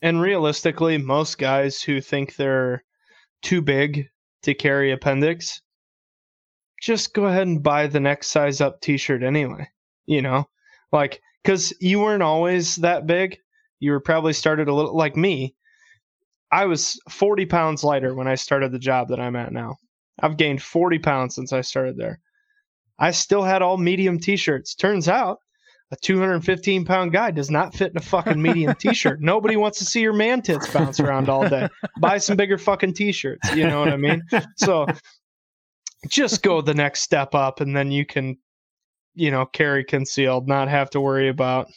And 0.00 0.20
realistically, 0.20 0.98
most 0.98 1.38
guys 1.38 1.82
who 1.82 2.00
think 2.00 2.36
they're 2.36 2.82
too 3.42 3.60
big 3.62 4.08
to 4.42 4.54
carry 4.54 4.90
appendix, 4.92 5.60
just 6.80 7.14
go 7.14 7.26
ahead 7.26 7.46
and 7.46 7.62
buy 7.62 7.86
the 7.86 8.00
next 8.00 8.28
size 8.28 8.60
up 8.60 8.80
t-shirt 8.80 9.22
anyway. 9.22 9.68
You 10.06 10.20
know, 10.22 10.48
like 10.90 11.20
because 11.42 11.72
you 11.80 12.00
weren't 12.00 12.22
always 12.24 12.76
that 12.76 13.06
big. 13.06 13.38
You 13.78 13.92
were 13.92 14.00
probably 14.00 14.32
started 14.32 14.68
a 14.68 14.74
little 14.74 14.96
like 14.96 15.16
me. 15.16 15.54
I 16.52 16.66
was 16.66 17.00
40 17.10 17.46
pounds 17.46 17.82
lighter 17.82 18.14
when 18.14 18.28
I 18.28 18.34
started 18.34 18.70
the 18.72 18.78
job 18.78 19.08
that 19.08 19.18
I'm 19.20 19.36
at 19.36 19.52
now. 19.52 19.76
I've 20.22 20.36
gained 20.36 20.62
40 20.62 20.98
pounds 20.98 21.34
since 21.34 21.52
I 21.52 21.62
started 21.62 21.96
there. 21.96 22.20
I 22.98 23.10
still 23.10 23.42
had 23.42 23.62
all 23.62 23.78
medium 23.78 24.20
t-shirts. 24.20 24.74
Turns 24.74 25.08
out 25.08 25.38
a 25.90 25.96
215 25.96 26.84
pound 26.84 27.12
guy 27.12 27.30
does 27.30 27.50
not 27.50 27.74
fit 27.74 27.90
in 27.90 27.96
a 27.96 28.00
fucking 28.02 28.40
medium 28.40 28.74
t-shirt. 28.74 29.20
Nobody 29.22 29.56
wants 29.56 29.78
to 29.78 29.84
see 29.86 30.00
your 30.02 30.12
man 30.12 30.42
tits 30.42 30.68
bounce 30.70 31.00
around 31.00 31.28
all 31.30 31.48
day. 31.48 31.68
Buy 31.98 32.18
some 32.18 32.36
bigger 32.36 32.58
fucking 32.58 32.94
t-shirts. 32.94 33.54
You 33.56 33.64
know 33.66 33.80
what 33.80 33.88
I 33.92 33.96
mean? 33.96 34.22
So 34.56 34.86
just 36.08 36.42
go 36.42 36.60
the 36.60 36.74
next 36.74 37.00
step 37.00 37.34
up 37.34 37.60
and 37.60 37.74
then 37.74 37.90
you 37.90 38.04
can, 38.04 38.36
you 39.14 39.30
know, 39.30 39.46
carry 39.46 39.84
concealed, 39.84 40.48
not 40.48 40.68
have 40.68 40.90
to 40.90 41.00
worry 41.00 41.28
about, 41.28 41.68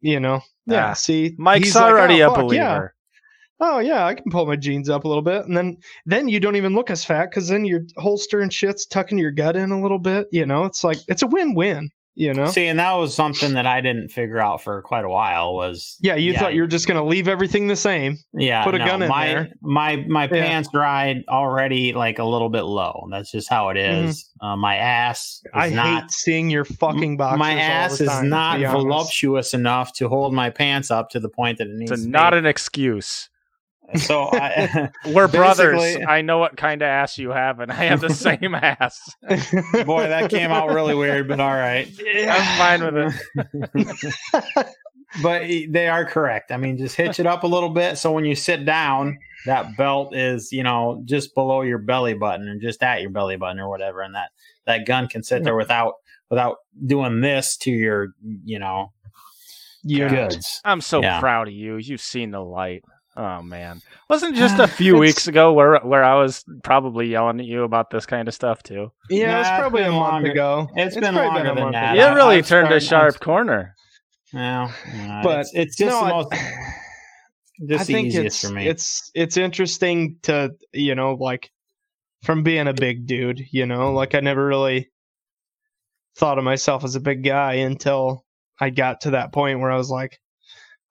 you 0.00 0.20
know. 0.20 0.40
Yeah, 0.66 0.90
Ah, 0.90 0.92
see, 0.94 1.34
Mike's 1.38 1.66
he's 1.66 1.74
like, 1.74 1.84
already 1.84 2.22
"Oh, 2.22 2.30
a 2.32 2.34
fuck, 2.34 2.44
believer. 2.44 2.62
yeah." 2.62 2.99
Oh 3.60 3.78
yeah, 3.78 4.06
I 4.06 4.14
can 4.14 4.30
pull 4.30 4.46
my 4.46 4.56
jeans 4.56 4.88
up 4.88 5.04
a 5.04 5.08
little 5.08 5.22
bit, 5.22 5.44
and 5.46 5.56
then 5.56 5.76
then 6.06 6.28
you 6.28 6.40
don't 6.40 6.56
even 6.56 6.74
look 6.74 6.90
as 6.90 7.04
fat 7.04 7.30
because 7.30 7.48
then 7.48 7.64
your 7.64 7.80
holster 7.96 8.40
and 8.40 8.52
shit's 8.52 8.86
tucking 8.86 9.18
your 9.18 9.30
gut 9.32 9.56
in 9.56 9.70
a 9.70 9.80
little 9.80 9.98
bit. 9.98 10.26
You 10.32 10.46
know, 10.46 10.64
it's 10.64 10.82
like 10.84 10.98
it's 11.08 11.22
a 11.22 11.26
win-win. 11.26 11.90
You 12.16 12.34
know, 12.34 12.46
See, 12.48 12.66
and 12.66 12.78
that 12.80 12.92
was 12.94 13.14
something 13.14 13.54
that 13.54 13.66
I 13.66 13.80
didn't 13.80 14.08
figure 14.08 14.40
out 14.40 14.62
for 14.62 14.82
quite 14.82 15.04
a 15.04 15.08
while. 15.08 15.54
Was 15.54 15.96
yeah, 16.00 16.16
you 16.16 16.34
thought 16.34 16.52
you 16.54 16.62
were 16.62 16.66
just 16.66 16.86
gonna 16.88 17.04
leave 17.06 17.28
everything 17.28 17.68
the 17.68 17.76
same. 17.76 18.18
yeah 18.34 18.64
put 18.64 18.74
a 18.74 18.78
no, 18.78 18.84
gun 18.84 19.02
in 19.02 19.08
my, 19.08 19.26
there. 19.28 19.48
My 19.62 19.96
my 20.08 20.24
Yeah. 20.24 20.28
pants 20.28 20.68
ride 20.74 21.18
already 21.28 21.92
like 21.94 22.18
a 22.18 22.24
little 22.24 22.50
bit 22.50 22.62
low. 22.62 23.06
That's 23.10 23.30
just 23.30 23.48
how 23.48 23.68
it 23.70 23.76
is. 23.78 24.28
Uh, 24.42 24.56
my 24.56 24.76
ass 24.76 25.40
is 25.44 25.50
Mm-hmm. 25.54 25.58
I 25.60 25.68
not. 25.70 26.02
hate 26.02 26.10
seeing 26.10 26.50
your 26.50 26.64
fucking 26.66 27.16
boxers. 27.16 27.38
my 27.38 27.52
all 27.54 27.58
ass 27.60 27.98
the 27.98 28.04
is 28.04 28.10
time, 28.10 28.24
to 28.24 28.28
not 28.28 28.60
voluptuous 28.60 29.54
enough 29.54 29.92
to 29.94 30.08
hold 30.08 30.34
my 30.34 30.50
pants 30.50 30.90
up 30.90 31.10
to 31.10 31.20
the 31.20 31.28
point 31.30 31.58
that 31.58 31.68
it 31.68 31.74
needs 31.74 31.92
It's 31.92 32.02
to 32.02 32.08
not 32.08 32.32
be. 32.32 32.38
an 32.38 32.44
excuse. 32.46 33.30
so 33.96 34.28
I, 34.32 34.90
We're 35.06 35.28
brothers. 35.28 35.96
I 36.06 36.22
know 36.22 36.38
what 36.38 36.56
kind 36.56 36.82
of 36.82 36.86
ass 36.86 37.18
you 37.18 37.30
have, 37.30 37.60
and 37.60 37.70
I 37.72 37.84
have 37.86 38.00
the 38.00 38.10
same 38.14 38.54
ass. 38.54 39.00
boy, 39.84 40.08
that 40.08 40.30
came 40.30 40.50
out 40.50 40.68
really 40.70 40.94
weird, 40.94 41.28
but 41.28 41.40
all 41.40 41.54
right. 41.54 41.88
I'm 42.28 42.58
fine 42.58 42.94
with 42.94 43.14
it. 43.74 44.66
but 45.22 45.42
they 45.72 45.88
are 45.88 46.04
correct. 46.04 46.52
I 46.52 46.56
mean, 46.56 46.76
just 46.78 46.96
hitch 46.96 47.18
it 47.18 47.26
up 47.26 47.42
a 47.42 47.48
little 47.48 47.70
bit 47.70 47.98
so 47.98 48.12
when 48.12 48.24
you 48.24 48.34
sit 48.34 48.64
down, 48.64 49.18
that 49.46 49.76
belt 49.76 50.14
is 50.14 50.52
you 50.52 50.62
know 50.62 51.02
just 51.04 51.34
below 51.34 51.62
your 51.62 51.78
belly 51.78 52.14
button 52.14 52.48
or 52.48 52.58
just 52.58 52.82
at 52.82 53.00
your 53.00 53.10
belly 53.10 53.36
button 53.36 53.58
or 53.58 53.68
whatever, 53.68 54.02
and 54.02 54.14
that 54.14 54.30
that 54.66 54.86
gun 54.86 55.08
can 55.08 55.22
sit 55.22 55.42
there 55.44 55.56
without 55.56 55.94
without 56.28 56.58
doing 56.86 57.20
this 57.20 57.56
to 57.56 57.70
your 57.70 58.08
you 58.44 58.58
know 58.58 58.92
yeah. 59.82 60.08
goods. 60.08 60.60
I'm 60.64 60.80
so 60.80 61.02
Yeah. 61.02 61.20
proud 61.20 61.48
of 61.48 61.54
you. 61.54 61.76
You've 61.76 62.00
seen 62.00 62.30
the 62.30 62.40
light. 62.40 62.84
Oh 63.16 63.42
man, 63.42 63.82
wasn't 64.08 64.36
just 64.36 64.58
a 64.60 64.68
few 64.80 64.96
weeks 64.96 65.26
ago 65.26 65.52
where 65.52 65.78
where 65.80 66.04
I 66.04 66.14
was 66.14 66.44
probably 66.62 67.08
yelling 67.08 67.40
at 67.40 67.46
you 67.46 67.64
about 67.64 67.90
this 67.90 68.06
kind 68.06 68.28
of 68.28 68.34
stuff 68.34 68.62
too. 68.62 68.92
Yeah, 69.10 69.32
Nah, 69.32 69.40
it's 69.40 69.48
probably 69.50 69.82
a 69.82 69.86
been 69.86 69.94
month 69.94 70.12
longer. 70.12 70.30
ago. 70.30 70.68
It's 70.76 70.94
been 70.94 71.12
probably 71.14 71.26
longer 71.26 71.40
a 71.50 71.54
than 71.54 71.64
month 71.64 71.72
that. 71.74 71.94
ago. 71.96 72.08
You 72.08 72.14
really 72.14 72.36
I've 72.36 72.46
turned 72.46 72.72
a 72.72 72.80
started- 72.80 73.12
sharp 73.14 73.20
corner. 73.20 73.74
Yeah, 74.32 74.70
yeah, 74.94 75.20
But, 75.24 75.40
it's, 75.40 75.50
it's 75.54 75.76
just 75.76 75.90
no, 75.90 76.00
the 76.00 76.06
I- 76.06 76.10
most 76.10 76.30
just 77.68 77.80
I 77.82 77.84
the 77.84 77.84
think 77.92 78.06
easiest 78.08 78.26
it's 78.26 78.48
for 78.48 78.54
me. 78.54 78.66
it's 78.68 79.10
it's 79.14 79.36
interesting 79.36 80.16
to 80.22 80.52
you 80.72 80.94
know 80.94 81.14
like 81.14 81.50
from 82.22 82.42
being 82.44 82.68
a 82.68 82.72
big 82.72 83.06
dude, 83.06 83.40
you 83.50 83.66
know, 83.66 83.92
like 83.92 84.14
I 84.14 84.20
never 84.20 84.46
really 84.46 84.88
thought 86.16 86.38
of 86.38 86.44
myself 86.44 86.84
as 86.84 86.94
a 86.94 87.00
big 87.00 87.24
guy 87.24 87.54
until 87.54 88.24
I 88.60 88.70
got 88.70 89.00
to 89.02 89.10
that 89.12 89.32
point 89.32 89.58
where 89.60 89.70
I 89.70 89.76
was 89.76 89.90
like, 89.90 90.20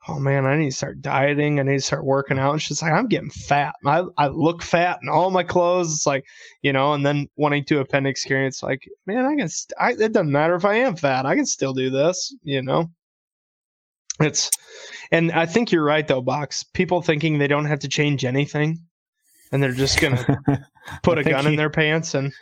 oh 0.09 0.19
man, 0.19 0.45
I 0.45 0.57
need 0.57 0.71
to 0.71 0.75
start 0.75 1.01
dieting. 1.01 1.59
I 1.59 1.63
need 1.63 1.77
to 1.77 1.81
start 1.81 2.05
working 2.05 2.39
out. 2.39 2.53
And 2.53 2.61
she's 2.61 2.81
like, 2.81 2.93
I'm 2.93 3.07
getting 3.07 3.29
fat. 3.29 3.75
I 3.85 4.03
I 4.17 4.27
look 4.27 4.61
fat 4.61 4.99
in 5.01 5.09
all 5.09 5.29
my 5.29 5.43
clothes. 5.43 5.93
It's 5.93 6.05
like 6.05 6.25
you 6.61 6.73
know, 6.73 6.93
and 6.93 7.05
then 7.05 7.27
wanting 7.35 7.65
to 7.65 7.79
appendix 7.79 8.23
carry, 8.23 8.47
it's 8.47 8.63
like, 8.63 8.87
man, 9.05 9.25
I 9.25 9.35
can. 9.35 9.49
St- 9.49 9.73
I, 9.79 9.91
it 9.91 10.13
doesn't 10.13 10.31
matter 10.31 10.55
if 10.55 10.65
I 10.65 10.75
am 10.75 10.95
fat. 10.95 11.25
I 11.25 11.35
can 11.35 11.45
still 11.45 11.73
do 11.73 11.89
this. 11.89 12.35
You 12.43 12.61
know. 12.61 12.89
It's, 14.21 14.51
and 15.11 15.31
I 15.31 15.45
think 15.45 15.71
you're 15.71 15.83
right 15.83 16.07
though, 16.07 16.21
Box. 16.21 16.63
People 16.63 17.01
thinking 17.01 17.37
they 17.37 17.47
don't 17.47 17.65
have 17.65 17.79
to 17.79 17.87
change 17.87 18.25
anything, 18.25 18.79
and 19.51 19.61
they're 19.61 19.71
just 19.71 20.01
gonna 20.01 20.41
put 21.03 21.17
a 21.17 21.23
gun 21.23 21.47
in 21.47 21.55
their 21.55 21.69
pants 21.69 22.13
and. 22.15 22.33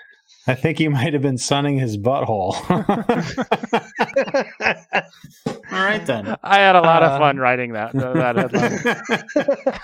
I 0.47 0.55
think 0.55 0.77
he 0.77 0.87
might 0.87 1.13
have 1.13 1.21
been 1.21 1.37
sunning 1.37 1.77
his 1.77 1.97
butthole. 1.97 2.53
All 5.47 5.55
right 5.71 6.05
then. 6.05 6.35
I 6.43 6.59
had 6.59 6.75
a 6.75 6.81
lot 6.81 7.03
Uh, 7.03 7.07
of 7.07 7.19
fun 7.19 7.37
writing 7.37 7.73
that. 7.73 7.91
that 7.93 8.35
headline. 8.37 9.79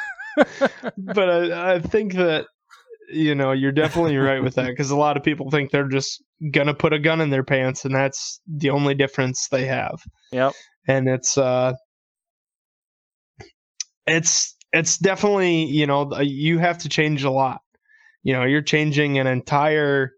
but 0.98 1.30
I, 1.30 1.76
I 1.76 1.80
think 1.80 2.14
that 2.14 2.48
you 3.10 3.36
know, 3.36 3.52
you're 3.52 3.72
definitely 3.74 4.18
right 4.18 4.42
with 4.42 4.56
that 4.56 4.68
because 4.68 4.90
a 4.90 4.96
lot 4.96 5.18
of 5.18 5.24
people 5.24 5.52
think 5.52 5.70
they're 5.70 5.88
just 5.90 6.24
gonna 6.52 6.74
put 6.74 6.94
a 6.94 7.00
gun 7.00 7.22
in 7.22 7.30
their 7.30 7.44
pants, 7.44 7.86
and 7.86 7.94
that's 7.94 8.40
the 8.48 8.70
only 8.72 8.96
difference 8.96 9.48
they 9.50 9.66
have. 9.66 10.02
Yep. 10.32 10.54
And 10.88 11.08
it's 11.08 11.38
uh, 11.38 11.74
it's 14.08 14.56
it's 14.72 14.98
definitely 14.98 15.66
you 15.66 15.86
know 15.86 16.12
uh, 16.12 16.22
you 16.22 16.58
have 16.60 16.80
to 16.80 16.90
change 16.90 17.24
a 17.24 17.30
lot. 17.32 17.60
You 18.24 18.34
know, 18.34 18.44
you're 18.46 18.62
changing 18.62 19.20
an 19.20 19.28
entire, 19.28 20.12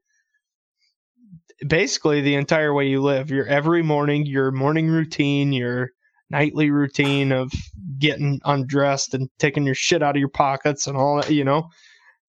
basically 1.68 2.22
the 2.22 2.36
entire 2.36 2.74
way 2.74 2.88
you 2.88 3.02
live. 3.02 3.30
Your 3.30 3.46
every 3.46 3.84
morning, 3.84 4.26
your 4.26 4.52
morning 4.52 4.88
routine, 4.88 5.54
your 5.54 5.92
nightly 6.30 6.72
routine 6.72 7.32
of 7.32 7.52
getting 8.00 8.40
undressed 8.46 9.14
and 9.14 9.30
taking 9.40 9.66
your 9.66 9.76
shit 9.76 10.04
out 10.04 10.16
of 10.16 10.20
your 10.20 10.30
pockets 10.30 10.88
and 10.88 10.98
all 10.98 11.18
that. 11.18 11.30
You 11.30 11.44
know, 11.44 11.70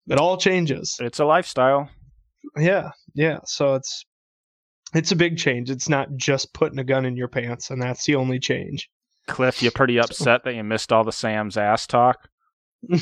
it 0.09 0.19
all 0.19 0.37
changes. 0.37 0.97
It's 1.01 1.19
a 1.19 1.25
lifestyle. 1.25 1.89
Yeah, 2.57 2.91
yeah. 3.15 3.39
So 3.45 3.75
it's 3.75 4.05
it's 4.95 5.13
a 5.13 5.17
big 5.17 5.37
change. 5.37 5.71
It's 5.71 5.89
not 5.89 6.09
just 6.17 6.55
putting 6.55 6.79
a 6.79 6.85
gun 6.85 7.05
in 7.05 7.17
your 7.17 7.29
pants, 7.29 7.71
and 7.71 7.83
that's 7.83 8.05
the 8.05 8.15
only 8.15 8.39
change. 8.39 8.89
Cliff, 9.27 9.63
you're 9.63 9.73
pretty 9.73 9.99
upset 9.99 10.45
that 10.45 10.55
you 10.55 10.63
missed 10.63 10.93
all 10.93 11.03
the 11.03 11.11
Sam's 11.11 11.57
ass 11.57 11.87
talk? 11.87 12.29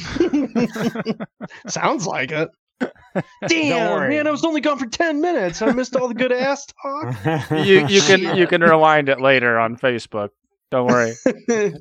Sounds 1.68 2.06
like 2.06 2.32
it. 2.32 2.48
Damn, 3.48 4.08
man, 4.08 4.26
I 4.26 4.30
was 4.30 4.44
only 4.44 4.60
gone 4.60 4.78
for 4.78 4.86
ten 4.86 5.20
minutes. 5.20 5.62
I 5.62 5.70
missed 5.72 5.94
all 5.96 6.08
the 6.08 6.14
good 6.14 6.32
ass 6.32 6.66
talk. 6.82 7.14
You 7.50 7.86
you 7.86 8.00
can 8.02 8.36
you 8.36 8.46
can 8.46 8.60
rewind 8.60 9.08
it 9.08 9.20
later 9.20 9.58
on 9.58 9.76
Facebook. 9.76 10.30
Don't 10.70 10.86
worry. 10.88 11.12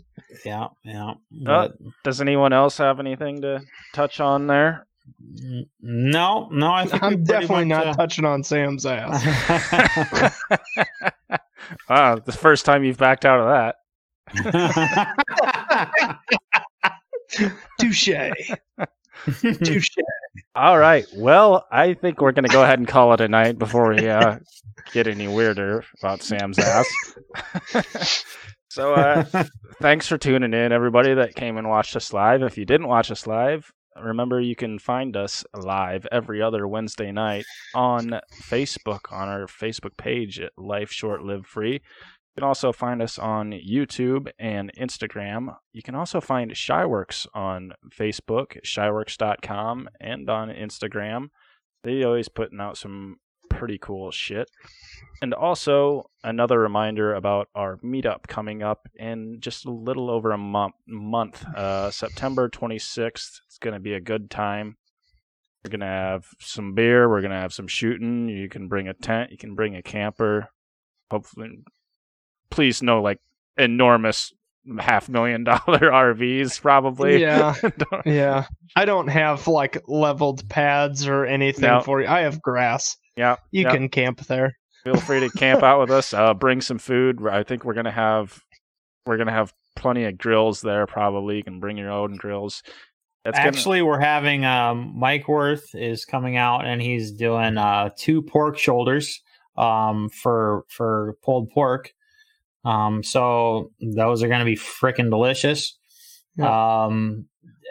yeah, 0.45 0.67
yeah. 0.83 1.13
Uh, 1.47 1.69
Does 2.03 2.21
anyone 2.21 2.53
else 2.53 2.77
have 2.77 2.99
anything 2.99 3.41
to 3.41 3.61
touch 3.93 4.19
on 4.19 4.47
there? 4.47 4.85
no, 5.81 6.47
no. 6.51 6.71
I 6.71 6.85
think 6.85 7.01
I'm 7.03 7.23
definitely 7.23 7.65
much, 7.65 7.85
not 7.85 7.97
touching 7.97 8.25
on 8.25 8.43
Sam's 8.43 8.85
ass. 8.85 10.39
Ah, 11.89 12.15
the 12.15 12.31
first 12.31 12.65
time 12.65 12.83
you've 12.83 12.97
backed 12.97 13.25
out 13.25 13.39
of 13.39 13.47
that. 13.47 13.75
Touche. 17.79 18.09
Touche. 19.63 19.95
All 20.55 20.77
right. 20.77 21.05
Well, 21.15 21.65
I 21.71 21.93
think 21.93 22.21
we're 22.21 22.31
going 22.31 22.45
to 22.45 22.53
go 22.53 22.63
ahead 22.63 22.79
and 22.79 22.87
call 22.87 23.13
it 23.13 23.21
a 23.21 23.27
night 23.27 23.57
before 23.57 23.93
we 23.93 24.07
uh, 24.07 24.39
get 24.91 25.07
any 25.07 25.27
weirder 25.27 25.83
about 25.99 26.21
Sam's 26.21 26.59
ass. 26.59 26.87
so, 28.69 28.93
uh, 28.93 29.23
thanks 29.81 30.07
for 30.07 30.17
tuning 30.17 30.53
in, 30.53 30.71
everybody 30.71 31.13
that 31.13 31.35
came 31.35 31.57
and 31.57 31.69
watched 31.69 31.95
us 31.95 32.13
live. 32.13 32.41
If 32.43 32.57
you 32.57 32.65
didn't 32.65 32.87
watch 32.87 33.11
us 33.11 33.27
live, 33.27 33.71
remember 34.01 34.39
you 34.39 34.55
can 34.55 34.79
find 34.79 35.15
us 35.15 35.45
live 35.53 36.07
every 36.11 36.41
other 36.41 36.67
Wednesday 36.67 37.11
night 37.11 37.45
on 37.73 38.19
Facebook, 38.43 39.11
on 39.11 39.27
our 39.27 39.45
Facebook 39.47 39.97
page 39.97 40.39
at 40.39 40.51
Life 40.57 40.91
Short 40.91 41.23
Live 41.23 41.45
Free. 41.45 41.81
You 42.35 42.41
can 42.41 42.47
also 42.47 42.71
find 42.71 42.99
us 42.99 43.19
on 43.19 43.51
YouTube 43.51 44.27
and 44.39 44.71
Instagram. 44.73 45.55
You 45.71 45.83
can 45.83 45.93
also 45.93 46.19
find 46.19 46.49
Shyworks 46.51 47.27
on 47.35 47.73
Facebook, 47.95 48.57
shyworks.com, 48.65 49.87
and 50.01 50.27
on 50.27 50.49
Instagram. 50.49 51.27
They 51.83 52.03
always 52.03 52.29
putting 52.29 52.59
out 52.59 52.75
some 52.77 53.17
pretty 53.49 53.77
cool 53.77 54.09
shit. 54.09 54.49
And 55.21 55.31
also 55.31 56.09
another 56.23 56.59
reminder 56.59 57.13
about 57.13 57.49
our 57.53 57.77
meetup 57.77 58.25
coming 58.27 58.63
up 58.63 58.89
in 58.95 59.37
just 59.39 59.65
a 59.65 59.71
little 59.71 60.09
over 60.09 60.31
a 60.31 60.37
month. 60.37 60.73
Month, 60.87 61.45
uh, 61.55 61.91
September 61.91 62.49
26th. 62.49 63.41
It's 63.45 63.59
going 63.59 63.75
to 63.75 63.79
be 63.79 63.93
a 63.93 64.01
good 64.01 64.31
time. 64.31 64.77
We're 65.63 65.69
going 65.69 65.81
to 65.81 65.85
have 65.85 66.25
some 66.39 66.73
beer. 66.73 67.07
We're 67.07 67.21
going 67.21 67.31
to 67.31 67.37
have 67.37 67.53
some 67.53 67.67
shooting. 67.67 68.27
You 68.27 68.49
can 68.49 68.67
bring 68.67 68.87
a 68.87 68.93
tent. 68.93 69.31
You 69.31 69.37
can 69.37 69.53
bring 69.53 69.75
a 69.75 69.83
camper. 69.83 70.49
Hopefully, 71.11 71.63
please 72.53 72.81
no 72.81 73.01
like 73.01 73.19
enormous 73.57 74.33
half 74.79 75.09
million 75.09 75.43
dollar 75.43 75.59
RVs 75.67 76.61
probably. 76.61 77.19
Yeah. 77.21 77.55
Yeah. 78.05 78.45
I 78.75 78.85
don't 78.85 79.07
have 79.07 79.47
like 79.47 79.81
leveled 79.87 80.47
pads 80.49 81.07
or 81.07 81.25
anything 81.25 81.63
No. 81.69 81.81
for 81.81 82.01
you. 82.01 82.07
I 82.07 82.21
have 82.21 82.41
grass. 82.41 82.97
yeah. 83.15 83.35
You 83.51 83.63
yeah. 83.63 83.71
can 83.71 83.89
camp 83.89 84.21
there. 84.27 84.57
feel 84.83 84.95
free 84.97 85.19
to 85.21 85.29
camp 85.29 85.63
out 85.63 85.79
with 85.79 85.91
us. 85.91 86.13
Uh, 86.13 86.33
bring 86.33 86.61
some 86.61 86.79
food. 86.79 87.25
I 87.27 87.43
think 87.43 87.63
we're 87.65 87.73
gonna 87.73 87.91
have 87.91 88.39
we're 89.05 89.17
gonna 89.17 89.31
have 89.31 89.53
plenty 89.75 90.05
of 90.05 90.17
grills 90.17 90.61
there. 90.61 90.85
Probably 90.87 91.37
you 91.37 91.43
can 91.43 91.59
bring 91.59 91.77
your 91.77 91.91
own 91.91 92.15
grills. 92.15 92.63
That's 93.23 93.37
gonna- 93.37 93.47
Actually, 93.49 93.81
we're 93.81 93.99
having 93.99 94.43
um, 94.45 94.93
Mike 94.97 95.27
Worth 95.27 95.73
is 95.75 96.03
coming 96.05 96.35
out 96.37 96.65
and 96.65 96.81
he's 96.81 97.11
doing 97.11 97.57
uh, 97.57 97.89
two 97.97 98.21
pork 98.21 98.57
shoulders 98.57 99.21
um, 99.57 100.09
for 100.09 100.63
for 100.69 101.15
pulled 101.23 101.49
pork. 101.51 101.91
Um, 102.65 103.03
so 103.03 103.71
those 103.95 104.23
are 104.23 104.27
going 104.27 104.39
to 104.39 104.45
be 104.45 104.55
freaking 104.55 105.09
delicious. 105.09 105.77
Um, 106.41 107.25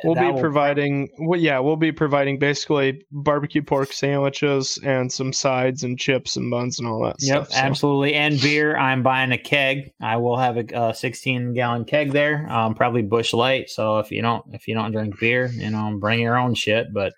We'll 0.04 0.16
be 0.16 0.32
will- 0.32 0.40
providing 0.40 1.10
well, 1.20 1.38
yeah, 1.38 1.60
we'll 1.60 1.76
be 1.76 1.92
providing 1.92 2.36
basically 2.40 3.04
barbecue 3.12 3.62
pork 3.62 3.92
sandwiches 3.92 4.76
and 4.84 5.12
some 5.12 5.32
sides 5.32 5.84
and 5.84 5.96
chips 5.96 6.36
and 6.36 6.50
buns 6.50 6.80
and 6.80 6.88
all 6.88 7.04
that 7.04 7.16
Yep, 7.20 7.44
stuff. 7.46 7.50
so- 7.52 7.60
absolutely. 7.64 8.14
And 8.14 8.40
beer. 8.40 8.76
I'm 8.76 9.04
buying 9.04 9.30
a 9.30 9.38
keg. 9.38 9.92
I 10.02 10.16
will 10.16 10.36
have 10.38 10.56
a, 10.56 10.76
uh 10.76 10.92
16 10.92 11.54
gallon 11.54 11.84
keg 11.84 12.10
there. 12.10 12.50
Um, 12.50 12.74
probably 12.74 13.02
Busch 13.02 13.32
Light. 13.32 13.70
So 13.70 14.00
if 14.00 14.10
you 14.10 14.22
don't 14.22 14.44
if 14.52 14.66
you 14.66 14.74
don't 14.74 14.90
drink 14.90 15.20
beer, 15.20 15.46
you 15.54 15.70
know, 15.70 15.96
bring 16.00 16.18
your 16.18 16.36
own 16.36 16.54
shit. 16.56 16.88
But 16.92 17.12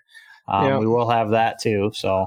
um, 0.46 0.66
Yeah. 0.66 0.78
we 0.78 0.86
will 0.86 1.08
have 1.08 1.30
that 1.30 1.62
too. 1.62 1.90
So 1.94 2.26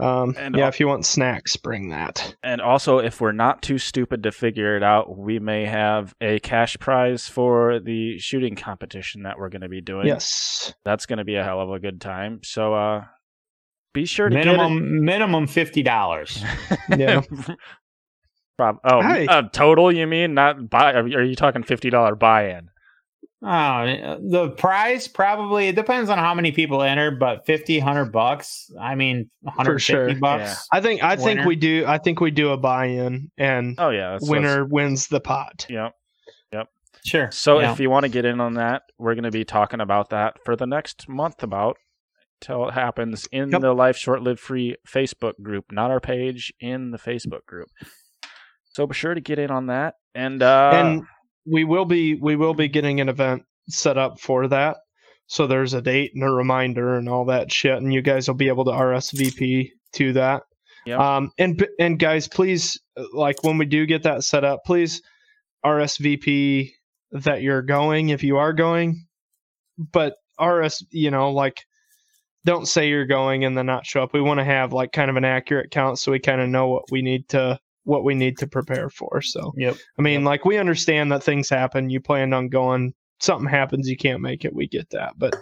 Um, 0.00 0.34
And 0.38 0.56
yeah, 0.56 0.62
al- 0.64 0.68
if 0.70 0.80
you 0.80 0.88
want 0.88 1.04
snacks, 1.04 1.56
bring 1.56 1.90
that. 1.90 2.34
And 2.42 2.60
also, 2.60 2.98
if 2.98 3.20
we're 3.20 3.32
not 3.32 3.60
too 3.62 3.76
stupid 3.78 4.22
to 4.22 4.32
figure 4.32 4.76
it 4.76 4.82
out, 4.82 5.16
we 5.18 5.38
may 5.38 5.66
have 5.66 6.14
a 6.20 6.38
cash 6.40 6.78
prize 6.78 7.28
for 7.28 7.78
the 7.78 8.18
shooting 8.18 8.56
competition 8.56 9.24
that 9.24 9.38
we're 9.38 9.50
going 9.50 9.62
to 9.62 9.68
be 9.68 9.80
doing. 9.82 10.06
Yes. 10.06 10.72
that's 10.84 11.04
going 11.06 11.18
to 11.18 11.24
be 11.24 11.34
a 11.36 11.44
hell 11.44 11.60
of 11.60 11.70
a 11.70 11.78
good 11.78 12.00
time. 12.00 12.40
So, 12.42 12.74
uh, 12.74 13.04
be 13.92 14.06
sure 14.06 14.30
to 14.30 14.34
minimum 14.34 15.04
minimum 15.04 15.46
fifty 15.46 15.82
dollars. 15.82 16.42
Yeah. 16.96 17.20
Prob- 18.56 18.78
oh, 18.84 19.02
Hey. 19.02 19.26
uh, 19.26 19.42
total? 19.52 19.92
You 19.92 20.06
mean 20.06 20.32
not 20.34 20.70
buy? 20.70 20.92
Are 20.94 21.22
you 21.22 21.34
talking 21.36 21.62
fifty 21.62 21.90
dollar 21.90 22.14
buy-in? 22.14 22.68
Oh, 23.44 24.18
the 24.20 24.50
prize 24.56 25.08
probably 25.08 25.66
it 25.68 25.74
depends 25.74 26.08
on 26.10 26.18
how 26.18 26.32
many 26.32 26.52
people 26.52 26.80
enter, 26.82 27.10
but 27.10 27.44
50, 27.44 27.78
100 27.78 28.12
bucks. 28.12 28.70
I 28.80 28.94
mean, 28.94 29.30
150 29.40 29.80
sure. 29.80 30.14
bucks. 30.20 30.66
I 30.70 30.80
think 30.80 31.02
I 31.02 31.16
think 31.16 31.44
we 31.44 31.56
do 31.56 31.84
I 31.86 31.98
think 31.98 32.20
we 32.20 32.30
do 32.30 32.50
a 32.50 32.56
buy-in 32.56 33.30
and 33.36 33.74
Oh 33.78 33.90
yeah, 33.90 34.12
that's, 34.12 34.28
winner 34.28 34.64
wins 34.64 35.08
the 35.08 35.20
pot. 35.20 35.66
Yep. 35.68 35.92
Yep. 36.52 36.68
Sure. 37.04 37.30
So 37.32 37.58
Yeah. 37.58 37.72
if 37.72 37.80
you 37.80 37.90
want 37.90 38.04
to 38.04 38.08
get 38.08 38.24
in 38.24 38.40
on 38.40 38.54
that, 38.54 38.82
we're 38.96 39.14
going 39.14 39.24
to 39.24 39.32
be 39.32 39.44
talking 39.44 39.80
about 39.80 40.10
that 40.10 40.36
for 40.44 40.54
the 40.54 40.66
next 40.66 41.08
month 41.08 41.42
about 41.42 41.78
till 42.40 42.68
it 42.68 42.74
happens 42.74 43.26
in 43.32 43.50
Yep. 43.50 43.60
the 43.60 43.72
Life 43.72 43.96
Short 43.96 44.22
Live 44.22 44.38
Free 44.38 44.76
Facebook 44.86 45.34
group, 45.42 45.64
not 45.72 45.90
our 45.90 46.00
page, 46.00 46.52
in 46.60 46.92
the 46.92 46.98
Facebook 46.98 47.44
group. 47.46 47.68
So 48.74 48.86
be 48.86 48.94
sure 48.94 49.14
to 49.14 49.20
get 49.20 49.40
in 49.40 49.50
on 49.50 49.66
that. 49.66 49.94
And 50.14 50.42
uh 50.44 50.70
and 50.74 51.02
we 51.46 51.64
will 51.64 51.84
be 51.84 52.14
we 52.14 52.36
will 52.36 52.54
be 52.54 52.68
getting 52.68 53.00
an 53.00 53.08
event 53.08 53.42
set 53.68 53.98
up 53.98 54.20
for 54.20 54.48
that. 54.48 54.78
So 55.26 55.46
there's 55.46 55.74
a 55.74 55.82
date 55.82 56.12
and 56.14 56.24
a 56.24 56.30
reminder 56.30 56.96
and 56.96 57.08
all 57.08 57.26
that 57.26 57.50
shit, 57.50 57.76
and 57.76 57.92
you 57.92 58.02
guys 58.02 58.28
will 58.28 58.34
be 58.34 58.48
able 58.48 58.64
to 58.66 58.70
RSVP 58.70 59.70
to 59.94 60.12
that. 60.14 60.42
Yep. 60.86 60.98
Um, 60.98 61.30
and 61.38 61.66
and 61.78 61.98
guys, 61.98 62.28
please, 62.28 62.78
like 63.12 63.42
when 63.42 63.58
we 63.58 63.66
do 63.66 63.86
get 63.86 64.02
that 64.02 64.24
set 64.24 64.44
up, 64.44 64.60
please 64.66 65.00
RSVP 65.64 66.70
that 67.12 67.42
you're 67.42 67.62
going 67.62 68.08
if 68.08 68.22
you 68.22 68.38
are 68.38 68.52
going, 68.52 69.06
but 69.78 70.14
RS, 70.40 70.84
you 70.90 71.10
know, 71.10 71.30
like 71.30 71.64
don't 72.44 72.66
say 72.66 72.88
you're 72.88 73.06
going 73.06 73.44
and 73.44 73.56
then 73.56 73.66
not 73.66 73.86
show 73.86 74.02
up. 74.02 74.12
We 74.12 74.20
want 74.20 74.40
to 74.40 74.44
have 74.44 74.72
like 74.72 74.92
kind 74.92 75.10
of 75.10 75.16
an 75.16 75.24
accurate 75.24 75.70
count 75.70 75.98
so 75.98 76.10
we 76.10 76.18
kind 76.18 76.40
of 76.40 76.48
know 76.48 76.68
what 76.68 76.90
we 76.90 77.02
need 77.02 77.28
to 77.30 77.58
what 77.84 78.04
we 78.04 78.14
need 78.14 78.38
to 78.38 78.46
prepare 78.46 78.88
for. 78.90 79.20
So 79.22 79.52
Yep. 79.56 79.76
I 79.98 80.02
mean, 80.02 80.24
like 80.24 80.44
we 80.44 80.58
understand 80.58 81.12
that 81.12 81.22
things 81.22 81.48
happen. 81.48 81.90
You 81.90 82.00
planned 82.00 82.34
on 82.34 82.48
going, 82.48 82.94
something 83.20 83.48
happens, 83.48 83.88
you 83.88 83.96
can't 83.96 84.20
make 84.20 84.44
it. 84.44 84.54
We 84.54 84.68
get 84.68 84.90
that, 84.90 85.14
but 85.16 85.36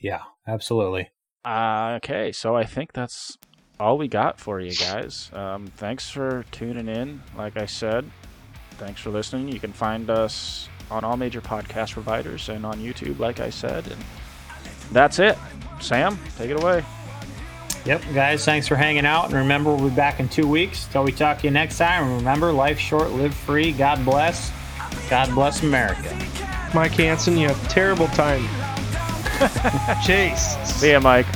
Yeah, 0.00 0.22
absolutely. 0.46 1.10
Uh, 1.44 1.98
okay, 2.02 2.32
so 2.32 2.54
I 2.54 2.64
think 2.64 2.92
that's 2.92 3.38
all 3.78 3.96
we 3.96 4.08
got 4.08 4.38
for 4.38 4.60
you 4.60 4.74
guys. 4.74 5.30
Um, 5.32 5.66
thanks 5.66 6.10
for 6.10 6.44
tuning 6.50 6.88
in. 6.88 7.22
Like 7.36 7.56
I 7.56 7.66
said, 7.66 8.10
thanks 8.72 9.00
for 9.00 9.10
listening. 9.10 9.48
You 9.48 9.60
can 9.60 9.72
find 9.72 10.10
us 10.10 10.68
on 10.90 11.04
all 11.04 11.16
major 11.16 11.40
podcast 11.40 11.92
providers 11.92 12.48
and 12.48 12.66
on 12.66 12.78
YouTube, 12.78 13.18
like 13.18 13.40
I 13.40 13.50
said. 13.50 13.86
And 13.86 14.04
that's 14.92 15.18
it. 15.18 15.38
Sam, 15.80 16.18
take 16.36 16.50
it 16.50 16.62
away. 16.62 16.84
Yep, 17.86 18.02
guys, 18.14 18.44
thanks 18.44 18.68
for 18.68 18.76
hanging 18.76 19.06
out. 19.06 19.26
And 19.26 19.34
remember, 19.34 19.74
we'll 19.74 19.88
be 19.88 19.94
back 19.94 20.20
in 20.20 20.28
two 20.28 20.46
weeks. 20.46 20.86
Till 20.86 21.02
we 21.02 21.12
talk 21.12 21.38
to 21.38 21.44
you 21.44 21.50
next 21.50 21.78
time. 21.78 22.04
And 22.04 22.16
remember, 22.16 22.52
life 22.52 22.78
short, 22.78 23.10
live 23.12 23.34
free. 23.34 23.72
God 23.72 24.04
bless. 24.04 24.52
God 25.08 25.34
bless 25.34 25.62
America. 25.62 26.14
Mike 26.74 26.92
Hansen, 26.92 27.36
you 27.36 27.48
have 27.48 27.64
a 27.64 27.68
terrible 27.68 28.06
time. 28.08 28.46
Chase. 30.06 30.56
See 30.64 30.92
ya, 30.92 31.00
Mike. 31.00 31.26